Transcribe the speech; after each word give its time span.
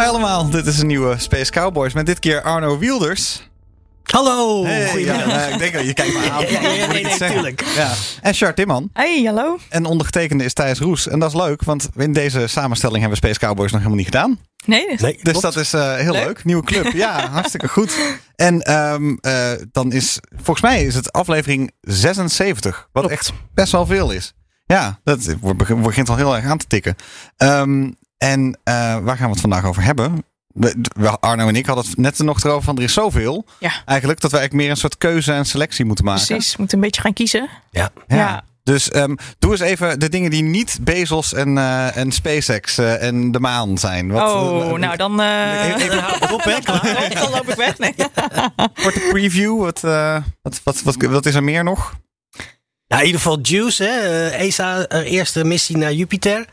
Hi 0.00 0.06
allemaal, 0.06 0.50
dit 0.50 0.66
is 0.66 0.78
een 0.78 0.86
nieuwe 0.86 1.18
Space 1.18 1.50
Cowboys 1.50 1.92
met 1.92 2.06
dit 2.06 2.18
keer 2.18 2.42
Arno 2.42 2.78
Wielders. 2.78 3.48
Hallo, 4.02 4.64
Hey, 4.64 5.00
ja, 5.04 5.46
ik 5.46 5.58
denk 5.58 5.72
dat 5.72 5.84
je 5.86 5.92
kijkt 5.92 6.12
me 6.12 6.30
aan. 6.30 6.42
Ja, 6.46 6.60
ja, 6.60 6.60
nee, 6.60 6.78
het 6.80 6.92
nee, 6.92 7.04
zeggen? 7.04 7.30
tuurlijk. 7.30 7.64
Ja. 7.76 7.92
En 8.22 8.34
Chart 8.34 8.56
Timman. 8.56 8.90
Hey, 8.92 9.22
hallo. 9.24 9.58
En 9.68 9.84
ondergetekende 9.84 10.44
is 10.44 10.52
Thijs 10.52 10.78
Roes. 10.78 11.08
En 11.08 11.18
dat 11.18 11.28
is 11.28 11.36
leuk, 11.40 11.64
want 11.64 11.88
in 11.96 12.12
deze 12.12 12.46
samenstelling 12.46 13.00
hebben 13.00 13.18
we 13.20 13.26
Space 13.26 13.46
Cowboys 13.46 13.70
nog 13.70 13.80
helemaal 13.80 13.98
niet 14.04 14.12
gedaan. 14.14 14.38
Nee, 14.66 14.88
dus- 14.88 15.00
Nee, 15.00 15.12
Dus 15.22 15.22
klopt. 15.22 15.42
dat 15.42 15.56
is 15.56 15.72
eh, 15.72 15.94
heel 15.96 16.12
leuk. 16.12 16.24
Leuk. 16.24 16.44
Nieuwe 16.44 16.64
club. 16.64 16.92
Ja, 16.92 17.26
hartstikke 17.30 17.68
goed. 17.68 17.96
En 18.36 18.60
ehm, 18.60 19.16
eh, 19.20 19.50
dan 19.72 19.92
is, 19.92 20.18
volgens 20.36 20.60
mij 20.60 20.84
is 20.84 20.94
het 20.94 21.12
aflevering 21.12 21.70
76. 21.80 22.88
Wat 22.92 23.02
Klopt. 23.04 23.18
echt 23.18 23.32
best 23.54 23.72
wel 23.72 23.86
veel 23.86 24.10
is. 24.10 24.34
Ja, 24.66 24.98
dat 25.04 25.34
wordt- 25.40 25.82
begint 25.82 26.08
al 26.08 26.16
heel 26.16 26.36
erg 26.36 26.44
aan 26.44 26.58
te 26.58 26.66
tikken. 26.66 26.96
Ehm, 27.36 27.90
en 28.20 28.58
eh, 28.64 28.74
waar 28.98 29.16
gaan 29.16 29.26
we 29.26 29.32
het 29.32 29.40
vandaag 29.40 29.64
over 29.64 29.82
hebben? 29.82 30.24
We- 30.52 31.18
Arno 31.20 31.48
en 31.48 31.56
ik 31.56 31.66
hadden 31.66 31.84
het 31.84 31.96
net 31.96 32.18
er 32.18 32.24
nog 32.24 32.44
erover 32.44 32.62
van 32.64 32.76
er 32.76 32.82
is 32.82 32.92
zoveel. 32.92 33.44
Ja. 33.58 33.70
Eigenlijk 33.84 34.20
dat 34.20 34.30
we 34.30 34.36
eigenlijk 34.36 34.52
meer 34.66 34.70
een 34.70 34.80
soort 34.80 34.98
keuze 34.98 35.32
en 35.32 35.44
selectie 35.46 35.84
moeten 35.84 36.04
maken. 36.04 36.26
precies. 36.26 36.50
We 36.50 36.56
moeten 36.58 36.78
een 36.78 36.84
beetje 36.84 37.00
gaan 37.00 37.12
kiezen. 37.12 37.48
Ja. 37.70 37.90
Ja. 38.06 38.16
Ja. 38.16 38.42
Dus 38.62 38.90
ehm, 38.90 39.14
doe 39.38 39.50
eens 39.50 39.60
even 39.60 40.00
de 40.00 40.08
dingen 40.08 40.30
die 40.30 40.42
niet 40.42 40.78
Bezos 40.80 41.34
en, 41.34 41.58
eh, 41.58 41.96
en 41.96 42.12
SpaceX 42.12 42.78
eh, 42.78 43.02
en 43.02 43.32
de 43.32 43.40
maan 43.40 43.78
zijn. 43.78 44.10
Wat, 44.10 44.22
oh, 44.32 44.72
nou 44.78 44.96
dan... 44.96 45.20
eh 45.20 45.64
Even- 45.66 45.80
even 45.80 45.98
hou 45.98 46.18
het 46.20 46.32
op, 46.32 46.44
hè? 46.44 46.58
Dan 47.20 47.30
loop 47.30 47.48
ik 47.48 47.54
weg. 47.56 47.78
Nee. 47.78 47.94
korte 48.82 49.06
preview. 49.10 49.58
Wat, 49.58 49.84
eh, 49.84 50.16
wat, 50.42 50.60
wat, 50.64 50.82
wat, 50.82 50.96
wat 51.02 51.26
is 51.26 51.34
er 51.34 51.44
meer 51.44 51.64
nog? 51.64 51.94
Nou, 52.88 53.00
in 53.02 53.06
ieder 53.06 53.20
geval 53.20 53.38
Juice, 53.42 53.84
hè, 53.84 54.28
ESA, 54.28 54.86
eerste 54.88 55.44
missie 55.44 55.76
naar 55.76 55.92
Jupiter. 55.92 56.46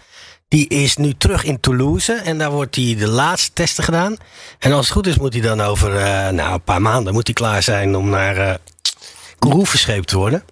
Die 0.47 0.67
is 0.67 0.97
nu 0.97 1.13
terug 1.17 1.43
in 1.43 1.59
Toulouse 1.59 2.13
en 2.13 2.37
daar 2.37 2.51
wordt 2.51 2.73
die 2.73 2.95
de 2.95 3.07
laatste 3.07 3.53
testen 3.53 3.83
gedaan. 3.83 4.17
En 4.59 4.71
als 4.71 4.85
het 4.85 4.93
goed 4.95 5.07
is, 5.07 5.17
moet 5.17 5.33
hij 5.33 5.41
dan 5.41 5.61
over 5.61 5.95
eh, 5.97 6.29
nou, 6.29 6.53
een 6.53 6.63
paar 6.63 6.81
maanden 6.81 7.13
moet 7.13 7.25
hij 7.27 7.35
klaar 7.35 7.63
zijn 7.63 7.95
om 7.95 8.09
naar 8.09 8.37
eh 8.37 8.53
Kourou 9.39 9.65
verscheept 9.67 10.07
te 10.07 10.17
worden. 10.17 10.43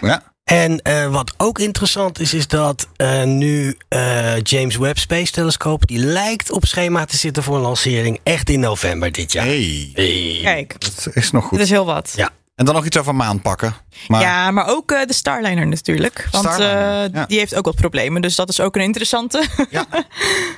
Ja. 0.00 0.22
En 0.44 0.82
eh, 0.82 1.06
wat 1.12 1.34
ook 1.36 1.58
interessant 1.58 2.20
is, 2.20 2.34
is 2.34 2.48
dat 2.48 2.88
eh, 2.96 3.22
nu 3.24 3.76
eh, 3.88 4.40
James 4.42 4.76
Webb 4.76 4.98
Space 4.98 5.32
Telescope, 5.32 5.86
die 5.86 5.98
lijkt 5.98 6.50
op 6.52 6.64
schema 6.66 7.04
te 7.04 7.16
zitten 7.16 7.42
voor 7.42 7.56
een 7.56 7.62
lancering 7.62 8.20
echt 8.22 8.50
in 8.50 8.60
november 8.60 9.12
dit 9.12 9.32
jaar. 9.32 9.44
Hey, 9.44 9.90
Hey. 9.94 10.38
Kijk, 10.42 10.80
dat 10.80 11.08
is 11.14 11.30
nog 11.30 11.42
dat 11.42 11.50
goed. 11.50 11.60
is 11.60 11.70
heel 11.70 11.84
wat. 11.84 12.12
Ja. 12.16 12.30
En 12.60 12.66
dan 12.66 12.74
nog 12.74 12.84
iets 12.84 12.98
over 12.98 13.14
maan 13.14 13.40
pakken. 13.40 13.74
Maar 14.08 14.20
Ja, 14.20 14.50
maar 14.50 14.68
ook 14.68 14.92
eh, 14.92 15.06
de 15.06 15.12
Starliner 15.12 15.66
natuurlijk. 15.66 16.28
Want 16.30 16.44
Starliner, 16.44 17.04
eh, 17.04 17.12
ja. 17.12 17.26
die 17.26 17.38
heeft 17.38 17.54
ook 17.54 17.64
wat 17.64 17.74
problemen. 17.74 18.22
Dus 18.22 18.34
dat 18.34 18.48
is 18.48 18.60
ook 18.60 18.76
een 18.76 18.82
interessante. 18.82 19.44
Ja. 19.70 19.86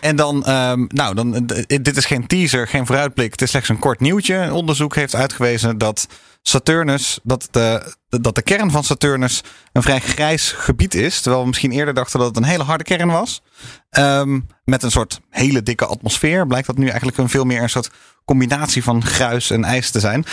En 0.00 0.16
dan, 0.16 0.44
ehm, 0.44 0.84
nou, 0.88 1.14
dan, 1.14 1.48
eh, 1.48 1.78
dit 1.82 1.96
is 1.96 2.04
geen 2.04 2.26
teaser, 2.26 2.68
geen 2.68 2.86
vooruitblik. 2.86 3.30
Het 3.30 3.42
is 3.42 3.50
slechts 3.50 3.68
een 3.68 3.78
kort 3.78 4.00
nieuwtje. 4.00 4.34
Een 4.34 4.52
onderzoek 4.52 4.94
heeft 4.94 5.14
uitgewezen 5.14 5.78
dat 5.78 6.06
Saturnus, 6.42 7.18
dat 7.22 7.48
de, 7.50 7.94
dat 8.08 8.34
de 8.34 8.42
kern 8.42 8.70
van 8.70 8.84
Saturnus 8.84 9.42
een 9.72 9.82
vrij 9.82 10.00
grijs 10.00 10.52
gebied 10.52 10.94
is. 10.94 11.20
Terwijl 11.20 11.42
we 11.42 11.48
misschien 11.48 11.72
eerder 11.72 11.94
dachten 11.94 12.18
dat 12.18 12.28
het 12.28 12.36
een 12.36 12.50
hele 12.50 12.64
harde 12.64 12.84
kern 12.84 13.10
was. 13.10 13.42
Ehm, 13.90 14.40
met 14.64 14.82
een 14.82 14.90
soort 14.90 15.20
hele 15.30 15.62
dikke 15.62 15.86
atmosfeer. 15.86 16.46
Blijkt 16.46 16.66
dat 16.66 16.78
nu 16.78 16.86
eigenlijk 16.86 17.18
een 17.18 17.28
veel 17.28 17.44
meer 17.44 17.62
een 17.62 17.70
soort 17.70 17.90
combinatie 18.24 18.84
van 18.84 19.04
gruis 19.04 19.50
en 19.50 19.64
ijs 19.64 19.90
te 19.90 20.00
zijn. 20.00 20.24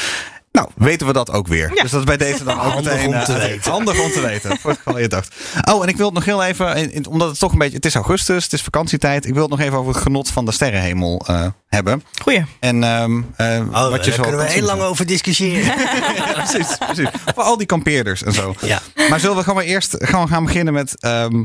Nou, 0.52 0.70
weten 0.76 1.08
we 1.08 1.14
dat 1.14 1.32
ook 1.32 1.48
weer. 1.48 1.72
Ja. 1.76 1.82
Dus 1.82 1.92
dat 1.92 2.00
is 2.00 2.06
bij 2.06 2.18
deze 2.18 2.44
dan 2.44 2.60
ook 2.60 2.72
Handig 2.74 2.94
meteen 2.94 3.08
om 3.16 3.24
te 3.24 3.34
eh, 3.34 3.40
weten. 3.40 3.72
Handig 3.72 4.00
om 4.04 4.12
te 4.12 4.22
weten. 4.22 4.58
Voor 4.58 4.70
het 4.70 4.80
geval 4.84 5.00
je 5.00 5.08
dacht. 5.08 5.36
Oh, 5.72 5.84
en 5.84 5.90
ik 5.90 5.98
wil 5.98 6.06
het 6.06 6.16
nog 6.16 6.26
heel 6.26 6.44
even, 6.44 6.76
in- 6.76 6.92
in- 6.92 7.08
omdat 7.08 7.30
het 7.30 7.40
toch 7.40 7.52
een 7.52 7.58
beetje, 7.58 7.76
het 7.76 7.86
is 7.86 7.96
augustus, 7.96 8.44
het 8.44 8.54
is 8.54 8.62
vakantietijd. 8.62 9.26
Ik 9.26 9.34
wil 9.34 9.42
het 9.42 9.52
nog 9.52 9.60
even 9.60 9.78
over 9.78 9.94
het 9.94 10.02
genot 10.02 10.30
van 10.30 10.46
de 10.46 10.52
sterrenhemel 10.52 11.24
eh, 11.28 11.46
hebben. 11.68 12.04
Goeie. 12.22 12.44
En 12.60 12.84
ehm, 12.84 13.22
eh, 13.36 13.60
Oh, 13.72 13.90
wat 13.90 14.06
je 14.06 14.12
daar 14.12 14.14
zo 14.14 14.22
kunnen 14.22 14.40
we 14.46 14.52
heel 14.52 14.66
lang 14.66 14.82
over 14.82 15.06
discussiëren. 15.06 15.74
precies, 16.34 16.78
precies. 16.78 17.10
Voor 17.36 17.44
al 17.44 17.58
die 17.58 17.68
kampeerders 17.68 18.24
en 18.24 18.34
zo. 18.34 18.56
ja. 18.62 18.80
Maar 19.10 19.20
zullen 19.20 19.36
we 19.36 19.42
gewoon 19.44 19.56
maar 19.58 19.66
eerst 19.74 19.96
gewoon 20.00 20.28
gaan 20.28 20.46
beginnen 20.46 20.74
met, 20.74 21.00
ehm, 21.02 21.44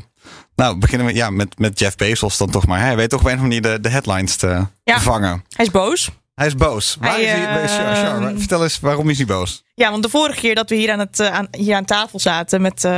nou, 0.57 0.79
beginnen 0.79 1.07
we 1.07 1.15
ja, 1.15 1.31
met, 1.31 1.59
met 1.59 1.79
Jeff 1.79 1.97
Bezos 1.97 2.37
dan 2.37 2.51
toch 2.51 2.67
maar. 2.67 2.81
Hij 2.81 2.97
weet 2.97 3.11
toch 3.11 3.21
op 3.21 3.27
een 3.27 3.33
of 3.37 3.41
andere 3.43 3.61
manier 3.61 3.77
de, 3.77 3.81
de 3.83 3.89
headlines 3.95 4.37
te 4.37 4.67
Ja. 4.85 5.01
vangen. 5.01 5.45
Hij 5.57 5.65
is 5.65 5.71
boos. 5.71 6.11
Hij 6.35 6.47
is 6.47 6.55
boos. 6.55 6.97
Waar 7.01 7.11
Hij, 7.11 7.23
is 7.23 7.31
hij? 7.31 7.47
ehm, 7.47 7.69
Char- 7.69 7.97
Char, 8.21 8.33
vertel 8.37 8.63
eens, 8.63 8.81
waarom 8.81 9.11
is 9.11 9.17
hij 9.17 9.27
boos? 9.27 9.63
Ja, 9.75 9.91
want 9.91 10.03
de 10.03 10.09
vorige 10.09 10.41
keer 10.41 10.55
dat 10.55 10.69
we 10.69 10.75
hier 10.77 10.93
aan, 10.93 10.99
het, 10.99 11.21
eh, 11.21 11.27
aan, 11.33 11.47
hier 11.51 11.75
aan 11.77 11.85
tafel 11.85 12.19
zaten 12.21 12.61
met 12.63 12.85
eh, 12.85 12.91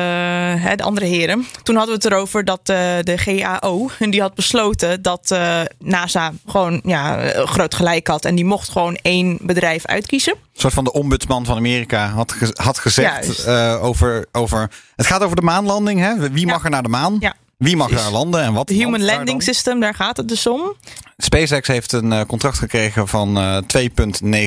de 0.77 0.83
andere 0.83 1.07
heren. 1.07 1.47
Toen 1.63 1.77
hadden 1.77 1.99
we 1.99 2.03
het 2.05 2.13
erover 2.13 2.45
dat 2.45 2.59
eh, 2.69 2.77
de 3.03 3.19
GAO, 3.19 3.89
en 3.99 4.11
die 4.11 4.21
had 4.21 4.35
besloten 4.35 5.03
dat 5.03 5.35
NASA 5.79 6.33
gewoon 6.47 6.81
ja, 6.85 7.31
groot 7.45 7.75
gelijk 7.75 8.07
had. 8.07 8.25
En 8.25 8.35
die 8.35 8.45
mocht 8.45 8.69
gewoon 8.69 8.95
één 9.03 9.39
bedrijf 9.41 9.87
uitkiezen. 9.87 10.33
Een 10.33 10.61
soort 10.61 10.75
van 10.75 10.85
de 10.85 10.93
ombudsman 10.93 11.45
van 11.45 11.57
Amerika 11.57 12.09
had, 12.09 12.33
ge- 12.33 12.55
had 12.63 12.79
gezegd 12.79 13.47
over, 13.81 14.27
over. 14.33 14.71
Het 14.97 15.07
gaat 15.07 15.23
over 15.23 15.37
de 15.37 15.43
maanlanding. 15.43 16.01
Hè? 16.01 16.31
Wie 16.31 16.47
mag 16.47 16.65
er 16.65 16.71
naar 16.71 16.83
de 16.83 16.89
maan? 16.89 17.17
Ja. 17.21 17.35
Wie 17.57 17.77
mag 17.77 17.91
daar 17.91 18.11
landen 18.11 18.43
en 18.43 18.53
wat? 18.53 18.69
De 18.69 18.75
Human 18.75 19.01
daar 19.01 19.15
Landing? 19.17 19.43
System, 19.43 19.81
daar 19.81 19.95
gaat 19.95 20.17
het 20.17 20.29
dus 20.29 20.47
om. 20.47 20.75
SpaceX 21.17 21.69
heeft 21.69 21.93
een 21.93 22.13
eh, 22.13 22.21
contract 22.27 22.59
gekregen 22.59 23.09
van 23.09 23.37
eh 23.39 23.59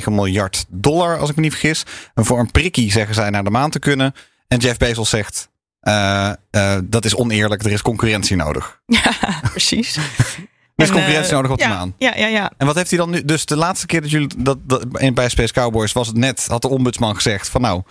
2,9 0.02 0.04
miljard 0.10 0.66
dollar, 0.68 1.18
als 1.18 1.30
ik 1.30 1.36
me 1.36 1.42
niet 1.42 1.52
vergis. 1.52 1.84
En 2.14 2.26
voor 2.26 2.40
een 2.40 2.52
prikkie 2.52 2.92
zeggen 2.92 3.16
zij 3.16 3.30
naar 3.30 3.44
de 3.44 3.50
maan 3.50 3.70
te 3.70 3.80
kunnen. 3.80 4.14
En 4.48 4.58
Jeff 4.58 4.78
Bezos 4.78 5.10
zegt. 5.10 5.50
eh, 5.80 6.30
eh, 6.52 6.78
dat 6.84 7.06
is 7.06 7.16
oneerlijk, 7.16 7.64
er 7.64 7.72
is 7.72 7.82
concurrentie 7.82 8.36
nodig. 8.36 8.80
Ja, 8.86 9.12
precies. 9.50 9.96
Er 9.96 10.04
is 10.76 10.88
En, 10.88 10.94
concurrentie 10.96 11.30
eh, 11.32 11.36
nodig 11.36 11.52
op 11.52 11.58
de 11.58 11.64
ja, 11.64 11.70
maan. 11.70 11.94
Ja, 11.98 12.14
ja, 12.16 12.28
ja. 12.28 12.52
En 12.58 12.66
wat 12.66 12.76
heeft 12.76 12.90
hij 12.90 13.00
dan 13.00 13.10
nu? 13.10 13.26
Dus 13.26 13.46
de 13.46 13.56
laatste 13.56 13.86
keer 13.86 14.02
dat 14.02 14.10
jullie 14.12 14.30
dat, 14.38 14.58
dat 14.62 14.86
in- 15.00 15.14
bij 15.14 15.30
Space 15.30 15.54
Cowboys 15.54 15.92
was 15.92 16.08
het 16.08 16.16
net, 16.18 16.46
had 16.48 16.62
de 16.62 16.68
ombudsman 16.70 17.16
gezegd 17.16 17.50
van 17.50 17.62
nou, 17.62 17.82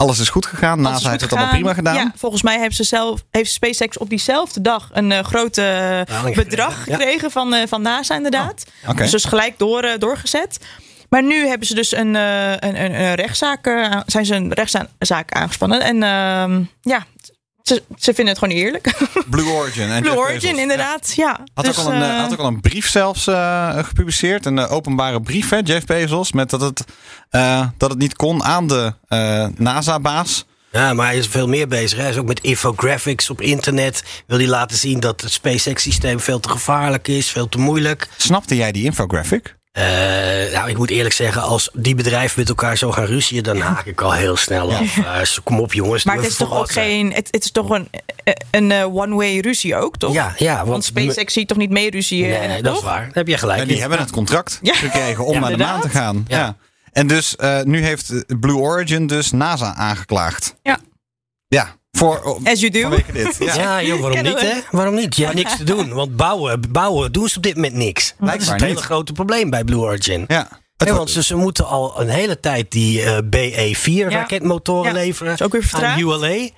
alles 0.00 0.18
is 0.18 0.28
goed 0.28 0.46
gegaan. 0.46 0.80
NASA 0.80 1.10
heeft 1.10 1.20
het 1.20 1.32
allemaal 1.32 1.50
prima 1.50 1.74
gedaan. 1.74 1.94
Ja, 1.94 2.12
volgens 2.16 2.42
mij 2.42 2.58
heeft, 2.58 2.76
ze 2.76 2.84
zelf, 2.84 3.24
heeft 3.30 3.52
SpaceX 3.52 3.98
op 3.98 4.08
diezelfde 4.08 4.60
dag 4.60 4.88
een 4.92 5.12
eh, 5.12 5.24
grote 5.24 6.02
Betaling 6.06 6.36
bedrag 6.36 6.82
gekregen, 6.84 7.22
ja. 7.22 7.30
van, 7.30 7.54
eh, 7.54 7.66
van 7.68 7.82
NASA 7.82 8.14
inderdaad. 8.16 8.64
Oké. 8.86 9.02
Dus, 9.02 9.10
dus 9.10 9.24
gelijk 9.24 9.58
door, 9.58 9.82
eh, 9.82 9.98
doorgezet. 9.98 10.58
Maar 11.10 11.22
nu 11.22 11.46
hebben 11.46 11.66
ze 11.66 11.74
dus 11.74 11.96
een, 11.96 12.16
eh, 12.16 12.50
een, 12.50 12.84
een, 12.84 13.00
een 13.00 13.14
rechtszaak, 13.14 13.66
eh, 13.66 14.00
zijn 14.06 14.26
ze 14.26 14.34
een 14.34 14.52
rechtszaak 14.52 15.32
aangespannen. 15.32 15.80
En 15.80 16.02
ehm, 16.02 16.62
ja, 16.80 17.06
ze, 17.62 17.82
ze 17.98 18.14
vinden 18.14 18.26
het 18.34 18.38
gewoon 18.38 18.54
niet 18.54 18.64
eerlijk. 18.64 18.92
Blue 19.30 19.48
Origin. 19.52 19.90
En 19.90 20.00
Blue 20.00 20.12
Jeff 20.12 20.22
Origin, 20.24 20.40
Bezos. 20.40 20.60
inderdaad. 20.62 21.12
Ja. 21.16 21.40
Had, 21.54 21.64
Dus, 21.64 21.78
ook 21.78 21.86
al 21.86 21.92
een, 21.92 22.02
eh, 22.02 22.20
had 22.20 22.32
ook 22.32 22.38
al 22.38 22.46
een 22.46 22.60
brief 22.60 22.88
zelfs 22.88 23.26
eh, 23.26 23.78
gepubliceerd. 23.84 24.46
Een 24.46 24.58
eh, 24.58 24.72
openbare 24.72 25.20
brief, 25.20 25.48
hè, 25.50 25.58
Jeff 25.64 25.86
Bezos. 25.86 26.32
Met 26.32 26.50
dat 26.50 26.60
het, 26.60 26.84
eh, 27.30 27.66
dat 27.76 27.90
het 27.90 27.98
niet 27.98 28.16
kon 28.16 28.42
aan 28.44 28.66
de 28.66 28.94
eh, 29.08 29.46
NASA-baas. 29.56 30.44
Ja, 30.72 30.94
maar 30.94 31.06
hij 31.06 31.16
is 31.18 31.26
veel 31.26 31.48
meer 31.48 31.68
bezig. 31.68 31.98
Hij 31.98 32.10
is 32.10 32.16
ook 32.16 32.26
met 32.26 32.40
infographics 32.40 33.30
op 33.30 33.40
internet. 33.40 34.02
Wil 34.26 34.38
hij 34.38 34.46
laten 34.46 34.76
zien 34.76 35.00
dat 35.00 35.20
het 35.20 35.32
SpaceX-systeem 35.32 36.20
veel 36.20 36.40
te 36.40 36.48
gevaarlijk 36.48 37.08
is, 37.08 37.30
veel 37.30 37.48
te 37.48 37.58
moeilijk. 37.58 38.08
Snapte 38.16 38.56
jij 38.56 38.72
die 38.72 38.84
infographic? 38.84 39.58
Eh, 39.70 39.84
nou, 40.52 40.68
ik 40.68 40.76
moet 40.76 40.90
eerlijk 40.90 41.14
zeggen, 41.14 41.42
als 41.42 41.70
die 41.72 41.94
bedrijven 41.94 42.38
met 42.40 42.48
elkaar 42.48 42.78
zo 42.78 42.92
gaan 42.92 43.04
ruziën, 43.04 43.42
dan 43.42 43.58
haak 43.60 43.86
ik 43.86 44.00
al 44.00 44.12
heel 44.12 44.36
snel 44.36 44.72
af. 44.72 44.96
Eh, 44.98 45.20
kom 45.44 45.60
op, 45.60 45.72
jongens. 45.72 46.04
maar 46.04 46.16
het 46.16 46.26
is 46.26 46.36
toch 46.36 46.52
ook 46.54 46.72
geen. 46.72 47.12
Het, 47.12 47.28
het 47.30 47.44
is 47.44 47.50
toch 47.50 47.70
een, 47.70 47.88
een 48.50 48.70
eh, 48.72 48.94
one-way 48.94 49.38
ruzie 49.38 49.76
ook, 49.76 49.96
toch? 49.96 50.12
Ja, 50.12 50.34
ja, 50.36 50.56
want, 50.56 50.68
Want 50.68 50.84
SpaceX 50.84 51.32
ziet 51.32 51.48
toch 51.48 51.56
niet 51.58 51.70
mee 51.70 51.90
ruzie? 51.90 52.24
Nee, 52.24 52.62
dat 52.62 52.76
is 52.76 52.82
waar. 52.82 53.00
Daar 53.04 53.10
heb 53.12 53.26
je 53.28 53.38
gelijk. 53.38 53.60
En 53.60 53.68
die 53.68 53.80
hebben 53.80 53.98
het 53.98 54.10
contract 54.10 54.58
Ja. 54.62 54.74
gekregen 54.74 55.24
om 55.24 55.32
Ja, 55.34 55.40
naar 55.40 55.50
de 55.50 55.56
maan 55.56 55.80
te 55.80 55.88
gaan. 55.88 56.24
Ja. 56.28 56.38
Ja. 56.38 56.56
En 56.92 57.06
dus 57.06 57.36
eh, 57.36 57.62
nu 57.62 57.82
heeft 57.84 58.38
Blue 58.40 58.56
Origin 58.56 59.06
dus 59.06 59.30
NASA 59.30 59.74
aangeklaagd. 59.74 60.54
Ja. 60.62 60.78
Ja, 61.48 61.76
voor, 61.90 62.40
As 62.44 62.60
you 62.60 62.70
do. 62.72 62.90
dit. 63.12 63.36
Ja. 63.38 63.54
Ja, 63.54 63.82
joh, 63.82 64.00
waarom 64.00 64.22
Kennen 64.22 64.32
niet, 64.44 64.52
hè? 64.52 64.60
Waarom 64.70 64.94
niet? 64.94 65.16
Je 65.16 65.22
hebt 65.24 65.34
niks 65.34 65.56
te 65.56 65.64
doen. 65.64 65.92
Want 65.92 66.16
bouwen, 66.16 66.72
bouwen 66.72 67.12
doen 67.12 67.28
ze 67.28 67.36
op 67.36 67.42
dit 67.42 67.54
moment 67.54 67.74
niks. 67.74 68.14
Dat 68.18 68.40
is 68.40 68.48
het 68.48 68.60
hele 68.60 68.82
grote 68.82 69.12
probleem 69.12 69.50
bij 69.50 69.64
Blue 69.64 69.78
Origin. 69.78 70.24
Ja. 70.28 70.48
Ja, 70.76 70.94
want 70.94 71.10
ze, 71.10 71.22
ze 71.22 71.34
moeten 71.36 71.66
al 71.66 72.00
een 72.00 72.08
hele 72.08 72.40
tijd 72.40 72.70
die 72.70 73.02
eh, 73.02 73.18
BE-4 73.24 73.80
Ja. 73.82 74.08
raketmotoren 74.08 74.92
Ja, 74.94 74.98
leveren 74.98 75.32
is 75.32 75.42
ook 75.42 75.52
weer 75.52 75.62
vertraagd. 75.62 75.92
aan 75.94 76.00
ULA. 76.00 76.48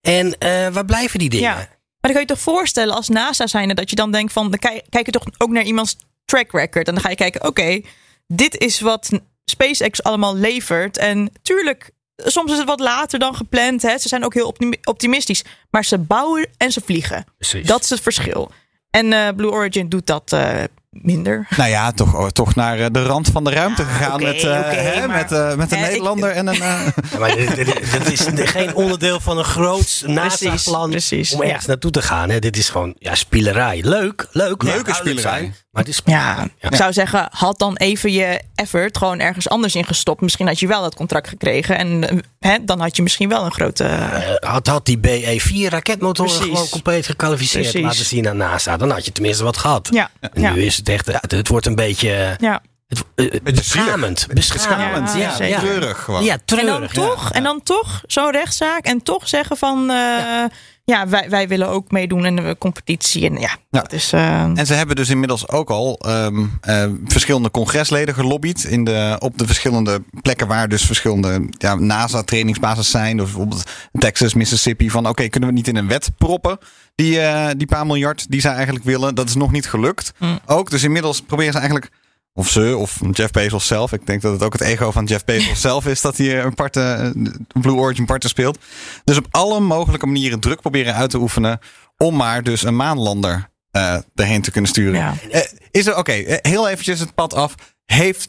En 0.00 0.38
eh, 0.38 0.68
waar 0.68 0.84
blijven 0.84 1.18
die 1.18 1.30
dingen? 1.30 1.50
Ja. 1.50 1.68
dan 2.00 2.12
kan 2.12 2.20
je 2.20 2.26
toch 2.26 2.40
voorstellen 2.40 2.94
als 2.94 3.08
NASA 3.08 3.46
zijnde 3.46 3.74
dat 3.74 3.90
je 3.90 3.96
dan 3.96 4.10
denkt 4.12 4.32
van, 4.32 4.50
dan 4.50 4.58
kijk, 4.58 4.82
kijk 4.88 5.06
je 5.06 5.12
toch 5.12 5.24
ook 5.38 5.50
naar 5.50 5.62
iemands 5.64 5.96
track 6.24 6.52
record. 6.52 6.88
En 6.88 6.94
dan 6.94 7.02
ga 7.02 7.08
je 7.10 7.16
kijken, 7.16 7.46
oké, 7.46 7.80
dit 8.26 8.56
is 8.58 8.80
wat 8.80 9.10
SpaceX 9.44 10.02
allemaal 10.02 10.36
levert. 10.36 10.96
En 10.98 11.32
tuurlijk, 11.42 11.90
soms 12.16 12.52
is 12.52 12.58
het 12.58 12.66
wat 12.66 12.80
later 12.80 13.18
dan 13.18 13.34
gepland. 13.36 13.82
Hè. 13.82 13.98
Ze 13.98 14.08
zijn 14.08 14.24
ook 14.24 14.34
heel 14.34 14.46
optimi- 14.46 14.78
optimistisch. 14.84 15.44
Maar 15.70 15.84
ze 15.84 15.98
bouwen 15.98 16.48
en 16.56 16.72
ze 16.72 16.80
vliegen. 16.84 17.24
Precies. 17.38 17.66
Dat 17.66 17.82
is 17.82 17.90
het 17.90 18.00
verschil. 18.00 18.50
En 18.90 19.12
eh, 19.12 19.28
Blue 19.36 19.50
Origin 19.50 19.88
doet 19.88 20.06
dat 20.06 20.32
eh, 20.32 20.50
minder. 20.90 21.46
Nou 21.56 21.70
ja, 21.70 21.92
toch, 21.92 22.14
oh, 22.14 22.26
toch 22.28 22.54
naar 22.54 22.78
eh, 22.78 22.86
de 22.92 23.02
rand 23.02 23.28
van 23.28 23.44
de 23.44 23.50
ruimte 23.50 23.84
gegaan 23.84 24.14
oké, 24.14 24.24
met, 24.24 24.42
eh, 24.42 24.62
hè, 24.70 25.06
maar- 25.06 25.16
met, 25.30 25.56
met 25.56 25.72
een 25.72 25.78
ik- 25.78 25.84
Nederlander 25.84 26.30
en 26.30 26.46
een... 26.46 26.54
eh, 26.62 26.86
Ja, 27.12 27.18
maar 27.18 27.36
dit, 27.36 27.54
dit- 27.54 27.92
dit 27.92 28.12
is 28.12 28.26
geen 28.50 28.74
onderdeel 28.74 29.20
van 29.20 29.38
een 29.38 29.44
groot 29.44 30.02
NASA-plan 30.06 30.82
om 30.84 30.92
ergens 30.92 31.30
ja. 31.30 31.58
naartoe 31.66 31.90
te 31.90 32.02
gaan. 32.02 32.30
Hè. 32.30 32.38
Dit 32.38 32.56
is 32.56 32.68
gewoon 32.68 32.94
ja, 32.98 33.14
spielerij. 33.14 33.80
Leuk, 33.84 34.26
leuk. 34.30 34.62
Leuke 34.62 34.94
spielerij. 34.94 35.22
zijn, 35.40 35.54
Maar 35.74 35.82
het 35.84 35.92
is 35.92 36.00
Ja, 36.04 36.48
ik 36.60 36.74
zou 36.74 36.92
zeggen, 36.92 37.28
had 37.30 37.58
dan 37.58 37.76
even 37.76 38.12
je 38.12 38.40
effort 38.54 38.98
gewoon 38.98 39.20
ergens 39.20 39.48
anders 39.48 39.74
ingestopt. 39.74 40.20
Misschien 40.20 40.46
had 40.46 40.58
je 40.60 40.66
wel 40.66 40.82
dat 40.82 40.94
contract 40.94 41.28
gekregen. 41.28 41.76
En 41.78 42.08
eh, 42.08 42.18
hè, 42.40 42.56
dan 42.64 42.80
had 42.80 42.96
je 42.96 43.02
misschien 43.02 43.28
wel 43.28 43.44
een 43.44 43.52
grote... 43.52 43.84
Eh, 43.84 44.50
had, 44.50 44.66
had 44.66 44.86
die 44.86 44.98
BE-4 44.98 45.68
raketmotoren 45.68 46.30
gewoon 46.32 46.68
compleet 46.68 47.06
gekwalificeerd 47.06 47.62
Precies. 47.70 47.82
laten 47.82 48.04
zien 48.04 48.28
aan 48.28 48.36
NASA. 48.36 48.76
Dan 48.76 48.90
had 48.90 49.04
je 49.04 49.12
tenminste 49.12 49.44
wat 49.44 49.56
gehad. 49.56 49.88
ja, 49.92 50.10
En 50.20 50.40
ja, 50.42 50.52
nu 50.52 50.62
is 50.64 50.76
het 50.76 50.88
echt, 50.88 51.06
ja, 51.06 51.20
het 51.28 51.48
wordt 51.48 51.66
een 51.66 51.74
beetje 51.74 52.36
ja. 52.40 52.60
het, 52.88 53.04
eh, 53.14 53.40
beschamend. 53.42 54.26
Beschamend, 54.32 55.12
Ja, 55.12 55.18
ja. 55.18 55.34
zeker. 55.36 55.58
treurig 55.58 56.00
gewoon. 56.02 56.24
Ja, 56.24 56.32
En 56.32 56.42
treurig. 56.44 56.92
dan 56.92 57.06
toch, 57.06 57.32
en 57.32 57.42
dan 57.42 57.62
toch 57.62 58.00
zo'n 58.06 58.30
rechtszaak. 58.30 58.84
En 58.84 59.02
toch 59.02 59.28
zeggen 59.28 59.56
van, 59.56 59.90
eh, 59.90 60.44
ja, 60.84 61.08
wij, 61.08 61.30
wij 61.30 61.48
willen 61.48 61.68
ook 61.68 61.90
meedoen 61.90 62.24
in 62.26 62.36
de 62.36 62.56
competitie. 62.58 63.26
En 63.26 63.32
ja, 63.34 63.56
Ja. 63.70 63.80
dat 63.80 63.92
is... 63.92 64.12
eh, 64.12 64.42
En 64.42 64.66
ze 64.66 64.74
hebben 64.74 64.96
dus 64.96 65.08
inmiddels 65.08 65.48
ook 65.48 65.70
al 65.70 65.98
ehm, 65.98 66.44
eh, 66.60 66.86
verschillende 67.04 67.50
congresleden 67.50 68.14
gelobbyd 68.14 68.64
in 68.64 68.84
de, 68.84 69.16
op 69.18 69.38
de 69.38 69.46
verschillende 69.46 70.02
plekken 70.22 70.46
waar 70.46 70.68
dus 70.68 70.84
verschillende 70.84 71.46
ja, 71.50 71.74
NASA-trainingsbases 71.74 72.90
zijn. 72.90 73.16
Dus 73.16 73.26
bijvoorbeeld 73.26 73.70
Texas, 73.92 74.34
Mississippi. 74.34 74.90
Van 74.90 75.08
oké, 75.08 75.28
kunnen 75.28 75.48
we 75.48 75.54
niet 75.54 75.68
in 75.68 75.76
een 75.76 75.88
wet 75.88 76.10
proppen? 76.18 76.58
Die, 76.94 77.20
eh, 77.20 77.50
die 77.56 77.66
paar 77.66 77.86
miljard 77.86 78.26
die 78.30 78.40
zij 78.40 78.52
eigenlijk 78.54 78.84
willen. 78.84 79.14
Dat 79.14 79.28
is 79.28 79.34
nog 79.34 79.52
niet 79.52 79.66
gelukt. 79.68 80.12
Mm. 80.18 80.38
Ook, 80.46 80.70
dus 80.70 80.82
inmiddels 80.82 81.20
proberen 81.22 81.52
ze 81.52 81.58
eigenlijk. 81.58 81.90
Of 82.36 82.48
ze, 82.48 82.76
of 82.76 83.00
Jeff 83.10 83.30
Bezos 83.30 83.66
zelf. 83.66 83.92
Ik 83.92 84.06
denk 84.06 84.22
dat 84.22 84.32
het 84.32 84.42
ook 84.42 84.52
het 84.52 84.62
ego 84.62 84.90
van 84.90 85.04
Jeff 85.04 85.24
Bezos 85.24 85.60
zelf 85.70 85.86
is 85.86 86.00
dat 86.00 86.16
hij 86.16 86.42
een 86.42 86.54
parte, 86.54 86.80
een 86.80 87.46
Blue 87.60 87.74
Origin 87.74 88.04
parten 88.04 88.28
speelt. 88.28 88.58
Dus 89.04 89.16
op 89.16 89.26
alle 89.30 89.60
mogelijke 89.60 90.06
manieren 90.06 90.40
druk 90.40 90.60
proberen 90.60 90.94
uit 90.94 91.10
te 91.10 91.18
oefenen. 91.18 91.58
Om 91.96 92.16
maar 92.16 92.42
dus 92.42 92.62
een 92.62 92.76
maanlander 92.76 93.52
eh 93.70 93.96
erheen 94.14 94.42
te 94.42 94.50
kunnen 94.50 94.70
sturen. 94.70 95.00
Ja. 95.00 95.14
Eh, 95.30 95.40
is 95.70 95.86
er, 95.86 95.96
oké, 95.96 96.12
eh, 96.12 96.50
heel 96.52 96.68
eventjes 96.68 97.00
het 97.00 97.14
pad 97.14 97.34
af. 97.34 97.54
Heeft, 97.84 98.28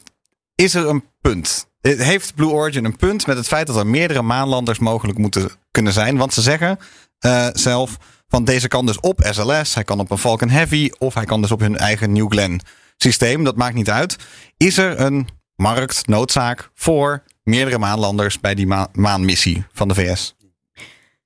is 0.55 0.73
er 0.73 0.87
een 0.87 1.03
punt? 1.21 1.67
Eh, 1.81 1.99
Heeft 1.99 2.35
Blue 2.35 2.49
Origin 2.49 2.85
een 2.85 2.95
punt 2.95 3.27
met 3.27 3.37
het 3.37 3.47
feit 3.47 3.67
dat 3.67 3.75
er 3.75 3.87
meerdere 3.87 4.21
maanlanders 4.21 4.79
mogelijk 4.79 5.17
moeten 5.17 5.49
kunnen 5.71 5.93
zijn? 5.93 6.17
Want 6.17 6.33
ze 6.33 6.41
zeggen 6.41 6.79
eh, 7.19 7.47
zelf 7.53 7.97
van 8.27 8.43
deze 8.43 8.67
kan 8.67 8.85
dus 8.85 8.99
op 8.99 9.27
SLS, 9.29 9.73
hij 9.73 9.83
kan 9.83 9.99
op 9.99 10.11
een 10.11 10.17
Falcon 10.17 10.49
Heavy 10.49 10.89
of 10.97 11.13
hij 11.13 11.25
kan 11.25 11.41
dus 11.41 11.51
op 11.51 11.59
hun 11.59 11.77
eigen 11.77 12.11
New 12.11 12.31
Glenn 12.31 12.61
systeem. 12.97 13.43
Dat 13.43 13.55
maakt 13.55 13.75
niet 13.75 13.89
uit. 13.89 14.15
Is 14.57 14.77
er 14.77 14.99
een 14.99 15.27
markt, 15.55 16.07
noodzaak 16.07 16.69
voor 16.73 17.23
meerdere 17.43 17.77
maanlanders 17.77 18.39
bij 18.39 18.55
die 18.55 18.67
maan- 18.67 18.89
maanmissie 18.93 19.63
van 19.73 19.87
de 19.87 19.93
VS? 19.93 20.35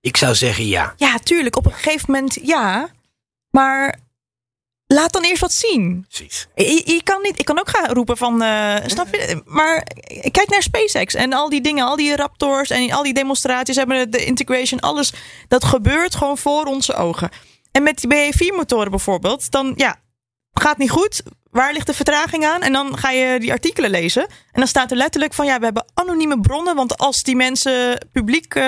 Ik 0.02 0.18
zou 0.18 0.36
zeggen 0.36 0.68
ja. 0.68 0.94
ja, 0.98 1.18
tuurlijk, 1.18 1.56
op 1.58 1.66
een 1.66 1.72
gegeven 1.74 2.12
moment 2.12 2.38
ja. 2.42 2.90
Maar 3.52 4.00
laat 4.88 5.14
dan 5.14 5.24
eerst 5.24 5.42
wat 5.42 5.54
zien. 5.54 6.06
Precies. 6.08 6.48
Je, 6.56 6.82
je 6.86 7.04
kan 7.04 7.22
niet, 7.22 7.40
ik 7.40 7.46
kan 7.46 7.60
ook 7.60 7.70
gaan 7.70 7.94
roepen 7.94 8.18
van, 8.18 8.42
eh, 8.42 8.76
snap 8.86 9.08
je? 9.14 9.42
Maar 9.46 9.84
kijk 10.32 10.50
naar 10.50 10.62
SpaceX 10.62 11.14
en 11.14 11.34
al 11.34 11.50
die 11.50 11.62
dingen, 11.62 11.86
al 11.86 11.96
die 11.96 12.16
Raptors 12.16 12.70
en 12.70 12.92
al 12.92 13.04
die 13.04 13.14
demonstraties 13.14 13.76
hebben 13.76 14.12
de 14.12 14.26
integration, 14.26 14.80
alles. 14.80 15.14
Dat 15.48 15.64
gebeurt 15.64 16.16
gewoon 16.16 16.38
voor 16.38 16.66
onze 16.66 16.94
ogen. 16.94 17.30
En 17.72 17.84
met 17.84 17.98
die 18.02 18.10
BE4-motoren 18.10 18.90
bijvoorbeeld, 18.90 19.52
dan 19.52 19.74
ja, 19.76 20.00
gaat 20.54 20.78
niet 20.78 20.90
goed. 20.90 21.22
Waar 21.52 21.74
ligt 21.74 21.88
de 21.88 21.94
vertraging 21.94 22.46
aan? 22.46 22.62
En 22.62 22.72
dan 22.74 22.98
ga 22.98 23.10
je 23.12 23.40
die 23.40 23.52
artikelen 23.52 23.90
lezen. 23.90 24.22
En 24.22 24.60
dan 24.60 24.68
staat 24.68 24.92
er 24.92 24.98
letterlijk 24.98 25.34
van 25.34 25.46
ja, 25.46 25.58
we 25.60 25.64
hebben 25.66 25.86
anonieme 25.94 26.40
bronnen. 26.40 26.76
Want 26.76 26.98
als 26.98 27.24
die 27.24 27.36
mensen 27.36 28.08
publiek, 28.12 28.56
eh, 28.56 28.64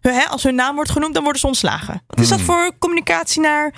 hun- 0.00 0.14
hè, 0.14 0.24
als 0.28 0.42
hun 0.42 0.54
naam 0.54 0.74
wordt 0.74 0.90
genoemd, 0.90 1.14
dan 1.14 1.22
worden 1.22 1.40
ze 1.40 1.46
ontslagen. 1.46 2.02
Wat 2.06 2.20
is 2.20 2.28
dat 2.28 2.40
voor 2.40 2.70
communicatie 2.78 3.40
naar. 3.40 3.72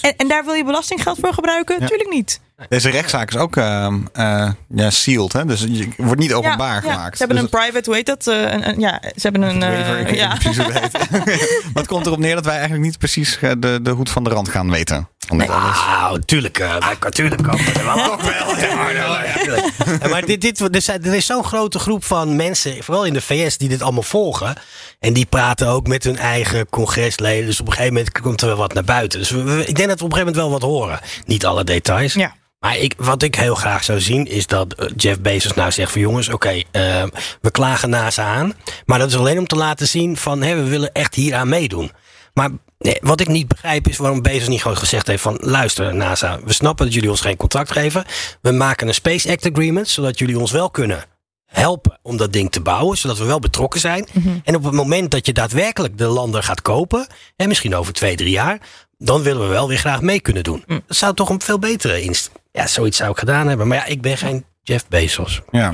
En, 0.00 0.16
en, 0.16 0.28
daar 0.28 0.44
wil 0.44 0.54
je 0.54 0.64
belastinggeld 0.64 1.18
voor 1.20 1.32
gebruiken? 1.34 1.76
Ja. 1.80 1.86
Tuurlijk 1.86 2.10
niet. 2.10 2.40
Deze 2.68 2.90
rechtszaak 2.90 3.28
is 3.30 3.36
ook 3.36 3.56
ehm, 3.56 4.00
eh, 4.12 4.50
ja, 4.68 4.90
sealed, 4.90 5.32
hè? 5.32 5.44
dus 5.44 5.60
je 5.60 5.88
wordt 5.96 6.20
niet 6.20 6.32
openbaar 6.32 6.82
Ja, 6.84 6.88
ja. 6.88 6.94
gemaakt. 6.94 7.16
Ze 7.18 7.24
hebben 7.24 7.42
Dus- 7.42 7.52
een 7.52 7.58
private, 7.60 7.84
hoe 7.84 7.94
heet 7.94 8.06
dat? 8.06 8.26
Een, 8.26 8.68
een- 8.68 8.80
ja, 8.80 9.00
ze 9.02 9.20
hebben 9.22 9.42
een. 9.42 9.60
Waiver, 9.60 10.14
ja. 10.14 10.28
precies 10.34 10.56
hoe 10.62 10.72
het 10.72 10.82
heet. 10.82 11.10
maar 11.64 11.82
het 11.82 11.86
komt 11.86 12.06
erop 12.06 12.18
neer 12.18 12.34
dat 12.34 12.44
wij 12.44 12.54
eigenlijk 12.54 12.84
niet 12.84 12.98
precies 12.98 13.38
de, 13.58 13.78
de 13.82 13.90
hoed 13.90 14.10
van 14.10 14.24
de 14.24 14.30
rand 14.30 14.48
gaan 14.48 14.70
weten. 14.70 15.08
Ah, 15.28 16.12
tuurlijk. 16.24 16.58
eh, 16.58 16.76
natuurlijk 17.00 17.42
kan 17.42 17.58
het 17.58 17.82
wel. 17.84 17.94
Toch 17.96 18.22
wel. 18.22 18.56
Ja, 18.64 18.90
ja, 18.90 19.24
ja, 19.24 19.32
tuurlijk. 19.42 19.66
Ja, 20.02 20.08
maar 20.08 20.24
dit, 20.26 20.40
dit, 20.40 20.60
er, 20.74 20.82
zijn- 20.82 21.04
er 21.04 21.14
is 21.14 21.26
zo'n 21.26 21.44
grote 21.44 21.78
groep 21.78 22.04
van 22.04 22.36
mensen, 22.36 22.84
vooral 22.84 23.04
in 23.04 23.12
de 23.12 23.20
VS, 23.20 23.58
die 23.58 23.68
dit 23.68 23.82
allemaal 23.82 24.02
volgen. 24.02 24.54
En 25.00 25.12
die 25.12 25.26
praten 25.26 25.68
ook 25.68 25.86
met 25.86 26.04
hun 26.04 26.18
eigen 26.18 26.68
congresleden. 26.68 27.46
Dus 27.46 27.60
op 27.60 27.66
een 27.66 27.72
gegeven 27.72 27.94
moment 27.94 28.20
komt 28.20 28.40
er 28.40 28.46
wel 28.46 28.56
wat 28.56 28.74
naar 28.74 28.84
buiten. 28.84 29.18
Dus 29.18 29.30
we- 29.30 29.42
we- 29.42 29.66
ik 29.66 29.76
denk 29.76 29.88
dat 29.88 29.98
we 29.98 30.04
op 30.04 30.12
een 30.12 30.16
gegeven 30.18 30.34
moment 30.36 30.36
wel 30.36 30.50
wat 30.50 30.62
horen. 30.62 31.00
Niet 31.26 31.46
alle 31.46 31.64
details. 31.64 32.12
Ja. 32.14 32.34
Maar 32.58 32.76
ik, 32.78 32.94
wat 32.96 33.22
ik 33.22 33.34
heel 33.34 33.54
graag 33.54 33.84
zou 33.84 34.00
zien 34.00 34.26
is 34.26 34.46
dat 34.46 34.72
eh, 34.74 34.88
Jeff 34.96 35.20
Bezos 35.20 35.52
nou 35.54 35.70
zegt 35.72 35.92
van 35.92 36.00
jongens, 36.00 36.28
oké, 36.28 36.48
eh, 36.70 37.02
we 37.40 37.50
klagen 37.50 37.90
NASA 37.90 38.24
aan. 38.34 38.52
Maar 38.84 38.98
dat 38.98 39.08
is 39.08 39.16
alleen 39.16 39.38
om 39.38 39.46
te 39.46 39.56
laten 39.56 39.88
zien 39.88 40.16
van 40.16 40.42
hé, 40.42 40.54
we 40.54 40.62
willen 40.68 40.92
echt 40.92 41.14
hier 41.14 41.34
aan 41.34 41.48
meedoen. 41.48 41.92
Maar 42.34 42.50
nee, 42.84 42.98
wat 43.00 43.20
ik 43.20 43.28
niet 43.28 43.48
begrijp 43.48 43.88
is 43.88 43.96
waarom 43.96 44.22
Bezos 44.22 44.48
niet 44.48 44.62
gewoon 44.62 44.76
gezegd 44.76 45.06
heeft 45.06 45.22
van 45.22 45.38
luister 45.40 45.94
NASA, 45.94 46.40
we 46.44 46.52
snappen 46.52 46.84
dat 46.84 46.94
jullie 46.94 47.10
ons 47.10 47.20
geen 47.20 47.36
contract 47.36 47.72
geven. 47.72 48.04
We 48.40 48.50
maken 48.50 48.88
een 48.88 48.94
Space 48.94 49.30
Act 49.30 49.50
Agreement 49.50 49.88
zodat 49.88 50.18
jullie 50.18 50.38
ons 50.38 50.50
wel 50.50 50.70
kunnen 50.70 51.04
helpen 51.46 51.98
om 52.02 52.16
dat 52.16 52.32
ding 52.32 52.50
te 52.50 52.60
bouwen, 52.60 52.98
zodat 52.98 53.18
we 53.18 53.24
wel 53.24 53.38
betrokken 53.38 53.80
zijn. 53.80 54.06
En 54.44 54.56
op 54.56 54.64
het 54.64 54.72
moment 54.72 55.10
dat 55.10 55.26
je 55.26 55.32
daadwerkelijk 55.32 55.98
de 55.98 56.06
lander 56.06 56.42
gaat 56.42 56.62
kopen, 56.62 57.06
en 57.36 57.48
misschien 57.48 57.74
over 57.74 57.92
twee, 57.92 58.16
drie 58.16 58.30
jaar, 58.30 58.58
dan 58.98 59.22
willen 59.22 59.42
we 59.42 59.48
wel 59.48 59.68
weer 59.68 59.78
graag 59.78 60.00
mee 60.00 60.20
kunnen 60.20 60.42
doen. 60.42 60.64
Dat 60.66 60.96
zou 60.96 61.14
toch 61.14 61.28
een 61.28 61.40
veel 61.40 61.58
betere 61.58 62.02
inst. 62.02 62.30
Ja, 62.52 62.66
zoiets 62.66 62.96
zou 62.96 63.10
ik 63.10 63.18
gedaan 63.18 63.48
hebben. 63.48 63.68
Maar 63.68 63.76
ja, 63.76 63.84
ik 63.84 64.02
ben 64.02 64.18
geen 64.18 64.44
Jeff 64.62 64.88
Bezos. 64.88 65.40
Ja. 65.50 65.72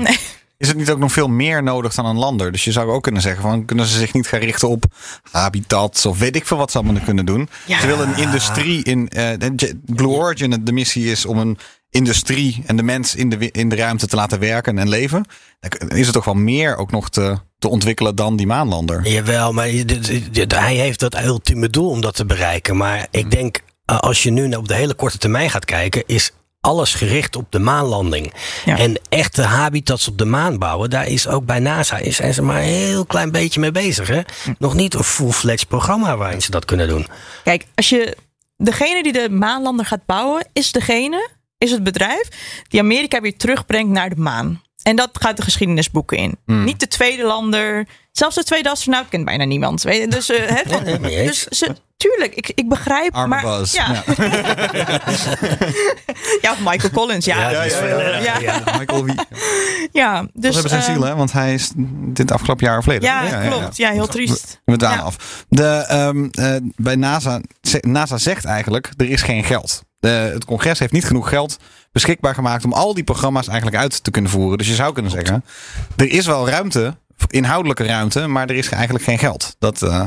Is 0.61 0.67
het 0.67 0.77
niet 0.77 0.89
ook 0.91 0.99
nog 0.99 1.11
veel 1.11 1.27
meer 1.27 1.63
nodig 1.63 1.93
dan 1.93 2.05
een 2.05 2.17
lander? 2.17 2.51
Dus 2.51 2.63
je 2.63 2.71
zou 2.71 2.89
ook 2.91 3.03
kunnen 3.03 3.21
zeggen: 3.21 3.41
van, 3.41 3.65
kunnen 3.65 3.85
ze 3.85 3.97
zich 3.97 4.13
niet 4.13 4.27
gaan 4.27 4.39
richten 4.39 4.69
op 4.69 4.83
habitats 5.31 6.05
of 6.05 6.19
weet 6.19 6.35
ik 6.35 6.45
veel 6.47 6.57
wat 6.57 6.71
ze 6.71 6.77
allemaal 6.77 7.01
kunnen 7.03 7.25
doen? 7.25 7.49
Ja. 7.65 7.79
Ze 7.79 7.87
willen 7.87 8.07
een 8.09 8.17
industrie 8.23 8.83
in. 8.83 9.05
de- 9.05 9.79
Blue 9.85 10.07
Origin, 10.07 10.61
de 10.63 10.71
missie 10.71 11.11
is 11.11 11.25
om 11.25 11.37
een 11.37 11.57
industrie 11.89 12.63
en 12.65 12.75
de 12.75 12.83
mens 12.83 13.15
in 13.15 13.29
de, 13.29 13.51
in 13.51 13.69
de 13.69 13.75
ruimte 13.75 14.07
te 14.07 14.15
laten 14.15 14.39
werken 14.39 14.77
en 14.77 14.89
leven. 14.89 15.25
Dan 15.59 15.89
is 15.89 16.07
er 16.07 16.13
toch 16.13 16.25
wel 16.25 16.33
meer 16.33 16.77
ook 16.77 16.91
nog 16.91 17.09
te, 17.09 17.37
te 17.59 17.67
ontwikkelen 17.67 18.15
dan 18.15 18.35
die 18.35 18.47
maanlander. 18.47 19.07
Jawel, 19.07 19.53
maar 19.53 19.67
hij 20.47 20.75
heeft 20.75 20.99
dat 20.99 21.23
ultieme 21.23 21.69
doel 21.69 21.89
om 21.89 22.01
dat 22.01 22.15
te 22.15 22.25
bereiken. 22.25 22.77
Maar 22.77 23.07
ik 23.11 23.31
denk, 23.31 23.59
eh, 23.85 23.99
als 23.99 24.23
je 24.23 24.31
nu 24.31 24.53
op 24.55 24.67
de 24.67 24.75
hele 24.75 24.93
korte 24.93 25.17
termijn 25.17 25.49
gaat 25.49 25.65
kijken, 25.65 26.03
is 26.05 26.31
alles 26.61 26.93
gericht 26.93 27.35
op 27.35 27.51
de 27.51 27.59
maanlanding. 27.59 28.33
Ja. 28.65 28.77
En 28.77 28.99
echte 29.09 29.41
habitats 29.41 30.07
op 30.07 30.17
de 30.17 30.25
maan 30.25 30.57
bouwen, 30.57 30.89
daar 30.89 31.07
is 31.07 31.27
ook 31.27 31.45
bij 31.45 31.59
NASA 31.59 31.97
is, 31.97 32.15
zijn 32.15 32.33
ze 32.33 32.41
maar 32.41 32.61
een 32.61 32.67
heel 32.67 33.05
klein 33.05 33.31
beetje 33.31 33.59
mee 33.59 33.71
bezig. 33.71 34.07
Hè? 34.07 34.21
Nog 34.57 34.73
niet 34.73 34.93
een 34.93 35.03
full-fledged 35.03 35.67
programma 35.67 36.17
waarin 36.17 36.41
ze 36.41 36.51
dat 36.51 36.65
kunnen 36.65 36.87
doen. 36.87 37.07
Kijk, 37.43 37.65
als 37.75 37.89
je. 37.89 38.17
Degene 38.57 39.03
die 39.03 39.13
de 39.13 39.29
maanlander 39.29 39.85
gaat 39.85 40.05
bouwen, 40.05 40.47
is 40.53 40.71
degene, 40.71 41.29
is 41.57 41.71
het 41.71 41.83
bedrijf, 41.83 42.27
die 42.67 42.79
Amerika 42.79 43.21
weer 43.21 43.37
terugbrengt 43.37 43.91
naar 43.91 44.09
de 44.09 44.15
maan. 44.15 44.61
En 44.83 44.95
dat 44.95 45.09
gaat 45.13 45.37
de 45.37 45.43
geschiedenisboeken 45.43 46.17
in. 46.17 46.37
Niet 46.45 46.79
de 46.79 46.87
tweede 46.87 47.23
lander. 47.23 47.87
Zelfs 48.11 48.35
de 48.35 48.43
tweede 48.43 48.69
astronaut 48.69 49.07
kent 49.09 49.25
bijna 49.25 49.43
niemand. 49.43 49.81
Dus, 49.81 50.29
eh, 50.29 50.57
van- 50.67 50.83
nee, 50.83 50.99
mee 50.99 51.15
eens. 51.15 51.43
dus 51.49 51.59
ze, 51.59 51.75
tuurlijk, 51.97 52.35
ik, 52.35 52.51
ik 52.55 52.69
begrijp. 52.69 53.13
Arme 53.15 53.27
maar, 53.27 53.41
Buzz. 53.59 53.73
Ja. 53.73 54.03
ja, 56.41 56.51
of 56.55 56.59
Michael 56.63 56.91
Collins. 56.93 57.25
Ja, 57.25 57.49
Ja, 57.49 57.63
ja, 57.63 58.39
ja. 58.39 58.63
Michael 58.79 59.03
Wie. 59.05 59.13
ja. 59.91 60.21
Dat 60.21 60.29
dus, 60.33 60.53
hebben 60.53 60.71
zijn 60.71 60.83
eh, 60.83 60.91
ziel, 60.93 61.03
hè? 61.03 61.15
Want 61.15 61.31
hij 61.31 61.53
is 61.53 61.71
dit 62.13 62.31
afgelopen 62.31 62.65
jaar 62.65 62.77
overleden. 62.77 63.09
Ja, 63.09 63.47
klopt. 63.47 63.77
Ja, 63.77 63.91
heel 63.91 64.07
triest. 64.07 64.61
We 64.65 64.77
dwalen 64.77 64.97
Ja. 64.97 65.03
af. 65.03 65.45
De, 65.49 65.65
ehm, 65.87 66.27
eh, 66.31 66.55
bij 66.75 66.95
NASA, 66.95 67.41
NASA 67.79 68.17
zegt 68.17 68.45
eigenlijk, 68.45 68.89
er 68.97 69.09
is 69.09 69.21
geen 69.21 69.43
geld. 69.43 69.83
De, 69.99 70.07
het 70.07 70.45
congres 70.45 70.79
heeft 70.79 70.91
niet 70.91 71.05
genoeg 71.05 71.29
geld 71.29 71.57
beschikbaar 71.91 72.33
gemaakt 72.33 72.65
om 72.65 72.73
al 72.73 72.93
die 72.93 73.03
programma's 73.03 73.47
eigenlijk 73.47 73.77
uit 73.77 74.03
te 74.03 74.11
kunnen 74.11 74.31
voeren. 74.31 74.57
Dus 74.57 74.67
je 74.67 74.75
zou 74.75 74.93
kunnen 74.93 75.11
zeggen, 75.11 75.43
er 75.95 76.09
is 76.11 76.25
wel 76.25 76.49
ruimte, 76.49 76.97
inhoudelijke 77.27 77.85
ruimte, 77.85 78.27
maar 78.27 78.49
er 78.49 78.55
is 78.55 78.69
eigenlijk 78.69 79.03
geen 79.03 79.19
geld. 79.19 79.55
Dat, 79.59 79.81
eh, 79.81 80.05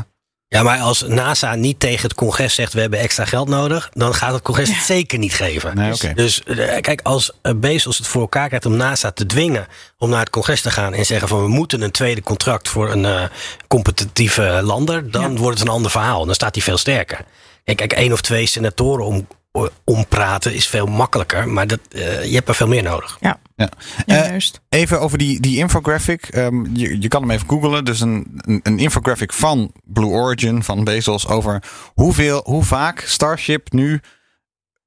Ja, 0.48 0.62
maar 0.62 0.78
als 0.78 1.02
NASA 1.02 1.54
niet 1.54 1.80
tegen 1.80 2.02
het 2.02 2.14
congres 2.14 2.54
zegt 2.54 2.72
we 2.72 2.80
hebben 2.80 2.98
extra 2.98 3.24
geld 3.24 3.48
nodig, 3.48 3.90
dan 3.92 4.14
gaat 4.14 4.32
het 4.32 4.42
congres 4.42 4.68
het 4.68 4.84
zeker 4.84 5.18
niet 5.18 5.34
geven. 5.34 5.76
Nee, 5.76 5.90
dus, 5.90 6.00
dus 6.14 6.42
eh, 6.42 6.80
kijk, 6.80 7.00
als 7.02 7.32
eh, 7.42 7.52
Bezos 7.56 7.98
het 7.98 8.06
voor 8.06 8.20
elkaar 8.20 8.46
krijgt 8.48 8.66
om 8.66 8.76
NASA 8.76 9.10
te 9.10 9.26
dwingen 9.26 9.66
om 9.98 10.10
naar 10.10 10.20
het 10.20 10.30
congres 10.30 10.60
te 10.60 10.70
gaan 10.70 10.94
en 10.94 11.06
zeggen 11.06 11.28
van 11.28 11.42
we 11.42 11.48
moeten 11.48 11.80
een 11.82 11.90
tweede 11.90 12.22
contract 12.22 12.68
voor 12.68 12.90
een 12.90 13.04
eh, 13.04 13.22
competitieve 13.68 14.60
lander, 14.62 15.10
dan 15.10 15.32
Ja. 15.32 15.38
wordt 15.38 15.58
het 15.58 15.68
een 15.68 15.74
ander 15.74 15.90
verhaal. 15.90 16.24
Dan 16.26 16.34
staat 16.34 16.54
hij 16.54 16.64
veel 16.64 16.78
sterker. 16.78 17.24
Kijk, 17.64 17.76
kijk 17.78 17.92
één 17.92 18.12
of 18.12 18.20
twee 18.20 18.46
senatoren 18.46 19.04
om, 19.04 19.26
ompraten 19.84 20.54
is 20.54 20.66
veel 20.66 20.86
makkelijker, 20.86 21.48
maar 21.48 21.66
dat, 21.66 21.80
eh, 21.88 22.24
je 22.24 22.34
hebt 22.34 22.48
er 22.48 22.54
veel 22.54 22.68
meer 22.68 22.82
nodig. 22.82 23.16
Ja, 23.20 23.38
Ja. 23.56 23.68
ja 24.06 24.22
Eh, 24.22 24.28
juist. 24.28 24.60
Even 24.68 25.00
over 25.00 25.18
die, 25.18 25.40
die 25.40 25.58
infographic. 25.58 26.28
Ehm, 26.28 26.76
je, 26.76 27.00
je 27.00 27.08
kan 27.08 27.20
hem 27.20 27.30
even 27.30 27.48
googlen. 27.48 27.84
Dus 27.84 28.00
een, 28.00 28.26
een, 28.36 28.60
een 28.62 28.78
infographic 28.78 29.32
van 29.32 29.72
Blue 29.84 30.10
Origin, 30.10 30.62
van 30.62 30.84
Bezos, 30.84 31.28
over 31.28 31.62
hoeveel, 31.94 32.40
hoe 32.44 32.64
vaak 32.64 33.00
Starship 33.00 33.72
nu 33.72 34.00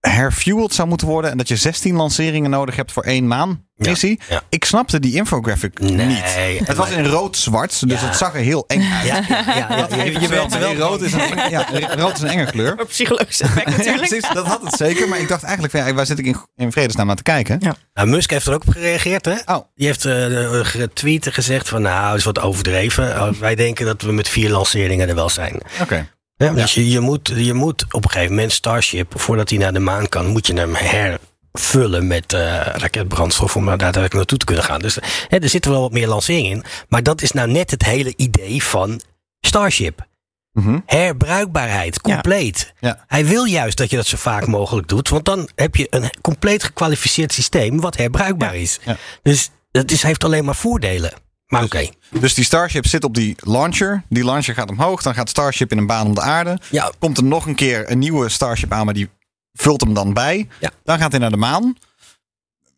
herfueled 0.09 0.73
zou 0.73 0.87
moeten 0.87 1.07
worden. 1.07 1.31
En 1.31 1.37
dat 1.37 1.47
je 1.47 1.55
16 1.55 1.95
lanceringen 1.95 2.49
nodig 2.49 2.75
hebt 2.75 2.91
voor 2.91 3.03
één 3.03 3.27
maan 3.27 3.65
missie. 3.75 4.19
ja. 4.29 4.41
Ik 4.49 4.65
snapte 4.65 4.99
die 4.99 5.15
infographic 5.15 5.79
Nee, 5.79 6.05
niet. 6.05 6.21
Het 6.67 6.77
was 6.77 6.89
in 6.89 7.05
rood-zwart, 7.05 7.89
dus 7.89 8.01
Ja. 8.01 8.07
het 8.07 8.15
zag 8.15 8.33
er 8.33 8.39
heel 8.41 8.63
eng 8.67 8.91
uit. 8.93 9.05
Ja, 9.05 9.21
ja, 9.27 9.43
ja, 9.45 9.87
ja, 9.95 10.03
Je 10.03 10.27
weet 10.29 10.57
wel, 10.59 10.75
rood 10.75 11.01
is, 11.01 11.13
een, 11.13 11.49
ja, 11.49 11.65
rood 11.95 12.15
is 12.15 12.21
een 12.21 12.27
enge 12.27 12.45
kleur. 12.45 12.73
Voor 12.75 12.85
psychologisch 12.85 13.41
effect 13.41 13.65
natuurlijk. 13.77 13.97
precies, 14.07 14.29
dat 14.33 14.45
had 14.47 14.61
het 14.61 14.73
zeker. 14.73 15.07
Maar 15.07 15.19
ik 15.19 15.27
dacht 15.27 15.43
eigenlijk, 15.43 15.73
ja, 15.73 15.93
waar 15.93 16.05
zit 16.05 16.19
ik 16.19 16.25
in, 16.25 16.37
in 16.55 16.71
vredesnaam 16.71 17.07
naar 17.07 17.15
te 17.15 17.23
kijken? 17.23 17.57
Ja. 17.59 17.75
Nou, 17.93 18.07
Musk 18.07 18.29
heeft 18.29 18.45
er 18.47 18.53
ook 18.53 18.63
op 18.67 18.73
gereageerd, 18.73 19.25
hè? 19.25 19.35
Oh. 19.45 19.57
Die 19.75 19.85
heeft 19.87 20.05
eh 20.05 20.59
getweet 20.63 21.25
en 21.25 21.33
gezegd 21.33 21.69
van, 21.69 21.81
nou, 21.81 22.17
is 22.17 22.23
wat 22.23 22.39
overdreven. 22.39 23.21
Oh, 23.21 23.29
wij 23.39 23.55
denken 23.55 23.85
dat 23.85 24.01
we 24.01 24.11
met 24.11 24.29
vier 24.29 24.49
lanceringen 24.49 25.09
er 25.09 25.15
wel 25.15 25.29
zijn. 25.29 25.61
Oké. 25.81 26.07
Ja, 26.37 26.53
dus 26.53 26.73
je, 26.73 26.89
je, 26.89 26.99
moet, 26.99 27.31
je 27.35 27.53
moet 27.53 27.85
op 27.91 28.03
een 28.03 28.09
gegeven 28.09 28.33
moment 28.35 28.51
Starship, 28.53 29.19
voordat 29.19 29.49
hij 29.49 29.59
naar 29.59 29.73
de 29.73 29.79
maan 29.79 30.09
kan, 30.09 30.25
moet 30.25 30.47
je 30.47 30.53
hem 30.53 30.75
hervullen 30.75 32.07
met 32.07 32.33
eh, 32.33 32.39
raketbrandstof 32.61 33.55
om 33.55 33.65
daar 33.65 33.77
daadwerkelijk 33.77 34.13
naartoe 34.13 34.37
te 34.37 34.45
kunnen 34.45 34.63
gaan. 34.63 34.79
Dus 34.79 34.97
hè, 35.27 35.37
er 35.37 35.49
zitten 35.49 35.71
wel 35.71 35.81
wat 35.81 35.91
meer 35.91 36.07
lanceringen 36.07 36.51
in. 36.51 36.63
Maar 36.89 37.03
dat 37.03 37.21
is 37.21 37.31
nou 37.31 37.51
net 37.51 37.71
het 37.71 37.85
hele 37.85 38.13
idee 38.15 38.63
van 38.63 39.01
Starship. 39.39 40.07
Mhm. 40.51 40.79
Herbruikbaarheid, 40.85 42.01
compleet. 42.01 42.73
Ja. 42.79 43.03
Hij 43.07 43.25
wil 43.25 43.43
juist 43.43 43.77
dat 43.77 43.89
je 43.89 43.95
dat 43.95 44.05
zo 44.05 44.17
vaak 44.17 44.47
mogelijk 44.47 44.87
doet. 44.87 45.09
Want 45.09 45.25
dan 45.25 45.49
heb 45.55 45.75
je 45.75 45.87
een 45.89 46.09
compleet 46.21 46.63
gekwalificeerd 46.63 47.33
systeem 47.33 47.79
wat 47.79 47.97
herbruikbaar 47.97 48.55
is. 48.55 48.79
Dus 49.21 49.49
dat 49.71 49.91
is, 49.91 50.03
heeft 50.03 50.23
alleen 50.23 50.45
maar 50.45 50.55
voordelen. 50.55 51.13
Maar 51.47 51.63
oké. 51.63 51.89
Dus 52.19 52.33
die 52.33 52.43
Starship 52.43 52.85
zit 52.87 53.03
op 53.03 53.13
die 53.15 53.35
launcher. 53.39 54.03
Die 54.09 54.25
launcher 54.25 54.53
gaat 54.53 54.69
omhoog. 54.69 55.01
Dan 55.01 55.13
gaat 55.13 55.29
Starship 55.29 55.71
in 55.71 55.77
een 55.77 55.87
baan 55.87 56.05
om 56.07 56.15
de 56.15 56.21
aarde. 56.21 56.59
Ja, 56.71 56.91
Komt 56.99 57.17
er 57.17 57.23
nog 57.23 57.45
een 57.45 57.55
keer 57.55 57.91
een 57.91 57.99
nieuwe 57.99 58.29
Starship 58.29 58.71
aan, 58.71 58.85
maar 58.85 58.93
die 58.93 59.09
vult 59.53 59.81
hem 59.81 59.93
dan 59.93 60.13
bij. 60.13 60.47
Ja. 60.59 60.69
Dan 60.83 60.97
gaat 60.97 61.11
hij 61.11 61.19
naar 61.19 61.29
de 61.31 61.37
maan. 61.37 61.75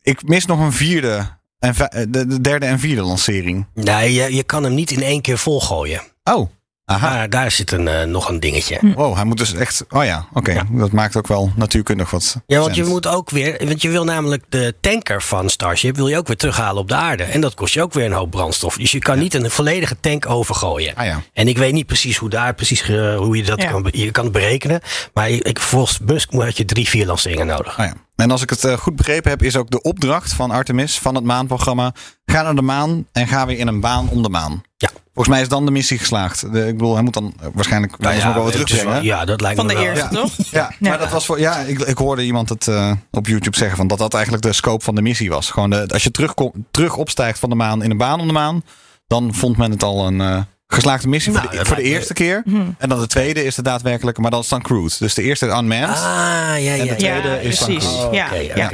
Ik 0.01 0.27
mis 0.27 0.45
nog 0.45 0.59
een 0.59 0.73
vierde. 0.73 1.37
En 1.59 1.75
eh, 1.75 2.05
de, 2.09 2.27
de 2.27 2.41
derde 2.41 2.65
en 2.65 2.79
vierde 2.79 3.01
lancering. 3.01 3.65
nee, 3.73 4.13
je, 4.13 4.35
je 4.35 4.43
kan 4.43 4.63
hem 4.63 4.73
niet 4.73 4.91
in 4.91 5.01
één 5.01 5.21
keer 5.21 5.37
volgooien. 5.37 6.01
Oh, 6.23 6.49
aha. 6.89 7.09
Maar 7.09 7.29
daar 7.29 7.51
zit 7.51 7.71
een, 7.71 7.87
eh, 7.87 8.03
nog 8.05 8.29
een 8.29 8.39
dingetje. 8.39 8.79
Wow, 8.95 9.15
hij 9.15 9.23
moet 9.23 9.37
dus 9.37 9.53
echt. 9.53 9.85
Oh 9.89 10.03
ja, 10.03 10.27
oké. 10.33 10.61
Dat 10.71 10.91
maakt 10.91 11.15
ook 11.15 11.27
wel 11.27 11.51
natuurkundig 11.55 12.09
wat. 12.11 12.35
Ja, 12.47 12.59
want 12.59 12.75
je 12.75 12.83
moet 12.83 13.07
ook 13.07 13.29
weer, 13.29 13.61
want 13.67 13.81
je 13.81 13.89
wil 13.89 14.03
namelijk 14.03 14.43
de 14.49 14.75
tanker 14.81 15.21
van 15.21 15.49
Starship 15.49 15.95
wil 15.95 16.07
je 16.07 16.17
ook 16.17 16.27
weer 16.27 16.35
terughalen 16.37 16.81
op 16.81 16.87
de 16.87 16.95
aarde. 16.95 17.23
En 17.23 17.41
dat 17.41 17.53
kost 17.53 17.73
je 17.73 17.81
ook 17.81 17.93
weer 17.93 18.05
een 18.05 18.11
hoop 18.11 18.31
brandstof. 18.31 18.77
Dus 18.77 18.91
je 18.91 18.99
kan 18.99 19.19
niet 19.19 19.33
een 19.33 19.51
volledige 19.51 19.99
tank 19.99 20.29
overgooien. 20.29 20.95
Ah 20.95 21.05
ja. 21.05 21.21
En 21.33 21.47
ik 21.47 21.57
weet 21.57 21.73
niet 21.73 21.85
precies 21.85 22.17
hoe 22.17 22.29
daar 22.29 22.53
precies 22.53 22.81
eh, 22.81 23.17
hoe 23.17 23.37
je 23.37 23.43
dat 23.43 23.61
Ja. 23.61 23.69
kan, 23.71 23.87
je 23.91 24.11
kan 24.11 24.23
het 24.23 24.33
berekenen. 24.33 24.81
Maar 25.13 25.29
ik, 25.29 25.59
volgens 25.59 25.99
Musk 25.99 26.31
had 26.33 26.57
je 26.57 26.65
drie, 26.65 26.87
vier 26.89 27.05
lanceringen 27.05 27.47
nodig. 27.47 27.79
Oh 27.79 27.85
ja. 27.85 27.93
En 28.15 28.31
als 28.31 28.41
ik 28.41 28.49
het 28.49 28.63
eh, 28.63 28.73
goed 28.77 28.95
begrepen 28.95 29.29
heb, 29.31 29.43
is 29.43 29.55
ook 29.55 29.69
de 29.69 29.81
opdracht 29.81 30.33
van 30.33 30.51
Artemis, 30.51 30.99
van 30.99 31.15
het 31.15 31.23
maanprogramma. 31.23 31.93
Ga 32.25 32.41
naar 32.41 32.55
de 32.55 32.61
maan 32.61 33.07
en 33.11 33.27
ga 33.27 33.45
weer 33.45 33.57
in 33.57 33.67
een 33.67 33.79
baan 33.79 34.09
om 34.09 34.23
de 34.23 34.29
maan. 34.29 34.61
Ja. 34.77 34.89
Volgens 35.19 35.37
mij 35.37 35.41
is 35.45 35.53
dan 35.53 35.65
de 35.65 35.71
missie 35.71 35.97
geslaagd. 35.99 36.53
De, 36.53 36.67
ik 36.67 36.77
bedoel, 36.77 36.93
hij 36.93 37.03
moet 37.03 37.13
dan 37.13 37.33
eh, 37.41 37.47
waarschijnlijk 37.53 37.95
wel 37.97 38.11
eens 38.11 38.23
nog 38.23 38.33
wel 38.33 38.43
wat 38.43 38.53
het 38.53 38.61
is 38.61 38.67
terugbrengen. 38.69 39.01
wel- 39.07 39.17
ja, 39.17 39.25
dat 39.25 39.41
lijkt 39.41 39.57
Van 39.57 39.65
me 39.65 39.73
de 39.73 39.79
wel. 39.79 39.87
eerste, 39.89 40.07
toch? 40.15 40.31
Ja, 40.51 40.71
Ja. 40.79 40.89
maar 40.89 40.97
dat 40.99 41.09
was 41.11 41.25
voor. 41.25 41.39
Ja, 41.39 41.57
ik, 41.59 41.79
ik 41.79 41.97
hoorde 41.97 42.23
iemand 42.23 42.49
het 42.49 42.67
eh, 42.67 42.91
op 43.11 43.27
YouTube 43.27 43.57
zeggen 43.57 43.77
van 43.77 43.87
dat 43.87 43.97
dat 43.97 44.13
eigenlijk 44.13 44.43
de 44.43 44.53
scope 44.53 44.83
van 44.83 44.95
de 44.95 45.01
missie 45.01 45.29
was. 45.29 45.49
Gewoon 45.51 45.69
de, 45.69 45.87
als 45.87 46.03
je 46.03 46.11
terugkom, 46.11 46.51
terug 46.71 46.95
opstijgt 46.95 47.39
van 47.39 47.49
de 47.49 47.55
maan 47.55 47.83
in 47.83 47.91
een 47.91 47.97
baan 47.97 48.19
om 48.19 48.27
de 48.27 48.33
maan, 48.33 48.63
dan 49.07 49.33
vond 49.33 49.57
men 49.57 49.71
het 49.71 49.83
al 49.83 50.07
een 50.07 50.21
eh, 50.21 50.37
geslaagde 50.67 51.07
missie 51.07 51.31
Nou, 51.31 51.43
voor 51.43 51.51
de, 51.51 51.57
dat 51.57 51.67
voor 51.67 51.75
de 51.75 51.81
eerste 51.83 52.13
keer. 52.13 52.43
En 52.77 52.89
dan 52.89 52.99
de 52.99 53.07
tweede 53.07 53.43
is 53.43 53.55
de 53.55 53.61
daadwerkelijke, 53.61 54.21
maar 54.21 54.31
dan 54.31 54.39
is 54.39 54.47
dan 54.47 54.61
crewed. 54.61 54.99
Dus 54.99 55.13
de 55.13 55.21
eerste 55.23 55.45
unmanned. 55.45 55.89
Ah, 55.89 55.95
ja, 55.97 56.55
ja. 56.57 56.71
En 56.75 56.79
de 56.79 56.85
ja. 56.85 56.95
tweede 56.95 57.27
Ja, 57.27 57.35
is 57.35 57.59
dan 57.59 57.67
precies. 57.67 57.89
Ja, 58.11 58.25
Oké, 58.25 58.35
ja. 58.35 58.69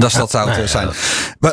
Dat 0.00 0.30
zou 0.30 0.48
het 0.50 0.58
eh, 0.58 0.64
zijn. 0.66 0.88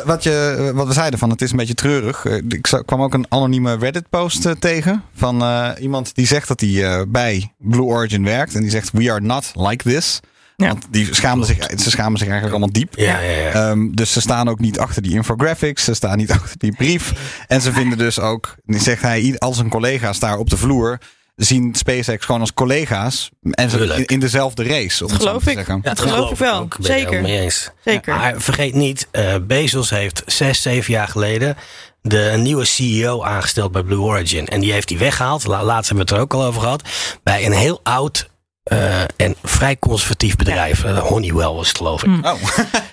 Wat, 0.04 0.22
je, 0.22 0.70
wat 0.74 0.86
we 0.86 0.92
zeiden 0.92 1.18
van 1.18 1.30
het 1.30 1.42
is 1.42 1.50
een 1.50 1.56
beetje 1.56 1.74
treurig. 1.74 2.24
Eh, 2.24 2.34
Ik 2.48 2.82
kwam 2.86 3.02
ook 3.02 3.14
een 3.14 3.26
anonieme 3.28 3.76
Reddit 3.76 4.08
post 4.10 4.46
eh, 4.46 4.52
tegen. 4.58 5.02
Van 5.16 5.42
eh, 5.42 5.70
iemand 5.80 6.14
die 6.14 6.26
zegt 6.26 6.48
dat 6.48 6.60
hij 6.60 6.84
eh, 6.84 7.02
bij 7.08 7.52
Blue 7.58 7.82
Origin 7.84 8.24
werkt. 8.24 8.54
En 8.54 8.60
die 8.60 8.70
zegt 8.70 8.90
we 8.92 9.10
are 9.10 9.20
not 9.20 9.50
like 9.54 9.84
this. 9.90 10.20
Ja. 10.56 10.66
Want 10.68 10.86
die 10.90 11.14
schaamden 11.14 11.46
zich, 11.46 11.56
ze 11.80 11.90
schamen 11.90 12.18
zich 12.18 12.28
eigenlijk 12.28 12.56
allemaal 12.56 12.72
diep. 12.72 12.94
Ja, 12.96 13.20
ja, 13.20 13.30
ja. 13.30 13.50
Ehm, 13.52 13.90
dus 13.90 14.12
ze 14.12 14.20
staan 14.20 14.48
ook 14.48 14.58
niet 14.60 14.78
achter 14.78 15.02
die 15.02 15.12
infographics. 15.14 15.84
Ze 15.84 15.94
staan 15.94 16.16
niet 16.16 16.30
achter 16.40 16.58
die 16.58 16.74
brief. 16.76 17.12
En 17.46 17.60
ze 17.60 17.72
vinden 17.72 17.98
dus 17.98 18.20
ook, 18.20 18.54
zegt 18.66 19.02
hij, 19.02 19.20
ieder- 19.20 19.40
al 19.40 19.54
zijn 19.54 19.68
collega's 19.68 20.18
daar 20.18 20.38
op 20.38 20.50
de 20.50 20.56
vloer 20.56 20.98
zien 21.36 21.74
SpaceX 21.74 22.24
gewoon 22.24 22.40
als 22.40 22.54
collega's. 22.54 23.30
En 23.50 23.70
ze 23.70 23.78
in, 23.84 24.04
in 24.04 24.20
dezelfde 24.20 24.62
race. 24.64 25.04
Om 25.04 25.10
zo 25.10 25.16
geloof 25.16 25.42
te 25.42 25.50
ik. 25.50 25.56
zeggen. 25.56 25.80
Ja, 25.82 25.88
Dat 25.94 26.00
geloof 26.00 26.30
ik 26.30 26.36
wel. 26.38 26.62
ik 26.62 26.76
Zeker. 26.80 27.22
mee 27.22 27.40
eens. 27.40 27.70
Zeker. 27.84 28.14
Maar 28.16 28.34
vergeet 28.40 28.74
niet, 28.74 29.08
eh, 29.10 29.34
Bezos 29.42 29.90
heeft 29.90 30.22
zes, 30.26 30.62
zeven 30.62 30.92
jaar 30.92 31.08
geleden 31.08 31.56
de 32.02 32.20
een 32.30 32.42
nieuwe 32.42 32.64
CEO 32.64 33.22
aangesteld 33.22 33.72
bij 33.72 33.82
Blue 33.82 33.98
Origin. 34.00 34.46
En 34.48 34.60
die 34.60 34.72
heeft 34.72 34.88
hij 34.88 34.98
weggehaald. 34.98 35.46
La- 35.46 35.64
laatst 35.64 35.88
hebben 35.88 36.06
we 36.06 36.12
het 36.14 36.20
er 36.20 36.26
ook 36.26 36.34
al 36.42 36.48
over 36.48 36.60
gehad. 36.60 36.82
Bij 37.22 37.46
een 37.46 37.52
heel 37.52 37.80
oud 37.82 38.28
eh, 38.64 39.00
en 39.16 39.34
vrij 39.42 39.76
conservatief 39.78 40.36
bedrijf. 40.36 40.84
Eh, 40.84 40.98
Honeywell 40.98 41.48
was 41.48 41.68
het 41.68 41.76
geloof 41.76 42.04
ik. 42.04 42.26
Oh, 42.26 42.34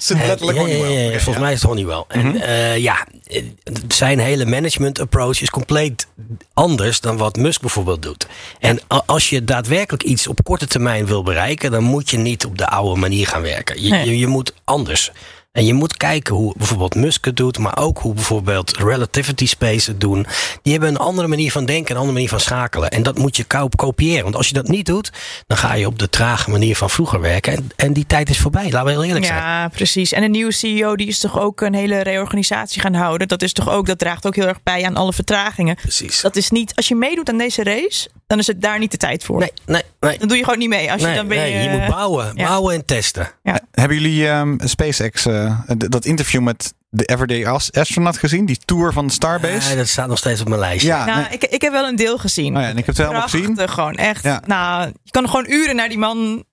letterlijk 0.27 0.57
ja, 0.57 0.63
ook 0.63 0.67
ja, 0.67 0.73
niet 0.73 0.83
ja, 0.83 0.87
wel. 0.87 0.91
ja, 0.91 1.19
volgens 1.19 1.37
mij 1.37 1.53
is 1.53 1.61
het 1.61 1.67
Honeywell. 1.69 2.03
En 2.07 2.41
eh, 2.41 2.77
ja, 2.77 3.07
eh, 3.27 3.43
zijn 3.87 4.19
hele 4.19 4.45
management 4.45 4.99
approach 4.99 5.41
is 5.41 5.49
compleet 5.49 6.07
anders 6.53 6.99
dan 6.99 7.17
wat 7.17 7.35
Musk 7.35 7.61
bijvoorbeeld 7.61 8.01
doet. 8.01 8.27
En 8.59 8.79
als 9.05 9.29
je 9.29 9.43
daadwerkelijk 9.43 10.03
iets 10.03 10.27
op 10.27 10.43
korte 10.43 10.67
termijn 10.67 11.05
wil 11.05 11.23
bereiken, 11.23 11.71
dan 11.71 11.83
moet 11.83 12.09
je 12.09 12.17
niet 12.17 12.45
op 12.45 12.57
de 12.57 12.67
oude 12.67 12.99
manier 12.99 13.27
gaan 13.27 13.41
werken. 13.41 13.83
Je, 13.83 13.89
Nee. 13.89 14.05
je, 14.05 14.17
je 14.17 14.27
moet 14.27 14.53
anders. 14.63 15.11
En 15.51 15.65
je 15.65 15.73
moet 15.73 15.97
kijken 15.97 16.35
hoe 16.35 16.53
bijvoorbeeld 16.57 16.95
Musk 16.95 17.25
het 17.25 17.37
doet, 17.37 17.57
maar 17.57 17.77
ook 17.77 17.99
hoe 17.99 18.13
bijvoorbeeld 18.13 18.77
Relativity 18.77 19.45
Space 19.47 19.91
het 19.91 20.01
doen. 20.01 20.25
Die 20.61 20.71
hebben 20.71 20.89
een 20.89 20.97
andere 20.97 21.27
manier 21.27 21.51
van 21.51 21.65
denken, 21.65 21.91
een 21.91 21.97
andere 21.97 22.13
manier 22.13 22.29
van 22.29 22.39
schakelen. 22.39 22.89
En 22.89 23.03
dat 23.03 23.17
moet 23.17 23.37
je 23.37 23.43
ko- 23.43 23.67
kopiëren. 23.75 24.23
Want 24.23 24.35
als 24.35 24.47
je 24.47 24.53
dat 24.53 24.67
niet 24.67 24.85
doet, 24.85 25.11
dan 25.47 25.57
ga 25.57 25.73
je 25.73 25.85
op 25.85 25.99
de 25.99 26.09
trage 26.09 26.49
manier 26.49 26.75
van 26.75 26.89
vroeger 26.89 27.21
werken. 27.21 27.53
En, 27.53 27.69
en 27.75 27.93
die 27.93 28.05
tijd 28.05 28.29
is 28.29 28.39
voorbij, 28.39 28.63
laten 28.63 28.85
we 28.85 28.91
heel 28.91 29.03
eerlijk 29.03 29.25
zijn. 29.25 29.37
Ja, 29.37 29.67
precies. 29.67 30.11
En 30.11 30.23
een 30.23 30.31
nieuwe 30.31 30.51
CEO 30.51 30.95
die 30.95 31.07
is 31.07 31.19
toch 31.19 31.39
ook 31.39 31.61
een 31.61 31.73
hele 31.73 32.01
reorganisatie 32.01 32.81
gaan 32.81 32.93
houden. 32.93 33.27
Dat 33.27 33.41
is 33.41 33.53
toch 33.53 33.69
ook, 33.69 33.85
dat 33.85 33.99
draagt 33.99 34.25
ook 34.25 34.35
heel 34.35 34.47
erg 34.47 34.63
bij 34.63 34.85
aan 34.85 34.95
alle 34.95 35.13
vertragingen. 35.13 35.75
Precies. 35.75 36.21
Dat 36.21 36.35
is 36.35 36.49
niet, 36.49 36.75
als 36.75 36.87
je 36.87 36.95
meedoet 36.95 37.29
aan 37.29 37.37
deze 37.37 37.63
race, 37.63 38.09
dan 38.31 38.39
is 38.39 38.47
het 38.47 38.61
daar 38.61 38.79
niet 38.79 38.91
de 38.91 38.97
tijd 38.97 39.23
voor. 39.23 39.39
Nee, 39.39 39.51
nee, 39.65 39.81
nee. 39.99 40.17
Dan 40.17 40.27
doe 40.27 40.37
je 40.37 40.43
gewoon 40.43 40.59
niet 40.59 40.69
mee. 40.69 40.91
Als 40.91 41.01
je, 41.01 41.07
Nee, 41.07 41.15
dan 41.15 41.27
ben 41.27 41.37
je, 41.37 41.53
nee, 41.55 41.69
je 41.69 41.77
moet 41.77 41.87
bouwen. 41.89 42.31
ja. 42.35 42.47
Bouwen 42.47 42.75
en 42.75 42.85
testen. 42.85 43.31
Hebben 43.71 43.97
jullie 44.01 44.27
ehm, 44.27 44.55
SpaceX, 44.59 45.25
eh, 45.25 45.59
d- 45.77 45.91
dat 45.91 46.05
interview 46.05 46.41
met 46.41 46.73
de 46.89 47.05
Everyday 47.05 47.45
As- 47.45 47.71
Astronaut 47.71 48.17
gezien? 48.17 48.45
Die 48.45 48.59
tour 48.65 48.93
van 48.93 49.09
Starbase? 49.09 49.69
Ja, 49.69 49.75
dat 49.75 49.87
staat 49.87 50.07
nog 50.07 50.17
steeds 50.17 50.41
op 50.41 50.47
mijn 50.47 50.59
lijstje. 50.59 50.87
ja, 50.87 51.05
Nou, 51.05 51.19
nee. 51.21 51.29
ik, 51.29 51.43
ik 51.43 51.61
heb 51.61 51.71
wel 51.71 51.87
een 51.87 51.95
deel 51.95 52.17
gezien. 52.17 52.55
Oh 52.55 52.61
ja, 52.61 52.67
en 52.67 52.77
ik 52.77 52.85
heb 52.85 52.95
het 52.95 52.97
helemaal 52.97 53.21
gezien. 53.29 53.69
Gewoon 53.69 53.95
echt. 53.95 54.23
Ja. 54.23 54.41
Nou, 54.45 54.91
je 55.03 55.11
kan 55.11 55.29
gewoon 55.29 55.45
uren 55.49 55.75
naar 55.75 55.89
die 55.89 55.97
man 55.97 56.43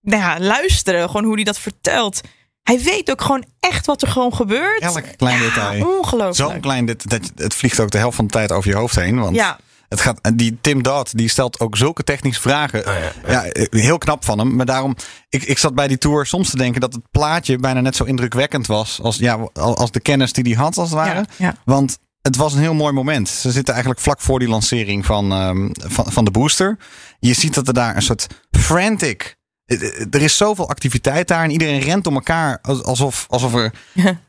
nou 0.00 0.22
ja, 0.22 0.36
luisteren. 0.40 1.06
Gewoon 1.06 1.24
hoe 1.24 1.34
hij 1.34 1.44
dat 1.44 1.58
vertelt. 1.58 2.20
Hij 2.62 2.80
weet 2.80 3.10
ook 3.10 3.20
gewoon 3.20 3.44
echt 3.60 3.86
wat 3.86 4.02
er 4.02 4.08
gewoon 4.08 4.34
gebeurt. 4.34 4.80
Elk 4.82 5.02
klein 5.16 5.38
ja, 5.42 5.48
detail. 5.48 5.98
Ongelooflijk. 5.98 6.50
Zo'n 6.50 6.60
klein 6.60 6.86
dit, 6.86 7.10
dat, 7.10 7.32
het 7.36 7.54
vliegt 7.54 7.80
ook 7.80 7.90
de 7.90 7.98
helft 7.98 8.16
van 8.16 8.24
de 8.26 8.32
tijd 8.32 8.52
over 8.52 8.70
je 8.70 8.76
hoofd 8.76 8.94
heen. 8.96 9.18
Want 9.20 9.34
Ja, 9.36 9.58
het 9.92 10.00
gaat, 10.00 10.18
en 10.20 10.36
die 10.36 10.58
Tim 10.60 10.82
Dodd 10.82 11.16
die 11.16 11.28
stelt 11.28 11.60
ook 11.60 11.76
zulke 11.76 12.04
technische 12.04 12.40
vragen. 12.40 12.86
Oh 12.86 12.94
ja, 13.26 13.30
ja, 13.32 13.44
eh, 13.44 13.82
heel 13.82 13.98
knap 13.98 14.24
van 14.24 14.38
hem. 14.38 14.54
Maar 14.56 14.66
daarom, 14.66 14.96
ik, 15.28 15.42
ik 15.42 15.58
zat 15.58 15.74
bij 15.74 15.88
die 15.88 15.98
tour 15.98 16.26
soms 16.26 16.50
te 16.50 16.56
denken 16.56 16.80
dat 16.80 16.92
het 16.92 17.02
plaatje 17.10 17.58
bijna 17.58 17.80
net 17.80 17.96
zo 17.96 18.04
indrukwekkend 18.04 18.66
was. 18.66 19.00
Als, 19.02 19.16
ja, 19.16 19.34
als 19.52 19.90
de 19.90 20.00
kennis 20.00 20.32
die 20.32 20.44
hij 20.44 20.62
had, 20.62 20.76
als 20.76 20.90
het 20.90 20.98
ware. 20.98 21.14
ja, 21.14 21.24
ja. 21.36 21.54
Want 21.64 21.98
het 22.22 22.36
was 22.36 22.52
een 22.54 22.60
heel 22.60 22.74
mooi 22.74 22.92
moment. 22.92 23.28
Ze 23.28 23.50
zitten 23.50 23.74
eigenlijk 23.74 24.02
vlak 24.02 24.20
voor 24.20 24.38
die 24.38 24.48
lancering 24.48 25.06
van, 25.06 25.32
ehm, 25.32 25.68
van, 25.72 26.12
van 26.12 26.24
de 26.24 26.30
booster. 26.30 26.78
Je 27.18 27.34
ziet 27.34 27.54
dat 27.54 27.68
er 27.68 27.74
daar 27.74 27.96
een 27.96 28.02
soort 28.02 28.26
frantic. 28.50 29.36
Eh, 29.80 30.06
er 30.10 30.22
is 30.22 30.36
zoveel 30.36 30.68
activiteit 30.68 31.28
daar 31.28 31.44
en 31.44 31.50
iedereen 31.50 31.80
rent 31.80 32.06
om 32.06 32.14
elkaar 32.14 32.58
als- 32.62 32.82
alsof, 32.82 33.26
alsof 33.28 33.54
er. 33.54 33.72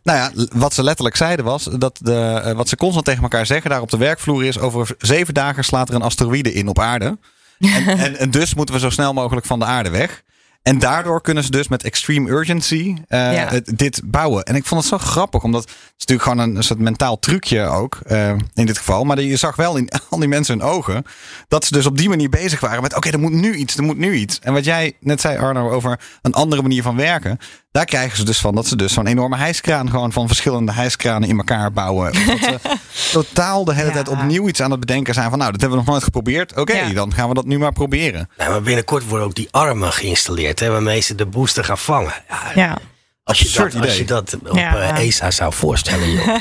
Nou 0.03 0.17
ja, 0.17 0.31
wat 0.55 0.73
ze 0.73 0.83
letterlijk 0.83 1.15
zeiden 1.15 1.45
was 1.45 1.63
dat 1.77 2.00
de, 2.01 2.41
eh, 2.43 2.51
wat 2.55 2.69
ze 2.69 2.75
constant 2.75 3.05
tegen 3.05 3.23
elkaar 3.23 3.45
zeggen 3.45 3.69
daar 3.69 3.81
op 3.81 3.89
de 3.91 3.97
werkvloer 3.97 4.43
is: 4.45 4.59
over 4.59 4.95
zeven 4.97 5.33
dagen 5.33 5.63
slaat 5.63 5.89
er 5.89 5.95
een 5.95 6.01
asteroïde 6.01 6.53
in 6.53 6.67
op 6.67 6.79
aarde. 6.79 7.17
En, 7.59 7.88
en, 7.88 8.17
en 8.17 8.31
dus 8.31 8.53
moeten 8.53 8.75
we 8.75 8.81
zo 8.81 8.89
snel 8.89 9.13
mogelijk 9.13 9.45
van 9.45 9.59
de 9.59 9.65
aarde 9.65 9.89
weg. 9.89 10.23
En 10.63 10.79
daardoor 10.79 11.22
kunnen 11.22 11.43
ze 11.43 11.51
dus 11.51 11.67
met 11.67 11.84
extreme 11.84 12.29
urgency 12.29 12.96
eh, 13.08 13.34
Ja. 13.34 13.60
dit 13.63 14.01
bouwen. 14.05 14.43
En 14.43 14.55
ik 14.55 14.65
vond 14.65 14.82
het 14.82 14.89
zo 14.89 14.98
grappig, 14.98 15.43
omdat 15.43 15.62
het 15.62 15.70
is 15.72 16.05
natuurlijk 16.05 16.29
gewoon 16.29 16.50
een, 16.50 16.55
een 16.55 16.63
soort 16.63 16.79
mentaal 16.79 17.20
trucje 17.20 17.62
ook 17.62 18.00
eh, 18.05 18.29
in 18.53 18.65
dit 18.65 18.77
geval. 18.77 19.03
Maar 19.03 19.22
je 19.22 19.36
zag 19.36 19.55
wel 19.55 19.77
in 19.77 19.89
al 20.10 20.20
die 20.20 20.27
mensen 20.27 20.60
hun 20.60 20.67
ogen 20.67 21.03
dat 21.48 21.65
ze 21.65 21.74
dus 21.74 21.86
op 21.86 21.98
die 21.98 22.10
manier 22.10 22.29
bezig 22.29 22.60
waren 22.60 22.82
met: 22.82 22.96
oké, 22.96 23.10
er 23.10 23.20
moet 23.20 23.32
nu 23.32 23.53
iets, 23.53 23.77
er 23.77 23.84
moet 23.84 23.98
nu 23.98 24.13
iets. 24.13 24.39
En 24.39 24.53
wat 24.53 24.65
jij 24.65 24.93
net 25.00 25.22
zei, 25.22 25.38
Arno, 25.38 25.70
over 25.70 26.00
een 26.22 26.34
andere 26.34 26.62
manier 26.62 26.84
van 26.84 26.96
werken. 26.96 27.39
Daar 27.74 27.86
krijgen 27.86 28.18
ze 28.18 28.24
dus 28.25 28.39
van 28.39 28.56
dat 28.56 28.68
ze 28.68 28.75
dus 28.75 28.94
zo'n 28.94 29.08
enorme 29.08 29.38
hijskraan 29.38 29.89
gewoon 29.89 30.12
van 30.12 30.27
verschillende 30.27 30.72
hijskranen 30.72 31.30
in 31.30 31.38
elkaar 31.38 31.72
bouwen. 31.72 32.13
Dat 32.13 32.22
ze 32.39 32.60
totaal 33.12 33.65
de 33.65 33.74
hele 33.74 33.88
Ja. 33.88 33.94
tijd 33.94 34.08
opnieuw 34.08 34.48
iets 34.48 34.62
aan 34.62 34.72
het 34.72 34.80
bedenken 34.80 35.13
zijn 35.13 35.30
van: 35.30 35.39
nou, 35.39 35.51
dat 35.51 35.62
hebben 35.62 35.77
we 35.80 35.84
nog 35.84 35.94
nooit 35.94 36.03
geprobeerd. 36.06 36.56
Oké, 36.60 36.74
Ja. 36.74 36.94
dan 36.94 37.13
gaan 37.13 37.27
we 37.27 37.34
dat 37.34 37.46
nu 37.46 37.58
maar 37.60 37.72
proberen. 37.72 38.30
Nou, 38.38 38.50
maar 38.51 38.62
binnenkort 38.62 39.08
worden 39.08 39.27
ook 39.27 39.36
die 39.36 39.48
armen 39.51 39.92
geïnstalleerd, 39.92 40.60
hè, 40.60 40.70
waarmee 40.70 41.00
ze 41.01 41.15
de 41.15 41.25
booster 41.25 41.63
gaan 41.63 41.77
vangen. 41.77 42.13
Ja, 42.30 42.51
Ja. 42.56 42.77
als, 43.24 43.39
je 43.39 43.51
dat, 43.58 43.75
als 43.82 43.98
je 43.98 44.06
dat 44.06 44.38
op 44.50 44.56
Ja. 44.56 44.75
eh, 44.96 45.08
ESA 45.08 45.32
zou 45.32 45.53
voorstellen, 45.53 46.12
joh. 46.12 46.27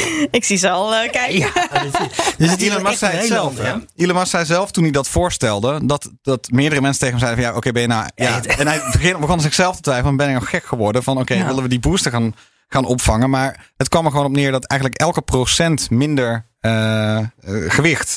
Ik 0.30 0.44
zie 0.44 0.56
ze 0.56 0.70
al 0.70 0.94
eh, 0.94 1.10
kijken. 1.12 1.38
ja, 1.38 1.52
dus 2.38 2.50
het 2.50 2.62
Elon 2.62 2.82
Musk 2.82 2.98
zei 2.98 3.16
het 3.16 3.26
zelf. 3.26 3.58
hè? 3.58 3.74
Elon 3.96 4.14
Musk 4.16 4.30
zei 4.30 4.44
zelf 4.44 4.70
toen 4.70 4.82
hij 4.82 4.92
dat 4.92 5.08
voorstelde, 5.08 5.86
dat, 5.86 6.10
dat 6.22 6.48
meerdere 6.50 6.80
mensen 6.80 7.00
tegen 7.00 7.16
hem 7.18 7.24
zeiden 7.26 7.44
van 7.44 7.52
ja, 7.52 7.58
oké, 7.58 7.72
ben 7.72 7.82
je 7.82 7.88
nou... 7.88 8.08
Ja. 8.14 8.42
En 8.44 8.66
hij 8.66 8.82
begon, 8.92 9.20
begon 9.20 9.40
zichzelf 9.40 9.76
te 9.76 9.82
twijfelen, 9.82 10.16
ben 10.16 10.28
ik 10.28 10.34
nou 10.34 10.46
gek 10.46 10.64
geworden? 10.64 11.02
Van 11.02 11.18
oké, 11.18 11.34
Ja. 11.34 11.46
willen 11.46 11.62
we 11.62 11.68
die 11.68 11.80
booster 11.80 12.10
gaan, 12.10 12.34
gaan 12.68 12.84
opvangen? 12.84 13.30
Maar 13.30 13.72
het 13.76 13.88
kwam 13.88 14.04
er 14.04 14.10
gewoon 14.10 14.26
op 14.26 14.32
neer 14.32 14.52
dat 14.52 14.64
eigenlijk 14.64 15.00
elke 15.00 15.20
procent 15.22 15.90
minder 15.90 16.46
eh, 16.60 17.18
eh, 17.18 17.26
gewicht 17.68 18.16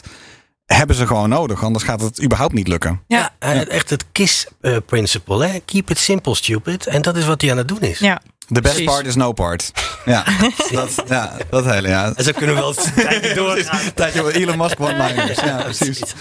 hebben 0.66 0.96
ze 0.96 1.08
gewoon 1.08 1.30
nodig. 1.30 1.64
Anders 1.64 1.84
gaat 1.84 2.02
het 2.02 2.24
überhaupt 2.24 2.54
niet 2.54 2.68
lukken. 2.68 3.02
Ja, 3.08 3.34
echt 3.40 3.90
het 3.90 4.06
KISS-principle. 4.12 5.46
hè 5.48 5.60
Keep 5.60 5.90
it 5.90 5.98
simple, 5.98 6.36
stupid. 6.36 6.88
En 6.88 7.02
dat 7.02 7.16
is 7.18 7.26
wat 7.26 7.42
hij 7.42 7.52
aan 7.52 7.58
het 7.58 7.68
doen 7.68 7.82
is. 7.82 8.00
Ja. 8.00 8.22
The 8.48 8.62
best 8.62 8.74
Precies. 8.76 8.86
part 8.86 9.06
is 9.06 9.16
no 9.16 9.32
part. 9.32 9.72
Ja, 10.06 10.24
dat, 10.72 11.04
ja, 11.08 11.38
dat 11.50 11.66
hele, 11.66 11.88
ja. 11.88 12.14
En 12.16 12.24
zo 12.24 12.32
kunnen 12.32 12.56
we 12.56 12.62
wel 12.62 12.70
een 12.78 12.94
tijdje 13.04 13.34
doorgaan. 13.34 13.80
Tijdje 13.96 14.34
Elon 14.34 14.58
Musk 14.58 14.80
one-liners. 14.80 15.40
Ja, 15.40 15.62
precies. 15.64 16.02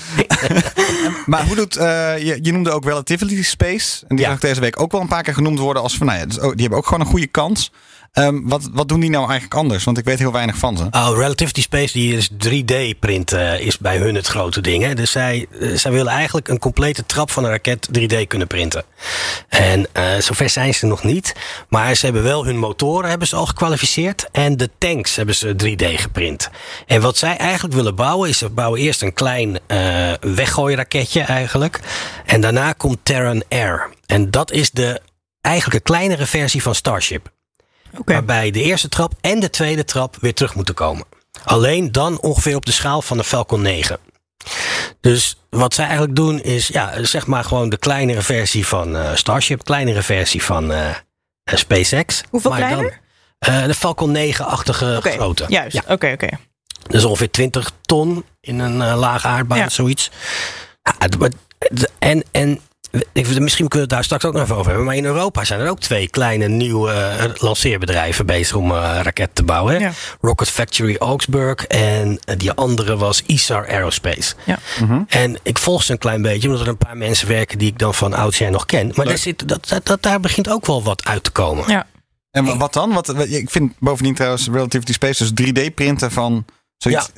Maar 1.27 1.47
hoe 1.47 1.57
doet, 1.57 1.77
eh, 1.77 2.19
je, 2.19 2.39
je 2.43 2.53
noemde 2.53 2.71
ook 2.71 2.85
Relativity 2.85 3.43
Space. 3.43 4.05
En 4.09 4.17
die 4.17 4.25
Ja. 4.25 4.31
zag 4.31 4.41
deze 4.41 4.61
week 4.61 4.81
ook 4.81 4.93
wel 4.93 5.01
een 5.01 5.09
paar 5.09 5.23
keer 5.23 5.35
genoemd 5.35 5.59
worden 5.59 5.83
als 5.83 5.97
van, 5.97 6.07
nou 6.07 6.19
ja, 6.19 6.27
dus 6.27 6.35
die 6.37 6.45
hebben 6.57 6.79
ook 6.79 6.87
gewoon 6.87 7.01
een 7.01 7.07
goede 7.13 7.27
kans. 7.27 7.71
Ehm, 8.15 8.41
wat, 8.43 8.69
wat 8.73 8.89
doen 8.89 9.01
die 9.01 9.11
nou 9.11 9.25
eigenlijk 9.25 9.55
anders? 9.55 9.85
Want 9.85 9.99
ik 9.99 10.05
weet 10.05 10.19
heel 10.19 10.33
weinig 10.33 10.57
van 10.57 10.77
ze. 10.77 10.87
Oh, 10.91 11.11
Relativity 11.17 11.61
Space, 11.61 11.93
die 11.93 12.17
is 12.17 12.31
3D-printen, 12.31 13.61
is 13.61 13.79
bij 13.79 13.97
hun 13.97 14.15
het 14.15 14.27
grote 14.27 14.61
ding. 14.61 14.83
Hè? 14.85 14.95
Dus 14.95 15.11
zij, 15.11 15.47
eh, 15.61 15.75
zij 15.75 15.93
willen 15.93 16.13
eigenlijk 16.13 16.49
een 16.49 16.59
complete 16.59 17.07
trap 17.07 17.31
van 17.31 17.45
een 17.45 17.51
raket 17.51 17.89
3D 17.93 18.27
kunnen 18.27 18.47
printen. 18.47 18.85
En 19.49 19.87
eh, 19.93 20.05
zover 20.19 20.51
zijn 20.51 20.75
ze 20.75 20.87
nog 20.87 21.05
niet. 21.05 21.35
Maar 21.69 21.95
ze 21.95 22.05
hebben 22.05 22.23
wel 22.23 22.45
hun 22.45 22.59
motoren 22.59 23.09
hebben 23.09 23.29
ze 23.29 23.37
al 23.37 23.47
gekwalificeerd. 23.47 24.29
En 24.33 24.57
de 24.57 24.71
tanks 24.79 25.17
hebben 25.17 25.35
ze 25.35 25.55
3D 25.57 26.01
geprint. 26.01 26.51
En 26.87 27.01
wat 27.01 27.17
zij 27.17 27.37
eigenlijk 27.37 27.75
willen 27.75 27.95
bouwen, 27.95 28.29
is 28.29 28.39
ze 28.39 28.49
bouwen 28.49 28.81
eerst 28.81 29.03
een 29.03 29.15
klein 29.15 29.59
eh 29.67 30.13
weggooiraketje 30.21 31.21
eigenlijk. 31.21 31.81
En 32.27 32.41
daarna 32.41 32.73
komt 32.73 32.99
Terran 33.03 33.43
Air. 33.49 33.91
En 34.07 34.31
dat 34.31 34.51
is 34.53 34.71
de 34.71 35.01
eigenlijk 35.41 35.77
een 35.77 35.95
kleinere 35.95 36.27
versie 36.27 36.63
van 36.63 36.75
Starship. 36.75 37.34
Waarbij 38.05 38.51
de 38.51 38.63
eerste 38.63 38.89
trap 38.89 39.13
en 39.21 39.41
de 39.41 39.51
tweede 39.51 39.85
trap 39.85 40.17
weer 40.21 40.35
terug 40.35 40.55
moeten 40.55 40.75
komen. 40.75 41.05
Alleen 41.45 41.93
dan 41.93 42.21
ongeveer 42.21 42.57
op 42.57 42.67
de 42.67 42.73
schaal 42.73 43.03
van 43.03 43.17
de 43.17 43.25
Falcon 43.25 43.63
9. 43.63 43.99
Dus 45.01 45.37
wat 45.51 45.75
zij 45.75 45.85
eigenlijk 45.85 46.17
doen 46.17 46.41
is, 46.43 46.67
ja, 46.69 47.05
zeg 47.05 47.27
maar 47.27 47.45
gewoon 47.45 47.69
de 47.69 47.77
kleinere 47.77 48.23
versie 48.23 48.67
van 48.67 48.97
eh, 48.97 49.15
Starship, 49.15 49.65
kleinere 49.65 50.03
versie 50.03 50.43
van 50.43 50.73
eh, 50.73 50.89
eh, 50.91 50.95
SpaceX. 51.45 52.23
Hoeveel 52.31 52.51
Maar 52.51 52.61
kleiner? 52.61 53.01
Dan, 53.39 53.67
de 53.67 53.75
Falcon 53.75 54.17
9-achtige 54.17 54.95
Oké, 54.97 55.11
grootte. 55.11 55.45
Juist. 55.49 55.75
Ja, 55.77 55.83
Oké, 55.89 56.11
oké. 56.13 56.29
dus 56.87 57.05
ongeveer 57.05 57.31
20 57.31 57.71
ton 57.83 58.25
in 58.41 58.59
een 58.59 58.77
lage 58.95 59.27
aardbaan, 59.27 59.59
Ja. 59.59 59.69
zoiets. 59.69 60.11
Ja, 60.83 61.09
en, 61.99 62.25
en 62.31 62.61
misschien 63.13 63.69
kunnen 63.69 63.71
we 63.71 63.79
het 63.79 63.89
daar 63.89 64.05
straks 64.05 64.25
ook 64.25 64.33
nog 64.33 64.43
even 64.43 64.55
over 64.55 64.67
hebben. 64.67 64.85
Maar 64.87 64.97
in 64.97 65.05
Europa 65.05 65.45
zijn 65.45 65.61
er 65.61 65.69
ook 65.71 65.81
twee 65.81 66.09
kleine 66.09 66.49
nieuwe 66.49 66.91
eh, 66.93 67.25
lanceerbedrijven 67.35 68.27
bezig 68.27 68.57
om 68.57 68.71
eh 68.71 68.77
raketten 69.03 69.33
te 69.35 69.43
bouwen. 69.45 69.81
Ja. 69.81 69.93
Rocket 70.21 70.51
Factory 70.51 70.97
Augsburg 70.99 71.67
en 71.67 72.19
eh, 72.25 72.37
die 72.39 72.53
andere 72.53 72.97
was 72.97 73.23
ISAR 73.27 73.69
Aerospace. 73.69 74.35
Ja. 74.45 74.59
En 75.09 75.39
ik 75.43 75.59
volg 75.59 75.83
ze 75.83 75.93
een 75.93 75.99
klein 75.99 76.23
beetje, 76.23 76.49
omdat 76.49 76.63
er 76.63 76.69
een 76.69 76.77
paar 76.79 76.97
mensen 76.97 77.29
werken 77.29 77.59
die 77.59 77.69
ik 77.69 77.79
dan 77.79 77.95
van 77.95 78.15
oudsher 78.15 78.51
nog 78.51 78.67
ken. 78.67 78.93
Maar 78.95 79.07
daar, 79.07 79.19
zit, 79.19 79.49
dat, 79.49 79.69
dat, 79.69 79.87
dat- 79.87 80.03
daar 80.03 80.21
begint 80.21 80.49
ook 80.51 80.67
wel 80.67 80.83
wat 80.83 81.05
uit 81.05 81.25
te 81.25 81.31
komen. 81.31 81.65
Ja. 81.71 81.87
En 82.31 82.45
wa- 82.45 82.57
wat 82.57 82.73
dan? 82.73 82.93
Wat, 82.93 83.29
ik 83.29 83.51
vind 83.51 83.73
bovendien 83.79 84.15
trouwens 84.15 84.49
Relativity 84.53 84.93
Space 84.93 85.33
dus 85.33 85.49
3D 85.49 85.75
printen 85.75 86.11
van 86.11 86.45
zoiets. 86.77 87.11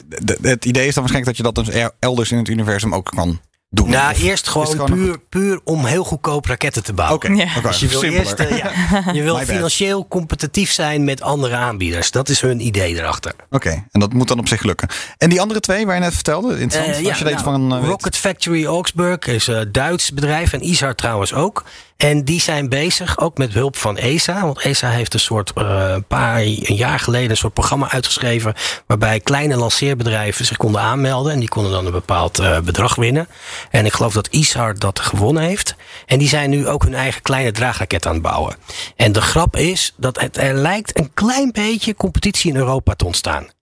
Het 0.42 0.64
idee 0.64 0.86
is 0.86 0.94
dan 0.94 1.02
waarschijnlijk 1.04 1.24
dat 1.24 1.36
je 1.36 1.42
dat 1.42 1.54
dus 1.54 1.68
er- 1.74 1.90
elders 1.98 2.30
in 2.32 2.38
het 2.38 2.48
universum 2.48 2.94
ook 2.94 3.10
kan 3.16 3.40
doen. 3.68 3.90
Nou, 3.90 4.12
Of 4.12 4.22
eerst 4.22 4.48
gewoon, 4.48 4.84
puur, 4.84 5.18
puur 5.18 5.60
om 5.64 5.84
heel 5.84 6.04
goedkoop 6.04 6.46
raketten 6.46 6.84
te 6.84 6.92
bouwen. 6.92 7.16
Oké, 7.16 7.32
Ja. 7.32 7.60
Dus 7.60 7.80
je 7.80 7.88
wil, 7.88 8.02
eerst, 8.02 8.32
eh, 8.32 8.58
ja, 8.58 8.72
je 9.12 9.22
wil 9.22 9.38
financieel 9.38 10.08
competitief 10.08 10.72
zijn 10.72 11.04
met 11.04 11.22
andere 11.22 11.54
aanbieders. 11.54 12.10
Dat 12.10 12.28
is 12.28 12.40
hun 12.40 12.66
idee 12.66 12.94
erachter. 12.98 13.32
Oké, 13.50 13.84
en 13.90 14.00
dat 14.00 14.12
moet 14.12 14.28
dan 14.28 14.38
op 14.38 14.48
zich 14.48 14.62
lukken. 14.62 14.88
En 15.18 15.28
die 15.28 15.40
andere 15.40 15.60
twee 15.60 15.86
waar 15.86 15.94
je 15.94 16.00
net 16.00 16.14
vertelde, 16.14 16.58
interessant, 16.58 17.06
als 17.06 17.18
je 17.18 17.24
daar 17.24 17.32
iets 17.32 17.42
nou, 17.42 17.68
van 17.68 17.80
weet. 17.80 17.88
Rocket 17.88 18.16
Factory 18.16 18.64
Augsburg 18.64 19.26
is 19.26 19.46
een 19.46 19.72
Duits 19.72 20.12
bedrijf 20.12 20.52
en 20.52 20.62
ISAR 20.62 20.94
trouwens 20.94 21.32
ook. 21.32 21.64
En 21.96 22.24
die 22.24 22.40
zijn 22.40 22.68
bezig, 22.68 23.18
ook 23.18 23.38
met 23.38 23.52
hulp 23.52 23.76
van 23.76 23.96
ESA. 23.96 24.40
Want 24.40 24.60
ESA 24.60 24.90
heeft 24.90 25.14
een 25.14 25.20
soort, 25.20 25.52
eh, 25.52 25.90
een 25.94 26.04
paar 26.04 26.40
een 26.40 26.74
jaar 26.74 26.98
geleden, 26.98 27.30
een 27.30 27.36
soort 27.36 27.52
programma 27.52 27.90
uitgeschreven. 27.90 28.54
waarbij 28.86 29.20
kleine 29.20 29.56
lanceerbedrijven 29.56 30.44
zich 30.44 30.56
konden 30.56 30.80
aanmelden. 30.80 31.32
En 31.32 31.38
die 31.38 31.48
konden 31.48 31.72
dan 31.72 31.86
een 31.86 31.92
bepaald 31.92 32.38
eh, 32.38 32.60
bedrag 32.60 32.94
winnen. 32.94 33.28
En 33.70 33.84
ik 33.84 33.92
geloof 33.92 34.12
dat 34.12 34.28
ISAR 34.28 34.78
dat 34.78 35.00
gewonnen 35.00 35.42
heeft. 35.42 35.74
En 36.06 36.18
die 36.18 36.28
zijn 36.28 36.50
nu 36.50 36.68
ook 36.68 36.82
hun 36.82 36.94
eigen 36.94 37.22
kleine 37.22 37.52
draagraket 37.52 38.06
aan 38.06 38.12
het 38.12 38.22
bouwen. 38.22 38.56
En 38.96 39.12
de 39.12 39.20
grap 39.20 39.56
is 39.56 39.94
dat 39.96 40.20
het, 40.20 40.36
er 40.36 40.54
lijkt 40.54 40.98
een 40.98 41.10
klein 41.14 41.52
beetje 41.52 41.94
competitie 41.94 42.50
in 42.50 42.56
Europa 42.56 42.94
te 42.94 43.04
ontstaan. 43.04 43.55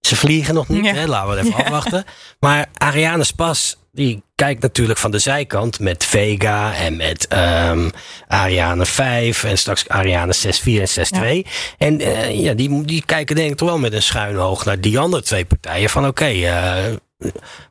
Ze 0.00 0.16
vliegen 0.16 0.54
nog 0.54 0.68
niet, 0.68 0.84
Ja. 0.84 0.92
hè? 0.94 1.06
laten 1.06 1.30
we 1.30 1.36
het 1.36 1.46
even 1.46 1.64
afwachten. 1.64 2.04
Maar 2.40 2.66
Ariane 2.76 3.24
Spas, 3.24 3.76
die 3.92 4.22
kijkt 4.34 4.62
natuurlijk 4.62 4.98
van 4.98 5.10
de 5.10 5.18
zijkant 5.18 5.80
met 5.80 6.04
Vega 6.04 6.74
en 6.74 6.96
met 6.96 7.26
ehm 7.28 7.88
Ariane 8.28 8.86
5 8.86 9.44
en 9.44 9.58
straks 9.58 9.88
Ariane 9.88 10.34
6.4 10.34 10.80
en 10.80 11.42
6.2. 11.44 11.50
En 11.78 12.00
eh, 12.00 12.40
ja, 12.40 12.54
die, 12.54 12.84
die 12.84 13.02
kijken 13.06 13.36
denk 13.36 13.50
ik 13.50 13.56
toch 13.56 13.68
wel 13.68 13.78
met 13.78 13.92
een 13.92 14.02
schuin 14.02 14.38
oog 14.38 14.64
naar 14.64 14.80
die 14.80 14.98
andere 14.98 15.22
twee 15.22 15.44
partijen. 15.44 15.90
Van 15.90 16.06
oké, 16.06 16.24
eh, 16.24 16.84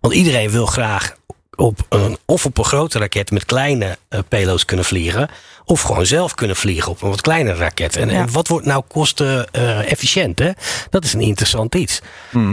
want 0.01 0.13
iedereen 0.13 0.49
wil 0.49 0.65
graag 0.65 1.15
op 1.59 1.85
een, 1.89 2.17
of 2.25 2.45
op 2.45 2.57
een 2.57 2.63
grote 2.65 2.99
raket 2.99 3.31
met 3.31 3.45
kleine 3.45 3.97
eh, 4.09 4.19
payloads 4.27 4.65
kunnen 4.65 4.85
vliegen. 4.85 5.29
Of 5.65 5.81
gewoon 5.81 6.05
zelf 6.05 6.35
kunnen 6.35 6.55
vliegen 6.55 6.91
op 6.91 7.01
een 7.01 7.09
wat 7.09 7.21
kleinere 7.21 7.57
raket. 7.57 7.95
En, 7.95 8.09
Ja. 8.09 8.19
en 8.21 8.31
wat 8.31 8.47
wordt 8.47 8.65
nou 8.65 8.83
kosten 8.87 9.51
eh, 9.51 9.91
efficiënt? 9.91 10.39
Hè? 10.39 10.51
Dat 10.89 11.03
is 11.03 11.13
een 11.13 11.21
interessant 11.21 11.75
iets. 11.75 12.01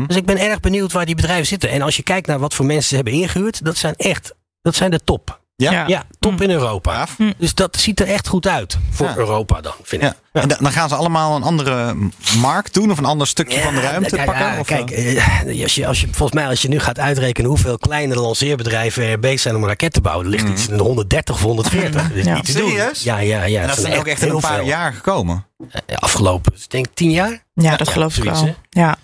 Dus 0.06 0.16
ik 0.16 0.24
ben 0.26 0.38
erg 0.38 0.60
benieuwd 0.60 0.92
waar 0.92 1.06
die 1.06 1.14
bedrijven 1.14 1.46
zitten. 1.46 1.70
En 1.70 1.82
als 1.82 1.96
je 1.96 2.02
kijkt 2.02 2.26
naar 2.26 2.38
wat 2.38 2.54
voor 2.54 2.66
mensen 2.66 2.88
ze 2.88 2.94
hebben 2.94 3.12
ingehuurd, 3.12 3.64
dat 3.64 3.76
zijn 3.76 3.94
echt, 3.96 4.34
dat 4.62 4.74
zijn 4.74 4.90
de 4.90 5.00
top. 5.04 5.40
Ja? 5.56 5.72
Ja. 5.72 5.84
Ja, 5.86 6.02
top 6.18 6.40
in 6.42 6.50
Europa. 6.50 6.94
Gaaf. 6.96 7.16
Dus 7.38 7.54
dat 7.54 7.76
ziet 7.76 8.00
er 8.00 8.06
echt 8.08 8.28
goed 8.28 8.46
uit 8.46 8.78
voor 8.90 9.06
Ja. 9.06 9.16
Europa 9.16 9.60
dan, 9.60 9.72
vind 9.82 10.02
ik. 10.02 10.12
Ja. 10.32 10.40
En 10.42 10.48
da- 10.48 10.56
dan 10.60 10.72
gaan 10.72 10.88
ze 10.88 10.94
allemaal 10.94 11.36
een 11.36 11.42
andere 11.42 11.94
markt 12.40 12.74
doen 12.74 12.90
of 12.90 12.98
een 12.98 13.04
ander 13.04 13.26
stukje 13.26 13.60
van 13.60 13.74
de 13.74 13.80
ruimte 13.80 14.14
kijk, 14.16 14.26
pakken? 14.26 14.58
of, 14.58 14.66
kijk, 14.66 14.90
eh? 14.90 15.16
eh, 15.56 15.62
als 15.62 15.74
je, 15.74 15.86
als 15.86 16.00
je, 16.00 16.06
volgens 16.06 16.32
mij 16.32 16.46
als 16.48 16.62
je 16.62 16.68
nu 16.68 16.78
gaat 16.78 16.98
uitrekenen 16.98 17.50
hoeveel 17.50 17.78
kleine 17.78 18.14
lanceerbedrijven 18.14 19.04
er 19.04 19.18
bezig 19.18 19.40
zijn 19.40 19.56
om 19.56 19.62
een 19.62 19.68
raket 19.68 19.92
te 19.92 20.00
bouwen, 20.00 20.24
er 20.24 20.30
ligt 20.30 20.48
iets 20.48 20.68
in 20.68 20.76
de 20.76 20.82
130 20.82 21.34
of 21.34 21.40
140. 21.42 22.02
Dat 22.08 22.16
is 22.16 22.24
Ja. 22.24 22.34
niet 22.34 22.44
te 22.44 22.52
doen. 22.52 22.68
Serieus? 22.70 23.02
Ja, 23.02 23.18
ja, 23.18 23.44
ja. 23.44 23.60
en 23.60 23.66
dat 23.66 23.78
zijn 23.78 23.98
ook 23.98 24.06
echt 24.06 24.22
in 24.22 24.30
een 24.30 24.40
paar 24.40 24.56
veel. 24.56 24.66
jaar 24.66 24.92
gekomen. 24.92 25.46
Eh, 25.86 25.96
Afgelopen, 25.96 26.52
ik 26.54 26.70
denk 26.70 26.86
tien 26.94 27.10
jaar. 27.10 27.44
Ja, 27.54 27.76
dat 27.76 27.86
Ja, 27.86 27.92
geloof 27.92 28.16
ik 28.16 28.24
wel. 28.24 28.54
Ja. 28.70 28.96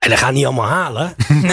En 0.00 0.10
dat 0.10 0.18
gaan 0.18 0.34
niet 0.34 0.44
allemaal 0.44 0.68
halen. 0.68 1.14
dat 1.42 1.52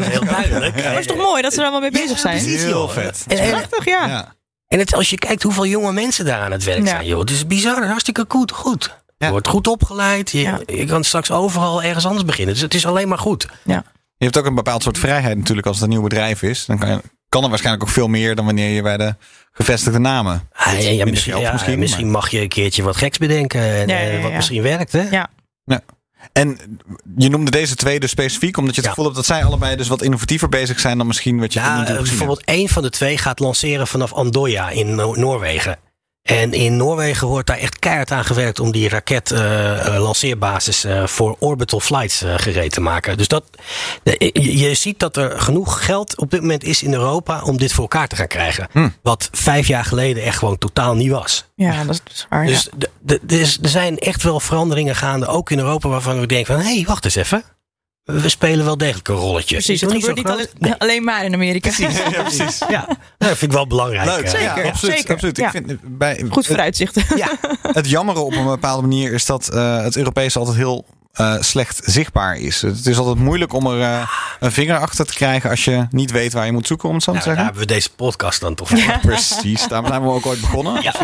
is 0.00 0.06
heel 0.06 0.24
duidelijk. 0.24 0.74
Maar 0.74 0.84
het 0.84 0.98
is 0.98 1.06
toch 1.06 1.16
mooi 1.16 1.42
dat 1.42 1.52
ze 1.52 1.58
er 1.58 1.62
allemaal 1.64 1.80
mee 1.90 2.00
bezig 2.02 2.18
zijn? 2.18 2.38
precies, 2.42 2.62
Heel 2.62 2.88
vet. 2.88 3.24
En, 3.28 3.38
en, 3.38 3.50
Prachtig, 3.50 3.84
ja. 3.84 4.06
Ja. 4.08 4.34
en 4.68 4.78
het, 4.78 4.94
als 4.94 5.10
je 5.10 5.18
kijkt 5.18 5.42
hoeveel 5.42 5.66
jonge 5.66 5.92
mensen 5.92 6.24
daar 6.24 6.40
aan 6.40 6.52
het 6.52 6.64
werk 6.64 6.78
Ja. 6.78 6.86
zijn, 6.86 7.06
joh. 7.06 7.20
Het 7.20 7.30
is 7.30 7.46
bizar, 7.46 7.86
hartstikke 7.86 8.24
goed. 8.28 8.52
goed. 8.52 8.96
Je 9.16 9.24
Ja. 9.24 9.30
wordt 9.30 9.48
goed 9.48 9.66
opgeleid. 9.66 10.30
Je, 10.30 10.38
Ja. 10.40 10.60
je 10.66 10.84
kan 10.84 11.04
straks 11.04 11.30
overal 11.30 11.82
ergens 11.82 12.06
anders 12.06 12.24
beginnen. 12.24 12.54
Dus 12.54 12.62
het 12.62 12.74
is 12.74 12.86
alleen 12.86 13.08
maar 13.08 13.18
goed. 13.18 13.46
Je 13.64 13.82
hebt 14.28 14.38
ook 14.38 14.46
een 14.46 14.54
bepaald 14.54 14.82
soort 14.82 14.98
vrijheid 14.98 15.36
natuurlijk 15.38 15.66
als 15.66 15.76
het 15.76 15.84
een 15.84 15.90
nieuw 15.90 16.02
bedrijf 16.02 16.42
is. 16.42 16.66
Dan 16.66 16.78
kan 16.78 16.88
je, 16.88 17.00
kan 17.28 17.42
er 17.42 17.48
waarschijnlijk 17.48 17.84
ook 17.84 17.90
veel 17.94 18.08
meer 18.08 18.34
dan 18.34 18.44
wanneer 18.44 18.70
je 18.70 18.82
bij 18.82 18.96
de 18.96 19.14
gevestigde 19.52 19.98
namen. 19.98 20.48
Ah, 20.52 20.72
ja, 20.82 20.88
ja, 20.90 21.04
misschien, 21.04 21.38
ja, 21.38 21.52
misschien, 21.52 21.78
misschien, 21.78 22.10
mag 22.10 22.28
je 22.30 22.40
een 22.40 22.48
keertje 22.48 22.82
wat 22.82 22.96
geks 22.96 23.18
bedenken. 23.18 23.60
En, 23.60 23.88
Ja, 23.88 23.98
ja, 23.98 24.00
eh, 24.00 24.14
ja, 24.14 24.20
wat 24.20 24.30
ja. 24.30 24.36
misschien 24.36 24.62
werkt, 24.62 24.92
hè? 24.92 25.02
Ja. 25.10 25.30
En 26.32 26.58
je 27.16 27.28
noemde 27.28 27.50
deze 27.50 27.74
twee 27.74 28.00
dus 28.00 28.10
specifiek, 28.10 28.56
omdat 28.56 28.74
je 28.74 28.80
het 28.80 28.84
Ja. 28.90 28.90
gevoel 28.96 29.04
hebt 29.12 29.16
dat 29.26 29.36
zij 29.36 29.44
allebei 29.44 29.76
dus 29.76 29.88
wat 29.88 30.02
innovatiever 30.02 30.48
bezig 30.48 30.80
zijn 30.80 30.98
dan 30.98 31.06
misschien 31.06 31.40
wat 31.40 31.52
je 31.52 31.60
Ja, 31.60 31.86
eh, 31.86 31.96
bijvoorbeeld 31.96 32.44
één 32.44 32.68
van 32.68 32.82
de 32.82 32.90
twee 32.90 33.18
gaat 33.18 33.38
lanceren 33.40 33.86
vanaf 33.86 34.12
Andoya 34.12 34.70
in 34.70 34.94
No- 34.94 35.14
Noorwegen. 35.14 35.78
En 36.22 36.52
in 36.52 36.76
Noorwegen 36.76 37.26
wordt 37.26 37.46
daar 37.46 37.58
echt 37.58 37.78
keihard 37.78 38.10
aan 38.10 38.24
gewerkt 38.24 38.60
om 38.60 38.72
die 38.72 38.88
raket 38.88 39.30
eh, 39.30 39.86
eh, 39.86 40.02
lanceerbasis 40.02 40.84
eh, 40.84 41.06
voor 41.06 41.36
orbital 41.38 41.80
flights 41.80 42.22
gereed 42.36 42.72
te 42.72 42.80
maken. 42.80 43.16
Dus 43.16 43.28
dat, 43.28 43.44
je, 44.02 44.58
je 44.58 44.74
ziet 44.74 44.98
dat 44.98 45.16
er 45.16 45.40
genoeg 45.40 45.84
geld 45.84 46.18
op 46.18 46.30
dit 46.30 46.40
moment 46.40 46.64
is 46.64 46.82
in 46.82 46.92
Europa 46.92 47.42
om 47.42 47.56
dit 47.58 47.72
voor 47.72 47.82
elkaar 47.82 48.08
te 48.08 48.16
gaan 48.16 48.26
krijgen. 48.26 48.68
Hm. 48.72 48.88
Wat 49.02 49.28
vijf 49.32 49.66
jaar 49.66 49.84
geleden 49.84 50.22
echt 50.22 50.38
gewoon 50.38 50.58
totaal 50.58 50.94
niet 50.94 51.10
was. 51.10 51.44
Ja, 51.54 51.84
dat 51.84 52.00
is 52.12 52.26
waar. 52.28 52.46
Dus, 52.46 52.68
ja. 52.78 53.16
er 53.28 53.40
is- 53.40 53.58
er 53.62 53.68
zijn 53.68 53.98
echt 53.98 54.22
wel 54.22 54.40
veranderingen 54.40 54.96
gaande, 54.96 55.26
ook 55.26 55.50
in 55.50 55.58
Europa, 55.58 55.88
waarvan 55.88 56.20
we 56.20 56.26
denken 56.26 56.54
van, 56.54 56.64
hé, 56.64 56.74
hey, 56.74 56.84
wacht 56.86 57.04
eens 57.04 57.14
even. 57.14 57.44
We 58.04 58.28
spelen 58.28 58.64
wel 58.64 58.76
degelijk 58.76 59.08
een 59.08 59.14
rolletje. 59.14 59.54
Precies, 59.54 59.80
het 59.80 59.92
gebeurt 59.92 60.16
niet 60.16 60.26
zo 60.26 60.32
alleen? 60.32 60.46
Nee. 60.58 60.74
alleen 60.78 61.04
maar 61.04 61.24
in 61.24 61.34
Amerika. 61.34 61.70
Ja, 61.76 62.22
precies. 62.22 62.58
Ja, 62.68 62.86
dat 63.18 63.28
vind 63.28 63.42
ik 63.42 63.52
wel 63.52 63.66
belangrijk. 63.66 64.04
Leuk, 64.06 64.24
eh. 64.24 64.30
Zeker, 64.30 64.62
ja, 64.64 64.68
absoluut. 64.70 64.96
zeker. 64.96 65.12
absoluut. 65.14 65.36
Ja. 65.36 65.46
Ik 65.46 65.50
vind, 65.50 65.98
bij, 65.98 66.24
Goed 66.30 66.46
vooruitzicht. 66.46 67.00
Ja, 67.16 67.30
Het 67.62 67.90
jammere 67.90 68.20
op 68.20 68.32
een 68.32 68.44
bepaalde 68.44 68.82
manier 68.82 69.12
is 69.12 69.26
dat 69.26 69.48
eh, 69.48 69.82
het 69.82 69.96
Europese 69.96 70.38
altijd 70.38 70.56
heel 70.56 70.84
eh, 71.12 71.34
slecht 71.40 71.80
zichtbaar 71.84 72.36
is. 72.36 72.62
Het 72.62 72.86
is 72.86 72.98
altijd 72.98 73.16
moeilijk 73.16 73.52
om 73.52 73.66
er 73.66 73.80
eh, 73.80 74.08
een 74.40 74.52
vinger 74.52 74.78
achter 74.78 75.06
te 75.06 75.14
krijgen 75.14 75.50
als 75.50 75.64
je 75.64 75.86
niet 75.90 76.10
weet 76.10 76.32
waar 76.32 76.46
je 76.46 76.52
moet 76.52 76.66
zoeken, 76.66 76.88
om 76.88 76.94
het 76.94 77.04
zo 77.04 77.12
te 77.12 77.16
nou, 77.18 77.28
daar 77.28 77.36
zeggen. 77.36 77.54
hebben 77.54 77.68
we 77.68 77.74
deze 77.74 77.94
podcast 77.94 78.40
dan 78.40 78.54
toch 78.54 78.68
voor. 78.78 78.98
Precies, 79.00 79.68
daar 79.68 79.86
zijn 79.86 80.02
we 80.02 80.08
ook 80.08 80.26
ooit 80.26 80.40
begonnen. 80.40 80.82
Ja. 80.82 80.94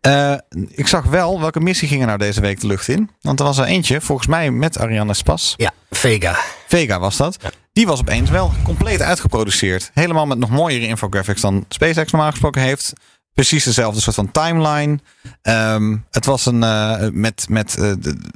Eh, 0.00 0.38
ik 0.68 0.86
zag 0.86 1.04
wel 1.04 1.40
welke 1.40 1.60
missie 1.60 1.88
ging 1.88 2.00
er 2.00 2.06
nou 2.06 2.18
deze 2.18 2.40
week 2.40 2.60
de 2.60 2.66
lucht 2.66 2.88
in. 2.88 3.10
Want 3.20 3.38
er 3.38 3.46
was 3.46 3.58
er 3.58 3.64
eentje, 3.64 4.00
volgens 4.00 4.28
mij 4.28 4.50
met 4.50 4.78
Ariane 4.78 5.14
Spas. 5.14 5.54
Ja, 5.56 5.72
Vega. 5.90 6.38
Vega 6.66 6.98
was 6.98 7.16
dat. 7.16 7.36
Die 7.72 7.86
was 7.86 8.00
opeens 8.00 8.30
wel 8.30 8.52
compleet 8.62 9.02
uitgeproduceerd. 9.02 9.90
Helemaal 9.94 10.26
met 10.26 10.38
nog 10.38 10.50
mooiere 10.50 10.86
infographics 10.86 11.40
dan 11.40 11.64
SpaceX 11.68 12.12
normaal 12.12 12.30
gesproken 12.30 12.62
heeft. 12.62 12.92
Precies 13.36 13.64
dezelfde 13.64 14.00
soort 14.00 14.16
van 14.16 14.30
timeline. 14.30 14.98
Ehm, 15.42 15.96
het 16.10 16.24
was 16.24 16.46
een 16.46 16.62
eh, 16.62 17.08
met, 17.12 17.46
met, 17.48 17.76
eh, 17.78 17.92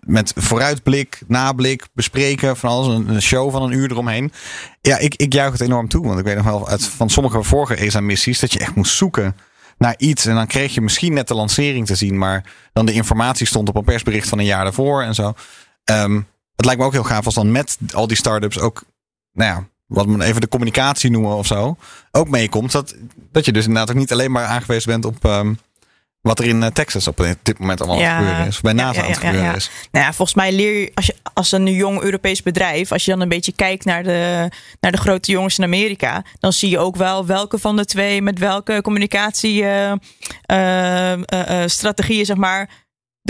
met 0.06 0.32
vooruitblik, 0.36 1.22
nablik, 1.26 1.88
bespreken 1.92 2.56
van 2.56 2.70
alles. 2.70 2.86
Een, 2.86 3.08
een 3.08 3.22
show 3.22 3.50
van 3.50 3.62
een 3.62 3.72
uur 3.72 3.90
eromheen. 3.90 4.32
Ja, 4.80 4.98
ik, 4.98 5.14
ik 5.14 5.32
juich 5.32 5.52
het 5.52 5.60
enorm 5.60 5.88
toe. 5.88 6.06
Want 6.06 6.18
ik 6.18 6.24
weet 6.24 6.36
nog 6.36 6.44
wel 6.44 6.68
uit, 6.68 6.84
van 6.84 7.10
sommige 7.10 7.42
vorige 7.42 7.74
ESA-missies 7.74 8.40
dat 8.40 8.52
je 8.52 8.58
echt 8.58 8.74
moest 8.74 8.96
zoeken 8.96 9.36
naar 9.78 9.94
iets. 9.98 10.26
En 10.26 10.34
dan 10.34 10.46
kreeg 10.46 10.74
je 10.74 10.80
misschien 10.80 11.12
net 11.12 11.28
de 11.28 11.34
lancering 11.34 11.86
te 11.86 11.94
zien. 11.94 12.18
Maar 12.18 12.52
dan 12.72 12.86
de 12.86 12.92
informatie 12.92 13.46
stond 13.46 13.68
op 13.68 13.76
een 13.76 13.84
persbericht 13.84 14.28
van 14.28 14.38
een 14.38 14.44
jaar 14.44 14.64
daarvoor 14.64 15.02
en 15.02 15.14
zo. 15.14 15.32
Ehm, 15.84 16.20
het 16.56 16.64
lijkt 16.64 16.80
me 16.80 16.86
ook 16.86 16.92
heel 16.92 17.04
gaaf 17.04 17.24
als 17.24 17.34
dan 17.34 17.52
met 17.52 17.78
al 17.92 18.06
die 18.06 18.16
start-ups 18.16 18.58
ook, 18.58 18.82
nou 19.32 19.50
ja, 19.50 19.68
wat 19.90 20.06
we 20.06 20.24
even 20.24 20.40
de 20.40 20.48
communicatie 20.48 21.10
noemen 21.10 21.36
of 21.36 21.46
zo, 21.46 21.76
ook 22.10 22.28
meekomt. 22.28 22.72
Dat, 22.72 22.94
dat 23.32 23.44
je 23.44 23.52
dus 23.52 23.66
inderdaad 23.66 23.90
ook 23.90 23.96
niet 24.00 24.12
alleen 24.12 24.30
maar 24.30 24.44
aangewezen 24.44 24.90
bent 24.90 25.04
op 25.04 25.24
ehm, 25.24 25.54
wat 26.20 26.38
er 26.38 26.44
in 26.44 26.62
eh, 26.62 26.70
Texas 26.70 27.08
op 27.08 27.26
dit 27.42 27.58
moment 27.58 27.80
allemaal 27.80 27.98
aan 27.98 28.04
het 28.04 28.12
Ja. 28.12 28.18
gebeuren 28.18 28.46
is. 28.46 28.54
Of 28.54 28.60
bij 28.60 28.72
NASA 28.72 28.98
ja, 29.00 29.02
aan 29.02 29.10
het 29.10 29.18
gebeuren 29.20 29.54
is. 29.54 29.70
Nou 29.90 30.04
ja, 30.04 30.12
volgens 30.12 30.36
mij 30.36 30.52
leer 30.52 30.80
je 30.80 30.90
als, 30.94 31.06
je 31.06 31.14
als 31.34 31.52
een 31.52 31.66
jong 31.66 32.00
Europees 32.02 32.42
bedrijf, 32.42 32.92
als 32.92 33.04
je 33.04 33.10
dan 33.10 33.20
een 33.20 33.28
beetje 33.28 33.52
kijkt 33.52 33.84
naar 33.84 34.02
de, 34.02 34.48
naar 34.80 34.92
de 34.92 34.98
grote 34.98 35.30
jongens 35.30 35.58
in 35.58 35.64
Amerika, 35.64 36.24
dan 36.38 36.52
zie 36.52 36.70
je 36.70 36.78
ook 36.78 36.96
wel 36.96 37.26
welke 37.26 37.58
van 37.58 37.76
de 37.76 37.84
twee 37.84 38.22
met 38.22 38.38
welke 38.38 38.80
communicatie 38.82 39.62
eh, 39.64 39.92
eh, 40.46 41.12
eh, 41.62 41.68
strategieën, 41.68 42.24
zeg 42.24 42.36
maar, 42.36 42.68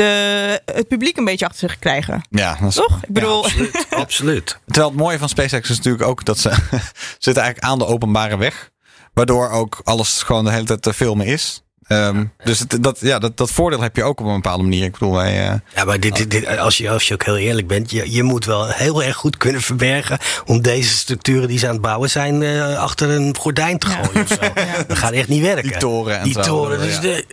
de, 0.05 0.61
het 0.73 0.89
publiek 0.89 1.17
een 1.17 1.25
beetje 1.25 1.47
achter 1.47 1.69
zich 1.69 1.79
krijgen. 1.79 2.23
Ja, 2.31 2.57
dat 2.61 2.69
is, 2.69 2.75
Toch? 2.75 2.99
Ik 3.03 3.13
bedoel, 3.13 3.45
Absoluut. 3.45 3.87
absoluut. 4.05 4.59
Terwijl 4.67 4.89
het 4.89 4.99
mooie 5.01 5.19
van 5.19 5.29
SpaceX 5.29 5.71
is 5.71 5.77
natuurlijk 5.77 6.05
ook 6.05 6.25
dat 6.25 6.39
ze 6.39 6.49
zitten 7.19 7.43
eigenlijk 7.43 7.73
aan 7.73 7.79
de 7.79 7.87
openbare 7.87 8.37
weg. 8.37 8.71
Waardoor 9.15 9.51
ook 9.51 9.81
alles 9.85 10.23
gewoon 10.23 10.45
de 10.45 10.51
hele 10.51 10.65
tijd 10.65 10.83
te 10.83 10.93
filmen 10.95 11.27
is. 11.27 11.63
Ehm, 11.87 12.25
dus 12.45 12.59
het, 12.59 12.77
dat, 12.81 12.99
ja, 13.01 13.19
dat, 13.19 13.37
dat 13.37 13.51
voordeel 13.51 13.81
heb 13.81 13.97
je 13.97 14.03
ook 14.03 14.21
op 14.21 14.27
een 14.27 14.35
bepaalde 14.35 14.63
manier. 14.63 14.85
Ik 14.85 14.93
bedoel, 14.93 15.13
wij, 15.13 15.49
eh, 15.49 15.55
Ja, 15.75 15.85
maar 15.85 16.01
dit, 16.01 16.17
dit, 16.17 16.31
dit- 16.31 16.59
als, 16.59 16.77
je, 16.79 16.91
als 16.91 17.09
je 17.09 17.15
ook 17.15 17.25
heel 17.25 17.37
eerlijk 17.37 17.67
bent, 17.67 17.91
je, 17.91 18.13
je 18.13 18.23
moet 18.23 18.45
wel 18.45 18.69
heel 18.69 19.03
erg 19.03 19.17
goed 19.17 19.37
kunnen 19.37 19.63
verbergen 19.63 20.19
om 20.47 20.63
deze 20.63 20.97
structuren 20.97 21.49
die 21.49 21.59
ze 21.59 21.67
aan 21.67 21.73
het 21.73 21.81
bouwen 21.83 22.11
zijn 22.11 22.43
eh, 22.43 22.79
achter 22.79 23.11
een 23.11 23.37
gordijn 23.37 23.79
te 23.79 23.89
Ja. 23.89 24.03
gooien 24.03 24.23
of 24.23 24.29
zo. 24.29 24.53
Dat 24.89 24.99
gaat 24.99 25.13
echt 25.13 25.29
niet 25.29 25.43
werken. 25.43 25.63
die 25.63 25.77
toren 25.77 26.19
en 26.19 26.25
Die 26.25 26.33
zo. 26.33 26.41
toren, 26.41 26.79
dus 26.81 26.95
ja. 26.95 27.01
de, 27.01 27.25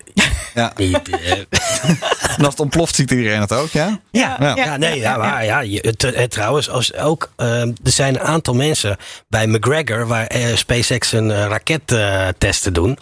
Ja. 0.58 0.74
eh, 0.76 1.32
En 2.38 2.44
als 2.46 2.48
het 2.54 2.60
ontploft 2.60 2.96
ziet 2.96 3.12
iedereen 3.12 3.42
het 3.42 3.54
ook, 3.54 3.70
ja? 3.70 4.00
Ja, 4.12 4.36
Ja. 4.40 4.56
ja, 4.56 4.78
nee, 4.78 5.00
ja, 5.00 5.18
maar 5.18 5.46
ja, 5.46 5.60
je, 5.60 5.94
het, 5.98 6.32
trouwens, 6.32 6.70
als 6.70 6.94
ook, 6.96 7.32
ehm, 7.36 7.72
er 7.84 7.92
zijn 7.92 8.14
een 8.16 8.22
aantal 8.22 8.54
mensen 8.54 8.98
bij 9.28 9.48
McGregor, 9.48 10.08
waar 10.08 10.28
eh, 10.28 10.56
SpaceX 10.56 11.12
een 11.12 11.32
eh, 11.32 11.46
raket 11.46 11.92
eh, 11.92 12.28
testen 12.38 12.74
doen. 12.74 12.98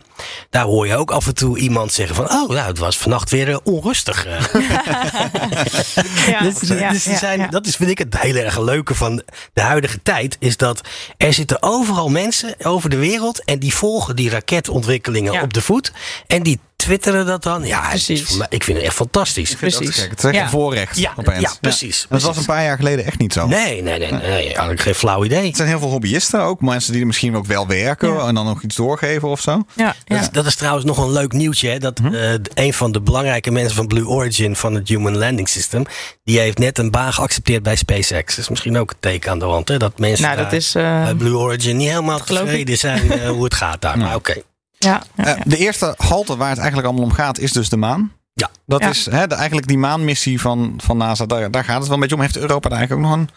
Daar 0.50 0.64
hoor 0.64 0.88
je 0.88 0.96
ook 0.96 1.12
af 1.12 1.28
en 1.28 1.36
toe 1.36 1.58
iemand 1.60 1.94
zeggen 1.94 2.16
van, 2.16 2.26
oh, 2.26 2.50
nou, 2.50 2.68
het 2.68 2.78
was 2.78 2.98
vannacht 2.98 3.30
weer 3.30 3.50
eh, 3.50 3.58
onrustig. 3.64 4.26
eh. 4.26 4.44
ja, 6.28 6.40
Dus, 6.42 6.54
dus 6.60 6.68
ja, 6.68 6.76
er 6.76 7.02
ja, 7.04 7.18
zijn, 7.18 7.40
ja. 7.40 7.48
Dat 7.48 7.66
is, 7.66 7.76
vind 7.76 7.90
ik, 7.90 7.98
het 7.98 8.20
heel 8.22 8.36
erg 8.36 8.60
leuke 8.60 8.96
van 8.96 9.24
de 9.54 9.62
huidige 9.62 10.00
tijd. 10.04 10.38
Is 10.40 10.58
dat 10.58 10.82
er 11.18 11.34
zitten 11.34 11.62
overal 11.64 12.10
mensen 12.10 12.56
over 12.64 12.90
de 12.90 12.98
wereld. 12.98 13.44
En 13.44 13.60
die 13.60 13.74
volgen 13.76 14.16
die 14.16 14.30
raketontwikkelingen 14.30 15.34
Ja. 15.34 15.42
op 15.42 15.54
de 15.54 15.62
voet. 15.62 15.92
En 16.28 16.44
die 16.44 16.60
twitteren 16.76 17.26
dat 17.26 17.44
dan. 17.44 17.64
Ja, 17.66 17.82
het 17.82 17.90
Precies. 17.90 18.38
mij- 18.38 18.48
ik 18.50 18.64
vind 18.64 18.78
het 18.78 18.86
echt 18.88 18.96
fantastisch. 18.96 19.52
Ik 19.52 19.58
vind 19.58 19.74
het 19.74 19.84
Precies. 19.84 20.02
Het 20.04 20.18
is 20.18 20.24
echt 20.24 20.36
Ja. 20.36 20.44
een 20.44 20.50
voorrecht 20.50 20.98
Ja, 20.98 21.14
opeens. 21.16 21.42
ja, 21.42 21.52
precies, 21.62 22.06
dat 22.10 22.22
was 22.22 22.38
een 22.38 22.46
paar 22.46 22.64
jaar 22.64 22.76
geleden 22.78 23.06
echt 23.06 23.20
niet 23.20 23.34
zo. 23.34 23.48
Nee, 23.48 23.82
nee, 23.82 24.00
nee. 24.00 24.12
nee 24.12 24.46
eigenlijk 24.48 24.80
geen 24.82 24.96
flauw 24.96 25.24
idee. 25.26 25.50
Er 25.50 25.56
zijn 25.56 25.68
heel 25.68 25.80
veel 25.80 25.90
hobbyisten 25.90 26.42
ook. 26.42 26.62
Mensen 26.62 26.92
die 26.92 27.02
er 27.02 27.08
misschien 27.08 27.36
ook 27.36 27.46
wel 27.46 27.68
werken 27.68 28.14
Ja. 28.14 28.28
en 28.28 28.36
dan 28.36 28.46
nog 28.46 28.62
iets 28.64 28.76
doorgeven 28.76 29.28
of 29.30 29.42
zo. 29.42 29.64
Ja, 29.74 29.96
Dat, 30.06 30.18
ja. 30.18 30.24
is, 30.24 30.30
dat 30.30 30.46
is 30.46 30.56
trouwens 30.56 30.86
nog 30.86 30.98
een 30.98 31.12
leuk 31.12 31.32
nieuwtje. 31.32 31.70
Hè? 31.70 31.78
Dat 31.80 32.00
Mhm. 32.00 32.14
eh, 32.14 32.34
een 32.54 32.74
van 32.74 32.92
de 32.92 33.02
belangrijke 33.02 33.52
mensen 33.52 33.76
van 33.76 33.88
Blue 33.88 34.08
Origin 34.08 34.56
van 34.56 34.74
het 34.74 34.88
Human 34.88 35.18
Landing 35.18 35.50
System. 35.50 35.84
Die 36.24 36.40
heeft 36.40 36.58
net 36.58 36.78
een 36.78 36.92
baan 36.92 37.14
geaccepteerd 37.14 37.64
bij 37.64 37.76
SpaceX. 37.76 38.36
Dat 38.36 38.38
is 38.44 38.50
misschien 38.50 38.78
ook 38.78 38.90
een 38.92 38.98
teken 39.00 39.32
aan 39.32 39.40
de 39.40 39.46
hand. 39.46 39.68
Hè? 39.68 39.78
Dat 39.78 40.00
mensen 40.00 40.26
Nou, 40.26 40.38
dat 40.38 40.54
is. 40.54 40.76
eh, 40.76 41.04
bij 41.04 41.14
Blue 41.16 41.38
Origin 41.38 41.78
niet 41.78 41.90
helemaal 41.90 42.20
tevreden 42.20 42.78
zijn 42.78 43.12
eh, 43.12 43.30
hoe 43.36 43.44
het 43.44 43.54
gaat 43.54 43.82
daar. 43.82 43.98
Maar 43.98 44.16
oké. 44.16 44.36
ja, 44.78 45.04
Eh, 45.16 45.34
de 45.44 45.58
eerste 45.58 45.94
halte 45.98 46.38
waar 46.38 46.50
het 46.50 46.58
eigenlijk 46.60 46.88
allemaal 46.88 47.06
om 47.10 47.14
gaat 47.16 47.40
is 47.40 47.52
dus 47.52 47.70
de 47.70 47.78
maan. 47.78 48.12
Ja. 48.34 48.50
Dat 48.66 48.82
Ja. 48.82 48.90
is 48.90 49.06
hè, 49.06 49.28
de, 49.28 49.36
eigenlijk 49.36 49.68
die 49.68 49.78
maanmissie 49.78 50.42
van, 50.42 50.74
van 50.84 50.98
NASA. 50.98 51.26
Daar, 51.26 51.52
daar 51.52 51.64
gaat 51.64 51.78
het 51.78 51.86
wel 51.86 51.94
een 51.94 52.00
beetje 52.00 52.16
om. 52.16 52.22
Heeft 52.22 52.38
Europa 52.38 52.70
daar 52.70 52.78
eigenlijk 52.78 53.08
ook 53.08 53.18
nog 53.18 53.20
een 53.28 53.30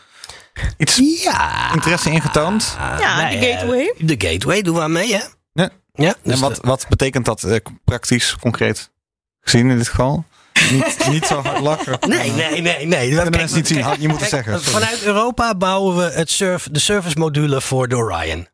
iets 0.76 1.22
Ja. 1.22 1.72
interesse 1.74 2.10
in 2.10 2.20
getoond? 2.20 2.76
Ja, 3.00 3.28
de 3.30 3.36
gateway. 3.38 3.94
De 3.98 4.14
gateway 4.18 4.62
doen 4.62 4.74
we 4.74 4.80
aan 4.82 4.92
mee, 4.92 5.14
hè? 5.14 5.66
Ja. 5.98 6.06
Ja, 6.06 6.14
dus 6.22 6.34
en 6.34 6.40
wat, 6.40 6.58
wat 6.62 6.86
betekent 6.88 7.24
dat 7.24 7.42
eh, 7.42 7.56
praktisch, 7.84 8.36
concreet 8.40 8.90
gezien 9.40 9.70
in 9.70 9.76
dit 9.76 9.88
geval? 9.88 10.24
niet, 10.70 11.06
niet 11.10 11.26
zo 11.26 11.42
hard 11.42 11.60
lachen. 11.60 11.98
Nee, 12.08 12.30
nee, 12.30 12.60
nee, 12.60 12.86
nee. 12.86 13.08
Kunnen 13.14 13.30
mensen 13.30 13.56
niet 13.56 13.66
zien. 13.66 13.78
Je 13.98 14.08
moet 14.08 14.20
het 14.20 14.28
Kijk, 14.28 14.44
zeggen. 14.44 14.60
Sorry. 14.64 14.80
Vanuit 14.80 15.02
Europa 15.02 15.54
bouwen 15.54 15.96
we 15.96 16.02
het 16.02 16.30
surf, 16.30 16.68
de 16.70 16.78
service 16.78 17.18
module 17.18 17.60
voor 17.60 17.88
de 17.88 17.96
Orion. 17.96 18.48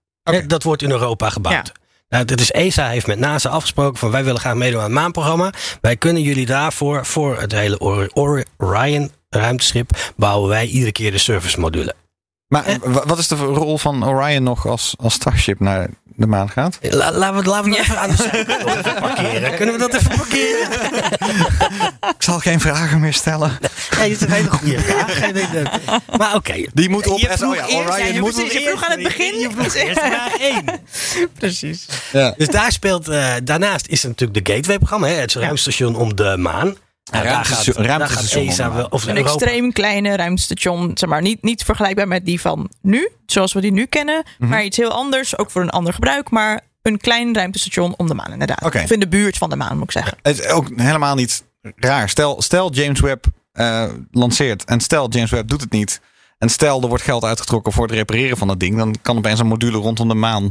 Dat 0.46 0.62
wordt 0.62 0.82
in 0.82 0.90
Europa 0.90 1.30
gebouwd. 1.30 1.72
Nou, 2.08 2.24
dit 2.24 2.40
is 2.40 2.50
ESA 2.50 2.88
heeft 2.88 3.06
met 3.06 3.18
NASA 3.18 3.48
afgesproken 3.48 3.98
van 3.98 4.10
wij 4.10 4.24
willen 4.24 4.40
graag 4.40 4.54
meedoen 4.54 4.78
aan 4.78 4.84
het 4.84 4.94
maanprogramma. 4.94 5.52
Wij 5.80 5.96
kunnen 5.96 6.22
jullie 6.22 6.46
daarvoor, 6.46 7.06
voor 7.06 7.40
het 7.40 7.52
hele 7.52 7.78
Or- 7.78 8.10
Or- 8.12 8.44
Orion 8.56 9.10
ruimteschip, 9.28 10.12
bouwen 10.16 10.48
wij 10.48 10.66
iedere 10.66 10.92
keer 10.92 11.10
de 11.10 11.18
service 11.18 11.60
module. 11.60 11.94
Maar 12.54 12.66
eh, 12.66 12.74
wa- 12.82 13.02
wat 13.06 13.18
is 13.18 13.28
de 13.28 13.34
rol 13.34 13.78
van 13.78 14.04
Orion 14.08 14.42
nog 14.42 14.66
als, 14.66 14.94
als 14.96 15.14
Starship 15.14 15.60
naar 15.60 15.88
de 16.16 16.26
maan 16.26 16.50
gaat? 16.50 16.78
La- 16.80 17.12
laten 17.12 17.30
we 17.32 17.36
het 17.36 17.46
laten 17.46 17.70
we 17.70 17.76
het 17.76 17.84
even 17.86 18.00
aan 18.00 18.10
de 18.10 18.16
zijkant 18.16 19.00
parkeren. 19.00 19.54
Kunnen 19.56 19.74
we 19.74 19.80
dat 19.80 19.94
even 19.94 20.16
parkeren? 20.16 20.68
Ik 22.16 22.22
zal 22.22 22.38
geen 22.38 22.60
vragen 22.60 23.00
meer 23.00 23.12
stellen. 23.12 23.58
Nee, 23.98 24.08
dit 24.08 24.20
is 24.20 24.26
een 24.26 24.32
hele 24.32 24.50
goede 24.50 24.80
vraag. 24.80 25.20
Maar 26.18 26.34
oké. 26.34 26.64
Die 26.74 26.88
moet 26.88 27.06
op. 27.06 27.18
Je 27.18 27.28
vroeg 27.38 27.54
ja, 27.56 27.64
Orion 27.64 27.86
ja, 27.86 27.96
je 27.96 28.20
moet 28.20 28.34
precies, 28.34 28.52
je 28.52 28.60
vroeg 28.68 28.84
aan 28.84 28.90
het 28.90 29.02
begin. 29.02 29.38
Je 29.38 29.48
vroeg 29.56 29.74
eerst 29.74 30.00
vraag 30.10 30.36
1. 30.38 30.64
Precies. 31.38 31.86
Ja. 32.12 32.34
Dus 32.36 32.48
daar 32.48 32.72
speelt, 32.72 33.08
eh, 33.08 33.32
daarnaast 33.44 33.86
is 33.86 34.02
er 34.02 34.08
natuurlijk 34.08 34.46
de 34.46 34.52
Gateway-programma, 34.52 35.06
hè, 35.06 35.14
het 35.14 35.32
ruimtestation 35.32 35.96
om 35.96 36.16
de 36.16 36.36
maan. 36.38 36.76
Nou, 37.12 37.24
daar 37.24 37.32
ruimtestation- 37.32 37.86
daar 37.86 38.08
gaat 38.08 38.32
ESA 38.32 38.86
of 38.90 39.02
Een 39.06 39.16
Europa. 39.16 39.30
extreem 39.32 39.72
kleine 39.72 40.16
ruimtestation. 40.16 40.90
Zeg 40.94 41.08
maar, 41.08 41.22
niet, 41.22 41.42
niet 41.42 41.62
vergelijkbaar 41.64 42.08
met 42.08 42.24
die 42.26 42.40
van 42.40 42.70
nu, 42.82 43.08
zoals 43.26 43.52
we 43.52 43.60
die 43.60 43.72
nu 43.72 43.86
kennen. 43.86 44.22
Mhm. 44.38 44.50
Maar 44.50 44.64
iets 44.64 44.76
heel 44.76 44.90
anders, 44.92 45.38
ook 45.38 45.50
voor 45.50 45.62
een 45.62 45.70
ander 45.70 45.92
gebruik. 45.92 46.30
Maar 46.30 46.60
een 46.82 46.98
klein 46.98 47.34
ruimtestation 47.34 47.94
om 47.96 48.06
de 48.08 48.14
maan, 48.14 48.32
inderdaad. 48.32 48.62
Oké. 48.62 48.80
Of 48.82 48.90
in 48.90 49.00
de 49.00 49.08
buurt 49.08 49.36
van 49.38 49.50
de 49.50 49.56
maan, 49.56 49.74
moet 49.74 49.84
ik 49.84 49.90
zeggen. 49.90 50.18
Het 50.22 50.38
is 50.38 50.46
ook 50.46 50.68
helemaal 50.76 51.14
niet 51.14 51.44
raar. 51.76 52.08
Stel, 52.08 52.42
stel 52.42 52.72
James 52.72 53.00
Webb 53.00 53.24
eh, 53.52 53.84
lanceert 54.10 54.64
en 54.64 54.80
stel 54.80 55.08
James 55.08 55.30
Webb 55.30 55.48
doet 55.48 55.60
het 55.60 55.70
niet. 55.70 56.00
En 56.38 56.48
stel 56.48 56.82
er 56.82 56.88
wordt 56.88 57.04
geld 57.04 57.24
uitgetrokken 57.24 57.72
voor 57.72 57.86
het 57.86 57.94
repareren 57.94 58.36
van 58.36 58.48
dat 58.48 58.60
ding. 58.60 58.76
Dan 58.76 58.94
kan 59.02 59.16
opeens 59.16 59.40
een 59.40 59.46
module 59.46 59.78
rondom 59.78 60.08
de 60.08 60.14
maan 60.14 60.50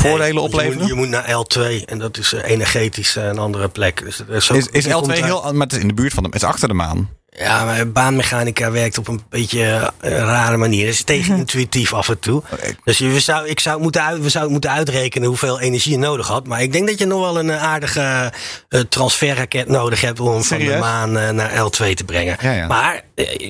voordelen 0.00 0.18
Nee, 0.24 0.32
je 0.34 0.40
opleveren? 0.40 0.78
moet- 0.78 0.88
Je 0.88 0.94
moet, 0.94 1.08
naar 1.08 1.44
L2 1.44 1.84
en 1.84 1.98
dat 1.98 2.18
is 2.18 2.32
eh, 2.32 2.50
energetisch 2.50 3.16
eh, 3.16 3.24
een 3.24 3.38
andere 3.38 3.68
plek. 3.68 4.02
Dus 4.04 4.16
dat 4.16 4.28
is, 4.28 4.48
is, 4.50 4.66
is 4.70 4.84
je 4.84 4.92
komt 4.92 5.04
L2 5.06 5.14
daar- 5.14 5.24
heel... 5.24 5.42
Maar 5.52 5.66
het 5.66 5.72
is 5.76 5.78
in 5.82 5.88
de 5.88 5.94
buurt 5.94 6.12
van 6.14 6.22
de... 6.22 6.28
Het 6.32 6.42
is 6.42 6.48
achter 6.48 6.68
de 6.68 6.74
maan. 6.74 7.08
Ja, 7.38 7.64
maar 7.64 7.80
een 7.80 7.92
baanmechanica 7.92 8.70
werkt 8.70 8.98
op 8.98 9.08
een 9.08 9.22
beetje 9.28 9.92
eh, 10.00 10.10
rare 10.10 10.56
manier. 10.56 10.86
Het 10.86 10.94
is 10.94 11.02
tegenintuïtief 11.02 11.92
af 11.92 12.08
en 12.08 12.18
toe. 12.18 12.42
Dus 12.84 12.98
je, 12.98 13.08
we 13.08 13.20
zou, 13.20 13.48
ik 13.48 13.60
zou 13.60 13.80
moeten 13.80 14.02
uit, 14.02 14.22
we 14.22 14.28
zouden 14.28 14.52
moeten 14.52 14.70
uitrekenen 14.70 15.28
hoeveel 15.28 15.60
energie 15.60 15.92
je 15.92 15.98
nodig 15.98 16.26
had. 16.26 16.46
Maar 16.46 16.62
ik 16.62 16.72
denk 16.72 16.88
dat 16.88 16.98
je 16.98 17.06
nog 17.06 17.20
wel 17.20 17.38
een 17.38 17.50
eh, 17.50 17.62
aardige 17.62 18.32
eh, 18.68 18.80
transferraket 18.80 19.68
nodig 19.68 20.00
hebt 20.00 20.20
om 20.20 20.44
van 20.44 20.58
de 20.58 20.76
maan 20.80 21.12
naar 21.12 21.50
L2 21.50 21.94
te 21.94 22.04
brengen. 22.06 22.36
Ja, 22.40 22.52
ja. 22.52 22.66
Maar 22.66 23.00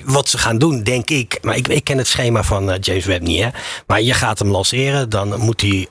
wat 0.04 0.28
ze 0.28 0.38
gaan 0.38 0.58
doen, 0.58 0.82
denk 0.82 1.10
ik. 1.10 1.38
Maar 1.42 1.56
ik, 1.56 1.68
ik 1.68 1.84
ken 1.84 1.98
het 1.98 2.06
schema 2.06 2.42
van 2.42 2.76
James 2.80 3.04
Webb 3.04 3.22
niet. 3.22 3.42
Hè? 3.42 3.48
Maar 3.86 4.02
je 4.02 4.14
gaat 4.14 4.38
hem 4.38 4.50
lanceren. 4.50 5.08
Dan 5.08 5.40
moet 5.40 5.58
die, 5.58 5.88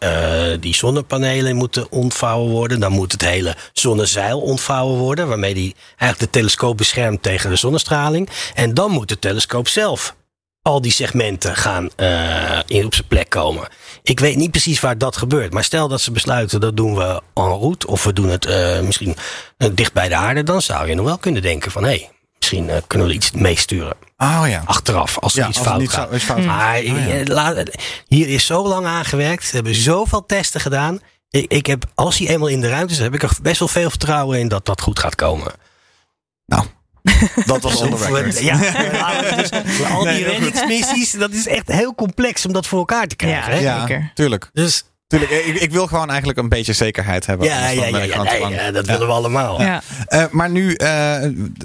die 0.60 0.75
zonnepanelen 0.75 1.55
moeten 1.55 1.91
ontvouwen 1.91 2.51
worden. 2.51 2.79
Dan 2.79 2.91
moet 2.91 3.12
het 3.12 3.21
hele 3.21 3.55
zonnezeil 3.73 4.39
ontvouwen 4.39 4.97
worden. 4.97 5.27
Waarmee 5.27 5.53
die 5.53 5.75
eigenlijk 5.97 6.31
de 6.31 6.39
telescoop 6.39 6.77
beschermt 6.77 7.23
tegen 7.23 7.49
de 7.49 7.55
zonnestraling. 7.55 7.85
En 8.54 8.74
dan 8.74 8.91
moet 8.91 9.10
de 9.10 9.19
telescoop 9.19 9.67
zelf 9.67 10.15
al 10.62 10.82
die 10.82 10.91
segmenten 10.91 11.56
gaan 11.56 11.89
eh, 11.95 12.60
in 12.65 12.86
op 12.86 12.93
zijn 12.95 13.08
plek 13.08 13.30
komen. 13.30 13.67
Ik 14.04 14.19
weet 14.19 14.36
niet 14.36 14.52
precies 14.52 14.80
waar 14.80 14.98
dat 14.98 15.17
gebeurt. 15.17 15.54
Maar 15.54 15.63
stel 15.63 15.88
dat 15.88 16.02
ze 16.02 16.12
besluiten 16.12 16.60
dat 16.60 16.78
doen 16.78 16.95
we 16.95 17.21
en 17.34 17.43
route. 17.43 17.88
Of 17.88 18.04
we 18.04 18.13
doen 18.13 18.30
het 18.30 18.45
eh, 18.45 18.80
misschien 18.80 19.15
eh, 19.58 19.69
dicht 19.74 19.93
bij 19.93 20.10
de 20.10 20.15
aarde. 20.15 20.43
Dan 20.43 20.62
zou 20.62 20.88
je 20.88 20.95
nog 20.95 21.06
wel 21.06 21.17
kunnen 21.17 21.41
denken 21.41 21.71
van... 21.71 21.84
hé, 21.84 21.89
hey, 21.89 22.10
misschien 22.38 22.69
kunnen 22.88 23.08
we 23.08 23.13
iets 23.13 23.32
meesturen. 23.32 23.93
Oh 24.17 24.43
ja. 24.48 24.63
Achteraf, 24.65 25.19
als 25.19 25.34
er 25.36 25.41
Ja, 25.41 25.48
iets 25.48 25.58
als 25.58 25.67
fout 25.67 25.89
gaat. 25.89 26.21
fout. 26.21 26.45
Maar 26.45 26.78
Oh 26.78 26.84
ja. 27.28 27.63
hier 28.08 28.30
is 28.30 28.45
zo 28.45 28.67
lang 28.67 28.86
aan 28.86 29.06
gewerkt. 29.06 29.43
Ze 29.45 29.56
hebben 29.56 29.76
zoveel 29.76 30.26
testen 30.26 30.62
gedaan. 30.62 31.00
Ik, 31.30 31.52
ik 31.52 31.65
heb, 31.65 31.86
als 31.95 32.17
hij 32.17 32.28
eenmaal 32.28 32.48
in 32.48 32.62
de 32.62 32.69
ruimte 32.69 32.93
is, 32.93 33.00
heb 33.00 33.13
ik 33.13 33.24
er 33.24 33.38
best 33.41 33.60
wel 33.60 33.67
veel 33.67 33.89
vertrouwen 33.89 34.39
in 34.39 34.48
dat 34.48 34.65
dat 34.65 34.82
goed 34.82 35.00
gaat 35.00 35.15
komen. 35.15 35.54
Nou, 36.45 36.65
dat 37.45 37.61
was 37.61 37.81
on 37.81 37.89
the 37.89 38.05
record. 38.05 38.39
Ja, 38.39 38.57
dus, 39.35 39.51
al 39.93 40.03
die 40.03 40.23
reddingsmissies, 40.23 41.11
dat 41.11 41.31
is 41.31 41.47
echt 41.47 41.67
heel 41.71 41.95
complex 41.95 42.45
om 42.45 42.53
dat 42.53 42.67
voor 42.67 42.79
elkaar 42.79 43.07
te 43.07 43.15
krijgen. 43.15 43.61
Ja. 43.61 43.85
hè? 43.87 43.93
Ja, 43.93 44.11
tuurlijk. 44.13 44.49
Dus 44.53 44.83
tuurlijk. 45.07 45.31
Ik, 45.31 45.55
ik 45.55 45.71
wil 45.71 45.87
gewoon 45.87 46.09
eigenlijk 46.09 46.39
een 46.39 46.49
beetje 46.49 46.73
zekerheid 46.73 47.25
hebben. 47.25 47.47
ja, 47.47 47.67
ja, 47.69 47.85
ja, 47.85 47.97
ja, 47.97 48.23
nee, 48.23 48.49
ja, 48.49 48.71
dat 48.71 48.85
Ja. 48.85 48.91
willen 48.91 49.07
we 49.07 49.13
allemaal. 49.13 49.61
Ja. 49.61 49.81
Eh, 50.07 50.23
maar 50.31 50.49
nu, 50.49 50.73
eh, 50.73 51.17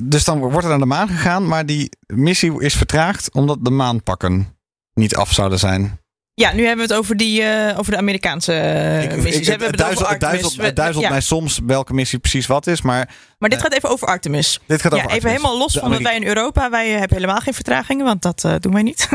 dus 0.02 0.24
dan 0.24 0.38
wordt 0.38 0.62
er 0.62 0.68
naar 0.68 0.78
de 0.78 0.84
maan 0.86 1.08
gegaan, 1.08 1.46
maar 1.48 1.66
die 1.66 1.90
missie 2.06 2.60
is 2.62 2.74
vertraagd 2.74 3.32
omdat 3.32 3.58
de 3.60 3.70
maanpakken 3.70 4.56
niet 4.94 5.16
af 5.16 5.32
zouden 5.32 5.58
zijn. 5.58 5.98
Ja, 6.40 6.52
nu 6.52 6.66
hebben 6.66 6.86
we 6.86 6.92
het 6.92 7.00
over, 7.02 7.16
die, 7.16 7.42
eh, 7.42 7.78
over 7.78 7.92
de 7.92 7.98
Amerikaanse 7.98 8.52
eh, 8.52 9.02
Ik- 9.02 9.16
missies. 9.16 9.48
ik- 9.48 9.60
het 9.60 9.60
het 9.66 9.76
duizelt, 10.20 10.56
het 10.56 10.96
ja, 11.00 11.08
mij 11.10 11.20
soms 11.20 11.60
welke 11.66 11.94
missie 11.94 12.18
precies 12.18 12.46
wat 12.46 12.66
is, 12.66 12.82
maar 12.82 13.08
Maar 13.38 13.48
dit 13.48 13.58
eh, 13.58 13.64
gaat 13.64 13.74
even 13.74 13.88
over 13.88 14.06
Artemis. 14.08 14.60
dit 14.66 14.80
gaat 14.82 14.92
Ja, 14.92 14.98
over 14.98 15.10
even 15.10 15.12
Artemis. 15.14 15.36
helemaal 15.36 15.58
los 15.58 15.72
De 15.72 15.80
van 15.80 15.90
dat 15.90 16.02
wij 16.02 16.16
in 16.16 16.24
Europa, 16.26 16.70
wij 16.70 16.88
hebben 16.90 17.16
helemaal 17.16 17.40
geen 17.40 17.54
vertragingen, 17.54 18.04
want 18.04 18.22
dat 18.22 18.44
eh, 18.44 18.54
doen 18.60 18.72
wij 18.72 18.82
niet. 18.82 19.08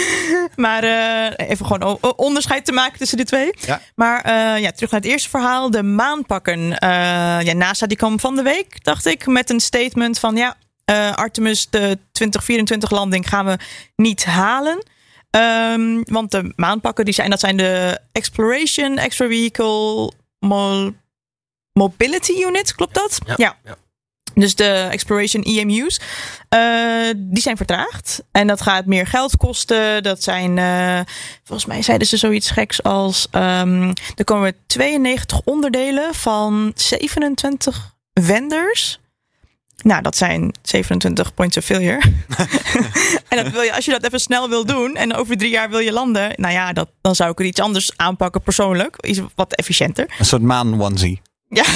maar 0.56 0.82
eh, 0.82 1.48
even 1.50 1.66
gewoon 1.66 1.98
onderscheid 2.16 2.64
te 2.64 2.72
maken 2.72 2.98
tussen 2.98 3.16
die 3.16 3.26
twee. 3.26 3.50
Ja. 3.60 3.80
Maar 3.94 4.20
eh, 4.20 4.62
ja, 4.62 4.70
terug 4.70 4.90
naar 4.90 5.00
het 5.00 5.10
eerste 5.10 5.28
verhaal, 5.28 5.70
de 5.70 5.82
maanpakken. 5.82 6.78
Eh, 6.78 6.88
ja, 7.42 7.52
NASA 7.52 7.86
die 7.86 7.96
kwam 7.96 8.20
van 8.20 8.36
de 8.36 8.42
week, 8.42 8.84
dacht 8.84 9.06
ik, 9.06 9.26
met 9.26 9.50
een 9.50 9.60
statement 9.60 10.18
van 10.18 10.36
ja, 10.36 10.54
eh, 10.84 11.12
Artemis 11.14 11.66
de 11.70 11.98
2024 12.12 12.90
landing 12.90 13.28
gaan 13.28 13.44
we 13.46 13.58
niet 13.96 14.24
halen. 14.24 14.82
Ehm, 15.30 16.00
want 16.04 16.30
de 16.30 16.52
maanpakken 16.56 17.04
die 17.04 17.14
zijn, 17.14 17.30
dat 17.30 17.40
zijn 17.40 17.56
de 17.56 18.00
Exploration 18.12 18.98
Extra 18.98 19.26
Vehicle 19.26 20.12
Mo- 20.38 20.92
Mobility 21.72 22.32
Unit, 22.46 22.74
klopt 22.74 22.94
dat? 22.94 23.18
Ja, 23.36 23.56
ja. 23.64 23.76
Dus 24.34 24.54
de 24.54 24.88
Exploration 24.90 25.42
EMU's, 25.42 26.00
eh, 26.48 27.10
die 27.16 27.42
zijn 27.42 27.56
vertraagd. 27.56 28.22
En 28.30 28.46
dat 28.46 28.60
gaat 28.60 28.86
meer 28.86 29.06
geld 29.06 29.36
kosten. 29.36 30.02
Dat 30.02 30.22
zijn, 30.22 30.58
eh, 30.58 31.00
volgens 31.44 31.68
mij 31.68 31.82
zeiden 31.82 32.06
ze 32.06 32.16
zoiets 32.16 32.50
geks 32.50 32.82
als... 32.82 33.26
ehm, 33.30 33.92
er 34.16 34.24
komen 34.24 34.54
92 34.66 35.40
onderdelen 35.44 36.14
van 36.14 36.72
27 36.74 37.94
vendors. 38.14 38.98
Nou, 39.82 40.02
dat 40.02 40.16
zijn 40.16 40.54
27 40.62 41.34
points 41.34 41.56
of 41.56 41.64
failure. 41.64 42.00
en 43.28 43.44
dat 43.44 43.52
wil 43.52 43.62
je, 43.62 43.74
als 43.74 43.84
je 43.84 43.90
dat 43.90 44.04
even 44.04 44.20
snel 44.20 44.48
wil 44.48 44.64
doen 44.64 44.96
en 44.96 45.14
over 45.14 45.36
drie 45.36 45.50
jaar 45.50 45.70
wil 45.70 45.78
je 45.78 45.92
landen... 45.92 46.32
Nou 46.36 46.52
ja, 46.52 46.72
dat, 46.72 46.88
dan 47.00 47.14
zou 47.14 47.30
ik 47.30 47.38
er 47.38 47.44
iets 47.44 47.60
anders 47.60 47.92
aanpakken 47.96 48.40
persoonlijk. 48.42 48.96
Iets 49.06 49.20
wat 49.34 49.54
efficiënter. 49.54 50.14
Een 50.18 50.24
soort 50.24 50.42
maan 50.42 50.82
onesie. 50.82 51.20
Ja, 51.48 51.64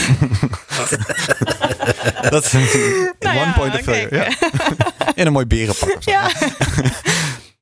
Dat 2.31 2.45
is 2.45 2.53
een 2.53 3.13
Nou 3.19 3.37
one 3.37 3.47
ja, 3.47 3.53
point 3.53 3.75
of 3.75 3.81
failure. 3.81 4.17
Ja. 4.17 4.29
In 5.15 5.27
een 5.27 5.33
mooi 5.33 5.47
berenpak 5.47 5.97
of 5.97 6.03
zo. 6.03 6.11
Ja. 6.11 6.31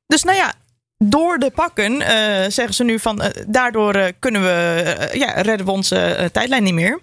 dus 0.07 0.23
nou 0.23 0.37
ja, 0.37 0.53
door 0.97 1.37
de 1.37 1.51
pakken 1.51 2.01
eh, 2.01 2.49
zeggen 2.49 2.73
ze 2.73 2.83
nu 2.83 2.99
van... 2.99 3.21
eh, 3.21 3.43
daardoor 3.47 3.95
eh, 3.95 4.11
kunnen 4.19 4.41
we, 4.41 5.09
ja, 5.13 5.31
redden 5.31 5.65
we 5.65 5.71
onze 5.71 6.29
tijdlijn 6.31 6.63
niet 6.63 6.73
meer. 6.73 6.99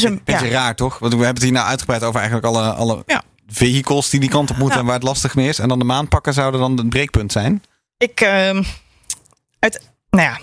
Dus 0.00 0.10
een, 0.10 0.20
Beetje 0.24 0.46
ja, 0.46 0.52
raar 0.52 0.74
toch? 0.74 0.98
Want 0.98 1.12
we 1.12 1.18
hebben 1.18 1.34
het 1.34 1.42
hier 1.44 1.52
nou 1.52 1.66
uitgebreid 1.66 2.02
over 2.02 2.20
eigenlijk 2.20 2.46
alle, 2.48 2.72
alle 2.72 3.02
Ja. 3.06 3.22
vehicles 3.48 4.10
die 4.10 4.20
die 4.20 4.28
kant 4.28 4.50
op 4.50 4.56
moeten 4.56 4.74
Ja. 4.74 4.80
en 4.80 4.86
waar 4.86 4.94
het 4.98 5.04
lastig 5.08 5.34
mee 5.34 5.48
is. 5.48 5.58
En 5.58 5.68
dan 5.68 5.78
de 5.78 5.84
maanpakken 5.84 6.32
zouden 6.32 6.60
dan 6.60 6.76
het 6.76 6.88
breekpunt 6.88 7.32
zijn. 7.32 7.62
ik... 7.98 8.20
ehm, 8.20 8.62
uit, 9.58 9.80
nou 10.10 10.24
ja, 10.28 10.38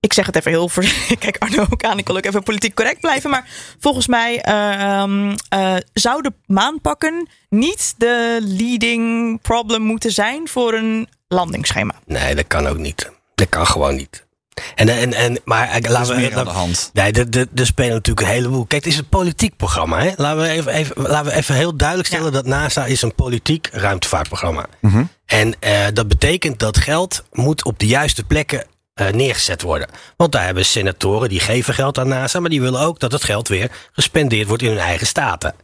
ik 0.00 0.12
zeg 0.12 0.26
het 0.26 0.36
even 0.36 0.50
heel 0.50 0.68
voor. 0.68 0.82
Ik 0.84 1.16
kijk 1.20 1.36
Arno 1.38 1.66
ook 1.70 1.84
aan. 1.84 1.98
Ik 1.98 2.06
wil 2.06 2.16
ook 2.16 2.24
even 2.24 2.42
politiek 2.42 2.74
correct 2.74 3.00
blijven. 3.00 3.30
Maar 3.30 3.48
volgens 3.78 4.06
mij 4.06 4.40
ehm 4.40 5.34
eh, 5.48 5.76
zou 5.92 6.22
de 6.22 6.32
maanpakken 6.46 7.28
niet 7.48 7.94
de 7.96 8.38
leading 8.42 9.40
problem 9.40 9.82
moeten 9.82 10.10
zijn 10.12 10.48
voor 10.48 10.74
een 10.74 11.08
landingsschema. 11.28 11.94
Nee, 12.06 12.34
dat 12.34 12.46
kan 12.46 12.66
ook 12.66 12.78
niet. 12.78 13.10
Dat 13.34 13.48
kan 13.48 13.66
gewoon 13.66 13.94
niet. 13.94 14.26
En, 14.74 14.88
en, 14.88 15.14
en, 15.14 15.38
maar 15.44 15.68
eh, 15.68 15.82
Dat 15.82 15.90
laten 15.90 16.16
is 16.16 16.20
we, 16.20 16.28
meer 16.28 16.38
aan 16.38 16.44
de 16.44 16.50
hand. 16.50 16.90
Nee, 16.92 17.12
er, 17.12 17.66
spelen 17.66 17.92
natuurlijk 17.92 18.26
een 18.26 18.32
heleboel. 18.32 18.64
Kijk, 18.64 18.84
het 18.84 18.92
is 18.92 18.98
een 18.98 19.08
politiek 19.08 19.56
programma. 19.56 20.00
Hè? 20.00 20.10
Laten, 20.16 20.42
we 20.42 20.48
even, 20.48 20.72
even, 20.72 21.02
laten 21.02 21.32
we 21.32 21.36
even 21.36 21.54
heel 21.54 21.76
duidelijk 21.76 22.08
stellen 22.08 22.32
dat 22.32 22.46
NASA 22.46 22.84
is 22.84 23.02
een 23.02 23.14
politiek 23.14 23.68
ruimtevaartprogramma. 23.72 24.66
Mhm. 24.80 25.04
En 25.26 25.54
eh, 25.60 25.86
dat 25.92 26.08
betekent 26.08 26.58
dat 26.58 26.76
geld 26.76 27.24
moet 27.32 27.64
op 27.64 27.78
de 27.78 27.86
juiste 27.86 28.24
plekken 28.24 28.66
eh, 28.94 29.08
neergezet 29.08 29.62
worden. 29.62 29.88
Want 30.16 30.32
daar 30.32 30.44
hebben 30.44 30.64
senatoren 30.64 31.28
die 31.28 31.40
geven 31.40 31.74
geld 31.74 31.98
aan 31.98 32.08
NASA, 32.08 32.40
maar 32.40 32.50
die 32.50 32.60
willen 32.60 32.80
ook 32.80 33.00
dat 33.00 33.12
het 33.12 33.24
geld 33.24 33.48
weer 33.48 33.70
gespendeerd 33.92 34.48
wordt 34.48 34.62
in 34.62 34.68
hun 34.68 34.78
eigen 34.78 35.06
staten. 35.06 35.54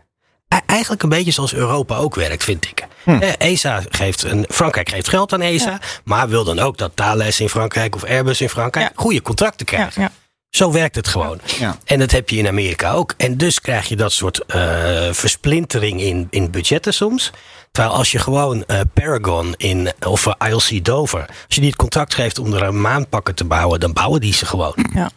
E- 0.48 0.56
Eigenlijk 0.66 1.02
een 1.02 1.08
beetje 1.08 1.30
zoals 1.30 1.54
Europa 1.54 1.96
ook 1.96 2.14
werkt, 2.14 2.44
vind 2.44 2.64
ik. 2.66 2.86
Eh, 3.04 3.32
ESA 3.38 3.82
geeft 3.88 4.22
een, 4.22 4.44
Frankrijk 4.48 4.88
geeft 4.88 5.08
geld 5.08 5.32
aan 5.32 5.40
ESA, 5.40 5.80
maar 6.04 6.28
wil 6.28 6.44
dan 6.44 6.58
ook 6.58 6.78
dat 6.78 6.90
Thales 6.94 7.40
in 7.40 7.48
Frankrijk 7.48 7.94
of 7.94 8.04
Airbus 8.04 8.40
in 8.40 8.48
Frankrijk 8.48 8.86
Ja. 8.86 8.92
goede 9.02 9.22
contracten 9.22 9.66
krijgen. 9.66 10.02
ja. 10.02 10.10
Zo 10.50 10.72
werkt 10.72 10.94
het 10.94 11.08
gewoon. 11.08 11.40
Ja. 11.58 11.76
En 11.84 11.98
dat 11.98 12.10
heb 12.10 12.28
je 12.30 12.36
in 12.36 12.46
Amerika 12.46 12.92
ook. 12.92 13.14
En 13.16 13.36
dus 13.36 13.60
krijg 13.60 13.88
je 13.88 13.96
dat 13.96 14.12
soort 14.12 14.44
eh, 14.44 15.08
versplintering 15.12 16.00
in, 16.00 16.26
in 16.30 16.50
budgetten 16.50 16.94
soms. 16.94 17.30
Terwijl 17.72 17.94
als 17.94 18.12
je 18.12 18.18
gewoon 18.18 18.64
eh, 18.64 18.80
Paragon 18.94 19.54
in, 19.56 19.92
of 20.06 20.26
eh, 20.26 20.48
ILC 20.48 20.84
Dover, 20.84 21.20
als 21.26 21.54
je 21.54 21.60
die 21.60 21.70
het 21.70 21.78
contract 21.78 22.14
geeft 22.14 22.38
om 22.38 22.54
er 22.54 22.62
een 22.62 22.80
maanpakken 22.80 23.34
te 23.34 23.44
bouwen, 23.44 23.80
dan 23.80 23.92
bouwen 23.92 24.20
die 24.20 24.32
ze 24.34 24.46
gewoon. 24.46 24.74
Ja. 24.94 25.10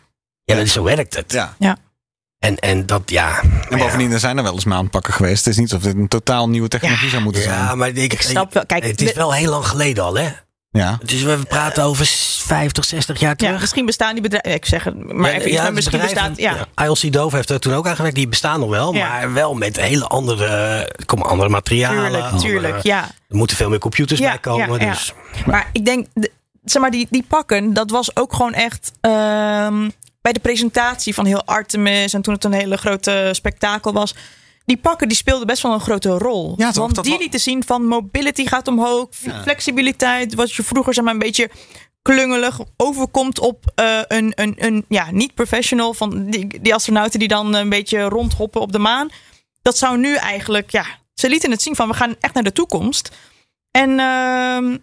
Ja, 0.43 0.55
dat 0.55 0.65
is, 0.65 0.73
zo 0.73 0.83
werkt 0.83 1.15
het. 1.15 1.31
Ja. 1.59 1.77
Ja. 2.41 2.47
En, 2.47 2.59
en 2.59 2.85
dat, 2.85 3.01
ja. 3.05 3.41
En 3.69 3.77
bovendien, 3.77 4.11
er 4.11 4.19
zijn 4.19 4.37
er 4.37 4.43
wel 4.43 4.53
eens 4.53 4.65
maanpakken 4.65 5.13
geweest. 5.13 5.45
Het 5.45 5.53
is 5.53 5.59
niet 5.59 5.73
alsof 5.73 5.87
dit 5.91 5.95
een 6.01 6.07
totaal 6.07 6.49
nieuwe 6.49 6.67
technologie 6.67 7.09
zou 7.09 7.21
moeten 7.23 7.41
Ja, 7.41 7.65
zijn. 7.65 7.77
maar 7.77 7.87
ik, 7.89 8.13
Ik 8.13 8.21
snap 8.21 8.53
wel. 8.53 8.65
Kijk, 8.65 8.83
het 8.85 9.01
is 9.01 9.07
de- 9.07 9.19
wel 9.19 9.33
heel 9.33 9.49
lang 9.49 9.67
geleden 9.67 10.03
al, 10.03 10.17
hè? 10.17 10.29
Ja. 10.73 10.97
Dus 11.03 11.21
we 11.23 11.37
praten 11.47 11.83
over 11.83 12.05
50, 12.05 12.85
60 12.85 13.19
jaar 13.19 13.29
Ja, 13.29 13.35
terug. 13.35 13.59
misschien 13.59 13.85
bestaan 13.85 14.13
die 14.13 14.21
bedrijven. 14.21 14.53
Ik 14.53 14.65
zeg 14.65 14.83
het, 14.83 15.13
maar 15.13 15.31
Ja, 15.31 15.37
even 15.37 15.51
ja, 15.51 15.63
maar 15.63 15.73
misschien 15.73 15.99
bestaat. 15.99 16.37
Ja, 16.37 16.67
ILC 16.75 17.11
Dover 17.13 17.37
heeft 17.37 17.49
er 17.49 17.59
toen 17.59 17.73
ook 17.73 17.87
aan 17.87 17.95
gewerkt. 17.95 18.15
Die 18.15 18.27
bestaan 18.27 18.59
nog 18.59 18.69
wel, 18.69 18.93
Ja. 18.93 19.07
maar 19.07 19.33
wel 19.33 19.53
met 19.53 19.79
hele 19.79 20.05
andere, 20.07 20.45
er 20.95 21.05
komen 21.05 21.25
andere 21.27 21.49
materialen. 21.49 22.01
tuurlijk, 22.03 22.23
andere- 22.23 22.41
tuurlijk. 22.47 22.83
Ja. 22.83 23.03
Er 23.29 23.35
moeten 23.35 23.57
veel 23.57 23.69
meer 23.69 23.79
computers 23.79 24.19
Ja, 24.19 24.29
bij 24.29 24.37
komen. 24.39 24.79
ja, 24.79 24.85
ja. 24.85 24.91
Dus. 24.91 25.13
Maar 25.45 25.69
ik 25.71 25.85
denk, 25.85 26.07
de- 26.13 26.31
zeg 26.63 26.81
maar, 26.81 26.91
die, 26.91 27.07
die 27.09 27.25
pakken, 27.27 27.73
dat 27.73 27.89
was 27.91 28.15
ook 28.15 28.33
gewoon 28.33 28.53
echt. 28.53 28.91
ehm, 29.01 29.89
bij 30.21 30.33
de 30.33 30.39
presentatie 30.39 31.13
van 31.13 31.25
heel 31.25 31.45
Artemis 31.45 32.13
en 32.13 32.21
toen 32.21 32.33
het 32.33 32.43
een 32.43 32.53
hele 32.53 32.77
grote 32.77 33.29
spektakel 33.31 33.93
was. 33.93 34.15
Die 34.65 34.77
pakken 34.77 35.07
die 35.07 35.17
speelden 35.17 35.47
best 35.47 35.63
wel 35.63 35.73
een 35.73 35.79
grote 35.79 36.09
rol. 36.09 36.53
Ja, 36.57 36.71
toch? 36.71 36.91
Want 36.91 37.03
die 37.03 37.17
lieten 37.17 37.39
zien 37.39 37.63
van 37.63 37.85
mobility 37.85 38.45
gaat 38.45 38.67
omhoog, 38.67 39.07
flexibiliteit, 39.41 40.33
wat 40.33 40.53
je 40.53 40.63
vroeger 40.63 40.93
zeg 40.93 41.03
maar 41.03 41.13
een 41.13 41.19
beetje 41.19 41.49
klungelig 42.01 42.59
overkomt 42.77 43.39
op 43.39 43.71
eh, 43.75 43.99
een, 44.07 44.31
een, 44.35 44.53
een 44.57 44.85
ja, 44.87 45.11
niet-professional 45.11 45.93
van 45.93 46.25
die, 46.25 46.61
die 46.61 46.73
astronauten 46.73 47.19
die 47.19 47.27
dan 47.27 47.53
een 47.53 47.69
beetje 47.69 48.01
rondhoppen 48.01 48.61
op 48.61 48.71
de 48.71 48.79
maan. 48.79 49.09
Dat 49.61 49.77
zou 49.77 49.97
nu 49.97 50.15
eigenlijk, 50.15 50.71
ja, 50.71 50.85
ze 51.13 51.29
lieten 51.29 51.51
het 51.51 51.61
zien 51.61 51.75
van 51.75 51.87
we 51.87 51.93
gaan 51.93 52.15
echt 52.19 52.33
naar 52.33 52.43
de 52.43 52.51
toekomst. 52.51 53.11
En 53.71 53.99
ehm, 53.99 54.77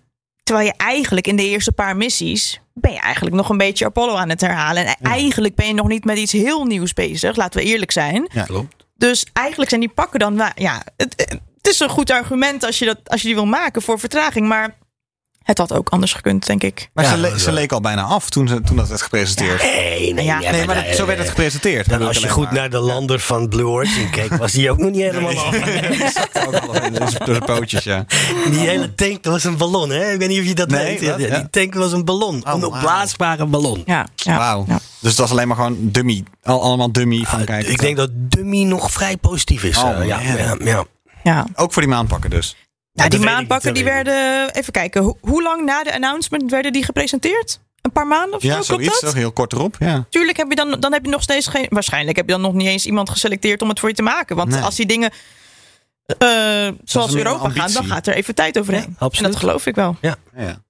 Terwijl 0.48 0.68
je 0.68 0.74
eigenlijk 0.76 1.26
in 1.26 1.37
de 1.37 1.48
eerste 1.48 1.72
paar 1.72 1.96
missies. 1.96 2.61
ben 2.74 2.92
je 2.92 2.98
eigenlijk 2.98 3.37
nog 3.37 3.48
een 3.48 3.56
beetje 3.56 3.84
Apollo 3.84 4.14
aan 4.14 4.28
het 4.28 4.40
herhalen. 4.40 4.87
En 4.87 4.96
eigenlijk 5.02 5.54
ben 5.54 5.66
je 5.66 5.74
nog 5.74 5.88
niet 5.88 6.04
met 6.04 6.18
iets 6.18 6.32
heel 6.32 6.64
nieuws 6.64 6.92
bezig, 6.92 7.37
laten 7.37 7.61
we 7.61 7.66
eerlijk 7.66 7.90
zijn. 7.90 8.28
Ja. 8.32 8.44
Klopt. 8.44 8.84
Dus 8.96 9.26
eigenlijk 9.32 9.70
zijn 9.70 9.80
die 9.80 9.90
pakken 9.90 10.18
dan. 10.18 10.42
Ja, 10.54 10.82
het, 10.96 11.40
het 11.56 11.66
is 11.66 11.80
een 11.80 11.88
goed 11.88 12.11
argument 12.11 12.64
als 12.64 12.78
je, 12.78 12.84
dat, 12.84 12.98
als 13.04 13.20
je 13.20 13.26
die 13.26 13.37
wil 13.37 13.46
maken 13.46 13.82
voor 13.82 13.98
vertraging. 13.98 14.46
Maar 14.46 14.76
het 15.48 15.58
had 15.58 15.72
ook 15.72 15.88
anders 15.88 16.12
gekund, 16.12 16.46
denk 16.46 16.62
ik. 16.62 16.90
Maar 16.94 17.04
Ja, 17.04 17.11
ze, 17.11 17.16
le- 17.16 17.38
ze 17.38 17.52
leek 17.52 17.72
al 17.72 17.80
bijna 17.80 18.02
af 18.02 18.30
toen, 18.30 18.48
ze, 18.48 18.61
toen 18.61 18.76
dat 18.76 18.88
werd 18.88 19.02
gepresenteerd. 19.02 19.62
Nee, 19.62 20.14
nee, 20.14 20.24
Ja. 20.24 20.38
nee, 20.38 20.50
nee, 20.50 20.66
maar 20.66 20.76
maar 20.76 20.84
dat- 20.87 20.94
zo 20.96 21.06
werd 21.06 21.18
het 21.18 21.28
gepresenteerd. 21.28 21.88
Dan 21.88 22.02
als 22.02 22.18
je 22.18 22.28
goed 22.28 22.44
maar. 22.44 22.54
naar 22.54 22.70
de 22.70 22.78
lander 22.78 23.20
van 23.20 23.48
Blue 23.48 23.66
Origin 23.66 24.11
keek, 24.16 24.34
was 24.34 24.52
die 24.52 24.70
ook 24.70 24.78
nog 24.78 24.90
niet 24.90 25.00
helemaal 25.00 25.30
af. 25.38 25.54
Ook 26.46 26.54
half 26.54 26.78
in 26.80 26.92
de- 27.32 27.42
pootjes, 27.46 27.84
ja. 27.84 28.04
Die 28.50 28.58
hele 28.58 28.94
tank 28.94 29.22
dat 29.22 29.32
was 29.32 29.44
een 29.44 29.56
ballon, 29.56 29.90
hè? 29.90 30.12
Ik 30.12 30.18
weet 30.18 30.28
niet 30.28 30.40
of 30.40 30.46
je 30.46 30.54
dat 30.54 30.68
Nee, 30.68 30.98
weet. 31.00 31.16
Die 31.16 31.26
Ja. 31.28 31.46
tank 31.50 31.74
was 31.74 31.92
een 31.92 32.04
ballon. 32.04 32.34
Oh, 32.46 32.52
een 32.54 32.61
wauw. 32.61 32.70
opblaasbare 32.70 33.46
ballon. 33.46 33.82
Ja, 33.87 34.06
ja, 34.14 34.37
Wauw. 34.38 34.64
ja. 34.68 34.78
Dus 35.00 35.11
het 35.11 35.20
was 35.20 35.30
alleen 35.30 35.46
maar 35.48 35.56
gewoon 35.56 35.76
dummy. 35.80 36.24
Al, 36.42 36.62
allemaal 36.62 36.92
dummy 36.92 37.24
van 37.26 37.38
Ah, 37.40 37.46
kijk. 37.46 37.66
ik 37.66 37.78
denk 37.80 37.96
dat 37.96 38.11
Dummy 38.12 38.62
nog 38.62 38.92
vrij 38.92 39.16
positief 39.16 39.62
is. 39.64 39.78
Oh, 39.78 39.90
eh, 40.00 40.06
ja, 40.06 40.20
ja. 40.64 40.84
ja. 41.22 41.46
Ook 41.54 41.72
voor 41.72 41.82
die 41.82 41.90
maanpakken 41.90 42.30
dus. 42.30 42.56
Ja, 42.98 43.08
dat 43.08 43.20
die 43.20 43.30
maanpakken 43.30 43.74
die 43.74 43.84
werden. 43.84 44.50
Even 44.54 44.72
kijken, 44.72 45.02
ho- 45.02 45.16
hoe 45.20 45.42
lang 45.42 45.64
na 45.64 45.82
de 45.82 45.94
announcement 45.94 46.50
werden 46.50 46.72
die 46.72 46.84
gepresenteerd? 46.84 47.61
Een 47.82 47.92
paar 47.92 48.06
maanden 48.06 48.34
of 48.34 48.40
zo? 48.42 48.48
Ja, 48.48 48.62
zoiets. 48.62 49.00
dat? 49.00 49.00
Toch 49.00 49.14
heel 49.14 49.32
kort 49.32 49.52
erop. 49.52 49.76
Ja. 49.78 50.06
Tuurlijk 50.11 50.37
heb 50.37 50.46
je 50.48 50.54
dan, 50.54 50.80
dan 50.80 50.92
heb 50.92 51.04
je 51.04 51.11
nog 51.11 51.22
steeds 51.22 51.46
geen. 51.46 51.66
Waarschijnlijk 51.68 52.16
heb 52.16 52.26
je 52.26 52.32
dan 52.32 52.40
nog 52.40 52.52
niet 52.52 52.66
eens 52.66 52.87
iemand 52.87 53.11
geselecteerd 53.11 53.62
om 53.62 53.68
het 53.68 53.80
voor 53.80 53.88
je 53.88 53.94
te 53.94 54.02
maken. 54.02 54.37
Want 54.37 54.48
Nee. 54.50 54.61
als 54.62 54.74
die 54.76 54.87
dingen. 54.87 55.11
Eh, 56.18 56.68
zoals 56.84 57.14
Europa 57.14 57.48
gaan, 57.50 57.72
dan 57.72 57.84
gaat 57.84 58.06
er 58.06 58.14
even 58.14 58.34
tijd 58.34 58.58
overheen. 58.58 58.82
en 58.84 58.96
absoluut. 58.98 59.32
dat 59.32 59.40
geloof 59.40 59.66
ik 59.66 59.74
wel. 59.74 59.96
Ja. 60.00 60.16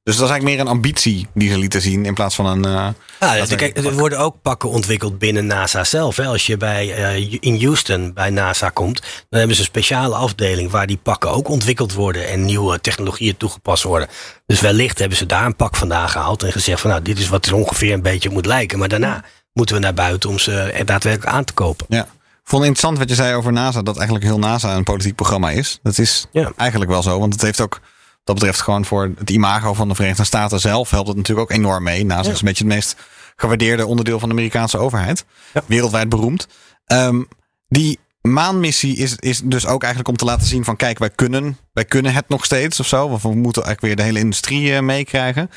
Dus 0.03 0.17
dat 0.17 0.25
is 0.25 0.31
eigenlijk 0.31 0.43
meer 0.43 0.61
een 0.61 0.67
ambitie 0.73 1.27
die 1.35 1.51
ze 1.51 1.59
lieten 1.59 1.81
zien 1.81 2.05
in 2.05 2.15
plaats 2.15 2.35
van 2.35 2.47
een. 2.47 2.65
eh, 2.65 2.89
Ja, 3.21 3.35
dus 3.47 3.55
kijk, 3.55 3.77
er 3.77 3.93
worden 3.95 4.19
ook 4.19 4.37
pakken 4.43 4.69
ontwikkeld 4.69 5.19
binnen 5.19 5.47
NASA 5.47 5.85
zelf. 5.85 6.17
Hè. 6.17 6.25
Als 6.27 6.47
je 6.47 6.57
bij, 6.57 6.95
eh, 6.95 7.37
in 7.41 7.63
Houston 7.65 8.13
bij 8.15 8.31
NASA 8.31 8.69
komt, 8.69 9.01
dan 9.29 9.39
hebben 9.39 9.57
ze 9.57 9.63
een 9.63 9.69
speciale 9.69 10.15
afdeling 10.15 10.71
waar 10.71 10.87
die 10.87 10.97
pakken 11.03 11.31
ook 11.31 11.49
ontwikkeld 11.49 11.93
worden 11.93 12.29
en 12.29 12.45
nieuwe 12.45 12.81
technologieën 12.81 13.37
toegepast 13.37 13.83
worden. 13.83 14.09
Dus 14.47 14.61
wellicht 14.61 14.99
hebben 14.99 15.19
ze 15.19 15.27
daar 15.27 15.45
een 15.47 15.57
pak 15.57 15.77
vandaan 15.77 16.09
gehaald 16.09 16.43
en 16.43 16.53
gezegd 16.53 16.81
van 16.81 16.91
nou, 16.91 17.03
dit 17.03 17.19
is 17.19 17.29
wat 17.29 17.47
er 17.47 17.55
ongeveer 17.55 17.93
een 17.93 18.03
beetje 18.03 18.31
moet 18.31 18.47
lijken. 18.47 18.79
Maar 18.79 18.89
daarna 18.89 19.25
moeten 19.53 19.75
we 19.75 19.81
naar 19.81 19.95
buiten 19.95 20.31
om 20.31 20.39
ze 20.39 20.53
er 20.61 20.85
daadwerkelijk 20.85 21.33
aan 21.37 21.45
te 21.45 21.53
kopen. 21.53 21.87
ja. 21.89 22.07
Vond 22.49 22.63
het 22.63 22.71
interessant 22.71 22.99
wat 22.99 23.09
je 23.09 23.15
zei 23.15 23.35
over 23.35 23.53
NASA. 23.53 23.83
Dat 23.83 23.97
eigenlijk 23.97 24.27
heel 24.27 24.39
NASA 24.39 24.77
een 24.77 24.85
politiek 24.85 25.15
programma 25.15 25.51
is. 25.51 25.79
Dat 25.83 25.99
is 25.99 26.27
Ja. 26.33 26.53
eigenlijk 26.57 26.91
wel 26.91 27.03
zo. 27.03 27.19
Want 27.19 27.33
het 27.33 27.43
heeft 27.43 27.61
ook. 27.61 27.81
Dat 28.25 28.35
betreft 28.35 28.61
gewoon 28.61 28.85
voor 28.85 29.11
het 29.19 29.31
imago 29.31 29.75
van 29.75 29.89
de 29.89 29.95
Verenigde 29.95 30.25
Staten 30.25 30.61
zelf 30.61 30.91
helpt 30.91 31.09
het 31.09 31.17
natuurlijk 31.17 31.51
ook 31.51 31.57
enorm 31.59 31.83
mee. 31.83 32.05
NASA 32.05 32.31
is 32.31 32.39
een 32.41 32.45
beetje 32.47 32.65
het 32.65 32.73
meest 32.75 32.97
gewaardeerde 33.37 33.87
onderdeel 33.87 34.19
van 34.19 34.29
de 34.29 34.35
Amerikaanse 34.35 34.79
overheid. 34.79 35.25
Ja. 35.55 35.63
Wereldwijd 35.67 36.09
beroemd. 36.09 36.47
Ehm, 36.87 37.23
die 37.69 37.99
maanmissie 38.21 38.97
is, 38.97 39.15
is 39.17 39.41
dus 39.45 39.67
ook 39.67 39.81
eigenlijk 39.81 40.09
om 40.11 40.17
te 40.17 40.25
laten 40.25 40.47
zien 40.47 40.65
van 40.65 40.77
kijk, 40.77 40.99
wij 40.99 41.11
kunnen, 41.11 41.59
wij 41.73 41.85
kunnen 41.85 42.13
het 42.15 42.29
nog 42.29 42.45
steeds 42.45 42.81
of 42.81 42.87
zo. 42.87 43.09
Want 43.09 43.23
we 43.23 43.29
moeten 43.35 43.65
eigenlijk 43.65 43.81
weer 43.81 43.97
de 43.97 44.13
hele 44.13 44.25
industrie 44.25 44.75
eh, 44.75 44.81
meekrijgen. 44.83 45.51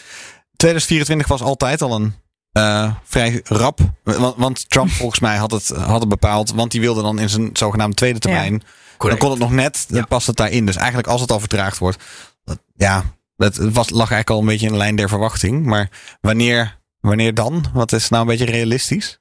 2024 0.55 1.27
was 1.27 1.41
altijd 1.41 1.81
al 1.81 1.95
een 1.95 2.13
eh, 2.51 2.93
vrij 3.03 3.41
rap. 3.43 3.79
Want, 4.03 4.35
want 4.37 4.69
Trump 4.69 4.89
volgens 4.89 5.19
mij 5.19 5.37
had 5.37 5.51
het, 5.51 5.67
had 5.69 5.99
het 5.99 6.09
bepaald. 6.09 6.51
Want 6.53 6.71
die 6.71 6.81
wilde 6.81 7.01
dan 7.01 7.19
in 7.19 7.29
zijn 7.29 7.49
zogenaamde 7.53 7.95
tweede 7.95 8.19
termijn. 8.19 8.63
Dan 8.97 9.17
kon 9.17 9.29
het 9.29 9.39
nog 9.39 9.51
net, 9.51 9.85
dan 9.87 9.97
Ja. 9.99 10.05
past 10.05 10.27
het 10.27 10.35
daarin. 10.35 10.65
Dus 10.65 10.75
eigenlijk 10.75 11.07
als 11.07 11.21
het 11.21 11.31
al 11.31 11.39
vertraagd 11.39 11.77
wordt. 11.77 12.03
Dat, 12.43 12.59
ja, 12.75 13.03
het 13.37 13.57
was, 13.57 13.89
lag 13.89 14.11
eigenlijk 14.11 14.29
al 14.29 14.39
een 14.39 14.45
beetje 14.45 14.65
in 14.65 14.71
de 14.71 14.77
lijn 14.77 14.95
der 14.95 15.09
verwachting. 15.09 15.65
Maar 15.65 15.89
wanneer, 16.21 16.79
wanneer 16.99 17.33
dan? 17.33 17.65
Wat 17.73 17.91
is 17.91 18.09
nou 18.09 18.21
een 18.21 18.27
beetje 18.27 18.45
realistisch? 18.45 19.19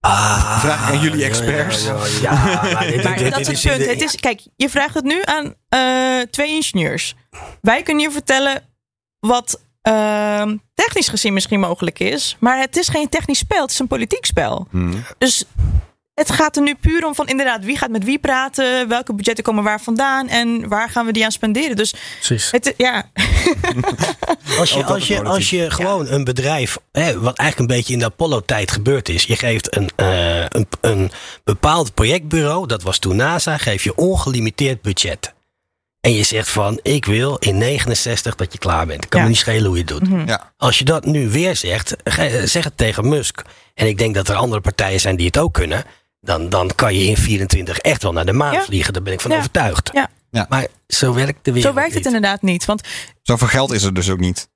Ah, 0.00 0.60
Vraag 0.60 0.90
aan 0.90 1.00
jullie 1.00 1.24
experts. 1.24 1.84
Ja, 1.84 1.94
ja, 1.94 2.04
ja. 2.06 2.20
Ja, 2.20 2.72
maar 2.72 2.86
dit- 2.86 3.02
Maar 3.04 3.16
dit- 3.16 3.30
dat 3.30 3.40
is 3.48 3.62
het 3.64 3.76
punt. 3.76 3.90
Het 3.90 4.00
is, 4.02 4.16
kijk, 4.16 4.40
je 4.56 4.68
vraagt 4.68 4.94
het 4.94 5.04
nu 5.04 5.22
aan 5.24 5.54
eh, 5.68 6.20
twee 6.30 6.48
ingenieurs. 6.54 7.14
Wij 7.60 7.82
kunnen 7.82 8.02
je 8.02 8.10
vertellen 8.10 8.62
wat 9.18 9.60
ehm, 9.82 10.56
technisch 10.74 11.08
gezien 11.08 11.32
misschien 11.32 11.60
mogelijk 11.60 11.98
is. 11.98 12.36
Maar 12.40 12.58
het 12.58 12.76
is 12.76 12.88
geen 12.88 13.08
technisch 13.08 13.38
spel, 13.38 13.62
het 13.62 13.70
is 13.70 13.78
een 13.78 13.86
politiek 13.86 14.24
spel. 14.24 14.66
Hmm. 14.70 15.04
Dus 15.18 15.44
het 16.14 16.32
gaat 16.32 16.56
er 16.56 16.62
nu 16.62 16.74
puur 16.74 17.06
om 17.06 17.14
van 17.14 17.26
inderdaad 17.26 17.64
wie 17.64 17.76
gaat 17.76 17.90
met 17.90 18.04
wie 18.04 18.18
praten, 18.18 18.88
welke 18.88 19.14
budgetten 19.14 19.44
komen 19.44 19.64
waar 19.64 19.80
vandaan 19.80 20.28
en 20.28 20.68
waar 20.68 20.88
gaan 20.88 21.06
we 21.06 21.12
die 21.12 21.24
aan 21.24 21.30
spenderen. 21.30 21.76
Dus 21.76 21.94
Precies. 22.20 22.50
het, 22.50 22.74
ja, 22.76 23.10
Als 24.58 24.70
je, 24.70 24.84
als 24.84 25.06
je, 25.06 25.24
als 25.24 25.50
je 25.50 25.70
gewoon 25.70 26.08
een 26.08 26.24
bedrijf, 26.24 26.78
hè, 26.92 27.20
wat 27.20 27.36
eigenlijk 27.36 27.70
een 27.70 27.76
beetje 27.76 27.92
in 27.92 27.98
de 27.98 28.04
Apollo-tijd 28.04 28.70
gebeurd 28.70 29.08
is. 29.08 29.24
Je 29.24 29.36
geeft 29.36 29.76
een, 29.76 29.90
eh, 29.96 30.44
een, 30.48 30.66
een 30.80 31.10
bepaald 31.44 31.94
projectbureau, 31.94 32.66
dat 32.66 32.82
was 32.82 32.98
toen 32.98 33.16
NASA, 33.16 33.56
geef 33.56 33.84
je 33.84 33.94
ongelimiteerd 33.94 34.82
budget. 34.82 35.32
En 36.00 36.12
je 36.12 36.22
zegt 36.22 36.48
van, 36.48 36.78
ik 36.82 37.04
wil 37.04 37.36
in 37.36 37.58
69 37.58 38.34
dat 38.34 38.52
je 38.52 38.58
klaar 38.58 38.86
bent. 38.86 39.08
Kan 39.08 39.18
Ja. 39.20 39.24
me 39.26 39.32
niet 39.32 39.40
schelen 39.40 39.64
hoe 39.66 39.76
je 39.76 39.84
het 39.84 39.88
doet. 40.00 40.28
Ja. 40.28 40.52
Als 40.56 40.78
je 40.78 40.84
dat 40.84 41.04
nu 41.04 41.28
weer 41.30 41.56
zegt, 41.56 41.96
zeg 42.44 42.64
het 42.64 42.76
tegen 42.76 43.08
Musk. 43.08 43.42
En 43.74 43.86
ik 43.86 43.98
denk 43.98 44.14
dat 44.14 44.28
er 44.28 44.34
andere 44.34 44.60
partijen 44.60 45.00
zijn 45.00 45.16
die 45.16 45.26
het 45.26 45.38
ook 45.38 45.54
kunnen. 45.54 45.84
Dan, 46.20 46.48
dan 46.48 46.70
kan 46.74 46.94
je 46.94 47.04
in 47.04 47.16
24 47.16 47.78
echt 47.78 48.02
wel 48.02 48.12
naar 48.12 48.26
de 48.26 48.32
maan 48.32 48.52
Ja. 48.52 48.62
vliegen. 48.62 48.92
Daar 48.92 49.02
ben 49.02 49.12
ik 49.12 49.20
van 49.20 49.30
Ja. 49.30 49.36
overtuigd. 49.36 49.90
Ja. 49.92 50.08
Ja. 50.30 50.46
Maar 50.48 50.66
zo 50.88 51.14
werkt 51.14 51.44
de 51.44 51.52
wereld 51.52 51.72
zo 51.74 51.80
werkt 51.80 51.94
het 51.94 52.04
niet. 52.04 52.14
inderdaad 52.14 52.42
niet. 52.42 52.64
Want 52.64 52.82
Zoveel 53.22 53.48
geld 53.48 53.72
is 53.72 53.82
er 53.82 53.94
dus 53.94 54.10
ook 54.10 54.18
niet. 54.20 54.48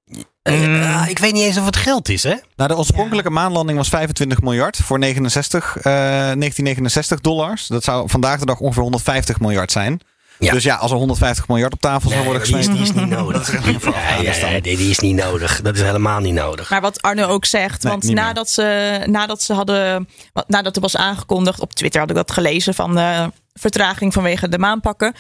Eh, 0.42 1.00
ah, 1.02 1.08
ik 1.08 1.18
weet 1.18 1.32
niet 1.32 1.42
eens 1.42 1.58
of 1.58 1.66
het 1.66 1.76
geld 1.76 2.08
is, 2.08 2.22
hè? 2.22 2.34
Nou, 2.56 2.68
de 2.68 2.76
oorspronkelijke 2.76 3.30
maanlanding 3.30 3.78
was 3.78 3.88
25 3.88 4.40
miljard 4.40 4.76
voor 4.76 4.98
69, 4.98 5.76
eh, 5.76 5.82
1969 5.82 7.20
dollars. 7.20 7.66
Dat 7.66 7.84
zou 7.84 8.08
vandaag 8.10 8.38
de 8.38 8.46
dag 8.46 8.58
ongeveer 8.60 8.82
150 8.82 9.40
miljard 9.40 9.72
zijn. 9.72 10.00
Ja. 10.38 10.52
Dus 10.52 10.64
ja, 10.64 10.76
als 10.76 10.90
er 10.90 10.96
150 10.96 11.48
miljard 11.48 11.72
op 11.72 11.80
tafel 11.80 12.10
zou 12.10 12.24
worden 12.24 12.42
die 12.42 12.58
is, 12.58 12.66
gesmeten. 12.66 12.84
die 12.84 12.94
is 12.94 13.00
niet 13.00 13.18
nodig. 13.18 13.52
ja, 14.22 14.50
ja, 14.50 14.60
die, 14.60 14.76
die 14.76 14.90
is 14.90 14.98
niet 14.98 15.16
nodig. 15.16 15.62
Dat 15.62 15.74
is 15.74 15.82
helemaal 15.82 16.20
niet 16.20 16.34
nodig. 16.34 16.70
Maar 16.70 16.80
wat 16.80 17.02
Arno 17.02 17.26
ook 17.26 17.44
zegt, 17.44 17.82
Nee, 17.82 17.92
want 17.92 18.04
nadat 18.04 18.50
ze, 18.50 19.00
nadat 19.06 19.42
ze 19.42 19.52
hadden, 19.52 20.08
nadat 20.46 20.76
er 20.76 20.82
was 20.82 20.96
aangekondigd, 20.96 21.60
op 21.60 21.72
Twitter 21.72 22.00
had 22.00 22.10
ik 22.10 22.16
dat 22.16 22.32
gelezen 22.32 22.74
van 22.74 22.94
de 22.94 23.32
vertraging 23.52 24.12
vanwege 24.12 24.48
de 24.48 24.58
maanpakken. 24.58 25.14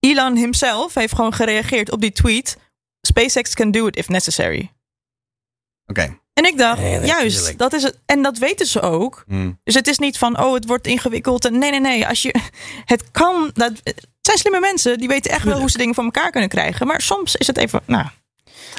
Elon 0.00 0.36
himself 0.36 0.94
heeft 0.94 1.14
gewoon 1.14 1.34
gereageerd 1.34 1.90
op 1.90 2.00
die 2.00 2.12
tweet. 2.12 2.56
SpaceX 3.00 3.54
can 3.54 3.70
do 3.70 3.86
it 3.86 3.96
if 3.96 4.08
necessary. 4.08 4.72
Oké. 5.86 6.18
En 6.38 6.44
ik 6.44 6.58
dacht, 6.58 6.80
Nee, 6.80 7.00
juist, 7.00 7.58
dat 7.58 7.72
is 7.72 7.82
het. 7.82 7.98
En 8.06 8.22
dat 8.22 8.38
weten 8.38 8.66
ze 8.66 8.80
ook. 8.80 9.24
Hmm. 9.26 9.60
Dus 9.64 9.74
het 9.74 9.86
is 9.86 9.98
niet 9.98 10.18
van, 10.18 10.40
oh, 10.40 10.54
het 10.54 10.66
wordt 10.66 10.86
ingewikkeld. 10.86 11.44
En 11.44 11.58
nee, 11.58 11.70
nee, 11.70 11.80
nee. 11.80 12.06
Als 12.06 12.22
je, 12.22 12.34
het 12.84 13.10
kan. 13.10 13.50
Dat, 13.54 13.72
het 13.82 14.06
zijn 14.20 14.38
slimme 14.38 14.60
mensen. 14.60 14.98
Die 14.98 15.08
weten 15.08 15.30
echt 15.30 15.44
wel 15.44 15.58
hoe 15.58 15.70
ze 15.70 15.78
dingen 15.78 15.94
voor 15.94 16.04
elkaar 16.04 16.30
kunnen 16.30 16.48
krijgen. 16.48 16.86
Maar 16.86 17.00
soms 17.00 17.36
is 17.36 17.46
het 17.46 17.56
even, 17.56 17.80
nou, 17.84 18.06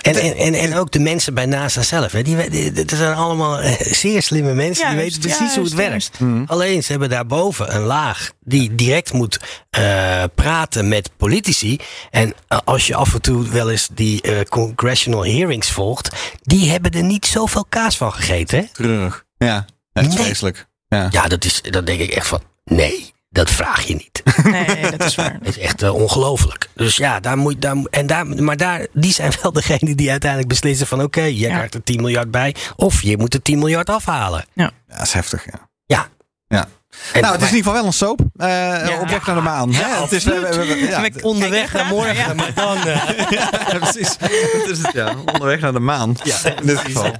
En, 0.02 0.16
en, 0.16 0.36
en, 0.36 0.54
en 0.54 0.76
ook 0.76 0.92
de 0.92 1.00
mensen 1.00 1.34
bij 1.34 1.46
NASA 1.46 1.82
zelf. 1.82 2.12
Hè, 2.12 2.22
die, 2.22 2.72
dat 2.72 2.90
zijn 2.98 3.16
allemaal 3.16 3.60
eh, 3.60 3.74
zeer 3.94 4.22
slimme 4.22 4.54
mensen. 4.54 4.88
die 4.90 4.98
weten 4.98 5.20
precies 5.20 5.56
hoe 5.56 5.64
het 5.64 5.74
juist, 5.78 6.20
werkt. 6.20 6.50
Alleen 6.52 6.84
ze 6.84 6.92
hebben 6.92 7.10
daarboven 7.10 7.76
een 7.76 7.82
laag 7.82 8.32
die 8.40 8.76
direct 8.76 9.14
moet 9.14 9.40
eh, 9.70 10.24
praten 10.36 10.88
met 10.88 11.10
politici. 11.18 11.78
En 12.12 12.34
eh, 12.48 12.58
als 12.66 12.88
je 12.88 12.96
af 12.96 13.14
en 13.14 13.22
toe 13.22 13.48
wel 13.50 13.72
eens 13.72 13.90
die 13.94 14.22
eh, 14.22 14.42
congressional 14.50 15.26
hearings 15.26 15.72
volgt. 15.72 16.10
Die 16.42 16.70
hebben 16.72 16.92
er 16.92 17.04
niet 17.04 17.26
zoveel 17.26 17.66
kaas 17.70 17.98
van 17.98 18.14
gegeten. 18.14 18.58
Hè? 18.60 18.66
Treurig. 18.74 19.26
Ja, 19.38 19.66
dat 19.94 20.06
is 20.06 20.14
Nee. 20.14 20.24
vreselijk. 20.24 20.68
Ja. 20.88 21.08
Ja, 21.12 21.28
dat 21.28 21.46
is, 21.46 21.62
dan 21.62 21.86
denk 21.86 22.00
ik 22.00 22.10
echt 22.12 22.28
van. 22.28 22.42
Nee, 22.66 23.14
dat 23.30 23.50
vraag 23.52 23.84
je 23.84 23.94
niet. 23.94 24.24
nee, 24.44 24.92
dat 24.98 25.04
is 25.04 25.16
waar. 25.16 25.34
Het 25.42 25.48
is 25.58 25.58
echt 25.58 25.82
eh, 25.82 25.94
ongelooflijk. 25.96 26.70
Dus 26.76 26.96
ja, 26.98 27.20
daar 27.20 27.38
moet, 27.38 27.62
daar, 27.62 27.76
en 27.90 28.08
daar, 28.08 28.28
maar 28.28 28.58
daar, 28.58 28.88
die 28.94 29.14
zijn 29.14 29.32
wel 29.42 29.52
degenen 29.52 29.98
die 29.98 30.10
uiteindelijk 30.12 30.50
beslissen 30.50 30.88
van 30.88 31.02
oké, 31.02 31.22
je 31.22 31.38
Ja. 31.40 31.54
krijgt 31.56 31.74
er 31.74 31.84
10 31.84 32.02
miljard 32.02 32.32
bij. 32.32 32.56
Of 32.76 33.02
je 33.02 33.18
moet 33.18 33.34
er 33.34 33.42
10 33.42 33.60
miljard 33.60 33.90
afhalen. 33.90 34.46
Ja, 34.54 34.72
dat 34.88 35.02
is 35.02 35.14
heftig. 35.14 35.46
Ja. 35.46 35.70
Ja. 35.86 36.08
Ja. 36.48 36.68
En, 37.14 37.22
nou, 37.22 37.34
het 37.34 37.42
is 37.44 37.50
in 37.50 37.56
ieder 37.56 37.72
geval 37.72 37.74
wel 37.74 37.86
een 37.86 37.94
soap. 37.94 38.20
eh, 38.20 39.00
op 39.02 39.10
weg 39.10 39.26
naar 39.26 39.36
de 39.36 39.42
maan. 39.42 39.72
Ja, 39.72 39.78
hè? 39.96 40.02
het 40.02 40.12
is, 40.12 40.24
we- 40.24 40.40
we- 40.40 40.88
ja, 40.90 41.10
onderweg 41.22 41.74
naar 41.74 41.86
morgen, 41.86 42.16
ja. 42.16 42.34
maar 42.34 42.54
dan... 42.54 42.78
eh, 42.78 43.30
ja, 43.40 43.50
precies. 43.80 44.18
Dat 44.18 44.68
is 44.70 44.78
het, 44.82 44.92
ja. 44.94 45.16
Onderweg 45.26 45.60
naar 45.60 45.74
de 45.74 45.80
maan. 45.80 46.16
in 46.60 46.66
dit 46.66 46.78
geval. 46.80 47.14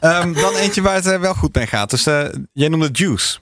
Ehm, 0.00 0.32
dan 0.32 0.54
eentje 0.54 0.82
waar 0.82 0.94
het 0.94 1.18
wel 1.20 1.34
goed 1.34 1.54
mee 1.54 1.66
gaat. 1.66 1.90
Dus 1.90 2.06
eh, 2.06 2.24
jij 2.52 2.68
noemde 2.68 2.88
Juice. 2.92 3.38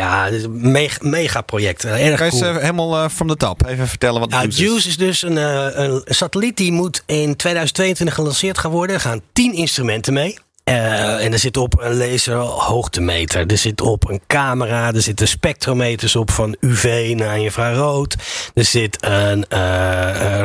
Ja, 0.00 0.24
het 0.24 0.34
is 0.34 0.42
een 0.42 0.70
mega, 0.70 0.98
mega 1.00 1.40
project. 1.40 1.84
Erg 1.84 2.28
cool. 2.28 2.42
eh, 2.42 2.56
helemaal 2.56 3.02
eh, 3.02 3.08
from 3.08 3.28
the 3.28 3.36
top 3.36 3.66
even 3.66 3.88
vertellen 3.88 4.20
wat 4.20 4.30
Nou, 4.30 4.42
Juice 4.48 4.62
is? 4.62 4.68
Juice 4.68 4.88
is 4.88 4.96
dus 4.96 5.22
een, 5.22 5.38
eh, 5.38 5.66
een 5.72 6.02
satelliet 6.04 6.56
die 6.56 6.72
moet 6.72 7.02
in 7.06 7.36
2022 7.36 8.14
gelanceerd 8.14 8.58
gaan 8.58 8.70
worden. 8.70 8.94
Er 8.94 9.00
gaan 9.00 9.20
10 9.32 9.54
instrumenten 9.54 10.12
mee. 10.12 10.38
En 10.64 11.32
er 11.32 11.38
zit 11.38 11.56
op 11.56 11.80
een 11.80 11.96
laserhoogtemeter. 11.96 13.46
Er 13.46 13.58
zit 13.58 13.80
op 13.80 14.08
een 14.08 14.20
camera. 14.26 14.92
Er 14.92 15.02
zitten 15.02 15.28
spectrometers 15.28 16.16
op 16.16 16.30
van 16.30 16.56
UV 16.60 17.12
naar 17.16 17.38
infrarood. 17.38 18.16
Er 18.54 18.64
zit 18.64 18.96
een 19.00 19.44
uh, 19.48 19.58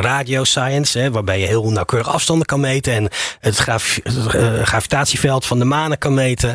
radioscience, 0.00 0.98
hè, 0.98 1.10
waarbij 1.10 1.40
je 1.40 1.46
heel 1.46 1.70
nauwkeurig 1.70 2.08
afstanden 2.08 2.46
kan 2.46 2.60
meten. 2.60 2.92
En 2.92 3.08
het, 3.40 3.56
graf, 3.56 4.00
het 4.02 4.34
uh, 4.34 4.62
gravitatieveld 4.62 5.46
van 5.46 5.58
de 5.58 5.64
manen 5.64 5.98
kan 5.98 6.14
meten. 6.14 6.54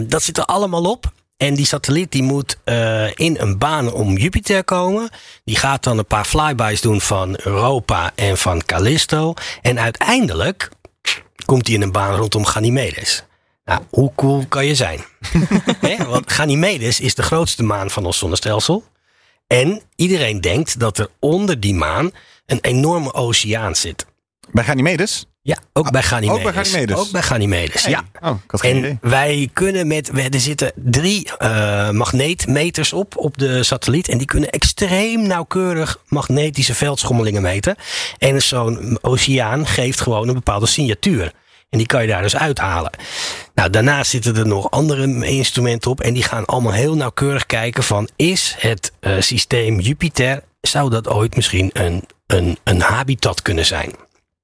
Dat 0.00 0.22
zit 0.22 0.38
er 0.38 0.44
allemaal 0.44 0.84
op. 0.84 1.12
En 1.40 1.54
die 1.54 1.66
satelliet 1.66 2.12
die 2.12 2.22
moet 2.22 2.58
uh, 2.64 3.10
in 3.14 3.36
een 3.38 3.58
baan 3.58 3.92
om 3.92 4.16
Jupiter 4.16 4.64
komen. 4.64 5.10
Die 5.44 5.56
gaat 5.56 5.84
dan 5.84 5.98
een 5.98 6.06
paar 6.06 6.24
flybys 6.24 6.80
doen 6.80 7.00
van 7.00 7.38
Europa 7.42 8.12
en 8.14 8.38
van 8.38 8.64
Callisto. 8.64 9.34
En 9.62 9.78
uiteindelijk 9.78 10.68
komt 11.44 11.66
hij 11.66 11.76
in 11.76 11.82
een 11.82 11.92
baan 11.92 12.14
rondom 12.14 12.44
Ganymedes. 12.44 13.24
Nou, 13.64 13.80
hoe 13.90 14.12
cool 14.16 14.44
kan 14.48 14.66
je 14.66 14.74
zijn? 14.74 15.00
He, 15.86 16.04
want 16.06 16.32
Ganymedes 16.32 17.00
is 17.00 17.14
de 17.14 17.22
grootste 17.22 17.62
maan 17.62 17.90
van 17.90 18.06
ons 18.06 18.18
zonnestelsel. 18.18 18.84
En 19.46 19.82
iedereen 19.96 20.40
denkt 20.40 20.80
dat 20.80 20.98
er 20.98 21.08
onder 21.18 21.60
die 21.60 21.74
maan 21.74 22.10
een 22.46 22.60
enorme 22.60 23.12
oceaan 23.12 23.76
zit. 23.76 24.06
Bij 24.50 24.64
Ganymedes? 24.64 25.26
Ja, 25.42 25.58
ook 25.72 25.90
bij 25.90 26.02
Ganymedes. 26.02 26.36
Ook 26.36 26.52
bij 26.52 26.64
Ganymedes? 26.64 26.96
Ook 26.96 27.10
bij 27.10 27.22
Ganymedes, 27.22 27.82
hey. 27.82 27.90
ja. 27.92 28.04
Oh, 28.20 28.64
en 28.64 28.76
idee. 28.76 28.98
wij 29.00 29.50
kunnen 29.52 29.86
met, 29.86 30.08
er 30.34 30.40
zitten 30.40 30.72
drie 30.76 31.30
uh, 31.38 31.90
magneetmeters 31.90 32.92
op, 32.92 33.16
op 33.16 33.38
de 33.38 33.62
satelliet. 33.62 34.08
En 34.08 34.18
die 34.18 34.26
kunnen 34.26 34.50
extreem 34.50 35.26
nauwkeurig 35.26 35.98
magnetische 36.08 36.74
veldschommelingen 36.74 37.42
meten. 37.42 37.76
En 38.18 38.42
zo'n 38.42 38.98
oceaan 39.00 39.66
geeft 39.66 40.00
gewoon 40.00 40.28
een 40.28 40.34
bepaalde 40.34 40.66
signatuur. 40.66 41.32
En 41.70 41.78
die 41.78 41.86
kan 41.86 42.02
je 42.02 42.08
daar 42.08 42.22
dus 42.22 42.36
uithalen. 42.36 42.90
Nou, 43.54 43.70
daarnaast 43.70 44.10
zitten 44.10 44.36
er 44.36 44.46
nog 44.46 44.70
andere 44.70 45.26
instrumenten 45.26 45.90
op. 45.90 46.00
En 46.00 46.14
die 46.14 46.22
gaan 46.22 46.44
allemaal 46.44 46.72
heel 46.72 46.96
nauwkeurig 46.96 47.46
kijken 47.46 47.82
van... 47.82 48.08
is 48.16 48.54
het 48.58 48.92
uh, 49.00 49.20
systeem 49.20 49.80
Jupiter... 49.80 50.42
zou 50.60 50.90
dat 50.90 51.08
ooit 51.08 51.36
misschien 51.36 51.70
een, 51.72 52.04
een, 52.26 52.58
een 52.64 52.80
habitat 52.80 53.42
kunnen 53.42 53.66
zijn? 53.66 53.94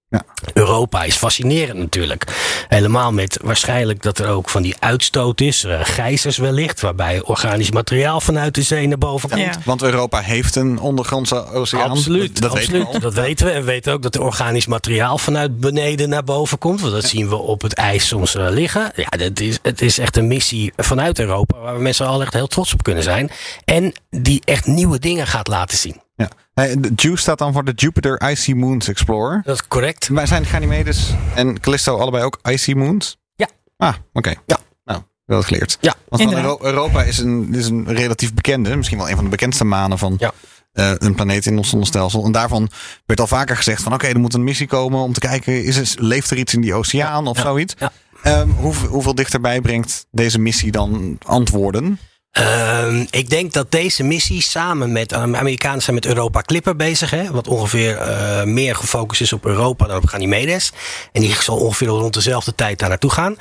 Ja. 0.08 0.24
Europa 0.52 1.02
is 1.02 1.16
fascinerend 1.16 1.78
natuurlijk. 1.78 2.24
Helemaal 2.68 3.12
met 3.12 3.38
waarschijnlijk 3.42 4.02
dat 4.02 4.18
er 4.18 4.28
ook 4.28 4.48
van 4.48 4.62
die 4.62 4.74
uitstoot 4.78 5.40
is. 5.40 5.64
Uh, 5.64 5.80
gijzers 5.82 6.36
wellicht, 6.36 6.80
waarbij 6.80 7.22
organisch 7.22 7.70
materiaal 7.70 8.20
vanuit 8.20 8.54
de 8.54 8.62
zee 8.62 8.86
naar 8.86 8.98
boven 8.98 9.28
komt. 9.28 9.40
Ja. 9.40 9.60
Want 9.64 9.82
Europa 9.82 10.20
heeft 10.20 10.56
een 10.56 10.78
ondergrondse 10.78 11.50
oceaan. 11.50 11.90
Absoluut, 11.90 12.40
dat, 12.40 12.50
absoluut. 12.50 12.84
Weten 12.84 12.92
we 12.92 13.00
dat 13.00 13.14
weten 13.14 13.46
we. 13.46 13.52
En 13.52 13.60
we 13.60 13.66
weten 13.66 13.92
ook 13.92 14.02
dat 14.02 14.14
er 14.14 14.22
organisch 14.22 14.66
materiaal 14.66 15.18
vanuit 15.18 15.60
beneden 15.60 16.08
naar 16.08 16.24
boven 16.24 16.58
komt. 16.58 16.80
Want 16.80 16.92
dat 16.92 17.02
ja. 17.02 17.08
zien 17.08 17.28
we 17.28 17.36
op 17.36 17.62
het 17.62 17.74
ijs 17.74 18.06
soms 18.06 18.34
uh, 18.34 18.46
liggen. 18.50 18.92
Ja, 18.94 19.08
dat 19.08 19.40
is, 19.40 19.58
het 19.62 19.80
is 19.80 19.98
echt 19.98 20.16
een 20.16 20.26
missie 20.26 20.72
vanuit 20.76 21.18
Europa 21.18 21.58
waar 21.58 21.76
we 21.76 21.82
met 21.82 21.96
z'n 21.96 22.04
allen 22.04 22.22
echt 22.22 22.34
heel 22.34 22.46
trots 22.46 22.72
op 22.72 22.82
kunnen 22.82 23.02
zijn. 23.02 23.30
En 23.64 23.92
die 24.10 24.42
echt 24.44 24.66
nieuwe 24.66 24.98
dingen 24.98 25.26
gaat 25.26 25.48
laten 25.48 25.78
zien. 25.78 26.04
Ja. 26.16 26.28
Hey, 26.54 26.80
de 26.80 26.92
Juice 26.94 27.22
staat 27.22 27.38
dan 27.38 27.52
voor 27.52 27.64
de 27.64 27.72
Jupiter 27.72 28.30
Icy 28.30 28.52
Moons 28.52 28.88
Explorer. 28.88 29.40
Dat 29.44 29.54
is 29.54 29.68
correct. 29.68 30.10
Maar 30.10 30.26
zijn 30.26 30.44
Ganymedes 30.44 31.14
en 31.34 31.60
Callisto 31.60 31.98
allebei 31.98 32.24
ook 32.24 32.38
Icy 32.42 32.72
Moons? 32.72 33.16
Ja. 33.34 33.48
Ah, 33.76 33.88
oké. 33.88 33.98
Okay. 34.12 34.36
Ja. 34.46 34.58
Nou, 34.84 35.02
wel 35.24 35.42
geleerd. 35.42 35.78
Ja, 35.80 35.94
Want 36.08 36.32
Euro 36.32 36.58
Europa 36.62 37.02
is 37.02 37.18
een, 37.18 37.54
is 37.54 37.66
een 37.66 37.86
relatief 37.88 38.34
bekende, 38.34 38.76
misschien 38.76 38.98
wel 38.98 39.08
een 39.08 39.14
van 39.14 39.24
de 39.24 39.30
bekendste 39.30 39.64
manen 39.64 39.98
van 39.98 40.16
ja. 40.18 40.32
uh, 40.72 40.90
een 40.98 41.14
planeet 41.14 41.46
in 41.46 41.56
ons 41.56 41.68
zonnestelsel. 41.68 42.24
En 42.24 42.32
daarvan 42.32 42.68
werd 43.06 43.20
al 43.20 43.26
vaker 43.26 43.56
gezegd 43.56 43.82
van 43.82 43.92
oké, 43.92 44.02
okay, 44.02 44.14
er 44.14 44.20
moet 44.20 44.34
een 44.34 44.44
missie 44.44 44.66
komen 44.66 45.00
om 45.00 45.12
te 45.12 45.20
kijken, 45.20 45.64
is 45.64 45.76
er, 45.76 46.04
leeft 46.04 46.30
er 46.30 46.36
iets 46.36 46.54
in 46.54 46.60
die 46.60 46.74
oceaan 46.74 47.26
of 47.26 47.36
ja. 47.36 47.42
zoiets? 47.42 47.74
Ja. 47.78 47.92
Um, 48.40 48.50
hoe, 48.50 48.74
hoeveel 48.74 49.14
dichterbij 49.14 49.60
brengt 49.60 50.06
deze 50.10 50.38
missie 50.38 50.70
dan 50.70 51.18
antwoorden? 51.22 51.98
Uh, 52.38 53.00
ik 53.10 53.30
denk 53.30 53.52
dat 53.52 53.70
deze 53.70 54.02
missie 54.02 54.42
samen 54.42 54.92
met 54.92 55.08
de 55.08 55.14
Amerikanen 55.14 55.82
zijn 55.82 55.96
met 55.96 56.06
Europa 56.06 56.42
Clipper 56.42 56.76
bezig. 56.76 57.10
Hè, 57.10 57.30
wat 57.30 57.48
ongeveer 57.48 58.08
uh, 58.08 58.42
meer 58.42 58.76
gefocust 58.76 59.20
is 59.20 59.32
op 59.32 59.46
Europa 59.46 59.86
dan 59.86 59.96
op 59.96 60.06
Ganymedes. 60.06 60.72
En 61.12 61.20
die 61.20 61.34
zal 61.42 61.56
ongeveer 61.56 61.86
rond 61.86 62.14
dezelfde 62.14 62.54
tijd 62.54 62.78
daar 62.78 62.88
naartoe 62.88 63.10
gaan. 63.10 63.36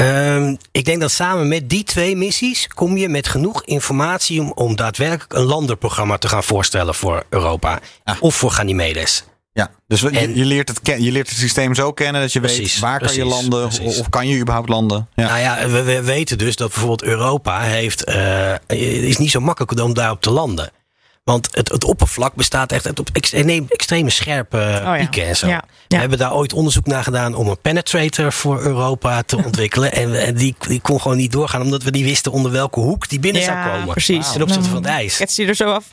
Uh, 0.00 0.56
ik 0.72 0.84
denk 0.84 1.00
dat 1.00 1.10
samen 1.10 1.48
met 1.48 1.68
die 1.68 1.84
twee 1.84 2.16
missies 2.16 2.68
kom 2.68 2.96
je 2.96 3.08
met 3.08 3.28
genoeg 3.28 3.64
informatie 3.64 4.40
om, 4.40 4.52
om 4.54 4.76
daadwerkelijk 4.76 5.32
een 5.32 5.44
landerprogramma 5.44 6.18
te 6.18 6.28
gaan 6.28 6.44
voorstellen 6.44 6.94
voor 6.94 7.24
Europa. 7.28 7.80
Ah. 8.04 8.16
Of 8.20 8.34
voor 8.34 8.50
Ganymedes. 8.50 9.24
Ja, 9.54 9.70
dus 9.86 10.00
je, 10.00 10.10
En- 10.10 10.36
je, 10.36 10.44
leert 10.44 10.68
het, 10.68 10.80
ken- 10.80 11.02
je 11.02 11.12
leert 11.12 11.28
het 11.28 11.38
systeem 11.38 11.74
zo 11.74 11.92
kennen 11.92 12.20
dat 12.20 12.32
je 12.32 12.40
weet 12.40 12.54
Precies, 12.56 12.78
waar 12.78 12.98
kan 13.00 13.14
je 13.14 13.24
landen 13.24 13.68
precies. 13.68 13.98
of 13.98 14.08
kan 14.08 14.28
je 14.28 14.38
überhaupt 14.38 14.68
landen. 14.68 15.08
Ja. 15.14 15.26
Nou 15.28 15.38
ja, 15.40 15.68
we, 15.68 15.82
we 15.82 16.02
weten 16.02 16.38
dus 16.38 16.56
dat 16.56 16.68
bijvoorbeeld 16.68 17.02
Europa 17.02 17.60
heeft, 17.60 18.08
uh, 18.08 18.14
het 18.66 18.78
is 18.78 19.18
niet 19.18 19.30
zo 19.30 19.40
makkelijk 19.40 19.80
om 19.80 19.94
daarop 19.94 20.20
te 20.20 20.30
landen. 20.30 20.70
Want 21.24 21.48
het, 21.50 21.68
het 21.68 21.84
oppervlak 21.84 22.34
bestaat 22.34 22.72
echt 22.72 22.86
uit 22.86 23.00
op 23.00 23.08
extreem, 23.12 23.66
extreme 23.68 24.10
scherpe 24.10 24.56
ja. 24.58 24.96
pieken 24.96 25.26
en 25.26 25.36
zo. 25.36 25.46
Ja, 25.46 25.64
We 25.88 25.96
hebben 25.96 26.18
daar 26.18 26.34
ooit 26.34 26.52
onderzoek 26.52 26.86
naar 26.86 27.02
gedaan 27.02 27.34
om 27.34 27.48
een 27.48 27.60
penetrator 27.60 28.32
voor 28.32 28.60
Europa 28.62 29.22
te 29.22 29.36
ontwikkelen. 29.44 29.92
En, 29.92 30.34
die, 30.34 30.54
die 30.58 30.80
kon 30.80 31.00
gewoon 31.00 31.16
niet 31.16 31.32
doorgaan, 31.32 31.62
omdat 31.62 31.82
we 31.82 31.90
niet 31.90 32.04
wisten 32.04 32.32
onder 32.32 32.52
welke 32.52 32.80
hoek 32.80 33.08
die 33.08 33.20
binnen 33.20 33.42
zou 33.42 33.70
komen. 33.70 33.88
precies. 33.88 34.32
Ten 34.32 34.42
opzichte 34.42 34.68
van 34.68 34.76
het 34.76 34.86
ijs. 34.86 35.16
Ketst 35.16 35.36
hij 35.36 35.46
er 35.46 35.54
zo 35.54 35.70
af. 35.72 35.84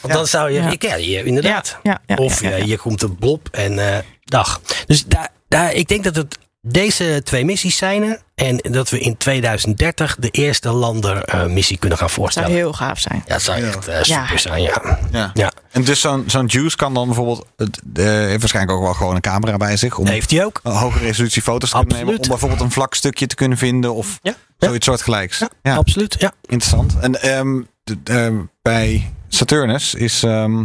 Want 0.00 0.14
dan 0.14 0.26
zou 0.26 0.50
je, 0.50 0.60
Ja. 0.60 0.74
ja, 0.78 0.94
je 0.94 1.24
inderdaad. 1.24 1.78
Of 2.16 2.42
eh, 2.42 2.58
ja. 2.58 2.64
je 2.64 2.76
komt 2.78 3.02
een 3.02 3.16
blob 3.16 3.48
en 3.50 3.94
eh, 3.94 3.98
dag. 4.24 4.60
Dus 4.86 5.04
daar, 5.04 5.28
daar, 5.48 5.72
ik 5.72 5.88
denk 5.88 6.04
dat 6.04 6.16
het 6.16 6.38
deze 6.62 7.20
twee 7.24 7.44
missies 7.44 7.76
zijn 7.76 8.02
er. 8.02 8.20
En 8.34 8.56
dat 8.56 8.90
we 8.90 9.00
in 9.00 9.16
2030 9.16 10.16
de 10.18 10.30
eerste 10.30 10.70
landermissie 10.72 11.78
kunnen 11.78 11.98
gaan 11.98 12.06
Dat 12.06 12.14
zou 12.16 12.22
voorstellen. 12.30 12.50
heel 12.50 12.72
gaaf 12.72 12.98
zijn. 13.00 13.22
Ja, 13.26 13.32
dat 13.32 13.42
zou 13.42 13.60
Ja. 13.60 13.66
echt 13.66 13.88
eh, 13.88 14.02
super 14.02 14.30
Ja. 14.32 14.38
zijn, 14.38 14.62
ja. 14.62 14.98
Ja. 15.12 15.30
ja. 15.34 15.52
En 15.70 15.84
dus 15.84 16.00
zo'n 16.00 16.24
zo'n 16.26 16.46
Juice 16.46 16.76
kan 16.76 16.94
dan 16.94 17.06
bijvoorbeeld, 17.06 17.46
het, 17.56 17.80
eh, 17.94 18.04
heeft 18.04 18.40
waarschijnlijk 18.40 18.76
ook 18.78 18.84
wel 18.84 18.94
gewoon 18.94 19.14
een 19.14 19.20
camera 19.20 19.56
bij 19.56 19.76
zich 19.76 19.98
om 19.98 20.06
Heeft 20.06 20.30
hij 20.30 20.44
ook. 20.44 20.60
een 20.62 20.72
hoge 20.72 20.98
resolutie 20.98 21.42
foto's 21.42 21.70
te 21.70 21.76
kunnen 21.76 21.96
nemen. 21.96 22.20
Om 22.20 22.28
bijvoorbeeld 22.28 22.60
een 22.60 22.70
vlak 22.70 22.94
stukje 22.94 23.26
te 23.26 23.34
kunnen 23.34 23.58
vinden 23.58 23.94
of 23.94 24.18
Ja, 24.22 24.34
ja. 24.58 24.66
zoiets 24.66 24.86
soortgelijks. 24.86 25.42
Ja, 25.62 25.74
absoluut. 25.76 26.16
Ja. 26.18 26.32
interessant. 26.42 26.94
En 27.00 27.22
ehm, 27.22 27.60
de- 27.84 27.98
ehm, 28.04 28.36
bij 28.62 29.12
Saturnus 29.28 29.94
is 29.94 30.22
ehm, 30.22 30.64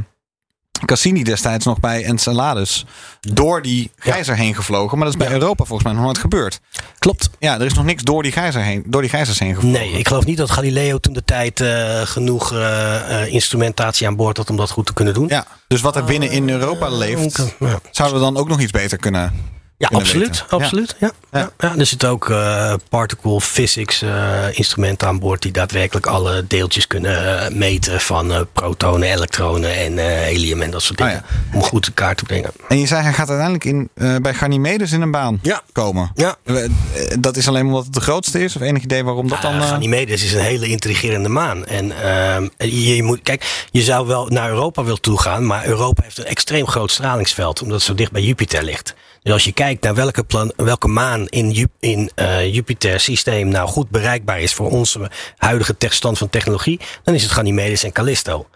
Cassini 0.86 1.24
destijds 1.24 1.66
nog 1.66 1.80
bij 1.80 2.04
Enceladus 2.04 2.86
door 3.20 3.62
die 3.62 3.92
gijzer 3.98 4.36
heen 4.36 4.56
gevlogen. 4.56 4.98
Maar 4.98 5.06
dat 5.08 5.16
is 5.16 5.22
bij 5.26 5.36
Ja. 5.36 5.42
Europa 5.42 5.64
volgens 5.64 5.84
mij 5.84 5.94
nog 5.94 6.04
nooit 6.04 6.18
gebeurd. 6.18 6.60
Klopt. 7.00 7.30
Ja, 7.40 7.54
er 7.60 7.66
is 7.66 7.74
nog 7.74 7.86
niks 7.86 8.04
door 8.04 8.24
die, 8.24 8.32
gijzer 8.32 8.62
heen, 8.62 8.84
door 8.86 9.02
die 9.02 9.10
gijzers 9.10 9.40
heen 9.40 9.56
gevlogen. 9.56 9.80
Nee, 9.80 9.92
ik 9.92 10.08
geloof 10.08 10.26
niet 10.26 10.38
dat 10.38 10.52
Galileo 10.52 10.98
toen 10.98 11.14
de 11.14 11.24
tijd 11.26 11.62
eh, 11.62 12.02
genoeg 12.02 12.54
eh, 12.54 13.22
eh, 13.22 13.34
instrumentatie 13.34 14.08
aan 14.08 14.16
boord 14.16 14.38
had 14.38 14.50
om 14.50 14.58
dat 14.58 14.70
goed 14.70 14.86
te 14.86 14.94
kunnen 14.94 15.14
doen. 15.14 15.28
Ja, 15.28 15.46
dus 15.68 15.82
wat 15.82 15.96
er 15.96 16.04
binnen 16.04 16.32
in 16.32 16.50
Europa 16.50 16.90
leeft, 16.90 17.56
zouden 17.92 18.20
we 18.20 18.24
dan 18.26 18.38
ook 18.38 18.48
nog 18.48 18.60
iets 18.60 18.72
beter 18.72 18.98
kunnen 18.98 19.34
Ja, 19.90 19.98
absoluut. 19.98 20.46
absoluut 20.50 20.96
ja. 21.00 21.12
Ja. 21.32 21.52
Ja. 21.60 21.76
Er 21.78 21.86
zitten 21.86 22.10
ook 22.10 22.30
eh, 22.30 22.74
particle 22.90 23.42
physics 23.42 24.02
eh, 24.02 24.44
instrumenten 24.52 25.08
aan 25.08 25.20
boord 25.20 25.42
die 25.42 25.52
daadwerkelijk 25.52 26.06
alle 26.06 26.46
deeltjes 26.48 26.88
kunnen 26.88 27.40
eh, 27.46 27.56
meten 27.56 28.02
van 28.02 28.48
protonen, 28.54 29.10
elektronen 29.12 29.76
en 29.76 29.98
helium 30.24 30.62
en 30.62 30.72
dat 30.72 30.82
soort 30.82 31.02
Ah, 31.02 31.08
dingen. 31.08 31.24
Om 31.54 31.62
goed 31.62 31.88
in 31.88 31.94
kaart 31.94 32.18
te 32.18 32.24
brengen. 32.24 32.52
En 32.68 32.80
je 32.80 32.88
zei, 32.88 33.04
hij 33.04 33.14
gaat 33.14 33.30
uiteindelijk 33.30 33.66
in, 33.66 33.90
bij 34.22 34.34
Ganymedes 34.34 34.92
in 34.92 35.02
een 35.02 35.12
baan 35.12 35.40
Ja. 35.42 35.62
komen. 35.72 36.12
Ja. 36.16 36.36
Dat 37.20 37.38
is 37.38 37.48
alleen 37.48 37.66
omdat 37.66 37.84
het 37.84 37.94
de 37.94 38.02
grootste 38.02 38.44
is? 38.44 38.56
Of 38.56 38.62
enig 38.62 38.84
idee 38.84 39.04
waarom 39.04 39.28
dat 39.28 39.42
dan... 39.42 39.56
Uh, 39.56 39.68
Ganymedes 39.70 40.24
is 40.24 40.34
een 40.34 40.40
hele 40.42 40.68
intrigerende 40.68 41.30
maan. 41.30 41.66
En 41.66 42.02
ehm, 42.04 42.48
je, 42.58 42.96
je 42.96 43.04
moet, 43.04 43.20
kijk, 43.24 43.66
je 43.72 43.82
zou 43.82 44.08
wel 44.08 44.28
naar 44.28 44.50
Europa 44.50 44.84
willen 44.84 45.02
toegaan, 45.02 45.46
maar 45.46 45.66
Europa 45.66 46.04
heeft 46.04 46.18
een 46.18 46.26
extreem 46.26 46.68
groot 46.68 46.92
stralingsveld, 46.92 47.62
omdat 47.62 47.78
het 47.78 47.86
zo 47.86 47.94
dicht 47.96 48.12
bij 48.12 48.22
Jupiter 48.22 48.64
ligt. 48.64 48.94
Dus 49.26 49.34
als 49.34 49.44
je 49.44 49.52
kijkt 49.52 49.84
naar 49.84 49.96
welke, 49.96 50.24
plan, 50.24 50.54
welke 50.56 50.88
maan 50.88 51.28
in, 51.28 51.52
Ju- 51.52 51.68
in 51.80 52.12
eh, 52.16 52.54
Jupiter 52.54 53.00
systeem 53.00 53.48
nou 53.48 53.68
goed 53.68 53.90
bereikbaar 53.90 54.40
is 54.40 54.54
voor 54.54 54.72
onze 54.72 55.12
huidige 55.38 55.76
stand 55.80 56.18
van 56.18 56.30
technologie, 56.30 56.80
dan 57.04 57.14
is 57.14 57.24
het 57.24 57.32
Ganymedes 57.32 57.84
en 57.84 57.92
Callisto. 57.92 58.48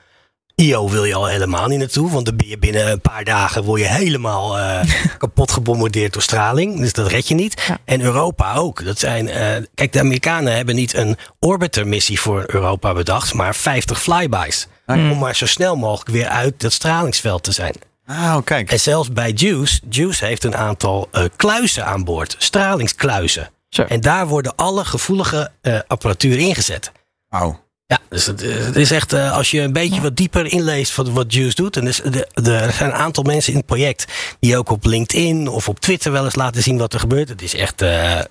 Io 0.56 0.90
wil 0.90 1.04
je 1.06 1.16
al 1.16 1.26
helemaal 1.26 1.68
niet 1.68 1.80
naartoe, 1.80 2.12
want 2.12 2.26
dan 2.26 2.36
ben 2.36 2.48
je 2.48 2.58
binnen 2.58 2.92
een 2.92 3.02
paar 3.02 3.24
dagen 3.24 3.64
word 3.64 3.82
je 3.82 3.88
helemaal 3.88 4.58
eh, 4.58 4.80
kapot 5.18 5.52
gebombardeerd 5.52 6.14
door 6.14 6.22
straling. 6.22 6.80
Dus 6.80 6.94
dat 6.94 7.08
red 7.08 7.28
je 7.28 7.36
niet. 7.36 7.64
Ja. 7.68 7.78
En 7.86 8.02
Europa 8.02 8.54
ook. 8.54 8.86
Dat 8.86 9.00
zijn, 9.00 9.30
eh, 9.30 9.64
kijk, 9.76 9.94
de 9.94 10.00
Amerikanen 10.00 10.56
hebben 10.56 10.76
niet 10.76 10.94
een 10.94 11.18
orbiter-missie 11.40 12.20
voor 12.20 12.44
Europa 12.48 12.94
bedacht, 12.94 13.34
maar 13.34 13.56
50 13.56 14.02
flybys. 14.02 14.68
Om 14.86 15.18
maar 15.20 15.36
zo 15.36 15.46
snel 15.46 15.76
mogelijk 15.76 16.10
weer 16.10 16.28
uit 16.28 16.62
dat 16.62 16.74
stralingsveld 16.74 17.44
te 17.44 17.52
zijn. 17.52 17.74
Ah, 18.12 18.36
oh, 18.38 18.44
kijk. 18.44 18.72
En 18.72 18.80
zelfs 18.80 19.12
bij 19.12 19.32
Juice, 19.32 19.80
Juice 19.90 20.26
heeft 20.26 20.44
een 20.44 20.56
aantal 20.56 21.08
eh, 21.12 21.24
kluizen 21.36 21.86
aan 21.86 22.04
boord, 22.04 22.36
stralingskluizen. 22.38 23.50
Zo. 23.70 23.82
En 23.84 24.02
daar 24.02 24.28
worden 24.28 24.56
alle 24.56 24.86
gevoelige 24.86 25.52
eh, 25.62 25.80
apparatuur 25.88 26.38
ingezet. 26.40 26.92
Wauw. 27.28 27.68
Ja, 27.86 27.98
dus 28.10 28.26
het, 28.26 28.42
het 28.42 28.76
is 28.76 28.92
echt, 28.92 29.14
eh, 29.14 29.32
als 29.34 29.52
je 29.52 29.62
een 29.62 29.74
beetje 29.74 30.02
wat 30.02 30.16
dieper 30.16 30.46
inleest 30.52 30.92
van 30.92 31.14
wat 31.14 31.34
Juice 31.34 31.56
doet. 31.56 31.78
En 31.78 31.86
dus 31.86 31.98
de, 31.98 32.28
de, 32.34 32.54
er 32.56 32.74
zijn 32.74 32.90
een 32.90 32.96
aantal 32.96 33.24
mensen 33.24 33.52
in 33.52 33.58
het 33.58 33.68
project 33.68 34.06
die 34.40 34.58
ook 34.58 34.70
op 34.70 34.86
LinkedIn 34.86 35.48
of 35.48 35.68
op 35.70 35.80
Twitter 35.80 36.12
wel 36.12 36.24
eens 36.26 36.36
laten 36.36 36.64
zien 36.64 36.78
wat 36.78 36.94
er 36.94 37.00
gebeurt. 37.00 37.30
Het 37.30 37.42
is 37.42 37.54
echt, 37.56 37.82
eh, 37.82 38.20
eh, 38.20 38.26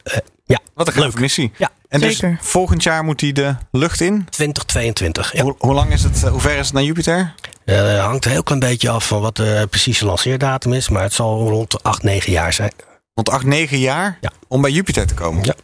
ja, 0.44 0.58
Wat 0.74 0.86
een 0.88 0.94
leuk. 0.94 1.02
leuke 1.02 1.20
missie. 1.20 1.52
Ja, 1.56 1.70
En 1.88 2.00
dus 2.00 2.16
Zeker. 2.18 2.38
volgend 2.40 2.82
jaar 2.82 3.04
moet 3.04 3.20
hij 3.20 3.32
de 3.32 3.56
lucht 3.70 4.00
in. 4.00 4.26
2022. 4.30 5.32
Ja. 5.32 5.42
Hoe, 5.42 5.54
hoe 5.58 5.74
lang 5.74 5.92
is 5.92 6.02
het? 6.02 6.22
eh, 6.24 6.30
hoe 6.30 6.40
ver 6.40 6.56
is 6.58 6.64
het 6.66 6.74
naar 6.74 6.82
Jupiter? 6.84 7.34
Eh, 7.68 8.04
hangt 8.04 8.24
een 8.24 8.30
heel 8.30 8.42
klein 8.42 8.60
beetje 8.60 8.90
af 8.90 9.06
van 9.06 9.20
wat 9.20 9.36
de 9.36 9.66
precieze 9.70 10.04
lanceerdatum 10.04 10.72
is. 10.72 10.88
Maar 10.88 11.02
het 11.02 11.12
zal 11.12 11.48
rond 11.48 11.82
8, 11.82 12.02
9 12.02 12.32
jaar 12.32 12.52
zijn. 12.52 12.72
Want 13.14 13.30
acht, 13.30 13.44
negen 13.44 13.78
jaar 13.78 14.18
Ja. 14.20 14.30
om 14.48 14.60
bij 14.60 14.70
Jupiter 14.70 15.06
te 15.06 15.14
komen. 15.14 15.44
Ja. 15.44 15.54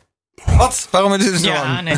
Wat? 0.57 0.89
Waarom 0.91 1.15
is 1.15 1.25
dit 1.25 1.41
zo 1.41 1.51
Ja, 1.53 1.63
lang? 1.63 1.83
nee, 1.83 1.97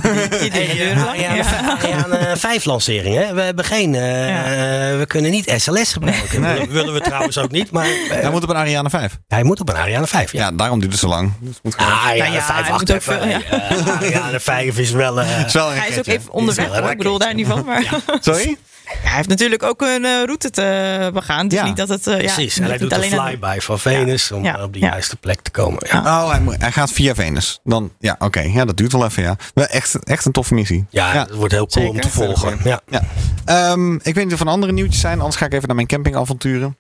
Hey. 0.51 0.97
Ariane, 1.07 1.37
Ja. 1.43 1.77
Ariane 1.79 2.37
5 2.37 2.65
lancering. 2.65 3.15
Hè? 3.17 3.35
We 3.35 3.41
hebben 3.41 3.65
geen. 3.65 3.95
eh, 3.95 4.29
Ja. 4.29 4.45
eh, 4.45 4.99
we 4.99 5.05
kunnen 5.07 5.31
niet 5.31 5.53
SLS 5.57 5.93
gebruiken. 5.93 6.41
Nee. 6.41 6.53
Willen- 6.55 6.73
Willen 6.73 6.95
we 6.95 7.01
trouwens 7.01 7.39
ook 7.39 7.51
niet. 7.51 7.71
Maar 7.71 7.87
eh, 7.87 7.93
Hij 8.09 8.31
moet 8.31 8.43
op 8.43 8.49
een 8.49 8.57
Ariane 8.57 8.91
5. 8.91 9.19
hij 9.29 9.43
moet 9.43 9.61
op 9.61 9.69
een 9.69 9.77
Ariane 9.77 10.07
5. 10.07 10.33
Ja. 10.33 10.41
Ja, 10.41 10.53
daarom 10.53 10.79
duurt 10.81 10.93
het 10.93 11.01
zo 11.01 11.09
lang. 11.09 11.33
Dus 11.41 11.55
moet 11.63 11.77
Ah, 11.77 12.07
Ariane 12.07 12.19
Nou 12.31 12.33
ja, 12.35 12.43
5, 12.47 12.61
hij 12.63 12.71
wacht 12.71 12.81
moet 12.81 12.91
ook 12.91 12.97
even. 12.97 13.19
veel, 13.19 13.29
ja. 13.29 13.41
Hey, 13.45 13.79
eh, 13.79 13.87
Ariane 13.97 14.41
5 14.41 14.79
is 14.79 14.91
wel. 14.91 15.21
eh, 15.21 15.45
is 15.47 15.53
wel 15.53 15.71
een 15.71 15.79
Hij 15.79 15.89
is 15.89 15.99
ook 15.99 16.07
even 16.07 16.33
onderweg. 16.33 16.91
Ik 16.91 16.99
bedoel 16.99 17.19
daar 17.19 17.35
niet 17.35 17.47
van. 17.47 17.65
Maar 17.65 17.85
Sorry? 18.21 18.57
Hij 18.87 19.17
heeft 19.17 19.29
natuurlijk 19.29 19.63
ook 19.63 19.81
een 19.81 20.05
eh, 20.05 20.23
route 20.25 20.51
te 20.51 21.11
begaan. 21.13 21.49
Dus 21.49 21.59
Ja. 21.59 21.65
niet 21.65 21.77
dat 21.77 21.89
het. 21.89 22.07
eh, 22.07 22.21
ja, 22.21 22.33
Precies. 22.35 22.59
En 22.59 22.65
hij 22.65 22.79
doet 22.79 22.93
een 22.93 23.03
flyby 23.03 23.59
van 23.61 23.79
Venus 23.79 24.33
om 24.33 24.45
Ja. 24.45 24.57
eh, 24.57 24.63
op 24.63 24.75
Ja. 24.75 24.89
juiste 24.89 25.17
plek 25.17 25.41
te 25.41 25.51
komen. 25.51 25.83
Ja, 25.91 25.99
Oh, 26.25 26.49
hij, 26.59 26.73
gaat 26.73 26.93
via 26.93 27.15
Venus. 27.15 27.61
Dan, 27.65 27.93
ja, 27.99 28.17
oké. 28.19 28.41
Ja, 28.41 28.65
dat 28.65 28.77
duurt 28.77 28.93
wel 28.93 29.05
even, 29.05 29.23
ja. 29.23 29.37
Wel 29.55 29.67
echt, 29.67 30.05
echt 30.05 30.25
een 30.25 30.33
toffe 30.33 30.55
missie. 30.55 30.87
ja, 30.91 31.13
het 31.13 31.35
wordt 31.35 31.53
heel 31.53 31.67
cool 31.67 31.89
om 31.89 32.01
te 32.01 32.11
volgen. 32.11 32.59
Ja. 32.65 32.81
Ja. 32.89 33.03
Ehm, 33.45 33.95
ik 33.95 34.15
weet 34.15 34.25
niet 34.25 34.33
of 34.35 34.41
er 34.41 34.47
andere 34.49 34.73
nieuwtjes 34.73 35.01
zijn. 35.01 35.19
Anders 35.19 35.37
ga 35.37 35.47
ik 35.47 35.53
even 35.53 35.67
naar 35.67 35.77
mijn 35.77 35.89
campingavonturen. 35.89 36.77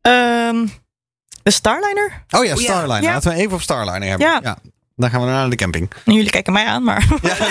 Ehm, 0.00 0.66
de 1.42 1.50
Starliner? 1.50 2.24
Oh 2.30 2.44
ja, 2.44 2.52
Oh. 2.52 2.58
Starliner. 2.58 3.02
Ja. 3.02 3.12
Laten 3.12 3.30
we 3.32 3.36
even 3.38 3.52
op 3.52 3.60
Starliner 3.62 4.08
hebben. 4.08 4.26
Ja. 4.42 4.56
Dan 4.96 5.10
gaan 5.10 5.20
we 5.20 5.26
naar 5.26 5.50
de 5.50 5.56
camping. 5.56 5.90
Jullie 6.04 6.30
kijken 6.30 6.52
mij 6.52 6.66
aan, 6.66 6.82
maar. 6.84 7.06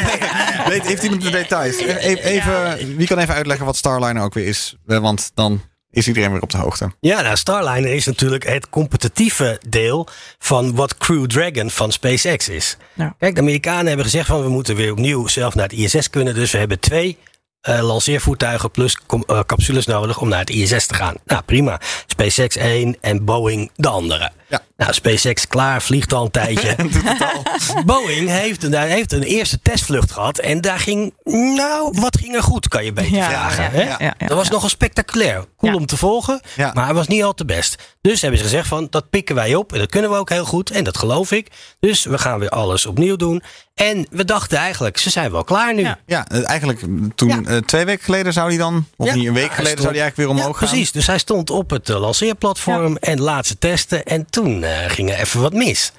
Weet, 0.69 0.87
heeft 0.87 1.03
iemand 1.03 1.21
de 1.21 1.29
details? 1.29 1.75
Even, 1.77 2.23
even, 2.23 2.95
wie 2.97 3.07
kan 3.07 3.17
even 3.17 3.33
uitleggen 3.33 3.65
wat 3.65 3.75
Starliner 3.75 4.23
ook 4.23 4.33
weer 4.33 4.47
is? 4.47 4.75
Eh, 4.87 4.97
Want 4.97 5.31
dan 5.33 5.61
is 5.91 6.07
iedereen 6.07 6.31
weer 6.31 6.41
op 6.41 6.49
de 6.49 6.57
hoogte. 6.57 6.91
Ja, 6.99 7.21
nou, 7.21 7.35
Starliner 7.37 7.93
is 7.93 8.05
natuurlijk 8.05 8.47
het 8.47 8.69
competitieve 8.69 9.59
deel 9.69 10.07
van 10.39 10.75
wat 10.75 10.97
Crew 10.97 11.25
Dragon 11.25 11.69
van 11.69 11.91
SpaceX 11.91 12.49
is. 12.49 12.77
Ja. 12.93 13.15
Kijk, 13.19 13.35
de 13.35 13.41
Amerikanen 13.41 13.87
hebben 13.87 14.05
gezegd 14.05 14.27
van 14.27 14.41
we 14.43 14.49
moeten 14.49 14.75
weer 14.75 14.91
opnieuw 14.91 15.27
zelf 15.27 15.55
naar 15.55 15.63
het 15.69 15.73
ISS 15.73 16.09
kunnen. 16.09 16.33
Dus 16.35 16.51
we 16.51 16.57
hebben 16.57 16.79
twee 16.79 17.17
eh, 17.61 17.81
lanceervoertuigen 17.81 18.71
plus 18.71 18.97
com- 19.05 19.23
eh, 19.27 19.39
capsules 19.45 19.85
nodig 19.85 20.19
om 20.19 20.29
naar 20.29 20.39
het 20.39 20.49
ISS 20.49 20.85
te 20.87 20.93
gaan. 20.93 21.15
Nou, 21.25 21.41
prima. 21.41 21.79
SpaceX 22.07 22.55
één 22.55 22.97
en 23.01 23.25
Boeing 23.25 23.71
de 23.75 23.87
andere. 23.89 24.31
Ja. 24.53 24.61
Nou, 24.77 24.93
SpaceX 24.93 25.47
klaar, 25.47 25.81
vliegt 25.81 26.13
al 26.13 26.23
een 26.25 26.31
tijdje. 26.31 26.75
Boeing 27.85 28.29
heeft, 28.29 28.63
een- 28.63 28.73
heeft 28.73 29.11
een 29.11 29.23
eerste 29.23 29.59
testvlucht 29.61 30.11
gehad. 30.11 30.37
En 30.37 30.61
daar 30.61 30.79
ging, 30.79 31.13
nou, 31.55 31.93
wat 31.99 32.17
ging 32.17 32.35
er 32.35 32.43
goed, 32.43 32.67
kan 32.67 32.85
je 32.85 32.93
beter 32.93 33.15
Ja, 33.15 33.29
vragen. 33.29 33.63
ja, 33.63 33.69
hè? 33.69 33.81
ja, 33.83 33.95
ja, 33.99 34.13
dat 34.27 34.37
was 34.37 34.47
ja. 34.47 34.53
nogal 34.53 34.69
spectaculair. 34.69 35.45
Cool 35.57 35.71
Ja. 35.71 35.77
om 35.77 35.85
te 35.85 35.97
volgen, 35.97 36.41
Ja. 36.55 36.71
maar 36.73 36.85
hij 36.85 36.93
was 36.93 37.07
niet 37.07 37.23
al 37.23 37.33
te 37.33 37.45
best. 37.45 37.95
Dus 38.01 38.21
hebben 38.21 38.39
ze 38.39 38.45
gezegd 38.45 38.67
van, 38.67 38.87
dat 38.89 39.09
pikken 39.09 39.35
wij 39.35 39.55
op. 39.55 39.73
En 39.73 39.79
dat 39.79 39.89
kunnen 39.89 40.09
we 40.11 40.15
ook 40.17 40.29
heel 40.29 40.45
goed. 40.45 40.69
En 40.71 40.83
dat 40.83 40.97
geloof 40.97 41.31
ik. 41.31 41.47
Dus 41.79 42.03
we 42.03 42.17
gaan 42.17 42.39
weer 42.39 42.49
alles 42.49 42.85
opnieuw 42.85 43.15
doen. 43.15 43.43
En 43.73 44.07
we 44.09 44.25
dachten 44.25 44.57
eigenlijk, 44.57 44.97
ze 44.97 45.09
zijn 45.09 45.31
wel 45.31 45.43
klaar 45.43 45.73
nu. 45.73 45.81
Ja. 45.81 45.99
Ja, 46.05 46.25
eh, 46.27 46.49
eigenlijk 46.49 46.79
toen 47.15 47.27
Ja. 47.29 47.41
eh, 47.45 47.57
twee 47.57 47.85
weken 47.85 48.03
geleden 48.03 48.33
zou 48.33 48.47
hij 48.49 48.57
dan, 48.57 48.85
of 48.97 49.07
Ja. 49.07 49.15
niet 49.15 49.27
een 49.27 49.33
week 49.33 49.43
geleden 49.53 49.65
stond- 49.67 49.81
zou 49.81 49.93
hij 49.93 50.01
eigenlijk 50.01 50.15
weer 50.15 50.27
omhoog 50.39 50.53
Ja, 50.53 50.57
gaan. 50.59 50.67
precies. 50.69 50.91
Dus 50.91 51.07
hij 51.07 51.17
stond 51.17 51.49
op 51.49 51.69
het 51.69 51.89
eh, 51.89 51.99
lanceerplatform 51.99 52.97
en 52.97 53.21
laatste 53.21 53.57
testen. 53.57 54.03
En 54.03 54.25
toen 54.29 54.42
eh, 54.63 54.89
ging 54.89 55.09
er 55.11 55.19
even 55.19 55.41
wat 55.41 55.53
mis. 55.53 55.91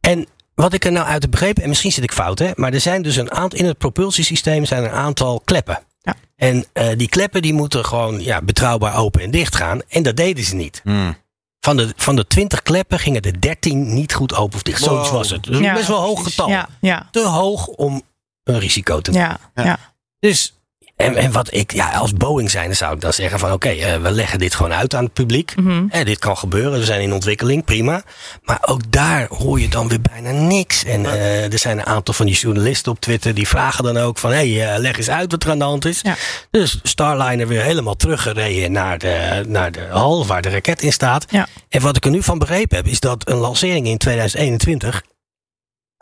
En 0.00 0.26
wat 0.54 0.72
ik 0.72 0.84
er 0.84 0.92
nou 0.92 1.06
uit 1.06 1.22
heb 1.22 1.30
begrepen, 1.30 1.62
en 1.62 1.68
misschien 1.68 1.92
zit 1.92 2.04
ik 2.04 2.12
fout, 2.12 2.38
hè, 2.38 2.50
maar 2.54 2.72
er 2.72 2.80
zijn 2.80 3.02
dus 3.02 3.16
een 3.16 3.30
aantal 3.32 3.58
in 3.58 3.64
het 3.66 3.78
propulsiesysteem 3.78 4.64
zijn 4.64 4.82
er 4.84 4.88
een 4.90 4.96
aantal 4.96 5.40
kleppen. 5.44 5.78
Ja. 6.00 6.14
En 6.36 6.64
eh, 6.72 6.88
die 6.96 7.08
kleppen 7.08 7.42
die 7.42 7.52
moeten 7.52 7.84
gewoon 7.84 8.20
ja, 8.22 8.42
betrouwbaar 8.42 8.96
open 8.96 9.20
en 9.22 9.30
dicht 9.30 9.56
gaan. 9.56 9.80
En 9.88 10.02
dat 10.02 10.16
deden 10.16 10.44
ze 10.44 10.54
niet. 10.54 10.80
Hmm. 10.84 11.16
Van 11.60 11.76
de, 11.76 11.92
van 11.96 12.16
de 12.16 12.26
20 12.26 12.62
kleppen 12.62 12.98
gingen 12.98 13.22
er 13.22 13.40
13 13.40 13.94
niet 13.94 14.14
goed 14.14 14.34
open 14.34 14.54
of 14.56 14.62
dicht. 14.62 14.82
Zoiets 14.82 15.08
Wow. 15.08 15.16
was 15.18 15.30
het. 15.30 15.42
Dus 15.42 15.58
Ja, 15.58 15.74
best 15.74 15.88
wel 15.88 16.00
hoog 16.00 16.14
precies. 16.14 16.30
getal. 16.34 16.48
Ja, 16.48 16.68
ja, 16.80 17.08
Te 17.10 17.20
hoog 17.26 17.66
om 17.66 18.02
een 18.44 18.58
risico 18.58 19.00
te 19.00 19.10
nemen. 19.10 19.28
ja, 19.28 19.38
Ja. 19.54 19.64
ja. 19.64 19.78
Dus, 20.18 20.53
en, 20.96 21.16
en 21.16 21.32
wat 21.32 21.54
ik, 21.54 21.72
ja, 21.72 21.90
als 21.90 22.12
Boeing 22.12 22.50
zijn, 22.50 22.76
zou 22.76 22.94
ik 22.94 23.00
dan 23.00 23.12
zeggen 23.12 23.38
van 23.38 23.52
oké, 23.52 23.68
eh, 23.68 23.96
we 23.96 24.10
leggen 24.10 24.38
dit 24.38 24.54
gewoon 24.54 24.72
uit 24.72 24.94
aan 24.94 25.04
het 25.04 25.12
publiek. 25.12 25.54
Eh, 25.90 26.04
dit 26.04 26.18
kan 26.18 26.36
gebeuren, 26.36 26.78
we 26.78 26.84
zijn 26.84 27.00
in 27.00 27.12
ontwikkeling, 27.12 27.64
prima. 27.64 28.02
Maar 28.42 28.58
ook 28.66 28.92
daar 28.92 29.26
hoor 29.28 29.60
je 29.60 29.68
dan 29.68 29.88
weer 29.88 30.00
bijna 30.00 30.30
niks. 30.30 30.84
En 30.84 31.06
eh, 31.06 31.52
er 31.52 31.58
zijn 31.58 31.78
een 31.78 31.86
aantal 31.86 32.14
van 32.14 32.26
die 32.26 32.34
journalisten 32.34 32.92
op 32.92 33.00
Twitter 33.00 33.34
die 33.34 33.48
vragen 33.48 33.84
dan 33.84 33.96
ook 33.96 34.18
van 34.18 34.30
hé, 34.30 34.52
hey, 34.54 34.78
leg 34.78 34.96
eens 34.96 35.10
uit 35.10 35.30
wat 35.30 35.44
er 35.44 35.50
aan 35.50 35.58
de 35.58 35.64
hand 35.64 35.84
is. 35.84 36.00
Ja. 36.00 36.16
Dus 36.50 36.80
Starliner 36.82 37.48
weer 37.48 37.62
helemaal 37.62 37.96
teruggereden 37.96 38.72
naar 38.72 38.98
de, 38.98 39.44
naar 39.46 39.72
de 39.72 39.86
hal 39.90 40.26
waar 40.26 40.42
de 40.42 40.50
raket 40.50 40.82
in 40.82 40.92
staat. 40.92 41.26
Ja. 41.30 41.46
En 41.68 41.80
wat 41.80 41.96
ik 41.96 42.04
er 42.04 42.10
nu 42.10 42.22
van 42.22 42.38
begrepen 42.38 42.76
heb, 42.76 42.86
is 42.86 43.00
dat 43.00 43.28
een 43.28 43.36
lancering 43.36 43.86
in 43.86 43.98
2021 43.98 45.02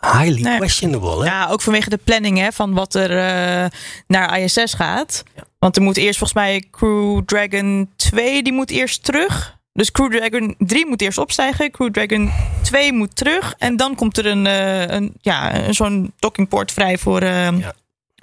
highly 0.07 0.43
Nee. 0.43 0.57
questionable. 0.59 1.19
Hè? 1.19 1.25
Ja, 1.25 1.49
ook 1.49 1.61
vanwege 1.63 1.91
de 1.91 1.97
planning 2.05 2.39
hè, 2.39 2.53
van 2.53 2.73
wat 2.75 2.95
er 2.95 3.11
eh, 3.11 3.71
naar 4.07 4.39
ISS 4.41 4.75
gaat. 4.75 5.23
Want 5.59 5.77
er 5.77 5.83
moet 5.83 5.97
eerst 5.97 6.19
volgens 6.19 6.39
mij 6.39 6.65
Crew 6.71 7.21
Dragon 7.25 7.91
2, 7.97 8.43
die 8.43 8.53
moet 8.53 8.71
eerst 8.71 9.05
terug. 9.05 9.57
Dus 9.73 9.91
Crew 9.91 10.13
Dragon 10.17 10.55
3 10.59 10.87
moet 10.87 11.01
eerst 11.03 11.19
opstijgen. 11.19 11.71
Crew 11.71 11.91
Dragon 11.93 12.31
2 12.63 12.93
moet 12.93 13.17
terug. 13.17 13.55
En 13.59 13.77
dan 13.77 13.95
komt 13.95 14.19
er 14.19 14.27
een, 14.27 14.47
eh, 14.47 14.87
een, 14.87 15.15
ja, 15.21 15.55
een 15.67 15.75
zo'n 15.75 16.13
dockingpoort 16.19 16.73
vrij 16.73 16.99
voor, 16.99 17.21
eh, 17.21 17.59
Ja. 17.59 17.73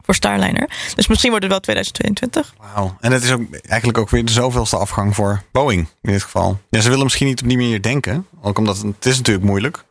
voor 0.04 0.16
Starliner. 0.16 0.70
Dus 0.96 1.08
misschien 1.08 1.30
wordt 1.30 1.44
het 1.44 1.54
wel 1.54 1.62
2022. 1.62 2.54
Wauw. 2.74 2.98
En 3.00 3.12
het 3.12 3.24
is 3.24 3.32
ook 3.32 3.42
eigenlijk 3.68 3.98
ook 3.98 4.10
weer 4.10 4.26
de 4.26 4.32
zoveelste 4.32 4.78
afgang 4.78 5.16
voor 5.16 5.44
Boeing 5.52 5.88
in 6.02 6.12
dit 6.12 6.24
geval. 6.24 6.60
Ja, 6.70 6.80
ze 6.82 6.90
willen 6.90 7.04
misschien 7.04 7.28
niet 7.28 7.42
op 7.42 7.48
die 7.48 7.58
manier 7.58 7.82
denken. 7.82 8.28
Ook 8.42 8.58
omdat 8.58 8.78
het, 8.78 8.86
het 8.86 9.06
is 9.06 9.18
natuurlijk 9.18 9.46
moeilijk. 9.46 9.84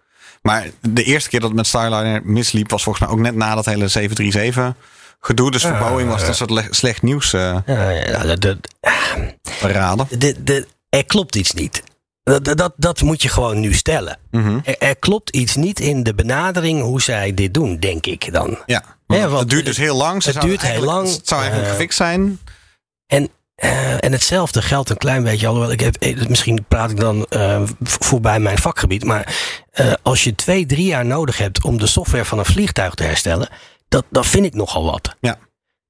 Maar 0.43 0.67
de 0.81 1.03
eerste 1.03 1.29
keer 1.29 1.41
dat 1.41 1.49
het 1.49 1.59
met 1.59 1.67
Starliner 1.67 2.21
misliep 2.25 2.71
was 2.71 2.83
volgens 2.83 3.05
mij 3.07 3.15
ook 3.15 3.21
net 3.23 3.35
na 3.35 3.55
dat 3.55 3.65
hele 3.65 3.89
737 3.89 4.75
gedoe. 5.21 5.51
Dus 5.51 5.63
voor 5.63 5.73
Ah, 5.73 5.89
Boeing 5.89 6.09
was 6.11 6.21
het 6.21 6.29
een 6.29 6.35
soort 6.35 6.51
le- 6.51 6.67
slecht 6.71 7.03
nieuws 7.03 7.33
eh 7.33 7.57
Ja, 10.07 10.19
de, 10.19 10.45
de, 10.45 10.67
er 10.89 11.05
klopt 11.05 11.37
iets 11.37 11.53
niet. 11.53 11.83
Dat, 12.23 12.45
dat, 12.45 12.73
dat 12.77 13.01
moet 13.03 13.23
je 13.23 13.29
gewoon 13.29 13.61
nu 13.61 13.75
stellen. 13.75 14.19
Mhm. 14.31 14.59
Er, 14.65 14.79
er 14.79 14.97
klopt 14.97 15.31
iets 15.31 15.57
niet 15.57 15.81
in 15.81 16.03
de 16.03 16.15
benadering 16.15 16.83
hoe 16.83 17.03
zij 17.03 17.35
dit 17.35 17.55
doen, 17.55 17.79
denk 17.79 18.07
ik 18.07 18.33
dan. 18.33 18.59
Ja, 18.67 19.29
want 19.29 19.41
het 19.41 19.51
duurt 19.51 19.65
dus 19.65 19.77
heel 19.77 19.97
lang. 19.97 20.23
Ze 20.23 20.31
het 20.31 20.41
duurt 20.41 20.63
heel 20.63 20.83
lang. 20.85 21.09
Het 21.13 21.29
zou 21.29 21.41
eigenlijk 21.41 21.71
Eh, 21.71 21.77
gefixt 21.77 21.97
zijn. 21.97 22.39
En, 23.07 23.29
eh, 23.59 24.05
en 24.05 24.13
hetzelfde 24.13 24.63
geldt 24.63 24.91
een 24.91 24.97
klein 24.97 25.23
beetje, 25.23 25.47
alhoewel 25.47 25.73
ik 25.73 25.81
heb, 25.81 25.95
eh, 25.97 26.27
misschien 26.27 26.65
praat 26.69 26.91
ik 26.91 27.01
dan 27.01 27.27
eh, 27.29 27.63
voorbij 27.83 28.41
mijn 28.41 28.59
vakgebied, 28.59 29.05
maar 29.05 29.37
eh, 29.71 29.93
als 30.03 30.25
je 30.25 30.35
twee, 30.35 30.67
drie 30.67 30.87
jaar 30.87 31.05
nodig 31.07 31.39
hebt 31.39 31.65
om 31.65 31.79
de 31.79 31.87
software 31.87 32.25
van 32.25 32.39
een 32.39 32.45
vliegtuig 32.45 32.95
te 32.95 33.03
herstellen, 33.03 33.49
dat, 33.89 34.05
dat 34.11 34.27
vind 34.27 34.45
ik 34.47 34.55
nogal 34.55 34.85
wat. 34.85 35.15
Ja. 35.21 35.37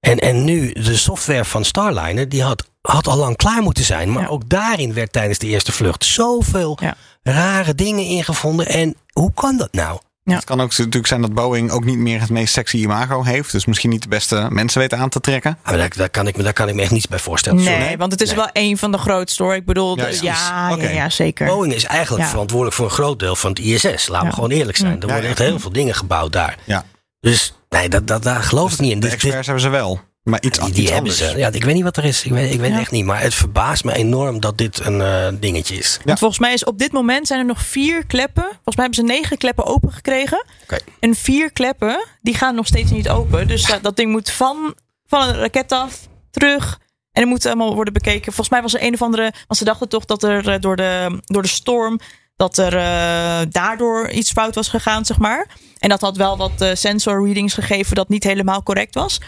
En, 0.01 0.19
en 0.19 0.45
nu, 0.45 0.73
de 0.73 0.97
software 0.97 1.45
van 1.45 1.65
Starliner, 1.65 2.29
die 2.29 2.43
had, 2.43 2.65
had 2.81 3.07
al 3.07 3.17
lang 3.17 3.37
klaar 3.37 3.63
moeten 3.63 3.85
zijn. 3.85 4.13
Maar 4.13 4.23
Ja. 4.23 4.29
ook 4.29 4.49
daarin 4.49 4.95
werd 4.95 5.13
tijdens 5.13 5.39
de 5.39 5.47
eerste 5.47 5.73
vlucht 5.73 6.05
zoveel 6.05 6.79
Ja. 6.81 6.97
rare 7.23 7.75
dingen 7.75 8.05
ingevonden. 8.05 8.67
En 8.67 8.95
hoe 9.13 9.33
kan 9.35 9.57
dat 9.57 9.73
nou? 9.73 9.99
Ja. 10.29 10.35
Het 10.35 10.45
kan 10.45 10.61
ook 10.61 10.77
natuurlijk 10.77 11.07
zijn 11.07 11.21
dat 11.21 11.33
Boeing 11.35 11.71
ook 11.71 11.85
niet 11.85 11.99
meer 11.99 12.21
het 12.21 12.31
meest 12.31 12.53
sexy 12.53 12.77
imago 12.77 13.23
heeft. 13.25 13.53
Dus 13.53 13.67
misschien 13.67 13.91
niet 13.91 14.03
de 14.03 14.09
beste 14.09 14.47
mensen 14.51 14.81
weten 14.81 14.99
aan 14.99 15.09
te 15.09 15.21
trekken. 15.21 15.59
Ah, 15.63 15.69
maar 15.69 15.77
daar, 15.79 15.91
daar, 15.97 16.09
kan 16.11 16.27
ik, 16.27 16.37
me- 16.37 16.43
daar 16.43 16.53
kan 16.53 16.69
ik 16.69 16.75
me 16.75 16.83
echt 16.83 16.91
niets 16.91 17.09
bij 17.09 17.19
voorstellen. 17.19 17.63
Nee, 17.65 17.97
want 17.97 18.13
het 18.13 18.21
is 18.21 18.29
Nee. 18.29 18.37
wel 18.37 18.49
een 18.53 18.79
van 18.79 18.93
de 18.93 18.99
grootste 18.99 19.43
hoor. 19.43 19.55
Ik 19.55 19.65
bedoel, 19.65 19.97
Ja, 19.99 20.07
ja, 20.21 20.77
ja, 20.77 20.89
ja, 20.91 21.09
zeker. 21.11 21.47
Boeing 21.47 21.75
is 21.75 21.85
eigenlijk 21.85 22.25
Ja. 22.25 22.31
verantwoordelijk 22.31 22.77
voor 22.77 22.85
een 22.87 22.91
groot 22.93 23.19
deel 23.19 23.37
van 23.37 23.51
het 23.51 23.59
ISS. 23.59 23.83
Laten 24.09 24.19
we 24.21 24.25
Ja. 24.27 24.31
gewoon 24.31 24.51
eerlijk 24.51 24.77
zijn. 24.77 24.93
Mm. 24.95 25.01
Er 25.01 25.07
Ja, 25.07 25.13
worden 25.13 25.31
ja. 25.31 25.37
echt 25.37 25.49
heel 25.49 25.59
veel 25.59 25.73
dingen 25.73 25.95
gebouwd 25.95 26.33
daar. 26.33 26.57
Ja. 26.65 26.85
Dus 27.21 27.55
nee, 27.69 27.89
dat, 27.89 28.07
dat, 28.07 28.23
daar 28.23 28.43
geloof 28.43 28.73
ik 28.73 28.79
niet 28.79 28.91
in. 28.93 29.01
De 29.01 29.01
Dus 29.01 29.11
dit- 29.11 29.21
experts 29.23 29.47
hebben 29.47 29.65
ze 29.65 29.71
wel. 29.71 30.01
Maar 30.29 30.43
iets, 30.43 30.59
die 30.59 30.69
iets 30.69 30.77
die 30.77 30.85
hebben 30.93 31.11
anders. 31.13 31.31
ze. 31.31 31.39
Ja, 31.39 31.49
ik 31.53 31.65
weet 31.65 31.75
niet 31.75 31.83
wat 31.83 31.97
er 31.97 32.05
is. 32.05 32.25
Ik 32.25 32.33
weet, 32.33 32.53
ik 32.53 32.61
weet 32.61 32.71
Ja. 32.71 32.79
echt 32.79 32.91
niet. 32.91 33.05
Maar 33.05 33.21
het 33.21 33.35
verbaast 33.35 33.85
me 33.85 33.95
enorm 33.95 34.41
dat 34.41 34.59
dit 34.59 34.81
een 34.87 35.01
eh, 35.01 35.29
dingetje 35.41 35.77
is. 35.77 35.95
Ja. 35.99 36.05
Want 36.05 36.19
volgens 36.19 36.41
mij 36.41 36.53
is 36.53 36.65
op 36.65 36.79
dit 36.79 36.93
moment 36.93 37.27
zijn 37.27 37.41
er 37.41 37.47
nog 37.47 37.63
vier 37.63 38.07
kleppen. 38.07 38.43
Volgens 38.43 38.77
mij 38.77 38.85
hebben 38.85 38.95
ze 39.07 39.13
negen 39.13 39.37
kleppen 39.39 39.65
open 39.67 39.93
gekregen. 39.93 40.45
Oké. 40.63 40.79
En 41.01 41.15
vier 41.15 41.53
kleppen, 41.53 42.05
die 42.23 42.35
gaan 42.35 42.55
nog 42.55 42.67
steeds 42.67 42.91
niet 42.91 43.09
open. 43.09 43.49
Dus 43.49 43.67
dat, 43.67 43.83
dat 43.83 43.97
ding 43.97 44.11
moet 44.11 44.31
van, 44.31 44.75
van 45.07 45.29
een 45.29 45.35
raket 45.35 45.73
af, 45.73 46.09
terug. 46.31 46.79
En 47.13 47.23
er 47.23 47.29
moet 47.29 47.47
allemaal 47.47 47.75
worden 47.75 47.93
bekeken. 47.93 48.25
Volgens 48.33 48.49
mij 48.49 48.63
was 48.63 48.75
er 48.75 48.83
een 48.83 48.95
of 48.95 49.03
andere. 49.03 49.23
Want 49.47 49.59
ze 49.59 49.65
dachten 49.65 49.89
toch 49.89 50.05
dat 50.05 50.23
er 50.23 50.49
eh, 50.49 50.61
door 50.61 50.77
de, 50.77 51.21
door 51.25 51.43
de 51.43 51.49
storm. 51.49 52.01
Dat 52.39 52.59
er 52.59 52.77
eh, 52.77 53.47
daardoor 53.51 54.11
iets 54.11 54.33
fout 54.33 54.55
was 54.55 54.69
gegaan, 54.69 55.05
zeg 55.05 55.19
maar. 55.19 55.47
En 55.79 55.89
dat 55.89 56.01
had 56.01 56.17
wel 56.17 56.37
wat 56.37 56.61
eh, 56.61 56.75
sensor 56.75 57.25
readings 57.25 57.55
gegeven 57.55 57.95
dat 57.95 58.09
niet 58.09 58.25
helemaal 58.25 58.63
correct 58.63 58.95
was. 58.95 59.21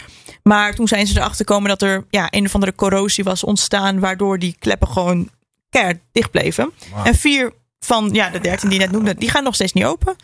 Maar 0.43 0.75
toen 0.75 0.87
zijn 0.87 1.07
ze 1.07 1.17
erachter 1.17 1.45
gekomen 1.45 1.69
dat 1.69 1.81
er 1.81 2.05
ja, 2.09 2.27
een 2.29 2.45
of 2.45 2.53
andere 2.53 2.75
corrosie 2.75 3.23
was 3.23 3.43
ontstaan, 3.43 3.99
waardoor 3.99 4.39
die 4.39 4.55
kleppen 4.59 4.87
gewoon 4.87 5.29
keihard 5.69 5.99
dicht 6.11 6.31
bleven. 6.31 6.71
En 7.03 7.15
vier 7.15 7.53
van 7.79 8.09
ja, 8.11 8.29
de 8.29 8.39
dertien 8.39 8.69
die 8.69 8.79
je 8.79 8.85
net 8.85 8.93
noemde, 8.93 9.15
die 9.15 9.29
gaan 9.29 9.43
nog 9.43 9.55
steeds 9.55 9.73
niet 9.73 9.85
open. 9.85 10.15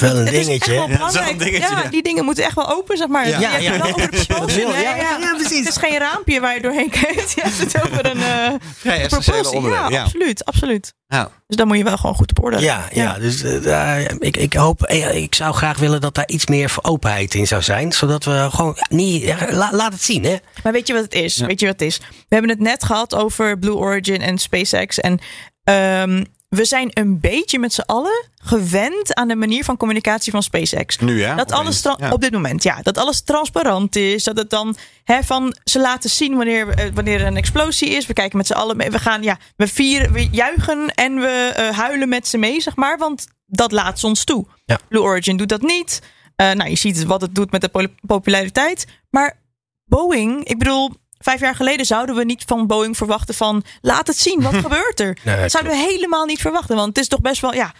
Wel 0.08 0.16
een 0.16 0.26
Het 0.26 0.34
dingetje. 0.34 0.72
wel? 0.74 0.88
Ja, 0.88 0.98
wel 0.98 1.36
dingetje, 1.38 1.88
die 1.90 2.02
dingen 2.02 2.24
moeten 2.24 2.44
echt 2.44 2.54
wel 2.54 2.70
open, 2.70 2.96
zeg 2.96 3.08
maar. 3.08 3.28
Ja. 3.28 3.38
Ja, 3.58 5.34
precies. 5.36 5.58
Het 5.58 5.68
is 5.68 5.76
geen 5.76 5.98
raampje 5.98 6.40
waar 6.40 6.54
je 6.54 6.60
doorheen 6.60 6.90
kijkt. 6.90 7.32
Je 7.34 7.40
hebt 7.42 7.58
het 7.58 7.82
over 7.84 8.06
een 8.06 8.22
eh 8.22 8.54
Vrij 8.76 9.00
essentiële 9.02 9.40
propulsie. 9.40 9.70
Ja, 9.70 10.02
absoluut, 10.02 10.44
absoluut. 10.44 10.94
Ja. 11.08 11.30
Dus 11.46 11.56
dan 11.56 11.66
moet 11.66 11.76
je 11.76 11.84
wel 11.84 11.96
gewoon 11.96 12.14
goed 12.14 12.30
op 12.38 12.44
orde. 12.44 12.58
Ja, 12.60 12.88
ja, 12.92 13.18
dus 13.18 13.42
eh, 13.42 14.04
ik, 14.18 14.36
ik 14.36 14.52
hoop, 14.54 14.82
eh, 14.82 15.14
ik 15.22 15.34
zou 15.34 15.54
graag 15.54 15.78
willen 15.78 16.00
dat 16.00 16.14
daar 16.14 16.28
iets 16.28 16.46
meer 16.46 16.74
openheid 16.82 17.34
in 17.34 17.46
zou 17.46 17.62
zijn. 17.62 17.92
Zodat 17.92 18.24
we 18.24 18.46
gewoon, 18.50 18.76
niet, 18.88 19.34
la- 19.50 19.72
laat 19.72 19.92
het 19.92 20.02
zien, 20.02 20.24
hè? 20.24 20.36
Maar 20.62 20.72
weet 20.72 20.86
je 20.86 20.92
wat 20.92 21.02
het 21.02 21.14
is? 21.14 21.36
Weet 21.36 21.60
je 21.60 21.66
wat 21.66 21.80
het 21.80 21.88
is? 21.88 21.98
We 21.98 22.04
hebben 22.28 22.50
het 22.50 22.60
net 22.60 22.84
gehad 22.84 23.14
over 23.14 23.58
Blue 23.58 23.74
Origin 23.76 24.20
en 24.20 24.38
SpaceX. 24.38 25.00
En 25.00 25.18
ehm, 25.64 26.24
we 26.50 26.64
zijn 26.64 26.90
een 26.92 27.20
beetje 27.20 27.58
met 27.58 27.72
z'n 27.72 27.80
allen 27.80 28.24
gewend 28.42 29.14
aan 29.14 29.28
de 29.28 29.36
manier 29.36 29.64
van 29.64 29.76
communicatie 29.76 30.32
van 30.32 30.42
SpaceX. 30.42 30.98
Nu 30.98 31.18
ja. 31.18 31.34
Dat 31.34 31.52
alles 31.52 31.82
Ja. 31.82 32.12
op 32.12 32.20
dit 32.20 32.32
moment, 32.32 32.62
ja, 32.62 32.82
dat 32.82 32.98
alles 32.98 33.20
transparant 33.20 33.96
is. 33.96 34.24
Dat 34.24 34.36
het 34.36 34.50
dan 34.50 34.76
hè, 35.04 35.22
van 35.22 35.56
ze 35.64 35.80
laten 35.80 36.10
zien 36.10 36.36
wanneer, 36.36 36.68
eh, 36.68 36.90
wanneer 36.94 37.20
er 37.20 37.26
een 37.26 37.36
explosie 37.36 37.88
is. 37.88 38.06
We 38.06 38.12
kijken 38.12 38.36
met 38.36 38.46
z'n 38.46 38.52
allen 38.52 38.76
mee. 38.76 38.90
We 38.90 38.98
gaan, 38.98 39.22
ja, 39.22 39.38
we 39.56 39.66
vieren, 39.68 40.12
we 40.12 40.28
juichen 40.30 40.94
en 40.94 41.14
we 41.20 41.52
eh, 41.56 41.78
huilen 41.78 42.08
met 42.08 42.28
ze 42.28 42.38
mee, 42.38 42.60
zeg 42.60 42.76
maar. 42.76 42.98
Want 42.98 43.26
dat 43.46 43.72
laat 43.72 43.98
ze 44.00 44.06
ons 44.06 44.24
toe. 44.24 44.46
Ja. 44.64 44.78
Blue 44.88 45.02
Origin 45.02 45.36
doet 45.36 45.48
dat 45.48 45.62
niet. 45.62 46.02
Eh, 46.36 46.50
nou, 46.52 46.70
je 46.70 46.76
ziet 46.76 47.04
wat 47.04 47.20
het 47.20 47.34
doet 47.34 47.50
met 47.50 47.60
de 47.60 47.90
populariteit. 48.06 48.86
Maar 49.10 49.38
Boeing, 49.84 50.44
ik 50.44 50.58
bedoel, 50.58 50.90
vijf 51.24 51.40
jaar 51.40 51.54
geleden 51.54 51.86
zouden 51.86 52.14
we 52.14 52.24
niet 52.24 52.42
van 52.46 52.66
Boeing 52.66 52.96
verwachten 52.96 53.34
van 53.34 53.64
laat 53.80 54.06
het 54.06 54.16
zien, 54.18 54.42
wat 54.42 54.54
gebeurt 54.66 55.00
er? 55.00 55.18
Nee, 55.24 55.40
dat 55.40 55.50
zouden 55.50 55.72
we 55.72 55.78
helemaal 55.78 56.26
niet 56.26 56.40
verwachten, 56.40 56.76
want 56.76 56.88
het 56.88 56.98
is 56.98 57.08
toch 57.08 57.20
best 57.20 57.40
wel, 57.40 57.54
ja, 57.54 57.72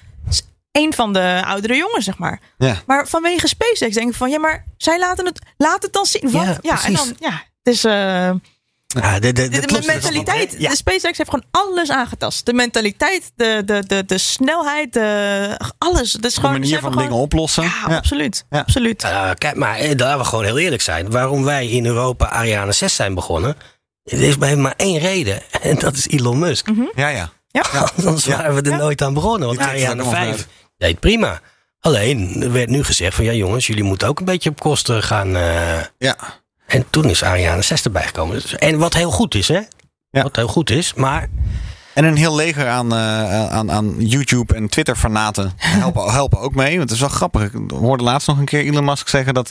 een 0.73 0.93
van 0.93 1.13
de 1.13 1.43
oudere 1.47 1.77
jongens, 1.77 2.05
zeg 2.05 2.19
maar. 2.19 2.41
Ja. 2.59 2.77
Maar 2.87 3.09
vanwege 3.09 3.49
SpaceX 3.49 3.95
denk 3.95 4.09
ik 4.09 4.15
van, 4.15 4.31
ja, 4.31 4.39
maar 4.39 4.65
zij 4.77 4.99
laten 4.99 5.27
het, 5.27 5.41
laat 5.57 5.83
het 5.83 5.93
dan 5.93 6.07
zien. 6.07 6.31
Wat? 6.31 6.45
Ja, 6.45 6.59
Ja, 6.63 6.85
en 6.85 6.93
dan, 6.93 7.17
ja, 7.19 7.31
het 7.63 7.75
is 7.75 7.85
eh, 7.85 8.31
Ja, 8.95 9.19
de, 9.19 9.21
de, 9.21 9.33
de, 9.33 9.49
de, 9.49 9.61
de 9.61 9.67
klopt. 9.67 9.87
mentaliteit. 9.87 10.55
Ja. 10.59 10.71
De 10.71 10.77
SpaceX 10.77 11.19
heeft 11.19 11.31
gewoon 11.31 11.45
alles 11.51 11.91
aangetast. 11.91 12.47
De 12.47 12.53
mentaliteit, 12.53 13.33
de, 13.37 13.63
de, 13.65 13.85
de, 13.87 14.05
de 14.05 14.19
snelheid, 14.19 14.93
de, 14.93 15.61
alles. 15.79 16.13
De 16.13 16.31
gewoon, 16.31 16.53
manier 16.53 16.81
van 16.81 16.97
dingen 16.97 17.13
oplossen. 17.13 17.63
Ja, 17.63 17.97
absoluut. 17.97 18.45
Ja. 18.51 18.59
absoluut. 18.59 19.03
Uh, 19.05 19.31
kijk, 19.39 19.57
maar 19.57 19.77
eh, 19.77 19.89
laten 19.97 20.19
we 20.19 20.25
gewoon 20.25 20.45
heel 20.45 20.59
eerlijk 20.59 20.83
zijn. 20.83 21.11
Waarom 21.11 21.45
wij 21.45 21.67
in 21.69 21.87
Europa 21.87 22.29
Ariane 22.29 22.73
6 22.73 22.95
zijn 22.95 23.15
begonnen, 23.15 23.57
er 24.05 24.21
is 24.23 24.37
maar, 24.37 24.59
maar 24.59 24.75
één 24.77 24.99
reden. 24.99 25.43
En 25.63 25.79
dat 25.79 25.95
is 25.97 26.09
Elon 26.09 26.39
Musk. 26.39 26.69
Ja, 26.95 27.09
ja. 27.09 27.31
Ja. 27.49 27.63
Anders 28.05 28.25
Ja. 28.25 28.37
waren 28.37 28.55
we 28.55 28.63
er 28.63 28.71
Ja. 28.71 28.77
nooit 28.77 29.03
aan 29.03 29.15
begonnen. 29.15 29.49
Want 29.49 29.61
Ariane 29.61 29.91
ook 30.03 30.07
nog 30.07 30.15
5 30.15 30.29
uit. 30.31 30.47
deed 30.77 31.01
prima. 31.01 31.41
Alleen, 31.81 32.43
er 32.43 32.53
werd 32.53 32.69
nu 32.69 32.85
gezegd 32.85 33.15
van 33.15 33.25
ja 33.25 33.33
jongens, 33.33 33.67
jullie 33.67 33.83
moeten 33.85 34.09
ook 34.09 34.19
een 34.19 34.25
beetje 34.25 34.51
op 34.51 34.61
kosten 34.61 35.03
gaan. 35.03 35.37
eh. 35.37 35.81
Ja. 35.99 36.17
En 36.71 36.85
toen 36.91 37.05
is 37.05 37.23
Ariane 37.23 37.63
6 37.63 37.83
erbij 37.85 38.03
gekomen. 38.07 38.35
Dus- 38.41 38.55
En 38.57 38.79
wat 38.79 38.95
heel 38.95 39.11
goed 39.11 39.35
is, 39.35 39.49
hè? 39.49 39.61
Ja. 40.11 40.23
Wat 40.23 40.37
heel 40.37 40.49
goed 40.49 40.71
is, 40.71 40.95
maar 40.95 41.29
En 41.95 42.05
een 42.05 42.17
heel 42.17 42.35
leger 42.35 42.69
aan, 42.69 42.93
eh, 42.93 43.47
aan, 43.51 43.71
aan 43.71 43.95
YouTube 43.99 44.55
en 44.55 44.69
Twitter 44.69 44.97
fanaten 44.97 45.53
helpen, 45.57 46.13
helpen 46.13 46.39
ook 46.41 46.55
mee. 46.55 46.71
Want 46.77 46.83
het 46.83 46.91
is 46.91 47.01
wel 47.01 47.09
grappig. 47.09 47.43
Ik 47.43 47.71
hoorde 47.71 48.05
laatst 48.05 48.29
nog 48.29 48.39
een 48.39 48.45
keer 48.45 48.65
Elon 48.65 48.85
Musk 48.85 49.09
zeggen 49.09 49.35
dat 49.35 49.51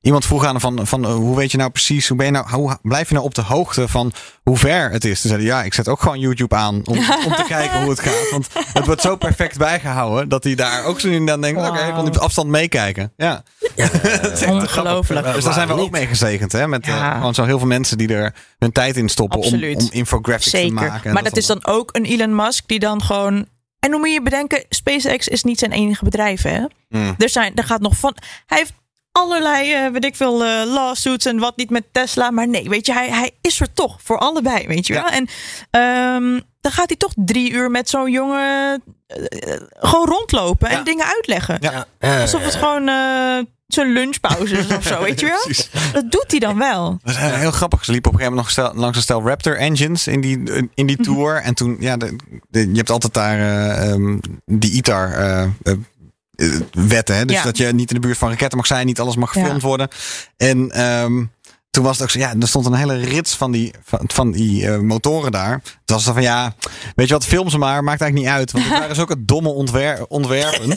iemand 0.00 0.24
vroeg 0.24 0.44
aan 0.44 0.60
van, 0.60 0.86
van 0.86 1.04
eh, 1.04 1.14
hoe 1.14 1.36
weet 1.36 1.50
je 1.50 1.58
nou 1.58 1.70
precies, 1.70 2.08
hoe 2.08 2.16
ben 2.16 2.26
je 2.26 2.32
nou, 2.32 2.50
hoe 2.50 2.78
blijf 2.82 3.08
je 3.08 3.14
nou 3.14 3.26
op 3.26 3.34
de 3.34 3.42
hoogte 3.42 3.88
van 3.88 4.12
hoe 4.42 4.56
ver 4.56 4.90
het 4.90 5.04
is? 5.04 5.20
Toen 5.20 5.30
zei 5.30 5.42
hij, 5.42 5.50
ja, 5.50 5.62
ik 5.62 5.74
zet 5.74 5.88
ook 5.88 6.00
gewoon 6.00 6.18
YouTube 6.18 6.54
aan 6.54 6.74
om, 6.74 6.98
om 7.26 7.34
te 7.34 7.44
kijken 7.48 7.80
hoe 7.80 7.90
het 7.90 8.00
gaat. 8.00 8.30
Want 8.30 8.48
het 8.72 8.86
wordt 8.86 9.00
zo 9.00 9.16
perfect 9.16 9.58
bijgehouden 9.58 10.28
dat 10.28 10.44
hij 10.44 10.54
daar 10.54 10.84
ook 10.84 11.00
zo 11.00 11.08
en 11.08 11.26
dan 11.26 11.40
denkt, 11.40 11.68
oké, 11.68 11.86
ik 11.86 11.94
kan 11.94 12.06
op 12.06 12.16
afstand 12.16 12.48
meekijken. 12.48 13.12
Ja. 13.16 13.42
ja, 13.74 13.88
Ongelooflijk. 14.48 15.34
Dus 15.34 15.44
daar 15.44 15.52
zijn 15.52 15.68
we 15.68 15.74
ook 15.74 15.90
mee 15.90 16.06
gezegend, 16.06 16.52
hè? 16.52 16.68
Met 16.68 16.86
eh, 16.86 17.14
gewoon 17.14 17.34
zo 17.34 17.44
heel 17.44 17.58
veel 17.58 17.68
mensen 17.68 17.98
die 17.98 18.14
er 18.14 18.34
hun 18.58 18.72
tijd 18.72 18.96
in 18.96 19.08
stoppen 19.08 19.38
om, 19.38 19.44
Absoluut. 19.44 19.82
om 19.82 19.88
infographics 19.90 20.50
te 20.50 20.72
maken. 20.72 21.04
en 21.04 21.12
maar 21.12 21.22
dat 21.22 21.36
is 21.36 21.46
dan 21.46 21.66
ook 21.66 21.88
een 21.92 22.04
Elon 22.04 22.34
Musk 22.34 22.68
die 22.68 22.78
dan 22.78 23.02
gewoon. 23.02 23.46
En 23.78 23.90
hoe 23.90 24.00
moet 24.00 24.12
je 24.12 24.22
bedenken, 24.22 24.64
SpaceX 24.68 25.28
is 25.28 25.42
niet 25.42 25.58
zijn 25.58 25.72
enige 25.72 26.04
bedrijf, 26.04 26.42
hè? 26.42 26.64
Mm. 26.88 27.14
Er, 27.18 27.28
zijn, 27.28 27.52
er 27.54 27.64
gaat 27.64 27.80
nog 27.80 27.96
van. 27.96 28.16
Hij 28.46 28.58
heeft 28.58 28.72
allerlei, 29.16 29.72
eh, 29.72 29.90
weet 29.92 30.04
ik 30.04 30.16
veel, 30.16 30.44
eh, 30.44 30.62
lawsuits 30.64 31.26
en 31.26 31.38
wat 31.38 31.56
niet 31.56 31.70
met 31.70 31.84
Tesla. 31.92 32.30
Maar 32.30 32.48
nee, 32.48 32.68
weet 32.68 32.86
je, 32.86 32.92
hij, 32.92 33.08
hij 33.10 33.30
is 33.40 33.60
er 33.60 33.72
toch 33.72 33.96
voor 34.02 34.18
allebei, 34.18 34.66
weet 34.66 34.86
je 34.86 34.92
Ja. 34.92 35.02
wel. 35.02 35.10
En 35.10 35.28
ehm, 35.70 36.40
dan 36.60 36.72
gaat 36.72 36.88
hij 36.88 36.96
toch 36.96 37.12
drie 37.16 37.50
uur 37.50 37.70
met 37.70 37.88
zo'n 37.88 38.10
jongen 38.10 38.82
eh, 39.06 39.60
gewoon 39.78 40.08
rondlopen 40.08 40.68
en 40.68 40.76
Ja. 40.76 40.82
dingen 40.84 41.06
uitleggen. 41.06 41.58
Ja. 41.60 41.86
Alsof 42.20 42.44
het 42.44 42.54
gewoon 42.54 42.90
zijn 43.66 43.92
lunchpauze 43.92 44.56
is 44.58 44.66
of 44.76 44.82
zo, 44.86 45.02
weet 45.02 45.20
je 45.20 45.26
wel. 45.26 45.46
Dat 45.92 46.10
doet 46.10 46.24
hij 46.30 46.38
dan 46.38 46.58
wel. 46.58 46.98
Dat 47.02 47.14
is 47.14 47.20
heel 47.20 47.50
grappig. 47.50 47.84
Ze 47.84 47.92
liepen 47.92 48.10
op 48.10 48.16
een 48.16 48.22
gegeven 48.24 48.42
moment 48.44 48.56
nog 48.56 48.66
stel, 48.70 48.80
langs 48.82 48.96
een 48.96 49.02
stel 49.02 49.22
Raptor 49.22 49.56
engines 49.56 50.06
in 50.06 50.20
die, 50.20 50.38
in 50.52 50.70
Mhm. 50.74 50.86
die 50.86 50.96
tour. 50.96 51.36
En 51.36 51.54
toen, 51.54 51.76
ja, 51.80 51.96
de, 51.96 52.16
de- 52.48 52.70
je 52.70 52.76
hebt 52.76 52.90
altijd 52.90 53.14
daar 53.14 53.38
eh, 53.38 53.90
ehm, 53.90 54.18
die 54.44 54.72
ITAR 54.72 55.12
eh, 55.12 55.72
wetten. 56.72 57.16
Hè? 57.16 57.24
Dus 57.24 57.36
Ja. 57.36 57.42
dat 57.42 57.56
je 57.56 57.66
niet 57.66 57.88
in 57.88 57.94
de 58.00 58.06
buurt 58.06 58.18
van 58.18 58.28
raketten 58.28 58.56
mag 58.58 58.66
zijn, 58.66 58.86
niet 58.86 59.00
alles 59.00 59.16
mag 59.16 59.32
gefilmd 59.32 59.60
Ja. 59.62 59.66
worden. 59.68 59.88
En 60.36 60.70
ehm, 60.70 61.24
toen 61.70 61.84
was 61.84 61.94
het 61.98 62.02
ook 62.02 62.10
zo, 62.10 62.18
ja, 62.18 62.34
er 62.40 62.48
stond 62.48 62.66
een 62.66 62.74
hele 62.74 62.96
rits 62.96 63.34
van 63.36 63.52
die, 63.52 63.72
van, 63.84 64.00
van 64.06 64.30
die 64.32 64.68
eh, 64.70 64.78
motoren 64.78 65.32
daar. 65.32 65.62
Toen 65.86 65.96
was 65.96 66.04
het 66.04 66.14
van, 66.14 66.22
ja, 66.22 66.54
weet 66.94 67.08
je 67.08 67.12
wat, 67.12 67.26
film 67.26 67.50
ze 67.50 67.58
maar, 67.58 67.84
maakt 67.84 68.00
eigenlijk 68.00 68.30
niet 68.30 68.38
uit. 68.38 68.52
Want 68.52 68.64
het 68.64 68.78
waren 68.78 68.94
zulke 68.94 69.24
domme 69.32 69.48
ontwer 69.48 70.06
ontwerpen. 70.08 70.68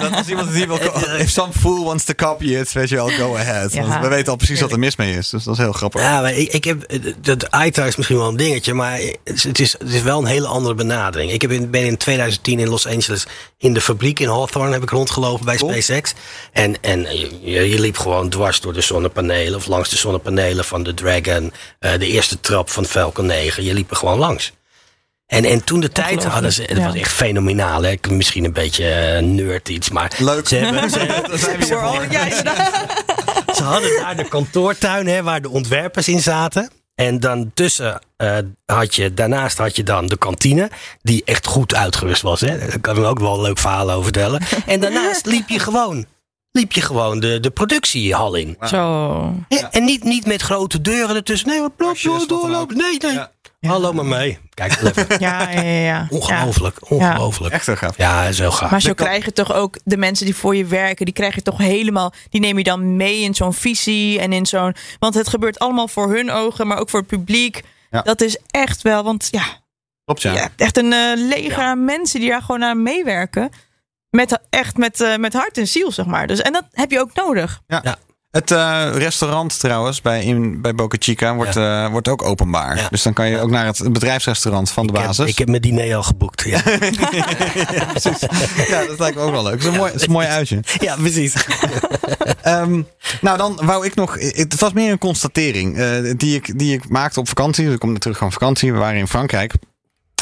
dat 0.00 0.12
als 0.12 0.28
iemand 0.28 0.48
het 0.48 0.56
hier 0.56 0.68
wil, 0.68 0.78
if 1.18 1.30
some 1.30 1.52
fool 1.52 1.84
wants 1.84 2.04
to 2.04 2.14
copy 2.14 2.46
it, 2.46 2.72
weet 2.72 2.88
je 2.88 2.94
wel, 2.94 3.08
go 3.08 3.36
ahead. 3.36 3.72
Ja. 3.72 3.86
Want 3.86 4.02
we 4.02 4.08
weten 4.08 4.30
al 4.30 4.36
precies 4.36 4.60
wat 4.60 4.72
er 4.72 4.78
mis 4.78 4.96
mee 4.96 5.16
is. 5.16 5.28
Dus 5.28 5.44
dat 5.44 5.54
is 5.54 5.60
heel 5.60 5.72
grappig. 5.72 6.00
Ja, 6.00 6.20
maar 6.20 6.34
ik, 6.34 6.52
ik 6.52 6.64
heb, 6.64 7.00
dat 7.20 7.48
ITAR 7.64 7.86
is 7.86 7.96
misschien 7.96 8.16
wel 8.16 8.28
een 8.28 8.36
dingetje, 8.36 8.74
maar 8.74 8.98
het 9.24 9.34
is, 9.34 9.42
het 9.42 9.58
is, 9.58 9.72
het 9.78 9.92
is 9.92 10.02
wel 10.02 10.18
een 10.18 10.26
hele 10.26 10.46
andere 10.46 10.74
benadering. 10.74 11.32
Ik 11.32 11.42
heb 11.42 11.50
in, 11.50 11.70
ben 11.70 11.84
in 11.84 11.96
2010 11.96 12.58
in 12.58 12.68
Los 12.68 12.86
Angeles 12.86 13.26
in 13.58 13.72
de 13.72 13.80
fabriek 13.80 14.20
in 14.20 14.28
Hawthorne 14.28 14.72
heb 14.72 14.82
ik 14.82 14.90
rondgelopen 14.90 15.44
bij 15.44 15.56
Cool. 15.56 15.70
SpaceX. 15.72 16.14
En, 16.52 16.82
en 16.82 17.06
je, 17.40 17.68
je 17.70 17.80
liep 17.80 17.98
gewoon 17.98 18.28
dwars 18.28 18.60
door 18.60 18.72
de 18.72 18.80
zonnepanelen 18.80 19.54
of 19.54 19.66
langs 19.66 19.88
de 19.88 19.96
zonnepanelen 19.96 20.64
van 20.64 20.82
de 20.82 20.94
Dragon, 20.94 21.52
eh, 21.78 21.98
de 21.98 22.06
eerste 22.06 22.40
trap 22.40 22.70
van 22.70 22.84
Falcon 22.84 23.26
9. 23.26 23.64
Je 23.64 23.74
liep 23.74 23.90
er 23.90 23.96
gewoon 23.96 24.18
langs. 24.18 24.49
En, 25.30 25.44
en 25.44 25.64
toen 25.64 25.80
de 25.80 25.88
tijd 25.92 26.24
hadden 26.24 26.52
ze, 26.52 26.62
het 26.62 26.76
ja. 26.76 26.84
was 26.86 26.94
echt 26.94 27.12
fenomenaal. 27.12 27.82
Hè? 27.82 27.90
Ik- 27.90 28.10
Misschien 28.10 28.44
een 28.44 28.52
beetje 28.52 28.88
eh, 28.88 29.22
nerd 29.22 29.68
iets, 29.68 29.90
maar 29.90 30.12
Leuk. 30.18 30.48
ze 30.48 30.56
hebben, 30.56 30.90
ze, 30.90 30.98
ze 33.56 33.62
hadden 33.62 33.90
daar 34.00 34.16
de 34.16 34.28
kantoortuin 34.28 35.06
hè, 35.06 35.22
waar 35.22 35.42
de 35.42 35.48
ontwerpers 35.50 36.08
in 36.08 36.20
zaten. 36.20 36.70
En 36.94 37.20
dan 37.20 37.50
tussen 37.54 38.00
eh, 38.16 38.38
had 38.66 38.94
je, 38.94 39.14
daarnaast 39.14 39.58
had 39.58 39.76
je 39.76 39.82
dan 39.82 40.06
de 40.06 40.18
kantine, 40.18 40.70
die 41.02 41.22
echt 41.24 41.46
goed 41.46 41.74
uitgerust 41.74 42.22
was. 42.22 42.40
Hè. 42.40 42.58
Daar 42.58 42.80
kan 42.80 42.96
ik 42.96 43.04
ook 43.04 43.18
wel 43.18 43.34
een 43.34 43.40
leuk 43.42 43.58
verhaal 43.58 43.90
over 43.90 44.02
vertellen. 44.04 44.42
En 44.66 44.80
daarnaast 44.80 45.26
liep 45.26 45.48
je 45.48 45.58
gewoon, 45.58 46.06
liep 46.52 46.72
je 46.72 46.80
gewoon 46.80 47.20
de, 47.20 47.40
de 47.40 47.50
productiehal 47.50 48.34
in. 48.34 48.56
Zo. 48.66 49.34
En 49.70 49.84
niet, 49.84 50.04
niet 50.04 50.26
met 50.26 50.42
grote 50.42 50.80
deuren 50.80 51.16
ertussen. 51.16 51.48
Nee, 51.48 51.60
wat 51.60 51.70
er 51.96 52.28
doorlopen. 52.28 52.76
Nee, 52.76 52.98
nee. 52.98 53.12
Ja. 53.12 53.30
Hallo 53.66 53.92
maar 53.92 54.04
mee. 54.04 54.38
Kijk, 54.54 54.82
even. 54.82 55.06
Ja, 55.20 55.50
ja, 55.50 55.60
ja. 55.60 55.80
ja. 55.80 56.06
ongelooflijk, 56.10 56.90
ongelooflijk. 56.90 57.54
Echt 57.54 57.66
heel 57.66 57.76
gaaf. 57.76 57.96
Ja, 57.96 58.24
is 58.24 58.38
heel 58.38 58.52
gaaf. 58.52 58.70
Maar 58.70 58.80
zo 58.80 58.94
krijg 58.94 59.24
je 59.24 59.32
toch 59.32 59.52
ook 59.52 59.78
de 59.84 59.96
mensen 59.96 60.24
die 60.24 60.34
voor 60.36 60.56
je 60.56 60.64
werken, 60.64 61.04
die 61.04 61.14
krijg 61.14 61.34
je 61.34 61.42
toch 61.42 61.58
helemaal, 61.58 62.12
die 62.28 62.40
neem 62.40 62.58
je 62.58 62.64
dan 62.64 62.96
mee 62.96 63.20
in 63.20 63.34
zo'n 63.34 63.54
visie 63.54 64.20
en 64.20 64.32
in 64.32 64.46
zo'n, 64.46 64.74
want 64.98 65.14
het 65.14 65.28
gebeurt 65.28 65.58
allemaal 65.58 65.88
voor 65.88 66.14
hun 66.14 66.30
ogen, 66.30 66.66
maar 66.66 66.78
ook 66.78 66.90
voor 66.90 67.00
het 67.00 67.08
publiek. 67.08 67.62
Ja. 67.90 68.02
Dat 68.02 68.20
is 68.20 68.38
echt 68.46 68.82
wel, 68.82 69.02
want 69.02 69.28
ja, 69.30 69.44
Klopt, 70.04 70.22
ja. 70.22 70.48
echt 70.56 70.76
een 70.76 70.92
eh, 70.92 71.12
leger 71.16 71.62
aan 71.62 71.84
mensen 71.84 72.20
die 72.20 72.28
daar 72.28 72.42
gewoon 72.42 72.64
aan 72.64 72.82
meewerken. 72.82 73.50
Met, 74.10 74.38
echt 74.50 74.76
met, 74.76 75.00
eh, 75.00 75.16
met 75.16 75.32
hart 75.32 75.58
en 75.58 75.68
ziel, 75.68 75.92
zeg 75.92 76.06
maar. 76.06 76.26
Dus, 76.26 76.40
en 76.40 76.52
dat 76.52 76.64
heb 76.72 76.90
je 76.90 77.00
ook 77.00 77.14
nodig. 77.14 77.62
Het 78.30 78.50
eh, 78.50 78.90
restaurant 78.92 79.58
trouwens 79.58 80.00
bij, 80.00 80.24
in, 80.24 80.60
bij 80.60 80.74
Boca 80.74 80.96
Chica 81.00 81.34
wordt, 81.34 81.56
eh, 81.56 81.88
wordt 81.90 82.08
ook 82.08 82.22
openbaar. 82.22 82.76
Ja. 82.76 82.88
Dus 82.88 83.02
dan 83.02 83.12
kan 83.12 83.28
je 83.28 83.38
ook 83.38 83.50
naar 83.50 83.66
het 83.66 83.92
bedrijfsrestaurant 83.92 84.70
van 84.70 84.86
de 84.86 84.92
ik, 84.92 84.98
heb, 84.98 85.06
basis. 85.06 85.26
ik 85.26 85.38
heb 85.38 85.48
mijn 85.48 85.62
diner 85.62 85.96
al 85.96 86.02
geboekt. 86.02 86.42
Ja, 86.42 86.62
ja, 88.68 88.86
dat 88.86 88.98
lijkt 88.98 89.16
me 89.16 89.22
ook 89.22 89.30
wel 89.30 89.42
leuk. 89.42 89.52
Het 89.52 89.60
is 89.60 89.66
een 89.66 89.76
mooi, 89.76 89.92
het 89.92 90.00
is 90.00 90.06
een 90.06 90.12
mooi 90.12 90.26
uitje. 90.26 90.60
ja 90.78 90.96
precies. 90.96 91.34
Ehm, 92.42 92.82
nou, 93.20 93.38
dan 93.38 93.58
wou 93.62 93.86
ik 93.86 93.94
nog. 93.94 94.14
Het 94.18 94.60
was 94.60 94.72
meer 94.72 94.90
een 94.90 94.98
constatering 94.98 95.78
eh, 95.78 96.12
die, 96.16 96.34
ik, 96.34 96.58
die 96.58 96.74
ik 96.74 96.88
maakte 96.88 97.20
op 97.20 97.28
vakantie. 97.28 97.64
Dus 97.64 97.74
ik 97.74 97.80
kom 97.80 97.98
terug 97.98 98.18
van 98.18 98.32
vakantie. 98.32 98.72
We 98.72 98.78
waren 98.78 98.98
in 98.98 99.08
Frankrijk. 99.08 99.54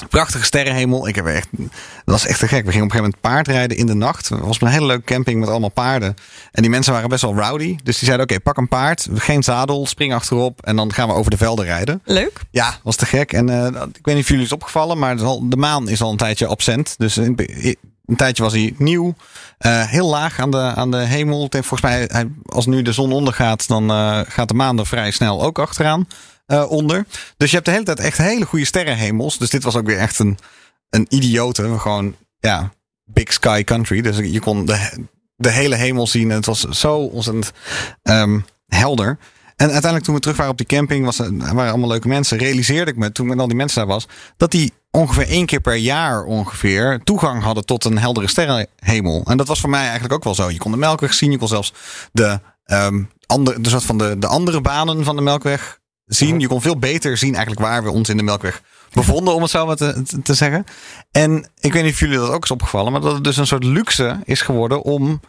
Prachtige 0.09 0.44
sterrenhemel. 0.44 1.09
Ik 1.09 1.14
heb 1.14 1.26
echt, 1.26 1.49
dat 1.51 1.68
was 2.05 2.26
echt 2.26 2.38
te 2.38 2.49
gek. 2.49 2.64
We 2.64 2.70
gingen 2.70 2.86
op 2.86 2.92
een 2.94 2.99
gegeven 2.99 3.20
moment 3.20 3.20
paardrijden 3.20 3.76
in 3.76 3.86
de 3.86 3.94
nacht. 3.94 4.28
Het 4.28 4.40
was 4.40 4.61
een 4.61 4.66
hele 4.66 4.86
leuke 4.86 5.05
camping 5.05 5.40
met 5.40 5.49
allemaal 5.49 5.68
paarden. 5.70 6.14
En 6.53 6.62
die 6.62 6.70
mensen 6.70 6.92
waren 6.92 7.09
best 7.09 7.22
wel 7.22 7.34
rowdy. 7.36 7.76
Dus 7.82 7.96
die 7.99 8.05
zeiden, 8.09 8.26
oké, 8.30 8.40
pak 8.40 8.57
een 8.57 8.68
paard. 8.68 9.09
Geen 9.14 9.42
zadel, 9.42 9.86
spring 9.86 10.14
achterop. 10.14 10.62
En 10.62 10.76
dan 10.76 10.92
gaan 10.92 11.09
we 11.09 11.14
over 11.14 11.30
de 11.30 11.36
velden 11.36 11.64
rijden. 11.64 12.01
Leuk. 12.05 12.40
Ja, 12.51 12.74
was 12.82 12.96
te 12.96 13.07
gek. 13.07 13.32
En 13.32 13.49
eh, 13.49 13.66
ik 13.66 14.05
weet 14.05 14.14
niet 14.14 14.22
of 14.22 14.28
jullie 14.28 14.42
het 14.42 14.53
is 14.53 14.53
opgevallen, 14.53 14.99
maar 14.99 15.16
de 15.42 15.57
maan 15.57 15.88
is 15.88 16.01
al 16.01 16.11
een 16.11 16.16
tijdje 16.16 16.46
absent. 16.46 16.94
Dus 16.99 17.16
in- 17.18 17.76
een 18.07 18.16
tijdje 18.16 18.42
was 18.42 18.53
hij 18.53 18.74
nieuw. 18.78 19.14
Eh, 19.59 19.84
heel 19.86 20.09
laag 20.09 20.40
aan 20.40 20.51
de, 20.51 20.59
aan 20.59 20.90
de 20.90 20.96
hemel. 20.96 21.46
Volgens 21.51 21.80
mij, 21.80 22.09
als 22.46 22.66
nu 22.66 22.82
de 22.82 22.92
zon 22.92 23.12
ondergaat, 23.12 23.68
dan 23.68 23.90
eh, 23.90 24.20
gaat 24.28 24.49
de 24.49 24.55
maan 24.55 24.78
er 24.78 24.86
vrij 24.86 25.11
snel 25.11 25.42
ook 25.42 25.59
achteraan 25.59 26.07
eh, 26.49 26.70
onder. 26.70 27.07
Dus 27.36 27.49
je 27.49 27.55
hebt 27.55 27.66
de 27.66 27.72
hele 27.72 27.84
tijd 27.84 28.01
echt 28.01 28.18
hele 28.18 28.44
goede 28.44 28.64
sterrenhemels. 28.64 29.38
Dus 29.38 29.51
dit 29.51 29.62
was 29.62 29.76
ook 29.76 29.86
weer 29.86 29.99
echt 29.99 30.18
een, 30.18 30.38
een 30.90 31.07
idiote. 31.09 31.78
Gewoon, 31.78 32.16
ja, 32.38 32.72
big 33.05 33.32
sky 33.32 33.64
country. 33.64 34.01
Dus 34.01 34.16
je 34.16 34.40
kon 34.40 34.66
de, 34.66 35.07
de 35.36 35.51
hele 35.51 35.74
hemel 35.74 36.07
zien. 36.07 36.30
En 36.30 36.36
het 36.36 36.46
was 36.46 36.61
zo 36.61 36.96
ontzettend 36.96 37.53
ehm, 38.03 38.40
helder. 38.66 39.18
En 39.57 39.64
uiteindelijk 39.64 40.05
toen 40.05 40.14
we 40.14 40.20
terug 40.20 40.36
waren 40.36 40.53
op 40.53 40.59
die 40.59 40.66
camping, 40.66 41.05
was, 41.05 41.16
waren 41.18 41.68
allemaal 41.68 41.88
leuke 41.88 42.09
mensen. 42.09 42.38
Realiseerde 42.38 42.90
ik 42.90 42.96
me 42.96 43.12
toen 43.12 43.26
met 43.26 43.38
al 43.38 43.49
die 43.49 43.57
mensen 43.57 43.78
daar 43.78 43.94
was, 43.94 44.07
dat 44.36 44.51
die 44.51 44.72
ongeveer 44.90 45.28
één 45.28 45.46
keer 45.46 45.61
per 45.61 45.76
jaar 45.76 46.24
ongeveer 46.24 47.01
toegang 47.05 47.42
hadden 47.42 47.64
tot 47.64 47.84
een 47.84 47.99
heldere 47.99 48.28
sterrenhemel. 48.28 49.22
En 49.24 49.36
dat 49.36 49.46
was 49.46 49.61
voor 49.61 49.70
mij 49.70 49.82
eigenlijk 49.82 50.12
ook 50.12 50.24
wel 50.24 50.34
zo. 50.34 50.51
Je 50.51 50.59
kon 50.59 50.70
de 50.70 50.78
Melkweg 50.78 51.14
zien, 51.14 51.30
je 51.30 51.38
kon 51.38 51.49
zelfs 51.49 51.72
de, 52.12 52.40
ehm 52.64 53.03
andere, 53.26 53.61
de, 53.61 53.68
soort 53.68 53.84
van 53.84 53.99
de, 53.99 54.18
de 54.18 54.26
andere 54.26 54.61
banen 54.61 55.05
van 55.05 55.16
de 55.16 55.22
Melkweg 55.22 55.78
zien. 56.09 56.40
Je 56.40 56.46
kon 56.48 56.61
veel 56.62 56.78
beter 56.78 57.16
zien 57.16 57.34
eigenlijk 57.34 57.66
waar 57.66 57.82
we 57.84 57.90
ons 57.90 58.09
in 58.09 58.16
de 58.16 58.22
Melkweg 58.22 58.62
bevonden, 58.92 59.34
om 59.34 59.42
het 59.42 59.50
zo 59.50 59.66
maar 59.66 59.76
te, 59.76 60.02
te- 60.22 60.34
zeggen. 60.34 60.64
En 61.11 61.50
ik 61.61 61.72
weet 61.72 61.82
niet 61.82 61.92
of 61.92 62.00
jullie 62.00 62.16
dat 62.18 62.30
ook 62.30 62.44
is 62.44 62.50
opgevallen, 62.50 62.92
maar 62.92 63.00
dat 63.00 63.14
het 63.14 63.24
dus 63.24 63.36
een 63.36 63.46
soort 63.46 63.64
luxe 63.64 64.20
is 64.24 64.40
geworden 64.40 64.82
om 64.82 65.20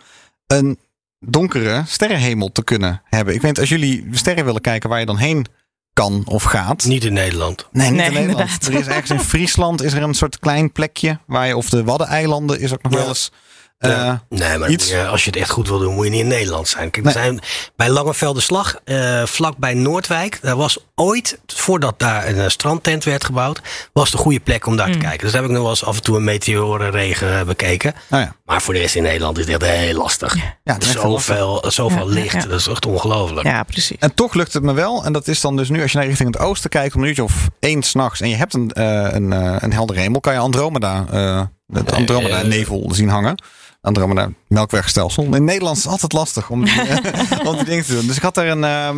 een 0.47 0.79
donkere 1.19 1.83
sterrenhemel 1.87 2.51
te 2.51 2.63
kunnen 2.63 3.01
hebben. 3.03 3.33
Ik 3.33 3.41
weet 3.41 3.51
niet, 3.51 3.59
als 3.59 3.69
jullie 3.69 4.07
sterren 4.11 4.45
willen 4.45 4.61
kijken 4.61 4.89
waar 4.89 4.99
je 4.99 5.05
dan 5.05 5.17
heen 5.17 5.45
kan 5.93 6.21
of 6.25 6.43
gaat. 6.43 6.85
Niet 6.85 7.03
in 7.03 7.13
Nederland. 7.13 7.67
Nee, 7.71 7.87
niet 7.89 7.97
Nee, 7.97 8.07
in 8.07 8.13
Nederland. 8.13 8.39
inderdaad. 8.39 8.67
Er 8.67 8.79
is 8.79 8.87
ergens 8.87 9.09
in 9.09 9.19
Friesland 9.19 9.81
is 9.83 9.93
er 9.93 10.03
een 10.03 10.13
soort 10.13 10.39
klein 10.39 10.71
plekje 10.71 11.19
waar 11.25 11.47
je, 11.47 11.57
of 11.57 11.69
de 11.69 11.83
Waddeneilanden 11.83 12.59
is 12.59 12.73
ook 12.73 12.81
nog 12.81 12.91
Ja. 12.91 12.97
wel 12.97 13.07
eens. 13.07 13.31
Eh. 13.79 14.13
Nee, 14.29 14.57
maar 14.57 14.69
iets. 14.69 14.89
je- 14.89 15.07
als 15.07 15.23
je 15.23 15.29
het 15.29 15.39
echt 15.39 15.49
goed 15.49 15.67
wil 15.67 15.79
doen, 15.79 15.93
moet 15.93 16.05
je 16.05 16.11
niet 16.11 16.19
in 16.21 16.27
Nederland 16.27 16.67
zijn. 16.67 16.89
Kijk, 16.91 17.05
we 17.05 17.11
Nee. 17.13 17.23
zijn 17.23 17.39
bij 17.75 17.89
Langevelde 17.89 18.39
Slag, 18.41 18.75
eh 18.85 19.23
vlak 19.25 19.57
bij 19.57 19.73
Noordwijk. 19.73 20.39
Daar 20.41 20.55
was 20.55 20.77
ooit, 20.95 21.39
voordat 21.47 21.99
daar 21.99 22.27
een 22.27 22.37
eh, 22.39 22.47
strandtent 22.47 23.03
werd 23.03 23.23
gebouwd, 23.23 23.61
was 23.93 24.11
de 24.11 24.17
goede 24.17 24.39
plek 24.39 24.65
om 24.65 24.75
daar 24.75 24.91
te 24.91 24.97
kijken. 24.97 25.19
Dus 25.19 25.31
daar 25.31 25.41
heb 25.41 25.49
ik 25.49 25.55
nog 25.55 25.61
wel 25.65 25.71
eens 25.71 25.83
af 25.85 25.95
en 25.95 26.03
toe 26.03 26.15
een 26.17 26.23
meteorenregen 26.23 27.39
eh, 27.39 27.45
bekeken. 27.45 27.93
nou 28.07 28.23
ja, 28.23 28.35
Maar 28.45 28.61
voor 28.61 28.73
de 28.73 28.79
rest 28.79 28.95
in 28.95 29.03
Nederland 29.03 29.37
is 29.37 29.47
het 29.47 29.63
echt 29.63 29.71
heel 29.75 29.97
lastig. 29.97 30.35
ja 30.35 30.77
is 30.79 30.93
lastig. 30.93 31.01
Zoveel, 31.01 31.63
zoveel 31.67 32.09
Ja, 32.09 32.15
ja, 32.15 32.21
licht, 32.21 32.33
ja. 32.43 32.47
dat 32.49 32.59
is 32.59 32.67
echt 32.67 32.85
ongelooflijk. 32.85 33.47
Ja, 33.47 33.63
precies. 33.63 33.97
En 33.99 34.13
toch 34.13 34.33
lukt 34.33 34.53
het 34.53 34.63
me 34.63 34.73
wel. 34.73 35.03
En 35.05 35.13
dat 35.13 35.27
is 35.27 35.41
dan 35.41 35.55
dus 35.55 35.69
nu, 35.69 35.81
als 35.81 35.91
je 35.91 35.97
naar 35.97 36.07
richting 36.07 36.33
het 36.33 36.43
oosten 36.43 36.69
kijkt, 36.69 36.95
om 36.95 37.01
een 37.01 37.07
uurtje 37.07 37.23
of 37.23 37.47
één 37.59 37.83
s'nachts. 37.83 38.21
En 38.21 38.29
je 38.29 38.35
hebt 38.35 38.53
een, 38.53 38.71
eh 38.71 39.07
een, 39.11 39.33
eh 39.33 39.55
een 39.59 39.73
heldere 39.73 39.99
hemel, 39.99 40.19
kan 40.19 40.33
je 40.33 40.39
Andromeda, 40.39 41.05
eh 41.11 41.41
het 41.73 41.91
Andromeda 41.91 42.39
eh, 42.39 42.47
nevel 42.47 42.89
zien 42.93 43.09
hangen. 43.09 43.41
Andromeda 43.81 44.29
melkwegstelsel. 44.47 45.23
In 45.35 45.43
Nederland 45.43 45.77
is 45.77 45.83
het 45.83 45.91
altijd 45.91 46.13
lastig 46.13 46.49
om 46.49 46.65
die, 46.65 46.73
die 47.55 47.63
dingen 47.65 47.85
te 47.85 47.93
doen. 47.95 48.07
Dus 48.07 48.15
ik 48.15 48.21
had 48.21 48.37
er 48.37 48.47
een. 48.47 48.63
ehm, 48.63 48.97